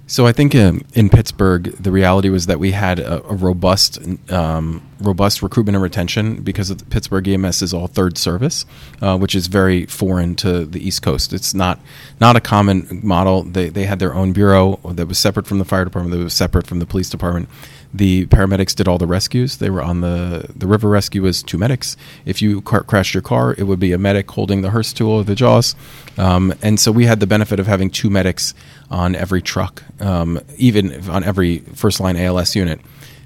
So 0.08 0.28
I 0.28 0.34
think 0.34 0.54
um, 0.54 0.86
in 0.94 1.10
Pittsburgh, 1.10 1.64
the 1.78 1.92
reality 1.92 2.30
was 2.30 2.46
that 2.46 2.60
we 2.60 2.72
had 2.72 3.00
a, 3.00 3.24
a 3.26 3.34
robust, 3.34 3.98
um, 4.32 4.84
robust 5.00 5.42
recruitment 5.42 5.76
and 5.76 5.82
retention 5.82 6.44
because 6.44 6.70
of 6.70 6.78
the 6.78 6.86
Pittsburgh 6.86 7.28
EMS 7.28 7.64
is 7.64 7.74
all 7.74 7.88
third 7.88 8.16
service, 8.16 8.68
uh, 9.02 9.18
which 9.18 9.34
is 9.34 9.48
very 9.48 9.88
foreign 9.88 10.36
to 10.36 10.64
the 10.64 10.80
East 10.80 11.02
Coast. 11.02 11.34
It's 11.34 11.56
not 11.56 11.80
not 12.22 12.36
a 12.36 12.40
common 12.40 13.02
model. 13.04 13.42
They 13.42 13.70
they 13.70 13.86
had 13.86 13.98
their 13.98 14.14
own 14.14 14.32
bureau 14.32 14.80
that 14.86 15.08
was 15.08 15.18
separate 15.18 15.48
from 15.48 15.58
the 15.58 15.66
fire 15.66 15.86
department, 15.86 16.16
that 16.16 16.24
was 16.24 16.36
separate 16.36 16.68
from 16.68 16.78
the 16.78 16.86
police 16.86 17.10
department. 17.10 17.50
The 17.96 18.26
paramedics 18.26 18.76
did 18.76 18.90
all 18.90 18.98
the 18.98 19.08
rescues. 19.08 19.58
They 19.58 19.70
were 19.70 19.82
on 19.82 20.02
the 20.02 20.50
the 20.54 20.68
river 20.68 20.90
rescue 20.90 21.22
was 21.22 21.42
two 21.42 21.58
medics. 21.58 21.96
If 22.26 22.42
you 22.42 22.62
car- 22.62 22.84
crashed 22.84 23.14
your 23.14 23.24
car, 23.24 23.56
it 23.58 23.64
would 23.64 23.80
be 23.80 23.94
a 23.94 23.98
medic 23.98 24.30
holding 24.30 24.62
the 24.62 24.72
Hurst 24.72 24.98
tool 24.98 25.12
or 25.12 25.24
the 25.24 25.36
jaws. 25.36 25.76
Um, 26.18 26.54
and 26.62 26.78
so 26.78 26.92
we 26.92 27.06
had 27.06 27.22
the 27.22 27.28
benefit 27.28 27.58
of 27.58 27.68
having 27.68 27.90
two 27.90 28.10
medics 28.10 28.54
on 28.92 29.16
every 29.16 29.42
truck, 29.42 29.82
um, 30.02 30.42
even 30.58 31.10
on 31.10 31.24
every 31.24 31.60
first 31.60 32.02
line 32.02 32.18
ALS 32.18 32.54
unit. 32.54 32.82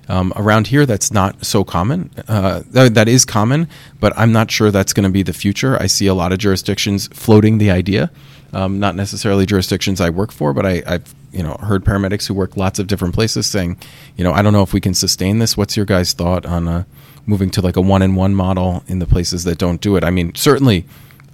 Um, 0.09 0.33
around 0.35 0.67
here, 0.67 0.87
that's 0.87 1.11
not 1.11 1.45
so 1.45 1.63
common. 1.63 2.09
Uh, 2.27 2.63
th- 2.73 2.93
that 2.93 3.07
is 3.07 3.25
common, 3.25 3.69
but 3.99 4.11
I'm 4.17 4.31
not 4.31 4.49
sure 4.49 4.71
that's 4.71 4.91
going 4.91 5.03
to 5.03 5.11
be 5.11 5.21
the 5.21 5.33
future. 5.33 5.79
I 5.79 5.85
see 5.85 6.07
a 6.07 6.15
lot 6.15 6.33
of 6.33 6.39
jurisdictions 6.39 7.07
floating 7.13 7.59
the 7.59 7.69
idea. 7.69 8.09
Um, 8.51 8.79
not 8.79 8.95
necessarily 8.95 9.45
jurisdictions 9.45 10.01
I 10.01 10.09
work 10.09 10.31
for, 10.31 10.51
but 10.51 10.65
I, 10.65 10.81
I've 10.87 11.13
you 11.31 11.43
know 11.43 11.53
heard 11.61 11.85
paramedics 11.85 12.27
who 12.27 12.33
work 12.33 12.57
lots 12.57 12.79
of 12.79 12.87
different 12.87 13.13
places 13.13 13.45
saying, 13.45 13.77
you 14.17 14.23
know, 14.23 14.33
I 14.33 14.41
don't 14.41 14.51
know 14.51 14.63
if 14.63 14.73
we 14.73 14.81
can 14.81 14.95
sustain 14.95 15.37
this. 15.37 15.55
What's 15.55 15.77
your 15.77 15.85
guys' 15.85 16.13
thought 16.13 16.43
on 16.47 16.67
uh, 16.67 16.83
moving 17.27 17.51
to 17.51 17.61
like 17.61 17.75
a 17.75 17.81
one-in-one 17.81 18.33
model 18.33 18.83
in 18.87 18.97
the 18.97 19.05
places 19.05 19.43
that 19.43 19.59
don't 19.59 19.79
do 19.79 19.95
it? 19.95 20.03
I 20.03 20.09
mean, 20.09 20.33
certainly, 20.33 20.85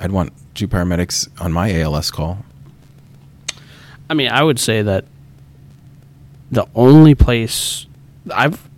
I'd 0.01 0.11
want 0.11 0.33
two 0.53 0.67
paramedics 0.67 1.29
on 1.39 1.53
my 1.53 1.73
ALS 1.79 2.11
call. 2.11 2.43
I 4.09 4.13
mean, 4.15 4.29
I 4.29 4.43
would 4.43 4.59
say 4.59 4.81
that 4.81 5.05
the 6.51 6.67
only 6.75 7.15
place 7.15 7.85
I've 8.33 8.69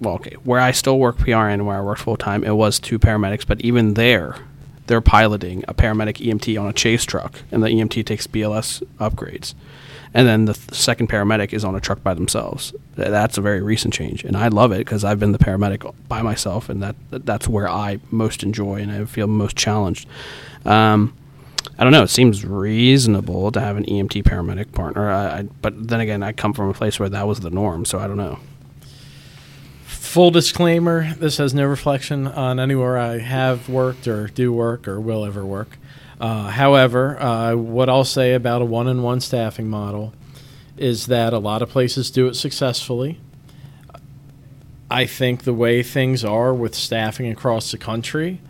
well, 0.00 0.14
okay, 0.16 0.36
where 0.44 0.60
I 0.60 0.72
still 0.72 0.98
work 0.98 1.16
PRN 1.18 1.54
and 1.54 1.66
where 1.66 1.76
I 1.76 1.80
worked 1.80 2.02
full 2.02 2.16
time, 2.16 2.44
it 2.44 2.56
was 2.56 2.78
two 2.78 2.98
paramedics, 2.98 3.46
but 3.46 3.60
even 3.62 3.94
there, 3.94 4.36
they're 4.86 5.00
piloting 5.00 5.64
a 5.66 5.72
paramedic 5.72 6.16
EMT 6.18 6.60
on 6.60 6.66
a 6.68 6.72
chase 6.72 7.04
truck, 7.04 7.40
and 7.50 7.62
the 7.62 7.68
EMT 7.68 8.04
takes 8.04 8.26
BLS 8.26 8.82
upgrades, 8.98 9.54
and 10.12 10.26
then 10.28 10.44
the 10.44 10.52
th- 10.52 10.74
second 10.74 11.08
paramedic 11.08 11.54
is 11.54 11.64
on 11.64 11.74
a 11.74 11.80
truck 11.80 12.02
by 12.02 12.12
themselves. 12.12 12.72
Th- 12.96 13.08
That's 13.08 13.38
a 13.38 13.40
very 13.40 13.62
recent 13.62 13.94
change, 13.94 14.24
and 14.24 14.36
I 14.36 14.48
love 14.48 14.72
it 14.72 14.78
because 14.78 15.04
I've 15.04 15.20
been 15.20 15.32
the 15.32 15.38
paramedic 15.38 15.90
by 16.08 16.20
myself, 16.20 16.68
and 16.68 16.82
that 16.82 16.96
that's 17.10 17.48
where 17.48 17.68
I 17.68 17.98
most 18.10 18.42
enjoy 18.42 18.82
and 18.82 18.90
I 18.90 19.04
feel 19.06 19.26
most 19.28 19.56
challenged. 19.56 20.06
Um, 20.66 21.16
I 21.78 21.82
don't 21.84 21.92
know. 21.92 22.02
It 22.02 22.10
seems 22.10 22.44
reasonable 22.44 23.52
to 23.52 23.60
have 23.60 23.76
an 23.78 23.84
EMT 23.86 24.22
paramedic 24.24 24.72
partner, 24.72 25.08
I, 25.10 25.38
I, 25.38 25.42
but 25.62 25.88
then 25.88 26.00
again, 26.00 26.22
I 26.22 26.32
come 26.32 26.52
from 26.52 26.68
a 26.68 26.74
place 26.74 26.98
where 27.00 27.08
that 27.08 27.26
was 27.26 27.40
the 27.40 27.50
norm, 27.50 27.84
so 27.86 27.98
I 28.00 28.06
don't 28.06 28.18
know. 28.18 28.38
Full 30.14 30.30
disclaimer: 30.30 31.12
This 31.14 31.38
has 31.38 31.54
no 31.54 31.64
reflection 31.64 32.28
on 32.28 32.60
anywhere 32.60 32.96
I 32.96 33.18
have 33.18 33.68
worked 33.68 34.06
or 34.06 34.28
do 34.28 34.52
work 34.52 34.86
or 34.86 35.00
will 35.00 35.24
ever 35.24 35.44
work. 35.44 35.76
Uh, 36.20 36.50
however, 36.50 37.20
uh, 37.20 37.56
what 37.56 37.88
I'll 37.88 38.04
say 38.04 38.34
about 38.34 38.62
a 38.62 38.64
one-on-one 38.64 39.20
staffing 39.20 39.68
model 39.68 40.14
is 40.76 41.08
that 41.08 41.32
a 41.32 41.40
lot 41.40 41.62
of 41.62 41.68
places 41.68 42.12
do 42.12 42.28
it 42.28 42.34
successfully. 42.34 43.18
I 44.88 45.06
think 45.06 45.42
the 45.42 45.52
way 45.52 45.82
things 45.82 46.24
are 46.24 46.54
with 46.54 46.76
staffing 46.76 47.26
across 47.26 47.72
the 47.72 47.78
country, 47.78 48.40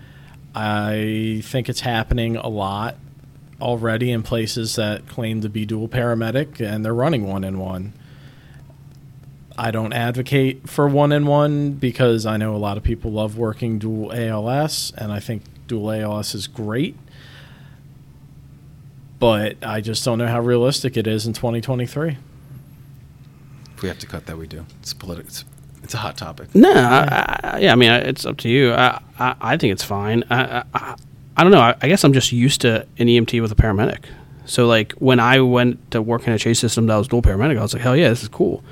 I 0.55 1.41
think 1.45 1.71
it's 1.71 1.81
happening 1.81 2.37
a 2.37 2.49
lot 2.49 2.99
already 3.59 4.11
in 4.11 4.23
places 4.23 4.77
that 4.77 5.09
claim 5.09 5.41
to 5.41 5.49
be 5.49 5.65
dual 5.65 5.89
paramedic 5.89 6.61
and 6.61 6.85
they're 6.85 6.93
running 6.93 7.27
one 7.27 7.43
in 7.43 7.59
one. 7.59 7.95
I 9.57 9.71
don't 9.71 9.93
advocate 9.93 10.69
for 10.69 10.89
one 10.89 11.13
in 11.13 11.27
one 11.27 11.73
because 11.73 12.27
I 12.27 12.37
know 12.37 12.55
a 12.55 12.59
lot 12.59 12.77
of 12.77 12.83
people 12.83 13.13
love 13.13 13.37
working 13.39 13.79
dual 13.79 14.13
ALS 14.13 14.93
and 14.99 15.13
I 15.13 15.21
think 15.21 15.43
dual 15.69 15.91
ALS 15.93 16.35
is 16.35 16.47
great. 16.47 16.97
But 19.19 19.57
I 19.63 19.81
just 19.81 20.05
don't 20.05 20.19
know 20.19 20.27
how 20.27 20.41
realistic 20.41 20.97
it 20.97 21.07
is 21.07 21.27
in 21.27 21.33
2023. 21.33 22.19
If 23.77 23.83
we 23.83 23.89
have 23.89 23.99
to 24.01 24.07
cut 24.07 24.27
that, 24.27 24.37
we 24.37 24.47
do. 24.47 24.67
It's 24.81 24.93
political. 24.93 25.29
It's, 25.29 25.45
it's 25.83 25.95
a 25.95 25.99
hot 25.99 26.17
topic. 26.17 26.55
No, 26.55 26.71
I, 26.73 27.41
I, 27.45 27.59
yeah, 27.61 27.73
I 27.73 27.75
mean, 27.77 27.91
it's 27.93 28.27
up 28.27 28.37
to 28.39 28.49
you. 28.49 28.73
I, 28.73 29.01
I, 29.19 29.35
I 29.41 29.57
think 29.57 29.73
it's 29.73 29.85
fine. 29.85 30.25
I, 30.31 30.59
I- 30.59 30.65
I, 30.75 30.97
I 31.37 31.43
don't 31.43 31.51
know. 31.51 31.61
I, 31.61 31.75
I 31.83 31.89
guess 31.89 32.05
I'm 32.05 32.13
just 32.13 32.31
used 32.31 32.61
to 32.61 32.87
an 32.99 33.09
EMT 33.09 33.41
with 33.43 33.51
a 33.51 33.57
paramedic. 33.57 34.05
So, 34.47 34.67
like, 34.69 34.93
when 34.95 35.19
I 35.19 35.41
went 35.41 35.91
to 35.91 36.01
work 36.01 36.29
in 36.29 36.33
a 36.33 36.39
chase 36.39 36.61
system 36.61 36.87
that 36.87 36.97
was 36.97 37.09
dual 37.09 37.23
paramedic, 37.23 37.59
I 37.59 37.63
was 37.63 37.73
like, 37.75 37.83
hell 37.83 37.97
yeah, 37.97 38.09
this 38.09 38.23
is 38.23 38.29
cool. 38.29 38.63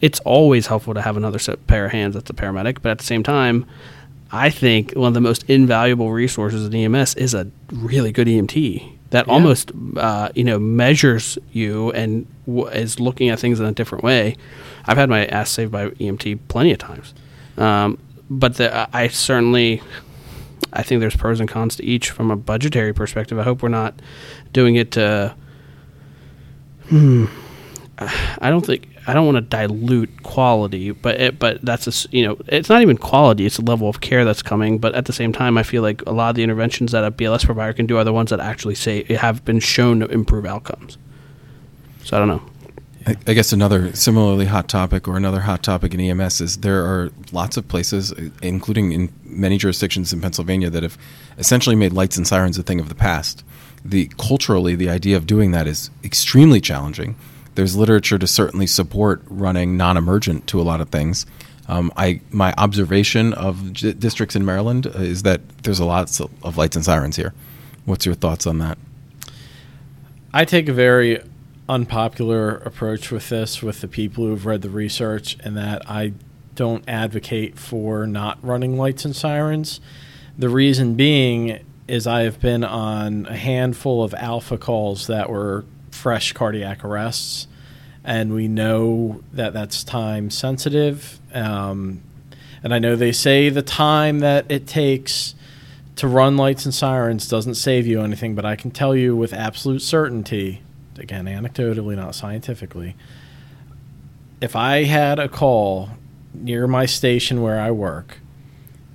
It's 0.00 0.20
always 0.20 0.66
helpful 0.66 0.94
to 0.94 1.02
have 1.02 1.16
another 1.16 1.38
set 1.38 1.66
pair 1.66 1.86
of 1.86 1.92
hands 1.92 2.14
that's 2.14 2.30
a 2.30 2.34
paramedic, 2.34 2.78
but 2.82 2.90
at 2.90 2.98
the 2.98 3.04
same 3.04 3.22
time, 3.22 3.66
I 4.30 4.50
think 4.50 4.92
one 4.92 5.08
of 5.08 5.14
the 5.14 5.20
most 5.20 5.44
invaluable 5.48 6.12
resources 6.12 6.66
in 6.66 6.74
EMS 6.74 7.14
is 7.14 7.32
a 7.34 7.48
really 7.72 8.12
good 8.12 8.26
EMT 8.26 8.96
that 9.10 9.28
almost, 9.28 9.70
uh, 9.96 10.30
you 10.34 10.42
know, 10.42 10.58
measures 10.58 11.38
you 11.52 11.92
and 11.92 12.26
w- 12.44 12.66
is 12.66 12.98
looking 12.98 13.28
at 13.28 13.38
things 13.38 13.60
in 13.60 13.66
a 13.66 13.72
different 13.72 14.02
way. 14.02 14.36
I've 14.84 14.96
had 14.96 15.08
my 15.08 15.26
ass 15.26 15.50
saved 15.50 15.70
by 15.70 15.90
EMT 15.90 16.40
plenty 16.48 16.72
of 16.72 16.78
times, 16.78 17.14
um, 17.56 17.98
but 18.28 18.56
the, 18.56 18.88
I 18.94 19.08
certainly, 19.08 19.80
I 20.72 20.82
think 20.82 21.00
there's 21.00 21.16
pros 21.16 21.38
and 21.38 21.48
cons 21.48 21.76
to 21.76 21.84
each 21.84 22.10
from 22.10 22.30
a 22.30 22.36
budgetary 22.36 22.92
perspective. 22.92 23.38
I 23.38 23.44
hope 23.44 23.62
we're 23.62 23.68
not 23.68 23.94
doing 24.52 24.74
it 24.74 24.92
to. 24.92 25.34
Hmm. 26.88 27.26
I 27.98 28.50
don't 28.50 28.66
think 28.66 28.88
I 29.08 29.14
don't 29.14 29.24
want 29.24 29.36
to 29.36 29.40
dilute 29.40 30.24
quality, 30.24 30.90
but 30.90 31.20
it, 31.20 31.38
but 31.38 31.62
that's 31.62 31.86
a 31.86 32.08
you 32.10 32.26
know 32.26 32.36
it's 32.48 32.68
not 32.68 32.82
even 32.82 32.98
quality; 32.98 33.46
it's 33.46 33.56
the 33.56 33.62
level 33.62 33.88
of 33.88 34.00
care 34.00 34.24
that's 34.24 34.42
coming. 34.42 34.78
But 34.78 34.94
at 34.94 35.04
the 35.04 35.12
same 35.12 35.32
time, 35.32 35.56
I 35.56 35.62
feel 35.62 35.82
like 35.82 36.02
a 36.06 36.12
lot 36.12 36.30
of 36.30 36.36
the 36.36 36.42
interventions 36.42 36.92
that 36.92 37.04
a 37.04 37.10
BLS 37.12 37.44
provider 37.44 37.72
can 37.72 37.86
do 37.86 37.96
are 37.98 38.04
the 38.04 38.12
ones 38.12 38.30
that 38.30 38.40
actually 38.40 38.74
say 38.74 39.04
have 39.14 39.44
been 39.44 39.60
shown 39.60 40.00
to 40.00 40.06
improve 40.06 40.44
outcomes. 40.44 40.98
So 42.04 42.16
I 42.16 42.20
don't 42.20 42.28
know. 42.28 42.42
I, 43.06 43.16
I 43.28 43.34
guess 43.34 43.52
another 43.52 43.94
similarly 43.94 44.46
hot 44.46 44.68
topic 44.68 45.06
or 45.06 45.16
another 45.16 45.40
hot 45.40 45.62
topic 45.62 45.94
in 45.94 46.00
EMS 46.00 46.40
is 46.40 46.56
there 46.58 46.84
are 46.84 47.10
lots 47.30 47.56
of 47.56 47.68
places, 47.68 48.12
including 48.42 48.90
in 48.90 49.12
many 49.22 49.56
jurisdictions 49.56 50.12
in 50.12 50.20
Pennsylvania, 50.20 50.68
that 50.70 50.82
have 50.82 50.98
essentially 51.38 51.76
made 51.76 51.92
lights 51.92 52.16
and 52.16 52.26
sirens 52.26 52.58
a 52.58 52.64
thing 52.64 52.80
of 52.80 52.88
the 52.88 52.94
past. 52.96 53.44
The 53.84 54.10
culturally, 54.18 54.74
the 54.74 54.90
idea 54.90 55.16
of 55.16 55.26
doing 55.28 55.52
that 55.52 55.68
is 55.68 55.90
extremely 56.02 56.60
challenging. 56.60 57.14
There's 57.56 57.74
literature 57.74 58.18
to 58.18 58.26
certainly 58.26 58.66
support 58.66 59.22
running 59.28 59.76
non-emergent 59.76 60.46
to 60.48 60.60
a 60.60 60.62
lot 60.62 60.80
of 60.80 60.90
things. 60.90 61.26
Um, 61.68 61.90
I 61.96 62.20
my 62.30 62.54
observation 62.56 63.32
of 63.32 63.72
j- 63.72 63.92
districts 63.92 64.36
in 64.36 64.44
Maryland 64.44 64.86
is 64.86 65.24
that 65.24 65.40
there's 65.64 65.80
a 65.80 65.84
lot 65.84 66.20
of 66.20 66.56
lights 66.56 66.76
and 66.76 66.84
sirens 66.84 67.16
here. 67.16 67.34
What's 67.86 68.06
your 68.06 68.14
thoughts 68.14 68.46
on 68.46 68.58
that? 68.58 68.78
I 70.32 70.44
take 70.44 70.68
a 70.68 70.72
very 70.72 71.22
unpopular 71.68 72.58
approach 72.58 73.10
with 73.10 73.30
this 73.30 73.62
with 73.62 73.80
the 73.80 73.88
people 73.88 74.26
who've 74.26 74.46
read 74.46 74.62
the 74.62 74.70
research, 74.70 75.36
and 75.42 75.56
that 75.56 75.88
I 75.90 76.12
don't 76.54 76.84
advocate 76.86 77.58
for 77.58 78.06
not 78.06 78.38
running 78.42 78.76
lights 78.76 79.04
and 79.04 79.16
sirens. 79.16 79.80
The 80.38 80.50
reason 80.50 80.94
being 80.94 81.64
is 81.88 82.06
I 82.06 82.22
have 82.22 82.40
been 82.40 82.64
on 82.64 83.26
a 83.26 83.36
handful 83.36 84.02
of 84.02 84.12
alpha 84.14 84.58
calls 84.58 85.06
that 85.06 85.30
were 85.30 85.64
fresh 85.96 86.32
cardiac 86.32 86.84
arrests, 86.84 87.48
and 88.04 88.32
we 88.32 88.46
know 88.46 89.22
that 89.32 89.52
that's 89.52 89.82
time 89.82 90.30
sensitive. 90.30 91.18
Um, 91.32 92.02
and 92.62 92.72
I 92.74 92.78
know 92.78 92.94
they 92.94 93.12
say 93.12 93.48
the 93.48 93.62
time 93.62 94.20
that 94.20 94.46
it 94.48 94.66
takes 94.66 95.34
to 95.96 96.06
run 96.06 96.36
lights 96.36 96.64
and 96.64 96.74
sirens 96.74 97.28
doesn't 97.28 97.54
save 97.54 97.86
you 97.86 98.02
anything, 98.02 98.34
but 98.34 98.44
I 98.44 98.54
can 98.54 98.70
tell 98.70 98.94
you 98.94 99.16
with 99.16 99.32
absolute 99.32 99.80
certainty, 99.80 100.62
again, 100.98 101.24
anecdotally, 101.24 101.96
not 101.96 102.14
scientifically, 102.14 102.94
if 104.40 104.54
I 104.54 104.84
had 104.84 105.18
a 105.18 105.28
call 105.28 105.90
near 106.34 106.66
my 106.66 106.84
station 106.84 107.40
where 107.40 107.58
I 107.58 107.70
work 107.70 108.18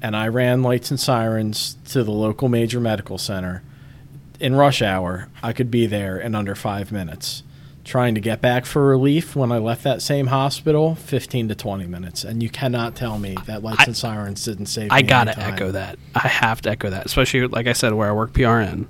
and 0.02 0.16
I 0.16 0.28
ran 0.28 0.62
lights 0.62 0.92
and 0.92 1.00
sirens 1.00 1.78
to 1.90 2.04
the 2.04 2.12
local 2.12 2.50
major 2.50 2.80
medical 2.80 3.18
center 3.18 3.64
in 4.42 4.56
rush 4.56 4.82
hour, 4.82 5.28
I 5.42 5.54
could 5.54 5.72
be 5.72 5.86
there 5.86 6.18
in 6.18 6.36
under 6.36 6.56
five 6.56 6.92
minutes. 6.92 7.44
Trying 7.84 8.14
to 8.14 8.22
get 8.22 8.42
back 8.42 8.66
for 8.68 8.86
relief 8.86 9.36
when 9.36 9.52
I 9.52 9.58
left 9.58 9.84
that 9.86 10.04
same 10.04 10.28
hospital, 10.28 10.94
15 10.96 11.48
to 11.48 11.56
20 11.56 11.88
minutes. 11.88 12.24
And 12.24 12.44
you 12.44 12.50
cannot 12.50 12.96
tell 12.96 13.18
me 13.18 13.36
that 13.48 13.64
lights 13.64 13.82
I- 13.82 13.84
and 13.86 13.98
sirens 13.98 14.46
didn't 14.46 14.68
save 14.68 14.92
I 14.92 15.02
gotta 15.02 15.34
time. 15.34 15.54
echo 15.56 15.72
that. 15.72 15.98
I 16.14 16.28
have 16.28 16.62
to 16.62 16.70
echo 16.70 16.92
that, 16.92 17.06
especially 17.08 17.48
like 17.48 17.66
I 17.66 17.74
said, 17.74 17.94
where 17.94 18.08
I 18.10 18.12
work 18.14 18.34
PRN, 18.34 18.86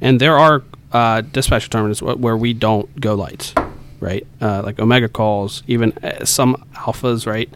and 0.00 0.20
there 0.20 0.38
are 0.38 0.62
uh, 0.92 1.22
dispatch 1.22 1.68
terminals 1.70 2.00
where 2.02 2.36
we 2.36 2.52
don't 2.52 2.88
go 3.00 3.14
lights, 3.16 3.52
right? 3.98 4.24
Uh, 4.40 4.62
like 4.64 4.78
Omega 4.78 5.08
calls, 5.08 5.64
even 5.66 5.92
uh, 6.04 6.24
some 6.24 6.54
alphas, 6.74 7.26
right? 7.26 7.50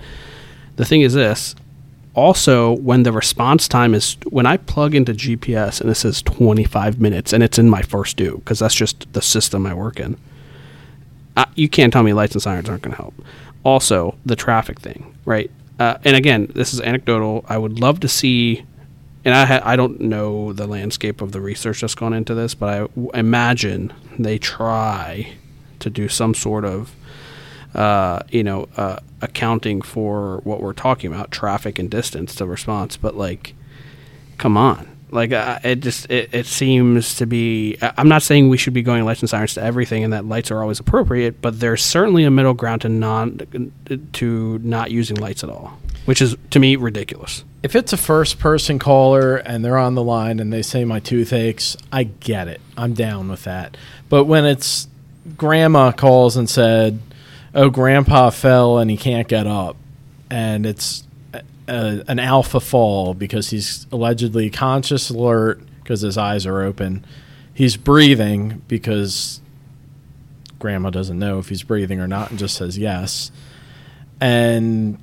The 0.75 0.85
thing 0.85 1.03
is 1.03 1.15
this. 1.15 1.55
Also, 2.21 2.73
when 2.77 3.03
the 3.05 3.13
response 3.13 3.67
time 3.67 3.95
is 3.95 4.19
when 4.29 4.45
I 4.45 4.59
plug 4.59 4.95
into 4.95 5.15
GPS 5.15 5.81
and 5.81 5.89
it 5.89 5.95
says 5.95 6.21
25 6.21 7.01
minutes 7.01 7.33
and 7.33 7.43
it's 7.43 7.59
in 7.59 7.71
my 7.71 7.81
first 7.81 8.19
due 8.19 8.37
because 8.45 8.59
that's 8.59 8.75
just 8.75 9.11
the 9.15 9.23
system 9.23 9.65
I 9.65 9.73
work 9.73 9.99
in. 9.99 10.19
Uh, 11.35 11.47
you 11.55 11.67
can't 11.67 11.91
tell 11.91 12.03
me 12.03 12.13
lights 12.13 12.35
and 12.35 12.43
sirens 12.43 12.69
aren't 12.69 12.83
going 12.83 12.95
to 12.95 13.01
help. 13.01 13.15
Also, 13.65 14.17
the 14.27 14.37
traffic 14.37 14.81
thing, 14.81 15.17
right? 15.25 15.51
Uh, 15.79 15.97
and 16.05 16.15
again, 16.15 16.53
this 16.55 16.75
is 16.75 16.81
anecdotal. 16.83 17.43
I 17.49 17.57
would 17.57 17.81
love 17.81 18.01
to 18.01 18.09
see, 18.09 18.67
and 19.25 19.35
I 19.35 19.47
ha- 19.47 19.63
I 19.65 19.77
don't 19.77 19.99
know 19.99 20.53
the 20.53 20.67
landscape 20.67 21.23
of 21.23 21.33
the 21.33 21.41
research 21.41 21.81
that's 21.81 21.95
gone 21.95 22.13
into 22.13 22.35
this, 22.35 22.55
but 22.55 22.69
I 22.69 22.79
w- 22.81 23.11
imagine 23.15 23.95
they 24.19 24.37
try 24.37 25.33
to 25.79 25.89
do 25.89 26.07
some 26.07 26.35
sort 26.35 26.67
of, 26.67 26.95
uh, 27.75 28.21
you 28.31 28.43
know, 28.43 28.69
uh, 28.77 28.99
accounting 29.21 29.83
for 29.83 30.39
what 30.45 30.61
we're 30.61 30.73
talking 30.73 31.13
about, 31.13 31.31
traffic 31.31 31.79
and 31.79 31.91
distance 31.91 32.35
to 32.37 32.47
response. 32.47 32.97
But 32.97 33.17
like, 33.17 33.55
come 34.39 34.57
on 34.57 34.89
like 35.13 35.33
uh, 35.33 35.59
it 35.65 35.81
just 35.81 36.09
it, 36.11 36.33
it 36.33 36.47
seems 36.47 37.17
to 37.17 37.27
be 37.27 37.77
i'm 37.97 38.09
not 38.09 38.23
saying 38.23 38.49
we 38.49 38.57
should 38.57 38.73
be 38.73 38.83
going 38.83 39.05
lights 39.05 39.21
and 39.21 39.29
sirens 39.29 39.55
to 39.55 39.63
everything 39.63 40.05
and 40.05 40.13
that 40.13 40.25
lights 40.25 40.51
are 40.51 40.63
always 40.63 40.79
appropriate 40.79 41.43
but 41.43 41.59
there's 41.59 41.85
certainly 41.85 42.25
a 42.25 42.31
middle 42.31 42.55
ground 42.55 42.81
to 42.81 42.89
non 42.89 43.41
to 44.13 44.59
not 44.61 44.91
using 44.91 45.17
lights 45.17 45.43
at 45.43 45.51
all 45.51 45.79
which 46.05 46.23
is 46.23 46.37
to 46.51 46.59
me 46.59 46.77
ridiculous 46.77 47.45
If 47.63 47.77
it's 47.77 47.93
a 47.93 47.97
first 47.97 48.39
person 48.39 48.79
caller 48.79 49.37
and 49.37 49.65
they're 49.65 49.79
on 49.79 49.95
the 49.95 50.03
line 50.03 50.41
and 50.41 50.53
they 50.53 50.63
say 50.63 50.85
my 50.87 50.99
tooth 50.99 51.33
aches, 51.33 51.77
I 51.93 52.05
get 52.05 52.49
it. 52.49 52.61
I'm 52.75 52.95
down 52.95 53.29
with 53.29 53.45
that. 53.45 53.77
But 54.09 54.25
when 54.25 54.47
it's 54.47 54.89
grandma 55.37 55.93
calls 55.93 56.39
and 56.39 56.49
said, 56.49 57.01
"Oh, 57.55 57.71
grandpa 57.71 58.31
fell 58.31 58.79
and 58.79 58.91
he 58.91 58.97
can't 58.97 59.29
get 59.29 59.47
up," 59.47 59.77
and 60.31 60.67
it's 60.67 61.05
a, 61.69 62.05
an 62.09 62.19
alpha 62.19 62.61
fall 62.61 63.15
because 63.15 63.51
he's 63.51 63.87
allegedly 63.93 64.51
conscious, 64.51 65.11
alert 65.11 65.61
because 65.83 66.01
his 66.01 66.19
eyes 66.19 66.47
are 66.47 66.63
open. 66.63 67.05
He's 67.55 67.77
breathing 67.77 68.63
because 68.69 69.41
grandma 70.59 70.91
doesn't 70.91 71.19
know 71.19 71.39
if 71.39 71.49
he's 71.49 71.63
breathing 71.63 72.01
or 72.01 72.07
not 72.07 72.31
and 72.31 72.39
just 72.39 72.57
says 72.57 72.79
yes. 72.79 73.31
And 74.21 74.99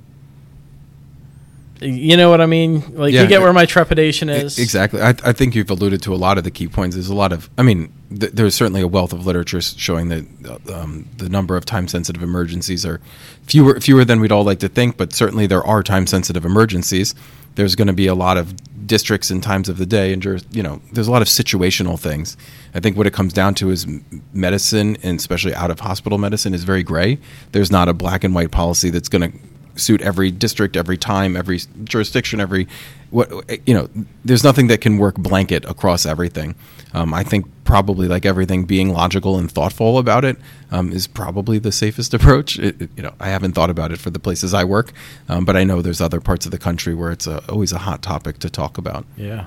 you 1.81 2.17
know 2.17 2.29
what 2.29 2.41
I 2.41 2.45
mean? 2.45 2.83
Like 2.95 3.13
Yeah. 3.13 3.23
you 3.23 3.27
get 3.27 3.41
where 3.41 3.53
my 3.53 3.65
trepidation 3.65 4.29
is. 4.29 4.57
Exactly. 4.59 5.01
I, 5.01 5.09
I 5.23 5.33
think 5.33 5.55
you've 5.55 5.69
alluded 5.69 6.01
to 6.03 6.13
a 6.13 6.17
lot 6.17 6.37
of 6.37 6.43
the 6.43 6.51
key 6.51 6.67
points. 6.67 6.95
There's 6.95 7.09
a 7.09 7.15
lot 7.15 7.31
of, 7.31 7.49
I 7.57 7.63
mean, 7.63 7.91
th- 8.09 8.31
there's 8.33 8.55
certainly 8.55 8.81
a 8.81 8.87
wealth 8.87 9.13
of 9.13 9.25
literature 9.25 9.61
showing 9.61 10.09
that 10.09 10.25
uh, 10.69 10.81
um, 10.81 11.07
the 11.17 11.29
number 11.29 11.55
of 11.55 11.65
time-sensitive 11.65 12.23
emergencies 12.23 12.85
are 12.85 12.99
fewer 13.43 13.79
fewer 13.79 14.03
than 14.05 14.19
we'd 14.19 14.31
all 14.31 14.43
like 14.43 14.59
to 14.59 14.69
think, 14.69 14.97
but 14.97 15.13
certainly 15.13 15.47
there 15.47 15.63
are 15.63 15.83
time-sensitive 15.83 16.45
emergencies. 16.45 17.13
There's 17.55 17.75
going 17.75 17.87
to 17.87 17.93
be 17.93 18.07
a 18.07 18.15
lot 18.15 18.37
of 18.37 18.53
districts 18.87 19.29
and 19.29 19.43
times 19.43 19.67
of 19.67 19.77
the 19.77 19.85
day, 19.85 20.13
and 20.13 20.23
you 20.51 20.63
know, 20.63 20.79
there's 20.93 21.07
a 21.07 21.11
lot 21.11 21.21
of 21.21 21.27
situational 21.27 21.99
things. 21.99 22.37
I 22.73 22.79
think 22.79 22.95
what 22.95 23.05
it 23.07 23.13
comes 23.13 23.33
down 23.33 23.55
to 23.55 23.69
is 23.69 23.85
medicine, 24.33 24.97
and 25.03 25.19
especially 25.19 25.53
out-of-hospital 25.55 26.17
medicine, 26.17 26.53
is 26.53 26.63
very 26.63 26.83
gray. 26.83 27.17
There's 27.51 27.71
not 27.71 27.89
a 27.89 27.93
black 27.93 28.23
and 28.23 28.33
white 28.35 28.51
policy 28.51 28.89
that's 28.89 29.09
going 29.09 29.31
to 29.31 29.37
suit 29.77 30.01
every 30.01 30.31
district, 30.31 30.75
every 30.75 30.97
time, 30.97 31.35
every 31.35 31.59
jurisdiction, 31.83 32.39
every 32.39 32.67
what 33.09 33.29
you 33.67 33.73
know. 33.73 33.89
There's 34.25 34.43
nothing 34.43 34.67
that 34.67 34.81
can 34.81 34.97
work 34.97 35.15
blanket 35.15 35.65
across 35.65 36.05
everything. 36.05 36.55
Um, 36.93 37.13
I 37.13 37.23
think 37.23 37.45
probably 37.63 38.07
like 38.07 38.25
everything, 38.25 38.65
being 38.65 38.89
logical 38.89 39.37
and 39.37 39.51
thoughtful 39.51 39.97
about 39.97 40.23
it 40.25 40.37
um, 40.71 40.91
is 40.91 41.05
probably 41.05 41.59
the 41.59 41.71
safest 41.71 42.13
approach. 42.17 42.57
It, 42.57 42.81
it, 42.81 42.89
you 42.95 43.03
know, 43.03 43.13
I 43.19 43.29
haven't 43.29 43.53
thought 43.53 43.69
about 43.69 43.91
it 43.91 43.99
for 43.99 44.09
the 44.09 44.19
places 44.19 44.53
I 44.53 44.63
work, 44.63 44.93
um, 45.29 45.45
but 45.45 45.55
I 45.55 45.63
know 45.63 45.81
there's 45.81 46.01
other 46.01 46.21
parts 46.21 46.45
of 46.45 46.51
the 46.51 46.57
country 46.57 46.95
where 46.95 47.11
it's 47.11 47.27
a, 47.27 47.43
always 47.49 47.71
a 47.71 47.79
hot 47.79 48.01
topic 48.01 48.39
to 48.39 48.49
talk 48.49 48.77
about. 48.77 49.05
Yeah. 49.15 49.45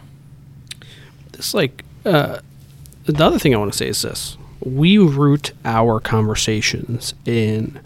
It's 1.35 1.55
like 1.55 1.85
uh, 2.05 2.41
the 3.05 3.25
other 3.25 3.39
thing 3.39 3.55
I 3.55 3.59
want 3.59 3.73
to 3.73 3.79
say 3.79 3.89
is 3.89 4.03
this: 4.03 4.37
we 4.61 4.99
root 4.99 5.53
our 5.65 6.01
conversations 6.01 7.15
in, 7.25 7.81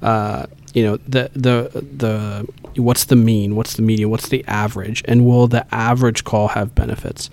uh, 0.00 0.46
you 0.72 0.82
know, 0.82 0.96
the 1.08 1.30
the 1.34 1.70
the 1.74 2.46
what's 2.80 3.04
the 3.04 3.16
mean, 3.16 3.56
what's 3.56 3.74
the 3.74 3.82
median, 3.82 4.10
what's 4.10 4.28
the 4.28 4.44
average, 4.46 5.02
and 5.06 5.26
will 5.26 5.46
the 5.46 5.66
average 5.74 6.24
call 6.24 6.48
have 6.48 6.74
benefits? 6.74 7.30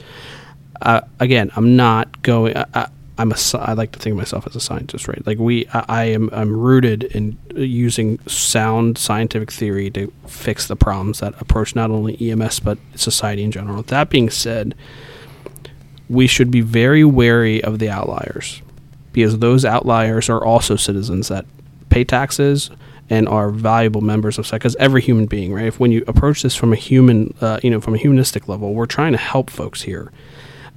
Uh, 0.81 1.01
again, 1.19 1.51
I'm 1.55 1.75
not 1.75 2.21
going. 2.21 2.55
I, 2.57 2.89
I'm 3.17 3.31
a. 3.31 3.37
I 3.55 3.73
like 3.73 3.91
to 3.93 3.99
think 3.99 4.13
of 4.13 4.17
myself 4.17 4.45
as 4.47 4.55
a 4.55 4.59
scientist, 4.59 5.07
right? 5.07 5.25
Like 5.25 5.37
we, 5.37 5.67
I, 5.73 5.85
I 5.87 6.03
am. 6.05 6.29
I'm 6.33 6.55
rooted 6.55 7.03
in 7.03 7.37
using 7.55 8.19
sound 8.27 8.97
scientific 8.97 9.51
theory 9.51 9.89
to 9.91 10.11
fix 10.27 10.67
the 10.67 10.75
problems 10.75 11.19
that 11.19 11.39
approach 11.41 11.75
not 11.75 11.91
only 11.91 12.31
EMS 12.31 12.59
but 12.59 12.77
society 12.95 13.43
in 13.43 13.51
general. 13.51 13.83
That 13.83 14.09
being 14.09 14.29
said, 14.29 14.75
we 16.09 16.27
should 16.27 16.51
be 16.51 16.61
very 16.61 17.05
wary 17.05 17.63
of 17.63 17.79
the 17.79 17.89
outliers 17.89 18.61
because 19.13 19.39
those 19.39 19.63
outliers 19.65 20.29
are 20.29 20.43
also 20.43 20.75
citizens 20.75 21.29
that 21.29 21.45
pay 21.89 22.03
taxes 22.03 22.69
and 23.09 23.27
are 23.27 23.49
valuable 23.49 24.01
members 24.01 24.37
of 24.37 24.45
society. 24.45 24.59
Because 24.59 24.75
every 24.77 25.01
human 25.01 25.25
being, 25.25 25.53
right? 25.53 25.65
If 25.65 25.79
when 25.79 25.91
you 25.91 26.03
approach 26.07 26.43
this 26.43 26.55
from 26.55 26.73
a 26.73 26.75
human, 26.75 27.33
uh, 27.41 27.59
you 27.63 27.69
know, 27.69 27.81
from 27.81 27.95
a 27.95 27.97
humanistic 27.97 28.47
level, 28.47 28.73
we're 28.73 28.85
trying 28.85 29.13
to 29.13 29.17
help 29.17 29.49
folks 29.49 29.81
here. 29.81 30.11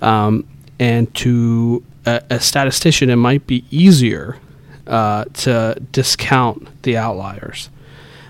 Um, 0.01 0.47
and 0.79 1.13
to 1.17 1.85
a, 2.07 2.23
a, 2.31 2.41
statistician, 2.41 3.11
it 3.11 3.17
might 3.17 3.47
be 3.47 3.65
easier 3.71 4.39
uh, 4.87 5.25
to 5.35 5.81
discount 5.93 6.83
the 6.83 6.97
outliers. 6.97 7.71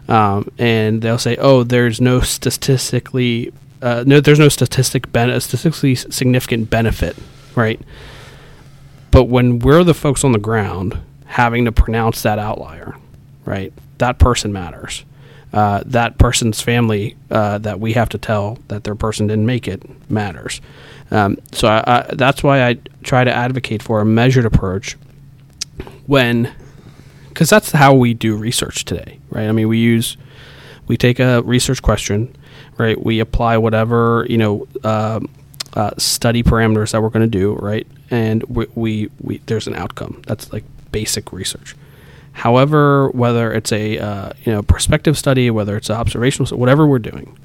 Um, 0.09 0.51
and 0.59 1.01
they'll 1.01 1.17
say, 1.19 1.37
"Oh, 1.37 1.63
there's 1.63 2.01
no 2.01 2.21
statistically, 2.21 3.53
uh, 3.81 4.05
no, 4.07 4.21
there's 4.21 4.39
no 4.39 4.49
statistic 4.49 5.11
ben- 5.13 5.41
statistically 5.41 5.95
significant 5.95 6.69
benefit, 6.69 7.17
right?" 7.55 7.81
But 9.11 9.25
when 9.25 9.61
we're 9.61 9.85
the 9.85 9.95
folks 9.95 10.25
on 10.25 10.33
the 10.33 10.39
ground 10.39 10.99
having 11.27 11.65
to 11.65 11.73
pronounce 11.73 12.23
that 12.23 12.39
outlier, 12.39 12.97
right? 13.45 13.73
That 14.03 14.19
person 14.19 14.53
matters. 14.53 15.05
Uh, 15.53 15.81
that 15.87 16.19
person's 16.19 16.61
family 16.61 17.15
uh, 17.31 17.59
that 17.59 17.79
we 17.79 17.93
have 17.93 18.09
to 18.09 18.19
tell 18.19 18.59
that 18.67 18.83
their 18.83 18.97
person 18.97 19.29
didn't 19.29 19.47
make 19.47 19.69
it 19.69 19.81
matters. 20.11 20.61
Um, 21.13 21.39
so 21.53 21.69
I, 21.69 21.85
I, 21.87 22.15
that's 22.15 22.43
why 22.43 22.67
I 22.67 22.79
try 23.05 23.23
to 23.23 23.33
advocate 23.33 23.81
for 23.81 24.01
a 24.01 24.05
measured 24.05 24.45
approach 24.45 24.97
when, 26.09 26.53
because 27.29 27.49
that's 27.49 27.71
how 27.71 27.95
we 27.95 28.13
do 28.13 28.35
research 28.35 28.85
today, 28.85 29.21
right? 29.31 29.47
I 29.47 29.53
mean, 29.53 29.69
we 29.69 29.79
use, 29.79 30.17
we 30.89 30.97
take 30.97 31.21
a 31.21 31.41
research 31.43 31.81
question, 31.81 32.35
right? 32.79 33.01
We 33.01 33.21
apply 33.21 33.59
whatever 33.59 34.27
you 34.29 34.39
know 34.39 34.67
uh, 34.83 35.21
uh 35.75 35.91
study 35.97 36.43
parameters 36.43 36.91
that 36.91 37.01
we're 37.01 37.11
going 37.11 37.31
to 37.31 37.39
do, 37.39 37.55
right? 37.55 37.87
And 38.11 38.43
we, 38.49 38.67
we, 38.75 39.11
we 39.21 39.39
there's 39.47 39.69
an 39.69 39.77
outcome. 39.77 40.23
That's 40.27 40.53
like 40.53 40.65
basic 40.91 41.33
research. 41.33 41.77
However, 42.33 43.11
whether 43.11 43.53
it's 43.53 43.73
a 43.73 43.99
uh, 43.99 44.33
you 44.45 44.53
know 44.53 44.63
prospective 44.63 45.19
study, 45.19 45.51
whether 45.51 45.77
it's 45.77 45.91
an 45.91 45.97
observational, 45.97 46.47
study, 46.47 46.61
whatever 46.61 46.87
we're 46.87 46.99
doing, 46.99 47.39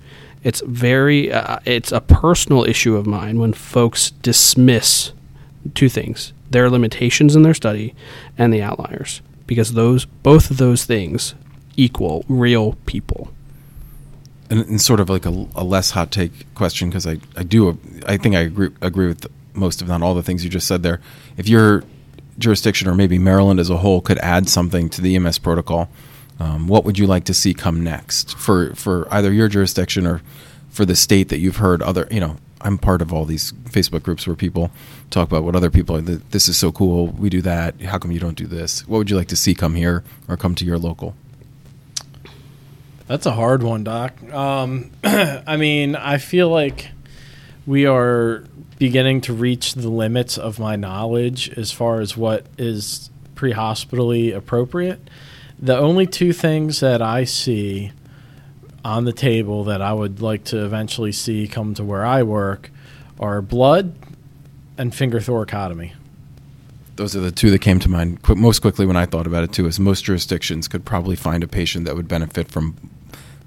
it's 0.43 0.61
very 0.61 1.31
uh, 1.31 1.59
it's 1.65 1.91
a 1.91 2.01
personal 2.01 2.63
issue 2.63 2.95
of 2.95 3.05
mine 3.05 3.39
when 3.39 3.53
folks 3.53 4.11
dismiss 4.11 5.11
two 5.75 5.89
things: 5.89 6.33
their 6.49 6.69
limitations 6.69 7.35
in 7.35 7.43
their 7.43 7.53
study 7.53 7.93
and 8.37 8.53
the 8.53 8.61
outliers, 8.61 9.21
because 9.45 9.73
those 9.73 10.05
both 10.05 10.49
of 10.49 10.57
those 10.57 10.85
things 10.85 11.35
equal 11.75 12.25
real 12.27 12.73
people. 12.85 13.31
And, 14.49 14.61
and 14.61 14.81
sort 14.81 15.01
of 15.01 15.09
like 15.09 15.25
a, 15.25 15.47
a, 15.55 15.63
less 15.63 15.91
hot 15.91 16.09
take 16.09 16.53
question 16.55 16.89
because 16.89 17.05
I, 17.05 17.17
I 17.35 17.43
do 17.43 17.77
I 18.07 18.15
think 18.15 18.33
I 18.33 18.39
agree 18.39 18.69
agree 18.81 19.07
with 19.07 19.27
most 19.53 19.81
of 19.81 19.89
not 19.89 20.01
all 20.01 20.15
the 20.15 20.23
things 20.23 20.43
you 20.45 20.49
just 20.49 20.67
said 20.67 20.83
there. 20.83 21.01
If 21.35 21.49
your 21.49 21.83
jurisdiction 22.37 22.87
or 22.87 22.95
maybe 22.95 23.17
Maryland 23.17 23.59
as 23.59 23.69
a 23.69 23.77
whole 23.77 24.01
could 24.01 24.17
add 24.19 24.47
something 24.49 24.89
to 24.89 25.01
the 25.01 25.15
EMS 25.15 25.39
protocol 25.39 25.89
um, 26.39 26.67
what 26.67 26.85
would 26.85 26.99
you 26.99 27.07
like 27.07 27.23
to 27.25 27.33
see 27.33 27.53
come 27.53 27.83
next 27.83 28.37
for 28.37 28.73
for 28.75 29.07
either 29.11 29.31
your 29.31 29.47
jurisdiction 29.47 30.05
or 30.05 30.21
for 30.69 30.85
the 30.85 30.95
state 30.95 31.29
that 31.29 31.39
you've 31.39 31.57
heard 31.57 31.81
other 31.81 32.07
you 32.11 32.19
know 32.19 32.37
I'm 32.61 32.77
part 32.77 33.01
of 33.01 33.13
all 33.13 33.25
these 33.25 33.51
Facebook 33.51 34.03
groups 34.03 34.25
where 34.25 34.35
people 34.35 34.71
talk 35.09 35.27
about 35.27 35.43
what 35.43 35.55
other 35.55 35.69
people 35.69 35.95
are. 35.95 36.01
This 36.01 36.47
is 36.47 36.57
so 36.57 36.71
cool. 36.71 37.07
We 37.07 37.29
do 37.29 37.41
that. 37.43 37.81
How 37.81 37.97
come 37.97 38.11
you 38.11 38.19
don't 38.19 38.37
do 38.37 38.47
this? 38.47 38.87
What 38.87 38.97
would 38.97 39.09
you 39.09 39.15
like 39.15 39.27
to 39.27 39.35
see 39.35 39.53
come 39.53 39.75
here 39.75 40.03
or 40.27 40.37
come 40.37 40.55
to 40.55 40.65
your 40.65 40.77
local? 40.77 41.15
That's 43.07 43.25
a 43.25 43.31
hard 43.31 43.63
one, 43.63 43.83
Doc. 43.83 44.21
Um, 44.33 44.91
I 45.03 45.55
mean, 45.57 45.95
I 45.95 46.17
feel 46.17 46.49
like 46.49 46.89
we 47.65 47.85
are 47.85 48.43
beginning 48.77 49.21
to 49.21 49.33
reach 49.33 49.73
the 49.73 49.89
limits 49.89 50.37
of 50.37 50.59
my 50.59 50.75
knowledge 50.75 51.49
as 51.57 51.71
far 51.71 51.99
as 51.99 52.15
what 52.15 52.45
is 52.57 53.09
pre 53.35 53.51
hospitally 53.51 54.31
appropriate. 54.31 55.09
The 55.59 55.77
only 55.77 56.05
two 56.05 56.33
things 56.33 56.79
that 56.81 57.01
I 57.01 57.23
see 57.23 57.91
on 58.85 59.05
the 59.05 59.13
table 59.13 59.63
that 59.65 59.81
I 59.81 59.93
would 59.93 60.21
like 60.21 60.43
to 60.45 60.63
eventually 60.63 61.11
see 61.11 61.47
come 61.47 61.73
to 61.73 61.83
where 61.83 62.05
I 62.05 62.23
work 62.23 62.69
are 63.19 63.41
blood 63.41 63.95
and 64.77 64.93
finger 64.93 65.19
thoracotomy. 65.19 65.93
Those 66.95 67.15
are 67.15 67.19
the 67.19 67.31
two 67.31 67.51
that 67.51 67.59
came 67.59 67.79
to 67.79 67.89
mind 67.89 68.19
most 68.27 68.59
quickly 68.59 68.85
when 68.85 68.97
I 68.97 69.05
thought 69.05 69.27
about 69.27 69.43
it 69.43 69.51
too. 69.51 69.67
Is 69.67 69.79
most 69.79 70.03
jurisdictions 70.05 70.67
could 70.67 70.85
probably 70.85 71.15
find 71.15 71.43
a 71.43 71.47
patient 71.47 71.85
that 71.85 71.95
would 71.95 72.07
benefit 72.07 72.49
from 72.49 72.75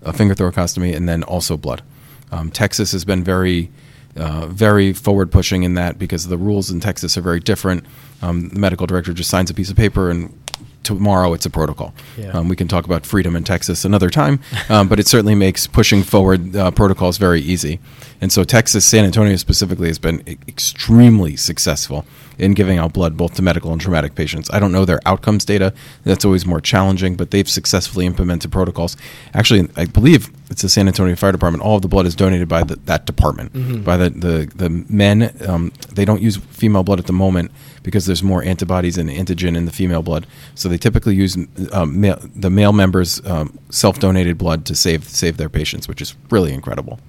a 0.03 0.13
finger 0.13 0.35
thoracostomy 0.35 0.95
and 0.95 1.09
then 1.09 1.23
also 1.23 1.57
blood. 1.57 1.83
Um, 2.31 2.51
Texas 2.51 2.93
has 2.93 3.05
been 3.05 3.25
very, 3.25 3.71
uh, 4.17 4.47
very 4.47 4.93
forward 4.93 5.31
pushing 5.31 5.63
in 5.63 5.75
that 5.75 5.99
because 5.99 6.29
the 6.29 6.39
rules 6.39 6.71
in 6.71 6.81
Texas 6.81 7.17
are 7.17 7.21
very 7.21 7.41
different. 7.41 7.85
Um, 8.23 8.49
the 8.49 8.59
medical 8.59 8.87
director 8.87 9.13
just 9.13 9.31
signs 9.31 9.51
a 9.51 9.55
piece 9.55 9.71
of 9.71 9.77
paper 9.77 10.11
and 10.11 10.37
tomorrow 10.83 11.33
it's 11.33 11.47
a 11.47 11.51
protocol. 11.51 11.95
Yeah. 12.17 12.31
Um, 12.31 12.49
we 12.49 12.57
can 12.57 12.69
talk 12.69 12.85
about 12.85 13.07
freedom 13.07 13.37
in 13.37 13.45
Texas 13.45 13.85
another 13.85 14.11
time, 14.11 14.41
um, 14.69 14.89
but 14.89 14.99
it 14.99 15.07
certainly 15.07 15.35
makes 15.35 15.67
pushing 15.67 16.03
forward 16.03 16.57
uh, 16.57 16.71
protocols 16.71 17.19
very 17.19 17.41
easy. 17.41 17.81
And 18.21 18.31
so 18.31 18.45
Texas, 18.45 18.85
San 18.85 19.05
Antonio 19.05 19.37
specifically, 19.37 19.89
has 19.89 19.99
been 19.99 20.23
extremely 20.47 21.37
successful 21.37 22.05
in 22.39 22.53
giving 22.53 22.79
out 22.79 22.93
blood 22.93 23.17
both 23.17 23.35
to 23.35 23.43
medical 23.43 23.73
and 23.73 23.81
traumatic 23.81 24.15
patients. 24.15 24.51
I 24.53 24.59
don't 24.59 24.73
know 24.73 24.85
their 24.85 25.01
outcomes 25.07 25.45
data; 25.45 25.73
that's 26.05 26.25
always 26.25 26.45
more 26.45 26.61
challenging. 26.61 27.17
But 27.17 27.31
they've 27.31 27.49
successfully 27.49 28.07
implemented 28.07 28.53
protocols. 28.53 28.97
Actually, 29.33 29.69
I 29.77 29.87
believe 29.87 30.31
it's 30.51 30.63
the 30.63 30.69
San 30.69 30.87
Antonio 30.87 31.17
Fire 31.17 31.33
Department. 31.33 31.63
All 31.65 31.77
of 31.77 31.83
the 31.83 31.89
blood 31.89 32.07
is 32.07 32.15
donated 32.15 32.49
by 32.49 32.63
the, 32.63 32.77
that 32.85 33.07
department, 33.07 33.53
mm-hmm. 33.53 33.83
by 33.83 33.97
the 33.97 34.11
the, 34.11 34.53
the 34.55 34.69
men. 34.69 35.35
Um, 35.47 35.73
they 35.93 36.05
don't 36.05 36.21
use 36.21 36.37
female 36.37 36.83
blood 36.83 36.99
at 36.99 37.07
the 37.07 37.15
moment 37.15 37.51
because 37.83 38.07
there's 38.07 38.23
more 38.23 38.43
antibodies 38.43 38.99
and 38.99 39.09
antigen 39.09 39.57
in 39.57 39.65
the 39.65 39.73
female 39.73 40.03
blood. 40.03 40.27
So 40.55 40.69
they 40.69 40.79
typically 40.79 41.15
use 41.15 41.37
um, 41.73 42.01
male, 42.01 42.19
the 42.35 42.51
male 42.51 42.73
members' 42.73 43.25
um, 43.27 43.59
self-donated 43.71 44.37
blood 44.39 44.67
to 44.67 44.75
save 44.75 45.05
save 45.05 45.37
their 45.37 45.49
patients, 45.49 45.89
which 45.89 46.03
is 46.03 46.15
really 46.31 46.53
incredible. 46.53 47.01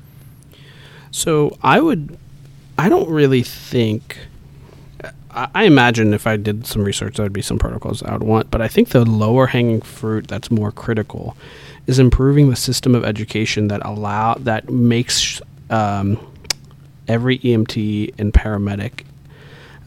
So 1.12 1.58
I 1.62 1.82
would, 1.82 2.18
I 2.78 2.90
don't 2.90 3.10
really 3.10 3.44
think. 3.44 4.18
I, 5.34 5.64
imagine 5.64 6.14
if 6.14 6.28
I 6.28 6.36
did 6.36 6.68
some 6.68 6.84
research, 6.84 7.16
there 7.16 7.24
would 7.24 7.32
be 7.32 7.42
some 7.42 7.58
protocols 7.58 8.04
I 8.04 8.12
would 8.12 8.24
want. 8.24 8.52
But 8.52 8.62
I 8.62 8.68
think 8.68 8.90
the 8.90 9.06
lower 9.06 9.48
hanging 9.48 9.82
fruit 9.82 10.28
that's 10.28 10.52
more 10.52 10.74
critical 10.74 11.38
is 11.88 12.00
improving 12.00 12.50
the 12.50 12.56
system 12.58 12.96
of 12.96 13.06
education 13.06 13.70
that 13.70 13.82
allow 13.86 14.36
that 14.36 14.70
makes 14.70 15.42
um, 15.70 16.20
every 17.08 17.40
EMT 17.40 18.14
and 18.18 18.34
paramedic 18.34 19.06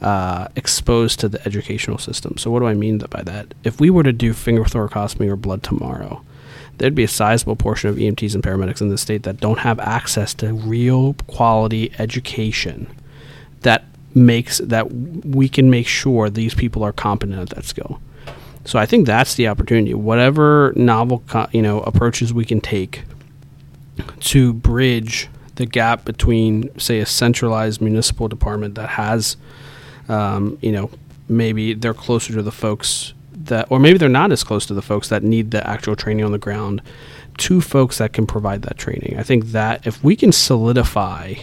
uh, 0.03 0.49
exposed 0.57 1.21
to 1.21 1.29
the 1.29 1.45
educational 1.47 1.99
system. 1.99 2.37
So, 2.37 2.51
what 2.51 2.61
do 2.61 2.67
I 2.67 2.75
mean 2.75 2.99
by 2.99 3.23
that? 3.23 3.55
If 3.65 3.81
we 3.81 3.91
were 3.91 4.03
to 4.03 4.13
do 4.13 4.33
finger 4.33 4.65
thoracostomy 4.65 5.29
or 5.29 5.37
blood 5.37 5.63
tomorrow, 5.63 6.23
there'd 6.79 6.95
be 6.95 7.05
a 7.05 7.09
sizable 7.09 7.57
portion 7.57 7.91
of 7.91 7.97
EMTs 7.97 8.35
and 8.35 8.43
paramedics 8.43 8.81
in 8.81 8.89
the 8.89 8.99
state 8.99 9.23
that 9.23 9.41
don't 9.41 9.61
have 9.61 9.79
access 9.81 10.35
to 10.35 10.53
real 10.53 11.15
quality 11.27 11.93
education 11.99 12.87
that 13.61 13.85
makes 14.15 14.59
that 14.59 14.93
we 14.93 15.49
can 15.49 15.71
make 15.71 15.87
sure 15.87 16.31
these 16.31 16.55
people 16.55 16.83
are 16.83 16.93
competent 16.93 17.39
at 17.41 17.51
that 17.51 17.65
skill. 17.65 18.01
So 18.65 18.79
I 18.79 18.87
think 18.87 19.07
that's 19.07 19.35
the 19.35 19.49
opportunity. 19.49 19.93
Whatever 19.93 20.73
novel, 20.77 21.23
you 21.53 21.63
know, 21.63 21.81
approaches 21.81 22.33
we 22.33 22.45
can 22.45 22.61
take 22.61 23.03
to 24.21 24.53
bridge 24.53 25.29
the 25.57 25.67
gap 25.67 26.05
between, 26.05 26.77
say, 26.79 27.01
a 27.01 27.07
centralized 27.07 27.81
municipal 27.81 28.27
department 28.29 28.75
that 28.77 28.91
has, 28.91 29.37
um, 30.09 30.59
you 30.61 30.73
know, 30.73 30.91
maybe 31.29 31.75
they're 31.75 31.95
closer 31.95 32.33
to 32.35 32.43
the 32.43 32.53
folks 32.53 33.15
that, 33.33 33.67
or 33.71 33.79
maybe 33.79 33.99
they're 33.99 34.09
not 34.09 34.33
as 34.33 34.45
close 34.45 34.67
to 34.67 34.75
the 34.75 34.83
folks 34.83 35.09
that 35.09 35.23
need 35.23 35.51
the 35.51 35.67
actual 35.69 35.97
training 35.97 36.25
on 36.25 36.33
the 36.33 36.39
ground, 36.39 36.83
to 37.39 37.61
folks 37.61 37.99
that 37.99 38.13
can 38.13 38.27
provide 38.27 38.63
that 38.63 38.79
training. 38.79 39.17
I 39.19 39.23
think 39.23 39.47
that 39.47 39.87
if 39.87 40.03
we 40.05 40.15
can 40.17 40.33
solidify 40.33 41.35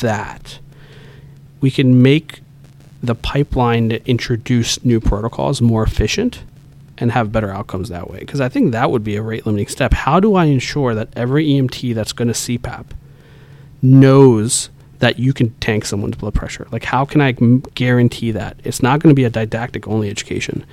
that, 0.00 0.58
we 1.60 1.70
can 1.70 2.02
make 2.02 2.40
the 3.02 3.14
pipeline 3.14 3.90
to 3.90 4.08
introduce 4.08 4.82
new 4.84 5.00
protocols 5.00 5.60
more 5.60 5.82
efficient 5.82 6.42
and 7.00 7.12
have 7.12 7.32
better 7.32 7.50
outcomes 7.50 7.88
that 7.88 8.10
way? 8.10 8.20
Because 8.20 8.40
I 8.40 8.48
think 8.48 8.72
that 8.72 8.90
would 8.90 9.02
be 9.02 9.16
a 9.16 9.22
rate 9.22 9.46
limiting 9.46 9.68
step. 9.68 9.92
How 9.92 10.20
do 10.20 10.34
I 10.34 10.44
ensure 10.44 10.94
that 10.94 11.08
every 11.16 11.46
EMT 11.46 11.94
that's 11.94 12.12
going 12.12 12.28
to 12.28 12.34
CPAP 12.34 12.86
knows 13.82 14.68
that 15.00 15.18
you 15.18 15.32
can 15.32 15.50
tank 15.54 15.84
someone's 15.84 16.16
blood 16.16 16.34
pressure? 16.34 16.66
Like, 16.70 16.84
how 16.84 17.04
can 17.04 17.20
I 17.20 17.32
guarantee 17.74 18.30
that? 18.30 18.56
It's 18.64 18.82
not 18.82 19.00
going 19.00 19.14
to 19.14 19.18
be 19.18 19.24
a 19.24 19.30
didactic 19.30 19.88
only 19.88 20.08
education. 20.08 20.64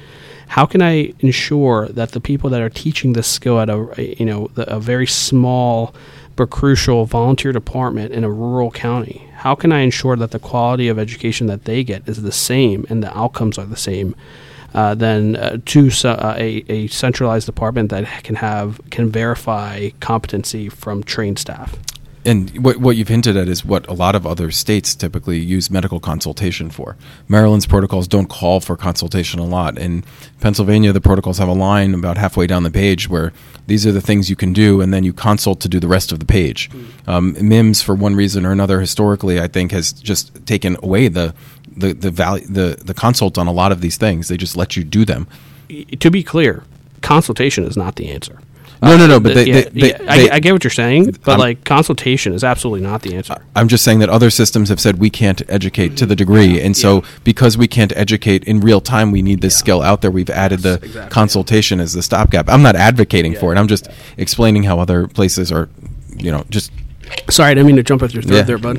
How 0.50 0.66
can 0.66 0.82
I 0.82 1.14
ensure 1.20 1.88
that 1.90 2.12
the 2.12 2.22
people 2.22 2.50
that 2.52 2.62
are 2.62 2.70
teaching 2.70 3.14
this 3.14 3.28
skill 3.28 3.60
at 3.60 3.70
a 3.70 4.16
you 4.18 4.26
know 4.26 4.50
a 4.56 4.80
very 4.80 5.08
small 5.08 5.94
but 6.36 6.52
crucial 6.52 7.06
volunteer 7.06 7.52
department 7.52 8.14
in 8.14 8.24
a 8.24 8.32
rural 8.32 8.70
county, 8.72 9.28
how 9.34 9.56
can 9.56 9.72
I 9.72 9.80
ensure 9.80 10.16
that 10.16 10.32
the 10.32 10.40
quality 10.40 10.88
of 10.88 11.00
education 11.00 11.48
that 11.48 11.66
they 11.66 11.84
get 11.84 12.08
is 12.08 12.22
the 12.22 12.32
same 12.32 12.86
and 12.90 13.04
the 13.04 13.18
outcomes 13.18 13.58
are 13.58 13.66
the 13.66 13.76
same? 13.76 14.16
Uh, 14.74 14.94
than 14.94 15.38
uh, 15.38 15.58
to 15.66 15.90
uh, 16.04 16.36
a, 16.38 16.64
a 16.68 16.88
centralized 16.88 17.46
department 17.46 17.90
that 17.90 18.24
can 18.24 18.36
have 18.36 18.80
can 18.92 19.10
verify 19.10 19.90
competency 20.02 20.68
from 20.68 21.02
trained 21.04 21.40
staff. 21.40 21.78
And 22.26 22.64
what, 22.64 22.78
what 22.78 22.98
you've 22.98 23.08
hinted 23.08 23.38
at 23.38 23.48
is 23.48 23.64
what 23.64 23.88
a 23.88 23.94
lot 23.94 24.14
of 24.14 24.28
other 24.28 24.52
states 24.52 24.96
typically 24.96 25.40
use 25.40 25.72
medical 25.72 26.00
consultation 26.00 26.70
for. 26.70 26.98
Maryland's 27.30 27.66
protocols 27.66 28.08
don't 28.08 28.28
call 28.28 28.60
for 28.60 28.76
consultation 28.76 29.40
a 29.40 29.46
lot. 29.46 29.78
In 29.78 30.04
Pennsylvania, 30.42 30.92
the 30.92 31.00
protocols 31.00 31.38
have 31.38 31.48
a 31.48 31.54
line 31.54 31.94
about 31.94 32.18
halfway 32.18 32.46
down 32.46 32.64
the 32.64 32.72
page 32.72 33.08
where 33.08 33.32
these 33.68 33.86
are 33.86 33.92
the 33.92 34.02
things 34.02 34.30
you 34.30 34.36
can 34.36 34.52
do, 34.52 34.82
and 34.82 34.94
then 34.94 35.04
you 35.04 35.14
consult 35.14 35.60
to 35.62 35.70
do 35.70 35.80
the 35.80 35.88
rest 35.88 36.12
of 36.12 36.20
the 36.20 36.26
page. 36.26 36.70
Um, 37.06 37.34
MIEMSS, 37.36 37.84
for 37.84 37.96
one 37.96 38.16
reason 38.16 38.46
or 38.46 38.52
another, 38.52 38.80
historically, 38.82 39.40
I 39.40 39.48
think, 39.48 39.72
has 39.72 39.94
just 39.94 40.46
taken 40.46 40.78
away 40.84 41.08
the 41.08 41.34
the 41.76 41.94
the 41.94 42.12
value 42.12 42.46
the 42.48 42.78
the 42.84 42.94
consult 42.94 43.38
on 43.38 43.48
a 43.48 43.52
lot 43.52 43.72
of 43.72 43.82
these 43.82 43.98
things. 43.98 44.28
They 44.28 44.38
just 44.38 44.58
let 44.58 44.76
you 44.76 44.84
do 44.84 45.06
them. 45.06 45.28
To 46.00 46.10
be 46.10 46.24
clear, 46.24 46.64
consultation 47.02 47.66
is 47.66 47.78
not 47.78 47.96
the 47.96 48.10
answer. 48.10 48.40
No, 48.82 48.96
no, 48.98 49.08
no. 49.08 49.18
Um, 49.18 49.24
but 49.24 49.34
they, 49.34 49.46
yeah, 49.46 49.62
they, 49.70 49.90
yeah, 49.90 49.98
I, 50.08 50.18
they- 50.18 50.30
I 50.30 50.40
get 50.40 50.54
what 50.54 50.64
you're 50.64 50.72
saying, 50.72 51.12
but 51.24 51.32
I'm- 51.32 51.40
like 51.40 51.64
consultation 51.64 52.34
is 52.34 52.44
absolutely 52.44 52.82
not 52.82 53.02
the 53.02 53.16
answer. 53.16 53.36
I'm 53.56 53.68
just 53.68 53.84
saying 53.84 54.00
that 54.00 54.10
other 54.10 54.30
systems 54.30 54.70
have 54.70 54.80
said 54.80 55.00
we 55.00 55.10
can't 55.10 55.42
educate 55.50 55.98
to 55.98 56.06
the 56.06 56.16
degree, 56.16 56.62
and 56.62 56.76
so 56.78 57.04
because 57.24 57.58
we 57.58 57.68
can't 57.68 57.92
educate 57.96 58.44
in 58.44 58.60
real 58.60 58.82
time, 58.82 59.12
we 59.12 59.22
need 59.22 59.42
this 59.42 59.58
skill 59.58 59.82
out 59.82 60.02
there. 60.02 60.12
We've 60.12 60.30
added 60.30 60.60
the 60.62 60.76
exactly. 60.76 61.10
consultation 61.12 61.80
as 61.80 61.94
the 61.94 62.04
stopgap. 62.04 62.50
I'm 62.50 62.62
not 62.62 62.76
advocating 62.76 63.36
for 63.36 63.54
it. 63.54 63.58
I'm 63.58 63.68
just 63.68 63.88
explaining 64.18 64.64
how 64.64 64.80
other 64.80 65.08
places 65.08 65.52
are, 65.52 65.70
you 66.16 66.32
know, 66.32 66.46
just 66.50 66.72
Sorry, 67.30 67.52
I 67.52 67.54
didn't 67.54 67.68
mean 67.68 67.76
to 67.78 67.84
jump 67.84 68.02
at 68.04 68.14
your 68.14 68.24
throat 68.24 68.36
Yeah. 68.38 68.42
there, 68.44 68.58
bud. 68.58 68.78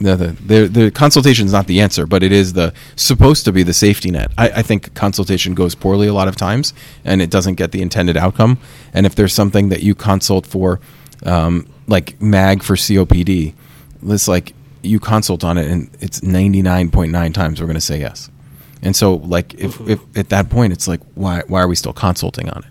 no, 0.00 0.16
the, 0.16 0.28
the 0.28 0.66
the 0.66 0.90
consultation 0.90 1.46
is 1.46 1.52
not 1.52 1.66
the 1.66 1.80
answer, 1.80 2.06
but 2.06 2.22
it 2.22 2.32
is 2.32 2.52
the 2.52 2.72
supposed 2.96 3.44
to 3.44 3.52
be 3.52 3.62
the 3.62 3.72
safety 3.72 4.10
net. 4.10 4.32
I, 4.36 4.48
I 4.48 4.62
think 4.62 4.92
consultation 4.94 5.54
goes 5.54 5.74
poorly 5.74 6.06
a 6.08 6.12
lot 6.12 6.28
of 6.28 6.36
times, 6.36 6.74
and 7.04 7.22
it 7.22 7.30
doesn't 7.30 7.54
get 7.54 7.72
the 7.72 7.82
intended 7.82 8.16
outcome. 8.16 8.58
And 8.92 9.06
if 9.06 9.14
there's 9.14 9.32
something 9.32 9.68
that 9.70 9.82
you 9.82 9.94
consult 9.94 10.46
for, 10.46 10.80
um, 11.24 11.66
like 11.86 12.20
MAG 12.20 12.62
for 12.62 12.74
COPD, 12.76 13.54
it's 14.08 14.28
like 14.28 14.52
you 14.82 14.98
consult 15.00 15.44
on 15.44 15.56
it, 15.58 15.70
and 15.70 15.88
it's 16.00 16.20
99.9 16.20 17.34
times 17.34 17.60
we're 17.60 17.66
going 17.66 17.74
to 17.74 17.80
say 17.80 18.00
yes. 18.00 18.30
And 18.82 18.94
so, 18.94 19.14
like, 19.14 19.54
if, 19.54 19.80
if 19.88 20.00
at 20.16 20.28
that 20.28 20.50
point, 20.50 20.72
it's 20.72 20.86
like, 20.86 21.00
why 21.14 21.42
why 21.48 21.60
are 21.62 21.68
we 21.68 21.74
still 21.76 21.92
consulting 21.94 22.48
on 22.50 22.62
it? 22.64 22.70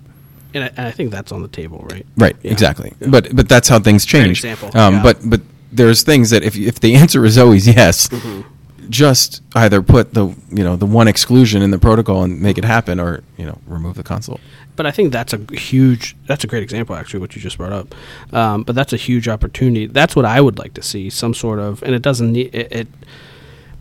And 0.56 0.64
I, 0.64 0.68
and 0.78 0.88
I 0.88 0.92
think 0.92 1.12
that's 1.12 1.32
on 1.32 1.42
the 1.42 1.48
table, 1.50 1.86
right? 1.92 2.06
Right, 2.18 2.36
Yeah. 2.42 2.52
exactly. 2.54 2.94
But 3.16 3.36
but 3.36 3.48
that's 3.50 3.68
how 3.68 3.80
things 3.80 4.06
change. 4.06 4.40
example, 4.40 4.70
Um, 4.74 4.96
yeah. 4.96 5.04
But 5.04 5.18
but 5.30 5.42
there's 5.72 6.02
things 6.04 6.30
that 6.32 6.44
if 6.44 6.56
if 6.58 6.80
the 6.80 6.96
answer 7.04 7.26
is 7.26 7.38
always 7.38 7.68
yes, 7.68 8.08
Mm-hmm. 8.08 8.42
just 8.90 9.42
either 9.56 9.82
put 9.82 10.14
the 10.14 10.26
you 10.58 10.64
know 10.64 10.76
the 10.78 10.86
one 10.86 11.08
exclusion 11.08 11.62
in 11.62 11.72
the 11.72 11.80
protocol 11.80 12.24
and 12.24 12.40
make 12.42 12.58
it 12.58 12.66
happen, 12.66 13.00
or 13.00 13.22
you 13.38 13.46
know 13.46 13.58
remove 13.68 13.96
the 13.96 14.04
consult. 14.04 14.40
But 14.78 14.86
I 14.86 14.92
think 14.92 15.14
that's 15.14 15.32
a 15.34 15.40
huge, 15.56 16.16
that's 16.28 16.44
a 16.44 16.48
great 16.48 16.62
example, 16.64 16.96
actually, 16.98 17.22
what 17.22 17.34
you 17.36 17.42
just 17.42 17.58
brought 17.58 17.72
up. 17.72 17.96
Um, 18.34 18.64
but 18.64 18.76
that's 18.76 18.92
a 18.94 18.98
huge 18.98 19.30
opportunity. 19.30 19.86
That's 19.88 20.16
what 20.18 20.26
I 20.26 20.42
would 20.42 20.58
like 20.60 20.74
to 20.74 20.82
see 20.82 21.10
some 21.10 21.34
sort 21.34 21.60
of, 21.60 21.82
and 21.84 21.96
it 21.96 22.02
doesn't 22.02 22.32
need 22.34 22.54
it. 22.54 22.72
it 22.72 22.88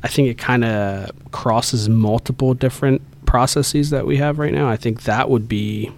I 0.05 0.09
think 0.09 0.29
it 0.29 0.39
kind 0.39 0.65
of 0.65 1.11
crosses 1.33 1.89
multiple 1.89 2.55
different 2.55 3.01
processes 3.27 3.91
that 3.91 4.07
we 4.07 4.19
have 4.19 4.39
right 4.39 4.53
now. 4.53 4.69
I 4.69 4.77
think 4.77 5.03
that 5.05 5.29
would 5.31 5.49
be, 5.49 5.91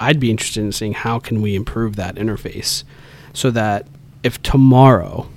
I'd 0.00 0.18
be 0.18 0.30
interested 0.30 0.62
in 0.64 0.72
seeing 0.72 0.94
how 0.94 1.18
can 1.18 1.42
we 1.42 1.54
improve 1.54 1.96
that 1.96 2.16
interface, 2.16 2.84
so 3.32 3.50
that 3.50 3.86
if 4.22 4.42
tomorrow 4.42 5.28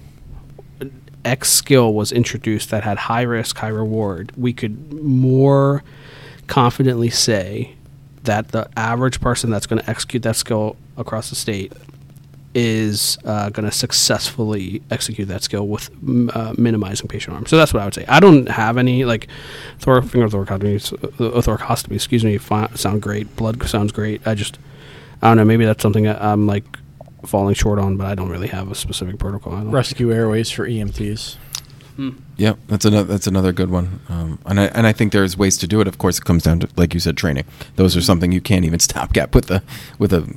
X 1.25 1.51
skill 1.51 1.93
was 1.93 2.11
introduced 2.11 2.69
that 2.71 2.83
had 2.83 2.97
high 2.97 3.21
risk, 3.21 3.57
high 3.57 3.67
reward, 3.67 4.31
we 4.35 4.53
could 4.53 4.93
more 4.93 5.83
confidently 6.47 7.09
say 7.09 7.75
that 8.23 8.49
the 8.49 8.69
average 8.77 9.21
person 9.21 9.49
that's 9.49 9.67
going 9.67 9.81
to 9.81 9.89
execute 9.89 10.23
that 10.23 10.35
skill 10.35 10.75
across 10.97 11.29
the 11.29 11.35
state 11.35 11.73
is 12.55 13.17
uh, 13.25 13.49
going 13.49 13.67
to 13.67 13.75
successfully 13.75 14.81
execute 14.91 15.27
that 15.27 15.41
skill 15.43 15.67
with 15.67 15.89
m- 16.03 16.29
uh, 16.33 16.53
minimizing 16.57 17.07
patient 17.07 17.33
harm. 17.33 17.45
So 17.47 17.57
that's 17.57 17.73
what 17.73 17.81
I 17.81 17.85
would 17.85 17.93
say. 17.93 18.05
I 18.07 18.19
don't 18.19 18.47
have 18.47 18.77
any 18.77 19.05
like 19.05 19.27
thor- 19.79 20.01
finger 20.01 20.27
thoracotomy, 20.27 20.75
uh, 21.19 21.41
thoracostomy, 21.41 21.95
excuse 21.95 22.23
me, 22.23 22.37
fi- 22.37 22.69
sound 22.75 23.01
great. 23.01 23.35
Blood 23.35 23.61
sounds 23.67 23.91
great. 23.91 24.25
I 24.27 24.35
just 24.35 24.59
I 25.21 25.29
don't 25.29 25.37
know. 25.37 25.45
Maybe 25.45 25.65
that's 25.65 25.81
something 25.81 26.03
that 26.03 26.21
I'm 26.21 26.45
like 26.47 26.65
falling 27.25 27.55
short 27.55 27.79
on, 27.79 27.97
but 27.97 28.05
I 28.07 28.15
don't 28.15 28.29
really 28.29 28.49
have 28.49 28.69
a 28.69 28.75
specific 28.75 29.17
protocol. 29.17 29.53
I 29.53 29.61
don't. 29.61 29.71
Rescue 29.71 30.11
airways 30.13 30.51
for 30.51 30.67
EMTs. 30.67 31.37
Yeah, 32.37 32.53
that's 32.67 32.85
another 32.85 33.03
that's 33.03 33.27
another 33.27 33.51
good 33.51 33.69
one. 33.69 33.99
Um, 34.09 34.39
and 34.47 34.59
I 34.59 34.65
and 34.65 34.87
I 34.87 34.93
think 34.93 35.11
there's 35.11 35.37
ways 35.37 35.57
to 35.59 35.67
do 35.67 35.79
it. 35.79 35.87
Of 35.87 35.99
course, 35.99 36.17
it 36.17 36.25
comes 36.25 36.41
down 36.43 36.59
to 36.61 36.69
like 36.75 36.93
you 36.95 36.99
said, 36.99 37.15
training. 37.17 37.45
Those 37.75 37.95
are 37.95 38.01
something 38.01 38.31
you 38.31 38.41
can't 38.41 38.65
even 38.65 38.79
stopgap 38.89 39.35
with 39.35 39.45
the 39.45 39.61
with 39.99 40.11
a 40.11 40.27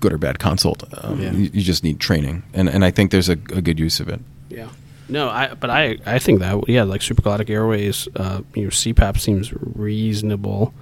good 0.00 0.12
or 0.12 0.18
bad 0.18 0.38
consult. 0.38 0.84
Um, 1.04 1.20
Yeah. 1.20 1.32
you, 1.32 1.50
you 1.52 1.62
just 1.62 1.84
need 1.84 2.00
training, 2.00 2.42
and 2.54 2.68
and 2.68 2.84
I 2.84 2.90
think 2.90 3.10
there's 3.10 3.28
a, 3.28 3.32
a 3.32 3.62
good 3.62 3.78
use 3.78 4.00
of 4.00 4.08
it. 4.08 4.20
Yeah. 4.50 4.68
No, 5.08 5.28
I 5.28 5.54
but 5.54 5.70
I 5.70 5.98
I 6.06 6.18
think 6.18 6.40
that 6.40 6.68
yeah, 6.68 6.82
like 6.82 7.00
supraglottic 7.00 7.48
airways, 7.50 8.08
uh, 8.16 8.40
you 8.54 8.64
know, 8.64 8.70
CPAP 8.70 9.18
seems 9.20 9.52
reasonable. 9.52 10.72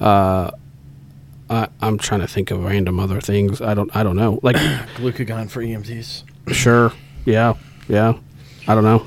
Uh, 0.00 0.50
I, 1.50 1.68
I'm 1.82 1.98
trying 1.98 2.20
to 2.20 2.26
think 2.28 2.50
of 2.50 2.64
random 2.64 2.98
other 3.00 3.20
things. 3.20 3.60
I 3.60 3.74
don't 3.74 3.94
I 3.94 4.02
don't 4.02 4.16
know. 4.16 4.38
Like 4.42 4.56
Glucagon 4.96 5.50
for 5.50 5.62
EMTs. 5.62 6.22
sure, 6.54 6.92
yeah, 7.26 7.54
yeah. 7.88 8.14
I 8.68 8.74
don't 8.74 8.84
know. 8.84 9.04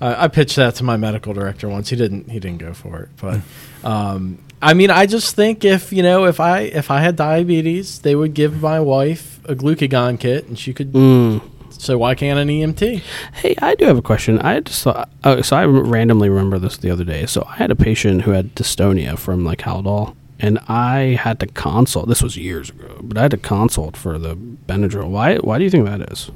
I 0.00 0.24
I 0.24 0.28
pitched 0.28 0.56
that 0.56 0.74
to 0.76 0.84
my 0.84 0.96
medical 0.96 1.32
director 1.32 1.68
once. 1.68 1.88
He 1.88 1.96
didn't. 1.96 2.28
He 2.30 2.38
didn't 2.40 2.58
go 2.58 2.74
for 2.74 3.04
it. 3.04 3.08
But 3.16 3.40
um, 3.84 4.38
I 4.62 4.74
mean, 4.74 4.90
I 4.90 5.06
just 5.06 5.34
think 5.34 5.64
if 5.64 5.92
you 5.92 6.02
know, 6.02 6.26
if 6.26 6.38
I 6.38 6.60
if 6.60 6.90
I 6.90 7.00
had 7.00 7.16
diabetes, 7.16 8.00
they 8.00 8.14
would 8.14 8.34
give 8.34 8.60
my 8.60 8.80
wife 8.80 9.40
a 9.44 9.54
glucagon 9.54 10.20
kit, 10.20 10.46
and 10.46 10.58
she 10.58 10.74
could. 10.74 10.92
Mm. 10.92 11.42
So 11.70 11.96
why 11.96 12.14
can't 12.14 12.38
an 12.38 12.48
EMT? 12.48 13.02
Hey, 13.32 13.54
I 13.62 13.74
do 13.74 13.86
have 13.86 13.96
a 13.96 14.02
question. 14.02 14.38
I 14.40 14.60
just 14.60 14.82
thought, 14.82 15.08
uh, 15.24 15.40
so 15.40 15.56
I 15.56 15.64
randomly 15.64 16.28
remember 16.28 16.58
this 16.58 16.76
the 16.76 16.90
other 16.90 17.04
day. 17.04 17.24
So 17.24 17.46
I 17.48 17.56
had 17.56 17.70
a 17.70 17.76
patient 17.76 18.22
who 18.22 18.32
had 18.32 18.54
dystonia 18.54 19.18
from 19.18 19.46
like 19.46 19.60
Haldol, 19.60 20.14
and 20.38 20.58
I 20.68 21.16
had 21.18 21.40
to 21.40 21.46
consult. 21.46 22.06
This 22.08 22.22
was 22.22 22.36
years 22.36 22.68
ago, 22.68 22.98
but 23.00 23.16
I 23.16 23.22
had 23.22 23.30
to 23.30 23.38
consult 23.38 23.96
for 23.96 24.18
the 24.18 24.36
Benadryl. 24.36 25.08
Why? 25.08 25.36
Why 25.36 25.56
do 25.56 25.64
you 25.64 25.70
think 25.70 25.86
that 25.86 26.02
is? 26.12 26.30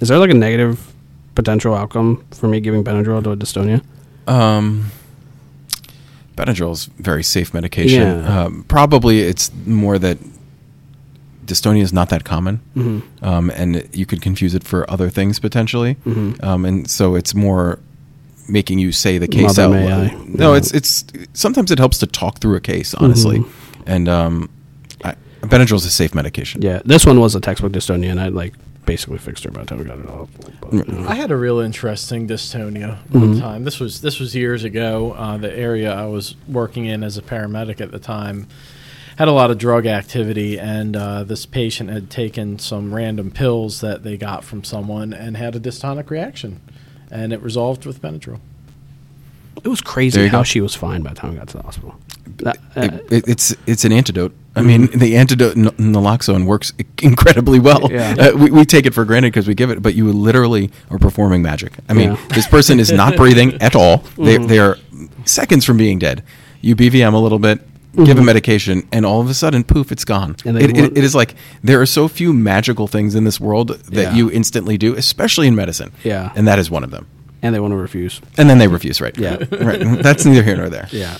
Is 0.00 0.08
there 0.08 0.18
like 0.18 0.30
a 0.30 0.34
negative 0.34 0.92
potential 1.36 1.74
outcome 1.76 2.24
for 2.32 2.48
me 2.48 2.58
giving 2.58 2.82
Benadryl 2.82 3.22
to 3.22 3.30
a 3.30 3.36
dystonia? 3.36 3.84
Um, 4.26 4.90
Benadryl 6.38 6.72
is 6.72 6.86
very 6.98 7.22
safe 7.24 7.52
medication. 7.52 8.00
Yeah. 8.02 8.44
Um, 8.44 8.64
probably 8.68 9.20
it's 9.20 9.50
more 9.66 9.98
that 9.98 10.18
dystonia 11.46 11.82
is 11.82 11.92
not 11.92 12.08
that 12.10 12.24
common, 12.24 12.60
Mm-hmm. 12.76 13.24
um, 13.24 13.50
and 13.50 13.88
you 13.92 14.06
could 14.06 14.20
confuse 14.22 14.54
it 14.54 14.64
for 14.64 14.88
other 14.90 15.10
things 15.10 15.40
potentially. 15.40 15.96
Mhm. 16.06 16.42
Um, 16.44 16.64
and 16.64 16.88
so 16.90 17.14
it's 17.16 17.34
more 17.34 17.78
making 18.48 18.78
you 18.78 18.92
say 18.92 19.18
the 19.18 19.28
case 19.28 19.56
Mother 19.58 19.76
out. 19.78 19.90
loud. 20.12 20.28
No, 20.28 20.52
Yeah. 20.52 20.58
it's 20.58 20.70
it's 20.72 21.04
sometimes 21.32 21.70
it 21.70 21.78
helps 21.78 21.98
to 21.98 22.06
talk 22.06 22.38
through 22.40 22.56
a 22.56 22.60
case 22.60 22.94
honestly, 22.94 23.38
Mhm. 23.38 23.48
and 23.86 24.08
um, 24.08 24.48
I, 25.04 25.14
Benadryl 25.42 25.76
is 25.76 25.84
a 25.86 25.90
safe 25.90 26.14
medication. 26.14 26.62
Yeah, 26.62 26.80
this 26.84 27.04
one 27.06 27.18
was 27.20 27.34
a 27.34 27.40
textbook 27.40 27.72
dystonia, 27.72 28.10
and 28.10 28.20
I 28.20 28.28
like 28.28 28.54
basically 28.88 29.18
fixed 29.18 29.44
her 29.44 29.50
by 29.50 29.60
the 29.60 29.66
time 29.66 29.78
we 29.78 29.84
got 29.84 29.98
it 29.98 30.08
off. 30.08 30.28
But. 30.60 30.88
I 31.06 31.14
had 31.14 31.30
a 31.30 31.36
real 31.36 31.58
interesting 31.60 32.26
dystonia 32.26 32.96
one 33.10 33.34
Mhm. 33.34 33.40
time. 33.40 33.64
This 33.64 33.78
was 33.78 34.00
this 34.00 34.18
was 34.18 34.34
years 34.34 34.64
ago. 34.64 35.12
Uh, 35.16 35.36
the 35.36 35.56
area 35.56 35.92
I 35.94 36.06
was 36.06 36.34
working 36.48 36.86
in 36.86 37.04
as 37.04 37.16
a 37.18 37.22
paramedic 37.22 37.80
at 37.80 37.90
the 37.92 37.98
time 37.98 38.46
had 39.16 39.28
a 39.28 39.32
lot 39.32 39.50
of 39.50 39.58
drug 39.58 39.84
activity, 39.86 40.58
and 40.58 40.96
uh, 40.96 41.22
this 41.24 41.44
patient 41.44 41.90
had 41.90 42.08
taken 42.08 42.58
some 42.58 42.94
random 42.94 43.30
pills 43.30 43.80
that 43.82 44.02
they 44.04 44.16
got 44.16 44.42
from 44.42 44.64
someone 44.64 45.12
and 45.12 45.36
had 45.36 45.54
a 45.54 45.60
dystonic 45.60 46.08
reaction, 46.08 46.60
and 47.10 47.32
it 47.32 47.42
resolved 47.42 47.84
with 47.84 48.00
Benadryl. 48.00 48.38
It 49.64 49.68
was 49.68 49.80
crazy 49.80 50.28
how 50.28 50.38
go. 50.38 50.44
she 50.44 50.60
was 50.60 50.74
fine 50.74 51.02
by 51.02 51.10
the 51.10 51.16
time 51.16 51.32
we 51.32 51.36
got 51.38 51.48
to 51.48 51.56
the 51.58 51.62
hospital. 51.64 51.96
That- 52.38 52.58
uh, 52.76 52.80
It, 52.82 53.12
it, 53.12 53.28
it's 53.28 53.54
it's 53.66 53.84
an 53.84 53.92
antidote. 53.92 54.32
I 54.58 54.62
mean, 54.62 54.88
mm-hmm. 54.88 54.98
the 54.98 55.16
antidote 55.16 55.56
n- 55.56 55.70
naloxone 55.94 56.44
works 56.46 56.72
incredibly 57.02 57.58
well. 57.58 57.90
Yeah. 57.90 58.14
Uh, 58.18 58.36
we, 58.36 58.50
we 58.50 58.64
take 58.64 58.86
it 58.86 58.94
for 58.94 59.04
granted 59.04 59.32
because 59.32 59.46
we 59.48 59.54
give 59.54 59.70
it, 59.70 59.80
but 59.82 59.94
you 59.94 60.12
literally 60.12 60.70
are 60.90 60.98
performing 60.98 61.42
magic. 61.42 61.72
I 61.88 61.94
mean, 61.94 62.10
Yeah. 62.12 62.26
this 62.34 62.46
person 62.46 62.80
is 62.80 62.90
not 62.92 63.16
breathing 63.22 63.60
at 63.62 63.74
all. 63.74 63.98
They 64.16 64.36
mm-hmm. 64.36 64.46
they 64.46 64.58
are 64.58 64.76
seconds 65.24 65.64
from 65.64 65.76
being 65.76 65.98
dead. 65.98 66.22
You 66.60 66.74
BVM 66.76 67.14
a 67.14 67.18
little 67.18 67.38
bit, 67.38 67.60
give 67.94 68.06
mm-hmm. 68.06 68.16
them 68.16 68.24
medication, 68.24 68.88
and 68.92 69.06
all 69.06 69.20
of 69.20 69.30
a 69.30 69.34
sudden, 69.34 69.64
poof, 69.64 69.92
it's 69.92 70.04
gone. 70.04 70.36
And 70.44 70.58
it, 70.60 70.76
it, 70.76 70.98
it 70.98 71.04
is 71.04 71.14
like 71.14 71.34
there 71.62 71.80
are 71.80 71.86
so 71.86 72.08
few 72.08 72.32
magical 72.32 72.86
things 72.88 73.14
in 73.14 73.24
this 73.24 73.38
world 73.40 73.68
that 73.68 74.02
Yeah. 74.02 74.14
you 74.14 74.30
instantly 74.30 74.76
do, 74.76 74.94
especially 74.94 75.46
in 75.46 75.54
medicine. 75.54 75.92
Yeah. 76.04 76.32
and 76.34 76.46
that 76.48 76.58
is 76.58 76.70
one 76.70 76.84
of 76.84 76.90
them. 76.90 77.06
and 77.42 77.54
they 77.54 77.60
want 77.60 77.70
to 77.72 77.76
refuse. 77.76 78.20
And 78.36 78.50
then 78.50 78.58
they 78.58 78.66
refuse, 78.68 79.00
right? 79.00 79.16
Yeah. 79.16 79.36
right. 79.52 79.80
That's 80.02 80.24
neither 80.24 80.42
here 80.42 80.56
nor 80.56 80.68
there. 80.68 80.88
Yeah. 80.90 81.18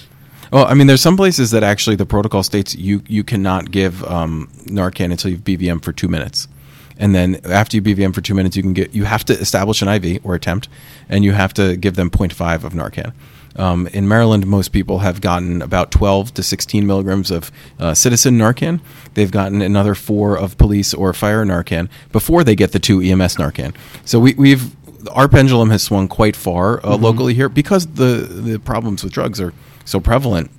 Well, 0.53 0.67
I 0.67 0.75
mean, 0.75 0.87
there's 0.87 1.03
some 1.03 1.17
places 1.17 1.51
that 1.51 1.63
actually 1.63 1.97
the 1.97 2.07
protocol 2.07 2.43
states 2.43 2.75
you 2.75 3.03
you 3.07 3.23
cannot 3.25 3.71
give 3.71 4.03
um, 4.05 4.49
Narcan 4.65 5.11
until 5.11 5.31
you've 5.31 5.45
BVM 5.45 5.83
for 5.83 5.93
two 5.93 6.09
minutes, 6.09 6.49
and 6.97 7.15
then 7.15 7.41
after 7.45 7.77
you 7.77 7.83
BVM 7.83 8.15
for 8.15 8.21
two 8.21 8.35
minutes, 8.35 8.57
you 8.57 8.63
can 8.63 8.73
get 8.73 8.95
you 8.95 9.05
have 9.05 9.25
to 9.27 9.35
establish 9.35 9.83
an 9.83 9.89
IV 9.89 10.25
or 10.25 10.35
attempt, 10.35 10.69
and 11.09 11.25
you 11.25 11.33
have 11.33 11.53
to 11.55 11.77
give 11.77 11.97
them 11.97 12.11
0.5 12.11 12.65
of 12.65 12.73
Narcan. 12.73 13.13
Um, 13.57 13.89
in 13.89 14.07
Maryland, 14.07 14.47
most 14.47 14.69
people 14.69 15.01
have 15.01 15.21
gotten 15.21 15.63
about 15.63 15.91
12 15.91 16.33
to 16.35 16.43
16 16.43 16.87
milligrams 16.87 17.31
of 17.31 17.51
uh, 17.81 17.93
citizen 17.93 18.39
Narcan. 18.39 18.81
They've 19.15 19.31
gotten 19.31 19.63
another 19.63 19.95
four 19.97 20.39
of 20.39 20.57
police 20.59 20.95
or 20.95 21.13
fire 21.13 21.45
Narcan 21.45 21.89
before 22.13 22.45
they 22.45 22.55
get 22.55 22.73
the 22.73 22.79
two 22.79 23.01
EMS 23.01 23.37
Narcan. 23.37 23.75
So 24.05 24.21
we, 24.21 24.35
we've 24.35 24.77
our 25.13 25.29
pendulum 25.29 25.71
has 25.71 25.83
swung 25.83 26.09
quite 26.09 26.37
far 26.37 26.85
uh, 26.85 26.97
locally 26.97 27.35
here 27.35 27.49
because 27.49 27.87
the 27.87 28.27
the 28.29 28.59
problems 28.59 29.05
with 29.05 29.13
drugs 29.13 29.41
are 29.41 29.53
so 29.89 30.01
prevalent. 30.01 30.51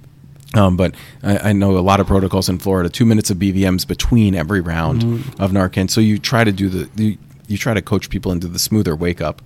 Um, 0.55 0.75
but 0.75 0.95
I, 1.21 1.49
I 1.49 1.53
know 1.53 1.77
a 1.77 1.79
lot 1.79 1.99
of 1.99 2.07
protocols 2.07 2.49
in 2.49 2.57
Florida, 2.57 2.89
two 2.89 3.05
minutes 3.05 3.29
of 3.29 3.37
BVMs 3.37 3.87
between 3.87 4.33
every 4.33 4.61
round 4.61 5.03
of 5.39 5.51
Narcan. 5.51 5.89
So 5.89 6.01
you 6.01 6.17
try 6.17 6.43
to 6.43 6.51
do 6.51 6.69
the 6.69 6.89
you, 7.03 7.17
you 7.47 7.57
try 7.57 7.73
to 7.75 7.81
coach 7.81 8.09
people 8.09 8.31
into 8.31 8.47
the 8.47 8.57
smoother 8.59 8.95
wake 8.95 9.21
up. 9.21 9.41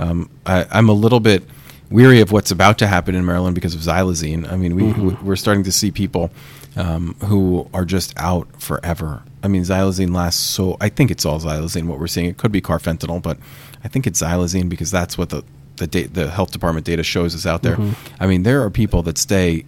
Um, 0.00 0.30
I, 0.44 0.66
I'm 0.70 0.88
a 0.90 0.92
little 0.92 1.20
bit 1.20 1.42
weary 1.90 2.20
of 2.20 2.32
what's 2.32 2.50
about 2.50 2.78
to 2.78 2.86
happen 2.86 3.14
in 3.14 3.24
Maryland 3.24 3.54
because 3.54 3.74
of 3.74 3.80
xylazine. 3.80 4.50
I 4.50 4.56
mean, 4.56 4.74
we 4.76 4.92
we're 5.22 5.36
starting 5.36 5.64
to 5.64 5.72
see 5.72 5.90
people 5.90 6.30
um, 6.76 7.14
who 7.24 7.68
are 7.72 7.84
just 7.86 8.12
out 8.18 8.46
forever. 8.60 9.22
I 9.42 9.48
mean, 9.48 9.62
xylazine 9.62 10.14
lasts 10.14 10.42
so. 10.42 10.76
I 10.82 10.90
think 10.90 11.10
it's 11.10 11.24
all 11.24 11.40
xylazine. 11.40 11.86
What 11.86 11.98
we're 11.98 12.06
seeing, 12.08 12.26
it 12.26 12.36
could 12.36 12.52
be 12.52 12.60
carfentanil, 12.60 13.22
but 13.22 13.38
I 13.84 13.88
think 13.88 14.06
it's 14.06 14.20
xylazine 14.20 14.68
because 14.68 14.90
that's 14.90 15.16
what 15.16 15.30
the 15.30 15.44
the, 15.76 15.86
da- 15.86 16.06
the 16.06 16.30
health 16.30 16.52
department 16.52 16.86
data 16.86 17.02
shows 17.02 17.34
us 17.34 17.46
out 17.46 17.62
there. 17.62 17.78
I 18.20 18.26
mean, 18.26 18.42
there 18.42 18.62
are 18.62 18.70
people 18.70 19.02
that 19.04 19.18
stay 19.18 19.64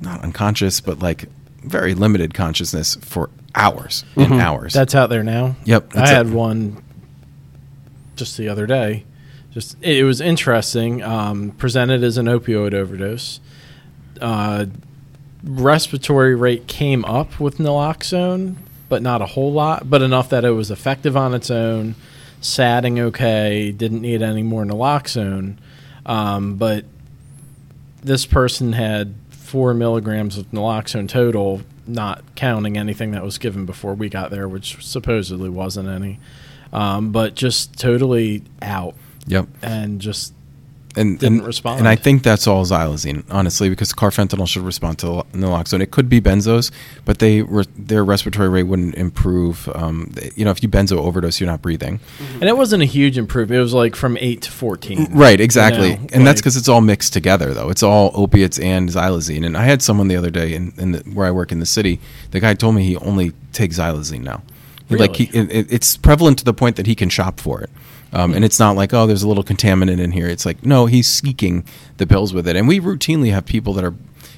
not 0.00 0.22
unconscious, 0.22 0.80
but 0.80 1.00
like 1.00 1.26
very 1.62 1.94
limited 1.94 2.34
consciousness 2.34 2.96
for 2.96 3.30
hours 3.54 4.04
and 4.16 4.34
hours. 4.34 4.72
That's 4.72 4.94
out 4.94 5.10
there 5.10 5.22
now. 5.22 5.56
Yep, 5.64 5.96
I 5.96 6.08
had 6.08 6.26
it. 6.26 6.32
one 6.32 6.82
just 8.16 8.36
the 8.36 8.48
other 8.48 8.66
day. 8.66 9.04
Just 9.52 9.76
it, 9.80 9.98
it 9.98 10.04
was 10.04 10.20
interesting. 10.20 11.02
Um, 11.02 11.52
presented 11.52 12.02
as 12.02 12.18
an 12.18 12.26
opioid 12.26 12.74
overdose. 12.74 13.40
Uh, 14.20 14.66
respiratory 15.42 16.34
rate 16.34 16.66
came 16.66 17.04
up 17.04 17.38
with 17.40 17.58
naloxone, 17.58 18.56
but 18.88 19.02
not 19.02 19.22
a 19.22 19.26
whole 19.26 19.52
lot, 19.52 19.88
but 19.90 20.02
enough 20.02 20.28
that 20.30 20.44
it 20.44 20.50
was 20.50 20.70
effective 20.70 21.16
on 21.16 21.34
its 21.34 21.50
own. 21.50 21.94
Satting 22.44 23.00
okay, 23.00 23.72
didn't 23.72 24.02
need 24.02 24.20
any 24.20 24.42
more 24.42 24.64
naloxone, 24.64 25.56
um, 26.04 26.56
but 26.56 26.84
this 28.02 28.26
person 28.26 28.74
had 28.74 29.14
four 29.30 29.72
milligrams 29.72 30.36
of 30.36 30.50
naloxone 30.50 31.08
total, 31.08 31.62
not 31.86 32.22
counting 32.34 32.76
anything 32.76 33.12
that 33.12 33.22
was 33.22 33.38
given 33.38 33.64
before 33.64 33.94
we 33.94 34.10
got 34.10 34.30
there, 34.30 34.46
which 34.46 34.84
supposedly 34.84 35.48
wasn't 35.48 35.88
any. 35.88 36.20
Um, 36.70 37.12
but 37.12 37.34
just 37.34 37.78
totally 37.78 38.42
out 38.60 38.94
yep. 39.26 39.48
and 39.62 40.00
just 40.00 40.34
and 40.96 41.18
didn't 41.18 41.38
and, 41.38 41.46
respond. 41.46 41.78
And 41.80 41.88
I 41.88 41.96
think 41.96 42.22
that's 42.22 42.46
all 42.46 42.64
xylazine, 42.64 43.24
honestly, 43.30 43.68
because 43.68 43.92
carfentanil 43.92 44.46
should 44.48 44.62
respond 44.62 44.98
to 45.00 45.06
naloxone. 45.32 45.80
It 45.80 45.90
could 45.90 46.08
be 46.08 46.20
benzos, 46.20 46.70
but 47.04 47.18
they 47.18 47.42
re- 47.42 47.64
their 47.76 48.04
respiratory 48.04 48.48
rate 48.48 48.64
wouldn't 48.64 48.94
improve. 48.96 49.68
Um, 49.74 50.10
they- 50.14 50.30
you 50.36 50.44
know, 50.44 50.50
if 50.50 50.62
you 50.62 50.68
benzo 50.68 50.98
overdose, 50.98 51.40
you're 51.40 51.50
not 51.50 51.62
breathing. 51.62 52.00
and 52.34 52.44
it 52.44 52.56
wasn't 52.56 52.82
a 52.82 52.86
huge 52.86 53.18
improvement. 53.18 53.58
It 53.58 53.62
was 53.62 53.74
like 53.74 53.96
from 53.96 54.16
eight 54.20 54.42
to 54.42 54.50
fourteen. 54.50 55.08
Right, 55.12 55.40
exactly. 55.40 55.90
You 55.92 55.96
know, 55.98 56.06
and 56.12 56.26
that's 56.26 56.40
because 56.40 56.56
it's 56.56 56.68
all 56.68 56.80
mixed 56.80 57.12
together, 57.12 57.52
though. 57.54 57.70
It's 57.70 57.82
all 57.82 58.10
opiates 58.14 58.58
and 58.58 58.88
xylazine. 58.88 59.44
And 59.44 59.56
I 59.56 59.64
had 59.64 59.82
someone 59.82 60.08
the 60.08 60.16
other 60.16 60.30
day 60.30 60.54
in, 60.54 60.72
in 60.78 60.92
the, 60.92 60.98
where 61.12 61.26
I 61.26 61.30
work 61.30 61.52
in 61.52 61.60
the 61.60 61.66
city. 61.66 62.00
The 62.30 62.40
guy 62.40 62.54
told 62.54 62.74
me 62.74 62.84
he 62.84 62.96
only 62.96 63.32
takes 63.52 63.78
xylazine 63.78 64.22
now. 64.22 64.42
He- 64.88 64.96
Like 64.96 65.16
he, 65.16 65.24
it- 65.32 65.72
it's 65.72 65.96
prevalent 65.96 66.38
to 66.38 66.44
the 66.44 66.54
point 66.54 66.76
that 66.76 66.86
he 66.86 66.94
can 66.94 67.08
shop 67.08 67.40
for 67.40 67.60
it. 67.62 67.70
Um, 68.14 68.32
and 68.32 68.44
it's 68.44 68.60
not 68.60 68.76
like 68.76 68.94
oh, 68.94 69.06
there's 69.06 69.22
a 69.22 69.28
little 69.28 69.44
contaminant 69.44 70.00
in 70.00 70.12
here. 70.12 70.28
It's 70.28 70.46
like 70.46 70.64
no, 70.64 70.86
he's 70.86 71.08
seeking 71.08 71.64
the 71.96 72.06
pills 72.06 72.32
with 72.32 72.46
it. 72.48 72.56
And 72.56 72.68
we 72.68 72.80
routinely 72.80 73.32
have 73.32 73.44
people 73.44 73.72
that 73.74 73.84
are 73.84 73.94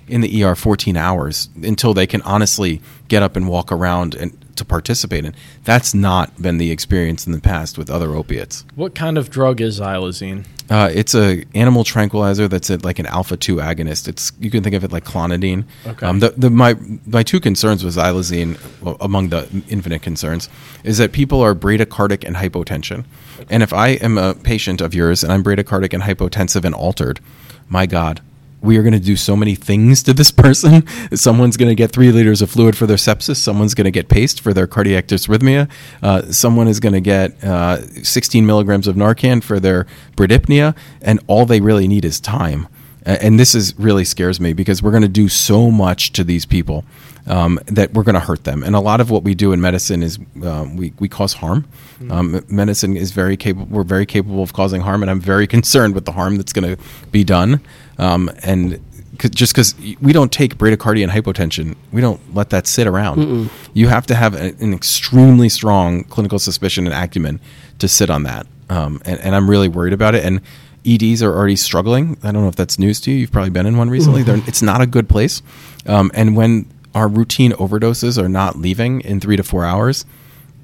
in 0.08 0.20
the 0.20 0.44
ER 0.44 0.54
14 0.54 0.96
hours 0.96 1.48
until 1.62 1.92
they 1.92 2.06
can 2.06 2.22
honestly 2.22 2.80
get 3.08 3.22
up 3.22 3.36
and 3.36 3.48
walk 3.48 3.72
around 3.72 4.14
and 4.14 4.36
to 4.56 4.64
participate 4.64 5.24
in. 5.24 5.34
That's 5.64 5.94
not 5.94 6.40
been 6.40 6.58
the 6.58 6.70
experience 6.70 7.26
in 7.26 7.32
the 7.32 7.40
past 7.40 7.78
with 7.78 7.90
other 7.90 8.14
opiates. 8.14 8.64
What 8.74 8.94
kind 8.94 9.18
of 9.18 9.30
drug 9.30 9.60
is 9.60 9.80
xylazine? 9.80 10.46
Uh, 10.68 10.90
it's 10.92 11.14
a 11.14 11.44
animal 11.54 11.84
tranquilizer 11.84 12.48
that's 12.48 12.70
a, 12.70 12.76
like 12.78 12.98
an 12.98 13.06
alpha 13.06 13.36
two 13.36 13.56
agonist. 13.56 14.08
It's 14.08 14.32
you 14.40 14.50
can 14.50 14.62
think 14.62 14.74
of 14.74 14.82
it 14.82 14.90
like 14.90 15.04
clonidine. 15.04 15.64
Okay. 15.86 16.06
Um, 16.06 16.18
the, 16.18 16.30
the 16.30 16.50
my 16.50 16.76
my 17.06 17.22
two 17.22 17.38
concerns 17.38 17.84
with 17.84 17.94
xylazine, 17.94 18.58
well, 18.82 18.96
among 19.00 19.28
the 19.28 19.48
infinite 19.68 20.02
concerns, 20.02 20.48
is 20.82 20.98
that 20.98 21.12
people 21.12 21.40
are 21.40 21.54
bradycardic 21.54 22.24
and 22.24 22.36
hypotension. 22.36 23.04
And 23.48 23.62
if 23.62 23.72
I 23.72 23.88
am 23.88 24.18
a 24.18 24.34
patient 24.34 24.80
of 24.80 24.94
yours 24.94 25.22
and 25.22 25.32
I'm 25.32 25.44
bradycardic 25.44 25.92
and 25.92 26.02
hypotensive 26.02 26.64
and 26.64 26.74
altered, 26.74 27.20
my 27.68 27.86
God, 27.86 28.20
we 28.60 28.76
are 28.78 28.82
going 28.82 28.92
to 28.92 28.98
do 28.98 29.16
so 29.16 29.36
many 29.36 29.54
things 29.54 30.02
to 30.04 30.12
this 30.12 30.30
person. 30.44 30.86
Someone's 31.14 31.56
going 31.56 31.68
to 31.68 31.74
get 31.74 31.92
three 31.92 32.10
liters 32.10 32.42
of 32.42 32.50
fluid 32.50 32.76
for 32.76 32.86
their 32.86 32.96
sepsis. 32.96 33.36
Someone's 33.36 33.74
going 33.74 33.84
to 33.84 33.90
get 33.90 34.08
paced 34.08 34.40
for 34.40 34.52
their 34.52 34.66
cardiac 34.66 35.06
dysrhythmia. 35.06 35.70
Uh, 36.02 36.30
someone 36.32 36.68
is 36.68 36.80
going 36.80 36.92
to 36.92 37.00
get 37.00 37.42
uh, 37.44 37.80
16 38.02 38.46
milligrams 38.46 38.86
of 38.86 38.96
Narcan 38.96 39.42
for 39.42 39.60
their 39.60 39.86
bradypnea. 40.16 40.76
And 41.02 41.20
all 41.26 41.46
they 41.46 41.60
really 41.60 41.88
need 41.88 42.04
is 42.04 42.20
time. 42.20 42.68
And 43.06 43.38
this 43.38 43.54
is 43.54 43.78
really 43.78 44.04
scares 44.04 44.40
me 44.40 44.52
because 44.52 44.82
we're 44.82 44.90
going 44.90 45.02
to 45.02 45.08
do 45.08 45.28
so 45.28 45.70
much 45.70 46.10
to 46.12 46.24
these 46.24 46.44
people 46.44 46.84
um, 47.26 47.60
that 47.66 47.92
we're 47.92 48.02
going 48.02 48.14
to 48.14 48.20
hurt 48.20 48.44
them. 48.44 48.62
And 48.62 48.74
a 48.74 48.80
lot 48.80 49.00
of 49.00 49.10
what 49.10 49.22
we 49.22 49.34
do 49.34 49.52
in 49.52 49.60
medicine 49.60 50.02
is 50.02 50.18
um, 50.42 50.76
we, 50.76 50.92
we 50.98 51.08
cause 51.08 51.34
harm. 51.34 51.66
Um, 52.10 52.44
medicine 52.48 52.96
is 52.96 53.12
very 53.12 53.36
capable. 53.36 53.66
We're 53.66 53.84
very 53.84 54.06
capable 54.06 54.42
of 54.42 54.52
causing 54.52 54.82
harm, 54.82 55.02
and 55.02 55.10
I'm 55.10 55.20
very 55.20 55.46
concerned 55.56 55.94
with 55.94 56.04
the 56.04 56.12
harm 56.12 56.36
that's 56.36 56.52
going 56.52 56.76
to 56.76 56.82
be 57.10 57.24
done. 57.24 57.60
Um, 57.98 58.30
and 58.42 58.80
just 59.18 59.54
because 59.54 59.74
we 60.00 60.12
don't 60.12 60.30
take 60.32 60.56
bradycardia 60.58 61.02
and 61.02 61.12
hypotension, 61.12 61.74
we 61.92 62.00
don't 62.00 62.20
let 62.34 62.50
that 62.50 62.66
sit 62.66 62.86
around. 62.86 63.50
You 63.72 63.88
have 63.88 64.06
to 64.06 64.14
have 64.14 64.34
a, 64.34 64.54
an 64.62 64.74
extremely 64.74 65.48
strong 65.48 66.04
clinical 66.04 66.38
suspicion 66.38 66.86
and 66.86 66.94
acumen 66.94 67.40
to 67.78 67.88
sit 67.88 68.10
on 68.10 68.24
that. 68.24 68.46
Um, 68.68 69.00
and, 69.04 69.18
and 69.20 69.34
I'm 69.34 69.48
really 69.48 69.68
worried 69.68 69.92
about 69.92 70.14
it. 70.14 70.24
And 70.24 70.40
EDs 70.84 71.22
are 71.22 71.34
already 71.34 71.56
struggling. 71.56 72.16
I 72.22 72.30
don't 72.32 72.42
know 72.42 72.48
if 72.48 72.56
that's 72.56 72.78
news 72.78 73.00
to 73.02 73.10
you. 73.10 73.18
You've 73.18 73.32
probably 73.32 73.50
been 73.50 73.66
in 73.66 73.76
one 73.76 73.90
recently. 73.90 74.22
They're, 74.22 74.36
it's 74.46 74.62
not 74.62 74.80
a 74.80 74.86
good 74.86 75.08
place. 75.08 75.42
Um, 75.86 76.10
and 76.14 76.36
when 76.36 76.70
our 76.94 77.08
routine 77.08 77.52
overdoses 77.52 78.22
are 78.22 78.28
not 78.28 78.56
leaving 78.56 79.00
in 79.00 79.20
three 79.20 79.36
to 79.36 79.42
four 79.42 79.64
hours, 79.64 80.04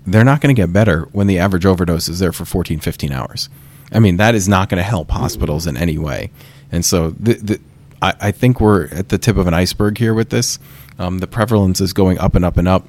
they're 0.06 0.24
not 0.24 0.40
going 0.40 0.54
to 0.54 0.60
get 0.60 0.72
better 0.72 1.02
when 1.12 1.26
the 1.26 1.38
average 1.38 1.66
overdose 1.66 2.08
is 2.08 2.18
there 2.18 2.32
for 2.32 2.44
14, 2.44 2.80
15 2.80 3.12
hours. 3.12 3.48
I 3.92 3.98
mean, 3.98 4.16
that 4.16 4.34
is 4.34 4.48
not 4.48 4.68
going 4.68 4.78
to 4.78 4.88
help 4.88 5.10
hospitals 5.10 5.66
in 5.66 5.76
any 5.76 5.98
way. 5.98 6.30
And 6.72 6.84
so 6.84 7.10
the, 7.10 7.34
the, 7.34 7.60
I, 8.00 8.14
I 8.20 8.30
think 8.32 8.60
we're 8.60 8.86
at 8.86 9.10
the 9.10 9.18
tip 9.18 9.36
of 9.36 9.46
an 9.46 9.54
iceberg 9.54 9.98
here 9.98 10.14
with 10.14 10.30
this. 10.30 10.58
Um, 10.98 11.18
the 11.18 11.26
prevalence 11.26 11.80
is 11.80 11.92
going 11.92 12.18
up 12.18 12.34
and 12.34 12.44
up 12.44 12.56
and 12.56 12.66
up. 12.66 12.86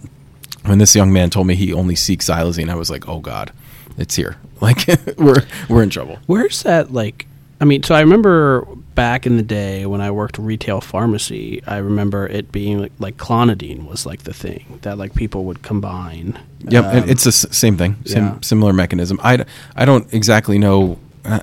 When 0.66 0.78
this 0.78 0.96
young 0.96 1.12
man 1.12 1.30
told 1.30 1.46
me 1.48 1.56
he 1.56 1.74
only 1.74 1.96
seeks 1.96 2.28
xylazine, 2.30 2.70
I 2.70 2.76
was 2.76 2.90
like, 2.90 3.08
oh 3.10 3.20
God, 3.20 3.52
it's 3.98 4.16
here. 4.16 4.38
Like, 4.62 4.88
we're, 5.18 5.46
we're 5.68 5.84
in 5.84 5.90
trouble. 5.90 6.20
Where's 6.26 6.64
that 6.64 6.94
like? 6.94 7.28
I 7.60 7.66
mean, 7.66 7.84
so 7.84 7.96
I 7.96 8.00
remember 8.00 8.66
back 8.96 9.26
in 9.26 9.36
the 9.36 9.44
day 9.44 9.86
when 9.86 10.00
I 10.00 10.10
worked 10.12 10.38
retail 10.38 10.80
pharmacy. 10.80 11.62
I 11.68 11.78
remember 11.78 12.26
it 12.28 12.50
being 12.50 12.80
like, 12.80 12.92
like 12.98 13.18
clonidine 13.18 13.86
was 13.90 14.06
like 14.06 14.24
the 14.24 14.34
thing 14.34 14.80
that 14.84 14.98
like 14.98 15.16
people 15.16 15.44
would 15.46 15.64
combine. 15.64 16.40
Yep, 16.60 16.86
and 16.86 17.04
Um, 17.04 17.10
it's 17.10 17.26
the 17.26 17.32
same 17.34 17.76
thing, 17.76 17.98
same 18.06 18.24
yeah. 18.24 18.38
similar 18.42 18.72
mechanism. 18.72 19.20
I, 19.22 19.44
I 19.76 19.84
don't 19.84 20.12
exactly 20.14 20.58
know 20.58 20.98
uh, 21.26 21.42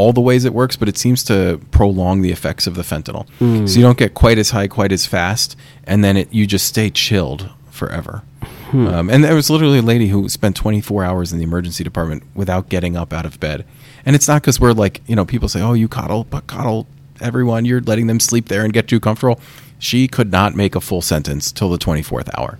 all 0.00 0.14
the 0.14 0.20
ways 0.20 0.46
it 0.46 0.54
works, 0.54 0.76
but 0.76 0.88
it 0.88 0.96
seems 0.96 1.22
to 1.24 1.60
prolong 1.70 2.22
the 2.22 2.32
effects 2.32 2.66
of 2.66 2.74
the 2.74 2.82
fentanyl. 2.82 3.28
Hmm. 3.38 3.66
So 3.66 3.78
you 3.78 3.84
don't 3.84 3.98
get 3.98 4.14
quite 4.14 4.38
as 4.38 4.50
high, 4.50 4.66
quite 4.66 4.92
as 4.92 5.04
fast, 5.04 5.56
and 5.84 6.02
then 6.02 6.16
it 6.16 6.32
you 6.32 6.46
just 6.46 6.66
stay 6.66 6.88
chilled 6.88 7.50
forever. 7.70 8.22
Hmm. 8.70 8.86
Um, 8.86 9.10
and 9.10 9.22
there 9.22 9.34
was 9.34 9.50
literally 9.50 9.78
a 9.78 9.82
lady 9.82 10.08
who 10.08 10.28
spent 10.30 10.56
24 10.56 11.04
hours 11.04 11.32
in 11.32 11.38
the 11.38 11.44
emergency 11.44 11.84
department 11.84 12.22
without 12.34 12.70
getting 12.70 12.96
up 12.96 13.12
out 13.12 13.26
of 13.26 13.38
bed. 13.40 13.66
And 14.06 14.16
it's 14.16 14.26
not 14.26 14.40
because 14.40 14.58
we're 14.58 14.72
like, 14.72 15.02
you 15.06 15.14
know, 15.14 15.26
people 15.26 15.48
say, 15.48 15.60
oh, 15.60 15.74
you 15.74 15.86
coddle, 15.86 16.24
but 16.24 16.46
coddle 16.46 16.86
everyone. 17.20 17.66
You're 17.66 17.82
letting 17.82 18.06
them 18.06 18.20
sleep 18.20 18.48
there 18.48 18.64
and 18.64 18.72
get 18.72 18.88
too 18.88 19.00
comfortable." 19.00 19.38
She 19.78 20.08
could 20.08 20.30
not 20.30 20.54
make 20.54 20.74
a 20.74 20.80
full 20.80 21.00
sentence 21.00 21.52
till 21.52 21.70
the 21.70 21.78
24th 21.78 22.28
hour. 22.38 22.58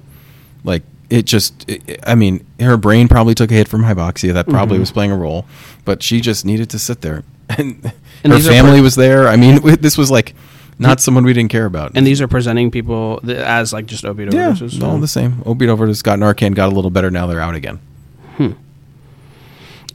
Like 0.64 0.82
it 1.10 1.26
just, 1.26 1.68
it, 1.68 2.00
I 2.06 2.14
mean, 2.14 2.46
her 2.60 2.76
brain 2.76 3.08
probably 3.08 3.34
took 3.34 3.50
a 3.50 3.54
hit 3.54 3.68
from 3.68 3.82
hypoxia. 3.82 4.32
That 4.32 4.46
probably 4.48 4.76
Mm-hmm. 4.76 4.80
was 4.82 4.92
playing 4.92 5.10
a 5.12 5.16
role, 5.16 5.44
but 5.84 6.02
she 6.02 6.20
just 6.20 6.44
needed 6.46 6.70
to 6.70 6.78
sit 6.78 7.00
there. 7.02 7.22
And, 7.58 7.92
And 8.22 8.32
her 8.32 8.38
family 8.38 8.78
per- 8.78 8.82
was 8.84 8.94
there. 8.94 9.26
I 9.26 9.34
mean, 9.36 9.60
this 9.80 9.98
was 9.98 10.08
like 10.10 10.34
not 10.78 11.00
someone 11.00 11.24
we 11.24 11.32
didn't 11.32 11.50
care 11.50 11.66
about. 11.66 11.92
And 11.96 12.06
these 12.06 12.20
are 12.20 12.28
presenting 12.28 12.70
people 12.70 13.20
as 13.28 13.72
like 13.72 13.86
just 13.86 14.04
opiate 14.04 14.32
yeah, 14.32 14.52
overdoses. 14.52 14.82
all 14.82 14.98
the 14.98 15.08
same. 15.08 15.42
Opiate 15.44 15.68
overdose 15.68 16.00
got 16.02 16.18
Narcan, 16.20 16.54
got 16.54 16.70
a 16.70 16.74
little 16.74 16.90
better. 16.90 17.10
Now 17.10 17.26
they're 17.26 17.40
out 17.40 17.54
again. 17.56 17.80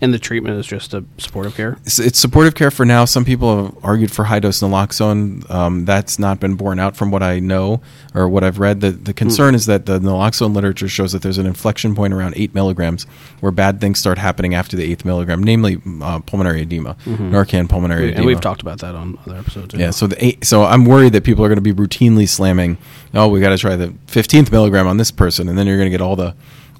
And 0.01 0.13
the 0.13 0.19
treatment 0.19 0.57
is 0.57 0.65
just 0.67 0.93
a 0.93 1.03
supportive 1.17 1.55
care. 1.55 1.77
It's, 1.85 1.99
it's 1.99 2.19
supportive 2.19 2.55
care 2.55 2.71
for 2.71 2.85
now. 2.85 3.05
Some 3.05 3.25
people 3.25 3.65
have 3.65 3.77
argued 3.83 4.11
for 4.11 4.25
high 4.25 4.39
dose 4.39 4.61
naloxone. 4.61 5.49
Um, 5.49 5.85
that's 5.85 6.19
not 6.19 6.39
been 6.39 6.55
borne 6.55 6.79
out 6.79 6.95
from 6.95 7.11
what 7.11 7.23
I 7.23 7.39
know 7.39 7.81
or 8.13 8.27
what 8.27 8.43
I've 8.43 8.59
read. 8.59 8.81
The, 8.81 8.91
the 8.91 9.13
concern 9.13 9.55
is 9.55 9.65
that 9.65 9.85
the 9.85 9.99
naloxone 9.99 10.53
literature 10.53 10.87
shows 10.87 11.11
that 11.13 11.21
there's 11.21 11.37
an 11.37 11.45
inflection 11.45 11.95
point 11.95 12.13
around 12.13 12.33
eight 12.37 12.53
milligrams 12.53 13.03
where 13.39 13.51
bad 13.51 13.81
things 13.81 13.99
start 13.99 14.17
happening 14.17 14.53
after 14.53 14.75
the 14.75 14.83
eighth 14.83 15.05
milligram, 15.05 15.43
namely 15.43 15.81
uh, 16.01 16.19
pulmonary 16.19 16.61
edema, 16.61 16.95
Narcan 17.05 17.69
pulmonary 17.69 18.05
edema. 18.05 18.17
And 18.17 18.25
we've 18.25 18.41
talked 18.41 18.61
about 18.61 18.79
that 18.79 18.95
on 18.95 19.17
other 19.25 19.37
episodes. 19.37 19.73
Yeah, 19.73 19.91
so 19.91 20.07
the 20.07 20.23
eight, 20.25 20.45
so 20.45 20.63
I'm 20.63 20.85
worried 20.85 21.13
that 21.13 21.23
people 21.23 21.43
are 21.43 21.49
going 21.49 21.63
to 21.63 21.73
be 21.73 21.73
routinely 21.73 22.27
slamming. 22.27 22.77
Oh, 23.13 23.27
we 23.27 23.39
got 23.39 23.49
to 23.49 23.57
try 23.57 23.75
the 23.75 23.87
15th 24.07 24.51
milligram 24.51 24.87
on 24.87 24.97
this 24.97 25.11
person, 25.11 25.47
and 25.47 25.57
then 25.57 25.67
you're 25.67 25.77
going 25.77 25.87
to 25.87 25.91
get 25.91 26.01
all 26.01 26.15
the 26.15 26.35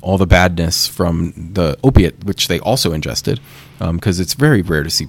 all 0.06 0.18
the 0.20 0.28
badness 0.28 0.88
from 0.88 1.34
the 1.54 1.78
opiate, 1.84 2.24
which 2.24 2.48
they 2.48 2.60
also 2.60 2.94
ingested, 2.94 3.40
because 3.80 4.20
it's 4.20 4.36
very 4.36 4.62
rare 4.62 4.84
to 4.84 4.90
see 4.90 5.08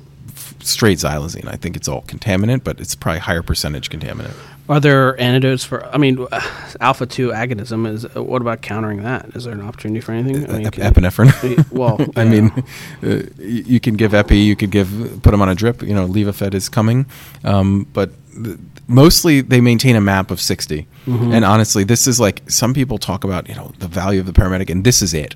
straight 0.60 0.98
xylazine. 0.98 1.46
I 1.46 1.56
think 1.56 1.76
it's 1.76 1.86
all 1.86 2.02
contaminant, 2.02 2.64
but 2.64 2.80
it's 2.80 2.94
probably 2.94 3.20
higher 3.20 3.42
percentage 3.42 3.90
contaminant. 3.90 4.34
Are 4.68 4.80
there 4.80 5.20
antidotes 5.20 5.64
for? 5.64 5.84
I 5.94 5.98
mean, 5.98 6.26
alpha 6.80 7.06
two 7.06 7.28
agonism 7.28 7.86
is. 7.86 8.04
uh, 8.04 8.22
What 8.22 8.40
about 8.42 8.62
countering 8.62 9.02
that? 9.02 9.26
Is 9.36 9.44
there 9.44 9.52
an 9.52 9.60
opportunity 9.60 10.00
for 10.00 10.12
anything? 10.12 10.48
I 10.50 10.56
mean, 10.58 10.66
Ep- 10.66 10.74
epinephrine. 10.94 11.30
Well, 11.80 12.00
I 12.16 12.22
yeah. 12.24 12.30
mean, 12.30 12.64
uh, 13.04 13.22
you 13.38 13.78
can 13.80 13.94
give 13.96 14.12
epi, 14.14 14.38
you 14.38 14.56
could 14.56 14.70
give 14.72 14.88
put 15.22 15.30
them 15.30 15.42
on 15.42 15.48
a 15.50 15.54
drip. 15.54 15.82
You 15.82 15.94
know, 15.94 16.08
Levophed 16.08 16.54
is 16.54 16.68
coming, 16.68 17.06
um, 17.44 17.86
but 17.92 18.10
th- 18.42 18.58
mostly 18.86 19.40
they 19.40 19.60
maintain 19.60 19.96
a 19.96 20.00
map 20.00 20.30
of 20.30 20.40
60 20.40 20.86
mm-hmm. 21.06 21.32
And 21.32 21.44
honestly, 21.44 21.84
this 21.84 22.06
is 22.06 22.20
like 22.20 22.48
some 22.50 22.74
people 22.74 22.98
talk 22.98 23.24
about 23.24 23.48
you 23.48 23.54
know 23.54 23.72
the 23.78 23.88
value 23.88 24.20
of 24.20 24.26
the 24.26 24.32
paramedic, 24.32 24.70
and 24.70 24.84
this 24.84 25.02
is 25.02 25.14
it. 25.14 25.34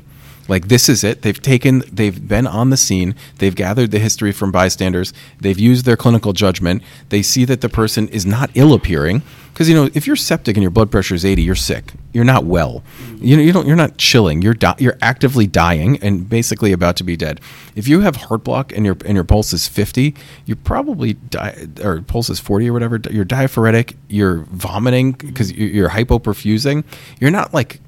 Like 0.49 0.67
this 0.67 0.89
is 0.89 1.05
it. 1.05 1.23
They've 1.23 1.41
taken, 1.41 1.85
they've 1.93 2.27
been 2.27 2.47
on 2.49 2.71
the 2.71 2.77
scene. 2.77 3.15
They've 3.39 3.55
gathered 3.55 3.93
the 3.93 4.01
history 4.01 4.33
from 4.33 4.51
bystanders. 4.51 5.13
They've 5.41 5.59
used 5.59 5.85
their 5.85 5.97
clinical 5.97 6.33
judgment. 6.33 6.83
They 7.09 7.23
see 7.23 7.45
that 7.45 7.61
the 7.61 7.69
person 7.69 8.09
is 8.09 8.27
not 8.27 8.51
ill 8.55 8.75
appearing 8.75 9.23
because 9.53 9.69
you 9.69 9.77
know 9.77 9.89
if 9.95 10.07
you're 10.09 10.17
septic 10.17 10.57
and 10.57 10.63
your 10.63 10.73
blood 10.73 10.91
pressure 10.91 11.15
is 11.15 11.25
80, 11.25 11.43
you're 11.43 11.55
sick. 11.55 11.93
You're 12.13 12.25
not 12.25 12.45
well. 12.45 12.83
You 13.21 13.37
know 13.37 13.43
you 13.43 13.53
don't. 13.53 13.67
You're 13.67 13.77
not 13.77 13.97
chilling. 13.97 14.43
You're 14.43 14.55
di- 14.55 14.75
you're 14.79 14.99
actively 15.01 15.47
dying 15.47 15.97
and 16.03 16.29
basically 16.29 16.73
about 16.73 16.97
to 16.97 17.05
be 17.05 17.17
dead. 17.17 17.41
If 17.77 17.87
you 17.87 18.01
have 18.01 18.17
heart 18.17 18.43
block 18.43 18.73
and 18.73 18.85
your 18.85 18.97
and 19.05 19.15
your 19.15 19.25
pulse 19.25 19.53
is 19.53 19.69
50, 19.69 20.15
you're 20.45 20.57
probably 20.57 21.15
di- 21.15 21.69
or 21.83 22.03
pulse 22.03 22.29
is 22.29 22.41
40 22.41 22.69
or 22.69 22.73
whatever. 22.73 23.01
You're 23.11 23.25
diaphoretic. 23.25 23.97
You're 24.09 24.39
vomiting 24.51 25.13
because 25.13 25.53
you're 25.53 25.91
hypoperfusing. 25.91 26.85
You're 27.21 27.31
not 27.31 27.55
like 27.55 27.81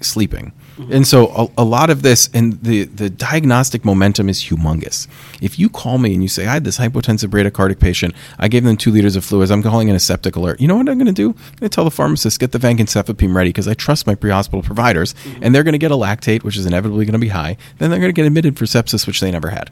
sleeping. 0.00 0.52
And 0.78 1.06
so 1.06 1.28
a, 1.28 1.62
a 1.62 1.64
lot 1.64 1.90
of 1.90 2.02
this 2.02 2.28
and 2.34 2.60
the, 2.62 2.84
the 2.84 3.08
diagnostic 3.08 3.84
momentum 3.84 4.28
is 4.28 4.44
humongous. 4.44 5.08
If 5.40 5.58
you 5.58 5.68
call 5.68 5.98
me 5.98 6.12
and 6.12 6.22
you 6.22 6.28
say, 6.28 6.46
I 6.46 6.54
had 6.54 6.64
this 6.64 6.78
hypotensive 6.78 7.28
bradycardic 7.28 7.80
patient, 7.80 8.14
I 8.38 8.48
gave 8.48 8.64
them 8.64 8.76
two 8.76 8.90
liters 8.90 9.16
of 9.16 9.24
fluids, 9.24 9.50
I'm 9.50 9.62
calling 9.62 9.88
in 9.88 9.96
a 9.96 10.00
septic 10.00 10.36
alert. 10.36 10.60
You 10.60 10.68
know 10.68 10.76
what 10.76 10.88
I'm 10.88 10.98
going 10.98 11.06
to 11.06 11.12
do? 11.12 11.30
I'm 11.30 11.34
going 11.34 11.60
to 11.60 11.68
tell 11.70 11.84
the 11.84 11.90
pharmacist, 11.90 12.38
get 12.38 12.52
the 12.52 12.58
vancomycin 12.58 13.34
ready 13.34 13.50
because 13.50 13.68
I 13.68 13.74
trust 13.74 14.06
my 14.06 14.14
pre-hospital 14.14 14.62
providers 14.62 15.14
and 15.40 15.54
they're 15.54 15.64
going 15.64 15.72
to 15.72 15.78
get 15.78 15.90
a 15.90 15.94
lactate, 15.96 16.44
which 16.44 16.56
is 16.56 16.66
inevitably 16.66 17.06
going 17.06 17.14
to 17.14 17.18
be 17.18 17.28
high. 17.28 17.56
Then 17.78 17.90
they're 17.90 18.00
going 18.00 18.10
to 18.10 18.20
get 18.20 18.26
admitted 18.26 18.58
for 18.58 18.66
sepsis, 18.66 19.06
which 19.06 19.20
they 19.20 19.30
never 19.30 19.48
had. 19.48 19.70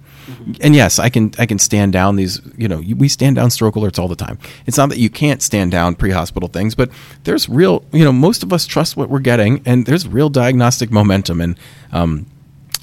And 0.60 0.74
yes, 0.74 0.98
I 0.98 1.10
can, 1.10 1.32
I 1.39 1.47
can 1.47 1.59
stand 1.59 1.93
down 1.93 2.16
these, 2.16 2.40
you 2.56 2.68
know, 2.68 2.82
we 2.97 3.09
stand 3.09 3.36
down 3.36 3.51
stroke 3.51 3.74
alerts 3.74 3.98
all 3.98 4.09
the 4.09 4.16
time. 4.16 4.39
It's 4.66 4.78
not 4.78 4.89
that 4.89 4.98
you 4.98 5.10
can't 5.10 5.43
stand 5.43 5.70
down 5.70 5.94
pre-hospital 5.97 6.48
things, 6.48 6.74
but 6.74 6.90
there's 7.24 7.48
real, 7.48 7.85
you 7.93 8.05
know, 8.05 8.12
most 8.12 8.43
of 8.43 8.52
us 8.52 8.66
trust 8.66 8.97
what 8.97 9.10
we're 9.10 9.18
getting 9.18 9.62
and 9.66 9.86
there's 9.86 10.09
real 10.09 10.31
diagnostic 10.31 10.90
momentum 10.94 11.40
and 11.40 11.58
um, 11.92 12.26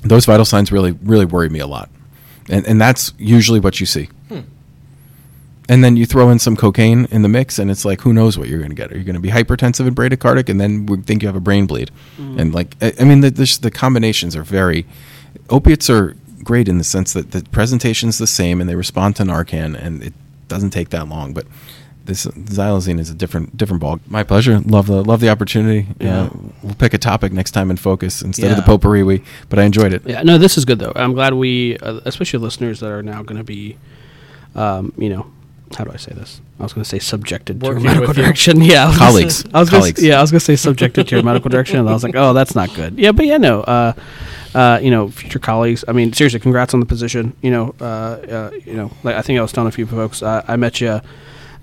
those 0.04 0.26
vital 0.26 0.46
signs 0.46 0.72
really 0.72 0.92
really 0.92 1.26
worry 1.26 1.50
me 1.50 1.60
a 1.60 1.68
lot. 1.68 1.90
And, 2.50 2.66
and 2.68 2.82
that's 2.82 3.14
usually 3.18 3.60
what 3.60 3.80
you 3.80 3.86
see. 3.86 4.10
And 5.70 5.84
then 5.84 5.96
you 5.96 6.06
throw 6.06 6.30
in 6.32 6.40
some 6.40 6.58
cocaine 6.58 7.06
in 7.12 7.22
the 7.22 7.30
mix 7.30 7.58
and 7.58 7.72
it's 7.72 7.86
like 7.86 8.02
who 8.02 8.12
knows 8.12 8.38
what 8.38 8.50
you're 8.50 8.60
going 8.60 8.72
to 8.72 8.76
get. 8.76 8.92
Are 8.92 8.98
you 8.98 9.06
going 9.06 9.16
to 9.16 9.22
be 9.22 9.30
hypertensive 9.30 9.88
and 9.88 9.96
bradycardic? 9.96 10.50
And 10.50 10.60
then 10.60 10.86
we 10.86 10.98
think 10.98 11.22
you 11.22 11.30
have 11.30 11.36
a 11.36 11.42
brain 11.42 11.66
bleed. 11.66 11.92
And 12.40 12.54
like 12.54 12.76
i, 12.82 12.94
I 13.00 13.06
mean 13.06 13.22
the, 13.22 13.30
the, 13.32 13.60
the 13.62 13.72
combinations 13.72 14.36
are 14.36 14.44
very 14.44 14.86
opiates 15.50 15.90
are 15.90 16.18
great 16.44 16.68
in 16.68 16.78
the 16.78 16.84
sense 16.84 17.14
that 17.14 17.32
the 17.32 17.44
presentation's 17.52 18.18
the 18.18 18.28
same 18.28 18.60
and 18.60 18.70
they 18.70 18.76
respond 18.76 19.16
to 19.16 19.24
narcan 19.24 19.80
and 19.80 20.04
it 20.04 20.14
doesn't 20.48 20.72
take 20.72 20.90
that 20.90 21.08
long 21.08 21.34
but 21.34 21.46
this 22.06 22.26
xylazine 22.26 23.00
is 23.00 23.10
a 23.10 23.14
different 23.14 23.56
different 23.58 23.80
ball. 23.82 24.00
My 24.08 24.24
pleasure. 24.24 24.60
Love 24.60 24.88
the 24.88 25.04
love 25.04 25.20
the 25.20 25.30
opportunity. 25.30 25.88
Yeah. 26.00 26.24
Uh, 26.24 26.30
we'll 26.64 26.76
pick 26.76 26.94
a 26.94 26.98
topic 26.98 27.32
next 27.32 27.52
time 27.52 27.70
and 27.70 27.80
focus 27.80 28.22
instead 28.22 28.52
of 28.52 28.58
the 28.58 28.64
potpourri. 28.64 29.04
We, 29.04 29.24
but 29.50 29.60
I 29.60 29.64
enjoyed 29.64 29.94
it. 29.94 30.02
Yeah, 30.06 30.24
no, 30.24 30.38
this 30.38 30.58
is 30.58 30.66
good 30.66 30.80
though. 30.80 30.94
I'm 30.96 31.14
glad 31.14 31.34
we, 31.36 31.78
uh, 31.78 32.02
especially 32.06 32.40
listeners 32.40 32.80
that 32.80 32.90
are 32.92 33.04
now 33.04 33.22
going 33.24 33.38
to 33.38 33.44
be, 33.44 33.78
um, 34.56 34.94
you 34.98 35.10
know, 35.10 35.32
how 35.78 35.84
do 35.86 35.92
I 35.94 35.98
say 35.98 36.12
this? 36.14 36.42
I 36.60 36.64
was 36.64 36.74
going 36.74 36.84
to 36.84 36.90
say 36.90 37.00
subjected 37.00 37.60
to 37.62 37.66
your 37.68 37.80
medical 37.80 38.08
with 38.08 38.18
you. 38.18 38.24
direction. 38.24 38.62
Yeah, 38.62 38.84
I 38.86 38.88
was 38.90 38.98
gonna 38.98 39.12
Colleagues. 39.12 39.36
say- 39.38 39.50
I 39.54 39.60
was 39.60 39.70
gonna 39.70 39.84
Say, 39.84 40.08
yeah, 40.08 40.18
I 40.18 40.22
was 40.22 40.32
going 40.32 40.40
to 40.40 40.46
say 40.46 40.56
subjected 40.56 41.08
to 41.08 41.16
your 41.16 41.24
medical 41.24 41.50
direction, 41.50 41.80
and 41.80 41.88
I 41.90 41.94
was 41.94 42.04
like, 42.04 42.16
oh, 42.16 42.34
that's 42.34 42.56
not 42.56 42.74
good. 42.76 42.98
Yeah, 43.00 43.12
but 43.14 43.26
yeah, 43.26 43.38
no, 43.38 43.62
uh, 43.62 43.94
uh, 44.54 44.80
you 44.82 44.92
know, 44.92 45.08
future 45.10 45.40
colleagues. 45.40 45.86
I 45.88 45.94
mean, 45.94 46.12
seriously, 46.14 46.40
congrats 46.40 46.74
on 46.74 46.80
the 46.82 46.86
position. 46.86 47.34
You 47.42 47.52
know, 47.52 47.76
uh, 47.80 47.84
uh, 47.84 48.52
you 48.66 48.74
know, 48.74 48.92
like 49.04 49.16
I 49.16 49.22
think 49.22 49.40
I 49.40 49.42
was 49.42 49.52
telling 49.54 49.70
a 49.70 49.72
few 49.72 49.86
folks, 49.88 50.22
uh, 50.22 50.44
I 50.48 50.56
met 50.58 50.82
you. 50.82 51.00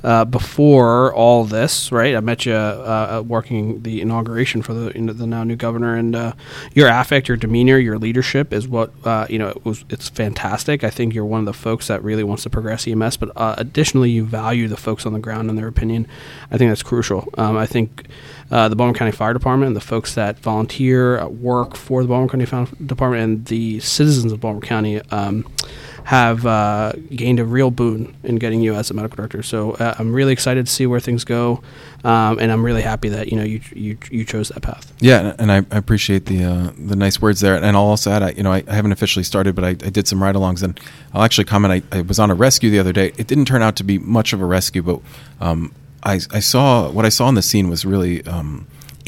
Uh, 0.04 0.24
before 0.24 1.12
all 1.12 1.42
this, 1.44 1.90
right? 1.90 2.14
I 2.14 2.20
met 2.20 2.46
you 2.46 2.52
uh, 2.52 3.18
uh, 3.18 3.22
working 3.22 3.82
the 3.82 4.00
inauguration 4.00 4.62
for 4.62 4.72
the 4.72 4.92
you 4.94 5.00
know, 5.00 5.12
the 5.12 5.26
now 5.26 5.42
new 5.42 5.56
governor, 5.56 5.96
and 5.96 6.14
uh, 6.14 6.34
your 6.72 6.88
affect, 6.88 7.26
your 7.26 7.36
demeanor, 7.36 7.78
your 7.78 7.98
leadership 7.98 8.52
is 8.52 8.68
what 8.68 8.92
uh, 9.04 9.26
you 9.28 9.40
know. 9.40 9.48
It 9.48 9.64
was 9.64 9.84
it's 9.88 10.08
fantastic. 10.08 10.84
I 10.84 10.90
think 10.90 11.14
you're 11.14 11.24
one 11.24 11.40
of 11.40 11.46
the 11.46 11.52
folks 11.52 11.88
that 11.88 12.04
really 12.04 12.22
wants 12.22 12.44
to 12.44 12.50
progress 12.50 12.86
EMS, 12.86 13.16
but 13.16 13.32
uh, 13.34 13.56
additionally, 13.58 14.10
you 14.10 14.24
value 14.24 14.68
the 14.68 14.76
folks 14.76 15.04
on 15.04 15.14
the 15.14 15.18
ground 15.18 15.50
and 15.50 15.58
their 15.58 15.66
opinion. 15.66 16.06
I 16.52 16.58
think 16.58 16.70
that's 16.70 16.84
crucial. 16.84 17.28
Um, 17.36 17.56
I 17.56 17.66
think 17.66 18.06
the 18.50 18.76
Baltimore 18.76 18.94
County 18.94 19.10
Fire 19.12 19.32
Department 19.32 19.66
and 19.66 19.76
the 19.76 19.80
folks 19.80 20.14
that 20.14 20.38
volunteer 20.38 21.26
work 21.26 21.74
for 21.74 22.02
the 22.02 22.08
Baltimore 22.08 22.28
County 22.28 22.46
Fire 22.46 22.68
Department 22.86 23.22
and 23.24 23.46
the 23.46 23.80
citizens 23.80 24.30
of 24.30 24.38
Baltimore 24.38 24.62
County. 24.62 25.00
Um, 25.10 25.44
have 26.04 26.46
uh, 26.46 26.92
gained 27.14 27.40
a 27.40 27.44
real 27.44 27.70
boon 27.70 28.16
in 28.22 28.36
getting 28.36 28.60
you 28.60 28.74
as 28.74 28.90
a 28.90 28.94
medical 28.94 29.16
director. 29.16 29.42
So 29.42 29.72
uh, 29.72 29.94
I'm 29.98 30.12
really 30.12 30.32
excited 30.32 30.66
to 30.66 30.72
see 30.72 30.86
where 30.86 31.00
things 31.00 31.24
go, 31.24 31.62
um, 32.04 32.38
and 32.38 32.50
I'm 32.50 32.64
really 32.64 32.82
happy 32.82 33.08
that 33.08 33.28
you 33.30 33.36
know 33.36 33.44
you 33.44 33.60
you, 33.74 33.98
you 34.10 34.24
chose 34.24 34.48
that 34.48 34.62
path. 34.62 34.92
Yeah, 35.00 35.34
and 35.38 35.50
I, 35.52 35.58
I 35.70 35.76
appreciate 35.76 36.26
the 36.26 36.44
uh, 36.44 36.70
the 36.78 36.96
nice 36.96 37.20
words 37.20 37.40
there. 37.40 37.56
And 37.56 37.76
I'll 37.76 37.82
also 37.82 38.10
add, 38.10 38.22
I, 38.22 38.30
you 38.30 38.42
know, 38.42 38.52
I, 38.52 38.64
I 38.68 38.74
haven't 38.74 38.92
officially 38.92 39.24
started, 39.24 39.54
but 39.54 39.64
I, 39.64 39.70
I 39.70 39.90
did 39.90 40.08
some 40.08 40.22
ride-alongs, 40.22 40.62
and 40.62 40.78
I'll 41.12 41.22
actually 41.22 41.44
comment. 41.44 41.84
I, 41.92 41.98
I 41.98 42.00
was 42.02 42.18
on 42.18 42.30
a 42.30 42.34
rescue 42.34 42.70
the 42.70 42.78
other 42.78 42.92
day. 42.92 43.12
It 43.16 43.26
didn't 43.26 43.46
turn 43.46 43.62
out 43.62 43.76
to 43.76 43.84
be 43.84 43.98
much 43.98 44.32
of 44.32 44.40
a 44.40 44.46
rescue, 44.46 44.82
but 44.82 45.00
um, 45.40 45.74
I, 46.02 46.20
I 46.30 46.40
saw 46.40 46.90
what 46.90 47.04
I 47.04 47.10
saw 47.10 47.28
in 47.28 47.34
the 47.34 47.42
scene 47.42 47.68
was 47.68 47.84
really. 47.84 48.24
Um, 48.26 48.66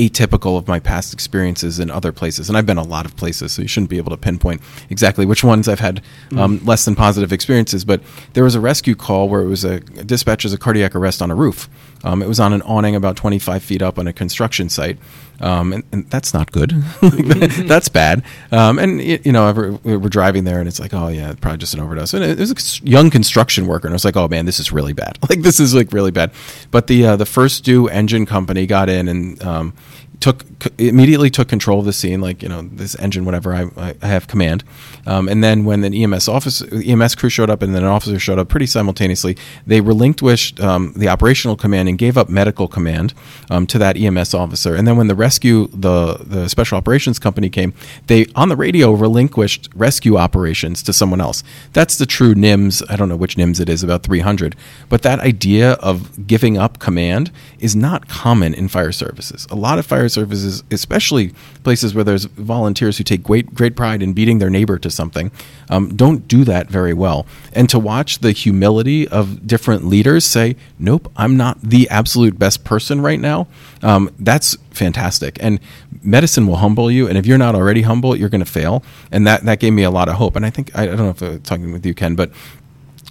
atypical 0.08 0.56
of 0.56 0.66
my 0.66 0.80
past 0.80 1.12
experiences 1.12 1.78
in 1.78 1.90
other 1.90 2.12
places 2.12 2.48
and 2.48 2.56
i've 2.56 2.66
been 2.66 2.78
a 2.78 2.82
lot 2.82 3.04
of 3.04 3.14
places 3.16 3.52
so 3.52 3.62
you 3.62 3.68
shouldn't 3.68 3.90
be 3.90 3.98
able 3.98 4.10
to 4.10 4.16
pinpoint 4.16 4.60
exactly 4.88 5.26
which 5.26 5.44
ones 5.44 5.68
i've 5.68 5.80
had 5.80 6.02
um, 6.36 6.64
less 6.64 6.84
than 6.84 6.94
positive 6.94 7.32
experiences 7.32 7.84
but 7.84 8.00
there 8.32 8.44
was 8.44 8.54
a 8.54 8.60
rescue 8.60 8.94
call 8.94 9.28
where 9.28 9.42
it 9.42 9.46
was 9.46 9.64
a 9.64 9.80
dispatch 9.80 10.44
as 10.44 10.52
a 10.52 10.58
cardiac 10.58 10.94
arrest 10.94 11.20
on 11.22 11.30
a 11.30 11.34
roof. 11.34 11.68
Um, 12.02 12.22
it 12.22 12.28
was 12.28 12.40
on 12.40 12.52
an 12.52 12.62
awning 12.62 12.96
about 12.96 13.16
25 13.16 13.62
feet 13.62 13.82
up 13.82 13.98
on 13.98 14.06
a 14.06 14.12
construction 14.12 14.68
site 14.70 14.98
um, 15.40 15.72
and, 15.72 15.84
and 15.92 16.10
that's 16.10 16.32
not 16.32 16.52
good. 16.52 16.70
That's 17.00 17.88
bad. 17.88 18.22
Um, 18.52 18.78
and 18.78 18.98
y- 18.98 19.20
you 19.24 19.32
know 19.32 19.46
ever, 19.46 19.72
we're 19.84 20.10
driving 20.10 20.44
there 20.44 20.58
and 20.60 20.68
it's 20.68 20.78
like 20.78 20.92
oh 20.92 21.08
yeah 21.08 21.32
probably 21.40 21.58
just 21.58 21.74
an 21.74 21.80
overdose. 21.80 22.12
And 22.14 22.22
it 22.22 22.38
was 22.38 22.52
a 22.52 22.86
young 22.86 23.10
construction 23.10 23.66
worker 23.66 23.86
and 23.86 23.94
i 23.94 23.96
was 23.96 24.04
like 24.04 24.16
oh 24.16 24.28
man 24.28 24.46
this 24.46 24.60
is 24.60 24.70
really 24.70 24.92
bad. 24.92 25.18
Like 25.30 25.42
this 25.42 25.60
is 25.60 25.74
like 25.74 25.92
really 25.92 26.10
bad. 26.10 26.32
But 26.70 26.88
the 26.88 27.06
uh, 27.06 27.16
the 27.16 27.26
first 27.26 27.64
due 27.64 27.88
engine 27.88 28.26
company 28.26 28.66
got 28.66 28.88
in 28.88 29.08
and 29.08 29.42
um, 29.42 29.74
took 30.20 30.44
immediately 30.78 31.30
took 31.30 31.48
control 31.48 31.80
of 31.80 31.86
the 31.86 31.92
scene, 31.92 32.20
like 32.20 32.42
you 32.42 32.48
know 32.48 32.62
this 32.62 32.94
engine, 32.96 33.24
whatever. 33.24 33.54
I, 33.54 33.94
I, 34.02 34.06
have 34.06 34.26
command, 34.26 34.62
um, 35.06 35.28
and 35.28 35.42
then 35.42 35.64
when 35.64 35.82
an 35.82 35.94
EMS 35.94 36.28
officer, 36.28 36.66
EMS 36.72 37.14
crew 37.14 37.30
showed 37.30 37.48
up, 37.48 37.62
and 37.62 37.74
then 37.74 37.82
an 37.82 37.88
officer 37.88 38.18
showed 38.18 38.38
up 38.38 38.48
pretty 38.48 38.66
simultaneously, 38.66 39.36
they 39.66 39.80
relinquished 39.80 40.60
um, 40.60 40.92
the 40.94 41.08
operational 41.08 41.56
command 41.56 41.88
and 41.88 41.96
gave 41.96 42.18
up 42.18 42.28
medical 42.28 42.68
command 42.68 43.14
um, 43.50 43.66
to 43.66 43.78
that 43.78 43.96
EMS 43.96 44.34
officer. 44.34 44.74
And 44.74 44.86
then 44.86 44.96
when 44.96 45.08
the 45.08 45.14
rescue, 45.14 45.68
the 45.68 46.18
the 46.20 46.48
special 46.48 46.76
operations 46.76 47.18
company 47.18 47.48
came, 47.48 47.72
they 48.06 48.26
on 48.34 48.50
the 48.50 48.56
radio 48.56 48.92
relinquished 48.92 49.70
rescue 49.74 50.16
operations 50.16 50.82
to 50.82 50.92
someone 50.92 51.20
else. 51.20 51.42
That's 51.72 51.96
the 51.96 52.06
true 52.06 52.34
NIMS. 52.34 52.82
I 52.90 52.96
don't 52.96 53.08
know 53.08 53.16
which 53.16 53.36
NIMS 53.36 53.58
it 53.60 53.70
is, 53.70 53.82
about 53.82 54.02
300. 54.02 54.54
But 54.90 55.02
that 55.02 55.20
idea 55.20 55.72
of 55.74 56.26
giving 56.26 56.58
up 56.58 56.78
command 56.78 57.30
is 57.58 57.74
not 57.74 58.08
common 58.08 58.52
in 58.52 58.68
fire 58.68 58.92
services. 58.92 59.46
A 59.50 59.56
lot 59.56 59.78
of 59.78 59.86
fire 59.86 60.09
services, 60.10 60.62
especially 60.70 61.32
places 61.62 61.94
where 61.94 62.04
there's 62.04 62.24
volunteers 62.24 62.98
who 62.98 63.04
take 63.04 63.22
great 63.22 63.54
great 63.54 63.76
pride 63.76 64.02
in 64.02 64.12
beating 64.12 64.38
their 64.38 64.50
neighbor 64.50 64.78
to 64.78 64.90
something, 64.90 65.30
um, 65.68 65.94
don't 65.96 66.26
do 66.28 66.44
that 66.44 66.68
very 66.68 66.94
well. 66.94 67.26
And 67.52 67.68
to 67.70 67.78
watch 67.78 68.18
the 68.18 68.32
humility 68.32 69.08
of 69.08 69.46
different 69.46 69.86
leaders 69.86 70.24
say, 70.24 70.56
"Nope, 70.78 71.10
I'm 71.16 71.36
not 71.36 71.60
the 71.62 71.88
absolute 71.90 72.38
best 72.38 72.64
person 72.64 73.00
right 73.00 73.20
now," 73.20 73.46
um, 73.82 74.10
that's 74.18 74.56
fantastic. 74.70 75.38
And 75.40 75.60
medicine 76.02 76.46
will 76.46 76.56
humble 76.56 76.90
you, 76.90 77.08
and 77.08 77.18
if 77.18 77.26
you're 77.26 77.38
not 77.38 77.54
already 77.54 77.82
humble, 77.82 78.16
you're 78.16 78.28
going 78.28 78.44
to 78.44 78.50
fail. 78.50 78.82
And 79.12 79.26
that 79.26 79.44
that 79.44 79.60
gave 79.60 79.72
me 79.72 79.82
a 79.82 79.90
lot 79.90 80.08
of 80.08 80.14
hope. 80.16 80.36
And 80.36 80.44
I 80.46 80.50
think 80.50 80.70
I, 80.74 80.82
I 80.82 80.86
don't 80.86 80.98
know 80.98 81.10
if 81.10 81.22
I'm 81.22 81.40
talking 81.40 81.72
with 81.72 81.84
you, 81.86 81.94
Ken, 81.94 82.14
but 82.14 82.30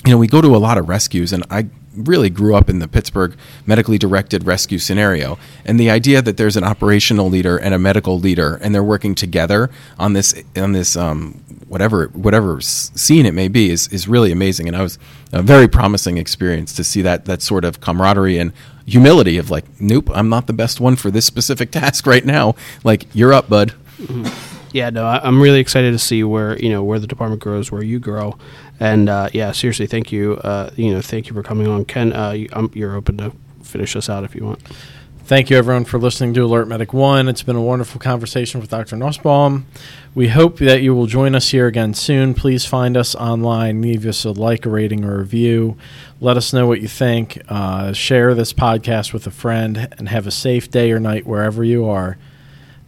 you 0.05 0.11
know, 0.11 0.17
we 0.17 0.27
go 0.27 0.41
to 0.41 0.55
a 0.55 0.57
lot 0.57 0.77
of 0.77 0.87
rescues, 0.87 1.33
and 1.33 1.43
I 1.49 1.67
really 1.95 2.29
grew 2.29 2.55
up 2.55 2.69
in 2.69 2.79
the 2.79 2.87
Pittsburgh 2.87 3.35
medically 3.65 3.97
directed 3.97 4.45
rescue 4.45 4.79
scenario. 4.79 5.37
And 5.65 5.79
the 5.79 5.89
idea 5.89 6.21
that 6.21 6.37
there's 6.37 6.57
an 6.57 6.63
operational 6.63 7.29
leader 7.29 7.57
and 7.57 7.73
a 7.73 7.79
medical 7.79 8.19
leader, 8.19 8.55
and 8.61 8.73
they're 8.73 8.83
working 8.83 9.15
together 9.15 9.69
on 9.97 10.13
this 10.13 10.33
on 10.55 10.73
this 10.73 10.95
um, 10.95 11.43
whatever 11.67 12.07
whatever 12.07 12.61
scene 12.61 13.25
it 13.25 13.33
may 13.33 13.47
be, 13.47 13.69
is 13.69 13.87
is 13.89 14.07
really 14.07 14.31
amazing. 14.31 14.67
And 14.67 14.75
I 14.75 14.81
was 14.81 14.97
a 15.33 15.41
very 15.41 15.67
promising 15.67 16.17
experience 16.17 16.73
to 16.73 16.83
see 16.83 17.01
that 17.01 17.25
that 17.25 17.41
sort 17.41 17.65
of 17.65 17.81
camaraderie 17.81 18.37
and 18.37 18.53
humility 18.85 19.37
of 19.37 19.49
like, 19.49 19.65
nope, 19.79 20.09
I'm 20.13 20.29
not 20.29 20.47
the 20.47 20.53
best 20.53 20.79
one 20.79 20.95
for 20.95 21.11
this 21.11 21.25
specific 21.25 21.71
task 21.79 22.05
right 22.05 22.25
now. 22.25 22.55
Like, 22.83 23.05
you're 23.13 23.33
up, 23.33 23.49
bud. 23.49 23.73
Mm-hmm. 23.97 24.57
Yeah, 24.71 24.91
no, 24.91 25.05
I, 25.05 25.27
am 25.27 25.41
really 25.41 25.59
excited 25.59 25.91
to 25.91 25.99
see 25.99 26.23
where 26.23 26.57
you 26.57 26.69
know 26.69 26.83
where 26.83 26.99
the 26.99 27.07
department 27.07 27.41
grows, 27.41 27.71
where 27.71 27.83
you 27.83 27.99
grow, 27.99 28.37
and 28.79 29.09
uh, 29.09 29.29
yeah, 29.33 29.51
seriously, 29.51 29.87
thank 29.87 30.11
you. 30.11 30.35
Uh, 30.37 30.71
you 30.75 30.93
know, 30.93 31.01
thank 31.01 31.27
you 31.27 31.33
for 31.33 31.43
coming 31.43 31.67
on, 31.67 31.85
Ken. 31.85 32.13
Uh, 32.13 32.31
you, 32.31 32.49
um, 32.53 32.71
you're 32.73 32.95
open 32.95 33.17
to 33.17 33.31
finish 33.63 33.95
us 33.95 34.09
out 34.09 34.23
if 34.23 34.35
you 34.35 34.45
want. 34.45 34.61
Thank 35.29 35.51
you, 35.51 35.57
everyone, 35.57 35.85
for 35.85 35.99
listening 35.99 36.33
to 36.33 36.43
Alert 36.43 36.67
Medic 36.67 36.91
One. 36.91 37.27
It's 37.27 37.43
been 37.43 37.55
a 37.55 37.61
wonderful 37.61 38.01
conversation 38.01 38.59
with 38.59 38.71
Dr. 38.71 38.95
Nusbaum. 38.95 39.65
We 40.15 40.29
hope 40.29 40.57
that 40.57 40.81
you 40.81 40.95
will 40.95 41.05
join 41.05 41.35
us 41.35 41.49
here 41.49 41.67
again 41.67 41.93
soon. 41.93 42.33
Please 42.33 42.65
find 42.65 42.97
us 42.97 43.13
online, 43.13 43.79
leave 43.79 44.07
us 44.07 44.25
a 44.25 44.31
like, 44.31 44.65
a 44.65 44.69
rating, 44.69 45.05
or 45.05 45.13
a 45.13 45.19
review. 45.19 45.77
Let 46.19 46.35
us 46.35 46.51
know 46.51 46.65
what 46.65 46.81
you 46.81 46.87
think. 46.87 47.39
Uh, 47.47 47.93
share 47.93 48.33
this 48.33 48.53
podcast 48.53 49.13
with 49.13 49.27
a 49.27 49.31
friend, 49.31 49.93
and 49.99 50.09
have 50.09 50.25
a 50.25 50.31
safe 50.31 50.71
day 50.71 50.91
or 50.91 50.99
night 50.99 51.27
wherever 51.27 51.63
you 51.63 51.87
are. 51.87 52.17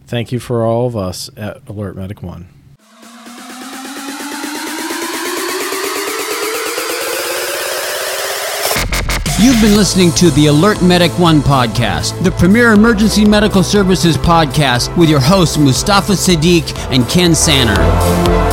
Thank 0.08 0.32
you 0.32 0.40
for 0.40 0.64
all 0.64 0.88
of 0.88 0.96
us 0.96 1.30
at 1.36 1.68
Alert 1.68 1.94
Medic 1.94 2.24
One. 2.24 2.51
You've 9.40 9.60
been 9.60 9.74
listening 9.76 10.12
to 10.12 10.30
the 10.30 10.46
Alert 10.46 10.82
Medic 10.82 11.10
One 11.18 11.40
podcast, 11.40 12.22
the 12.22 12.30
premier 12.30 12.72
emergency 12.72 13.24
medical 13.24 13.62
services 13.64 14.16
podcast 14.16 14.96
with 14.96 15.10
your 15.10 15.20
hosts 15.20 15.58
Mustafa 15.58 16.12
Siddiq 16.12 16.76
and 16.92 17.08
Ken 17.08 17.34
Sanner. 17.34 18.51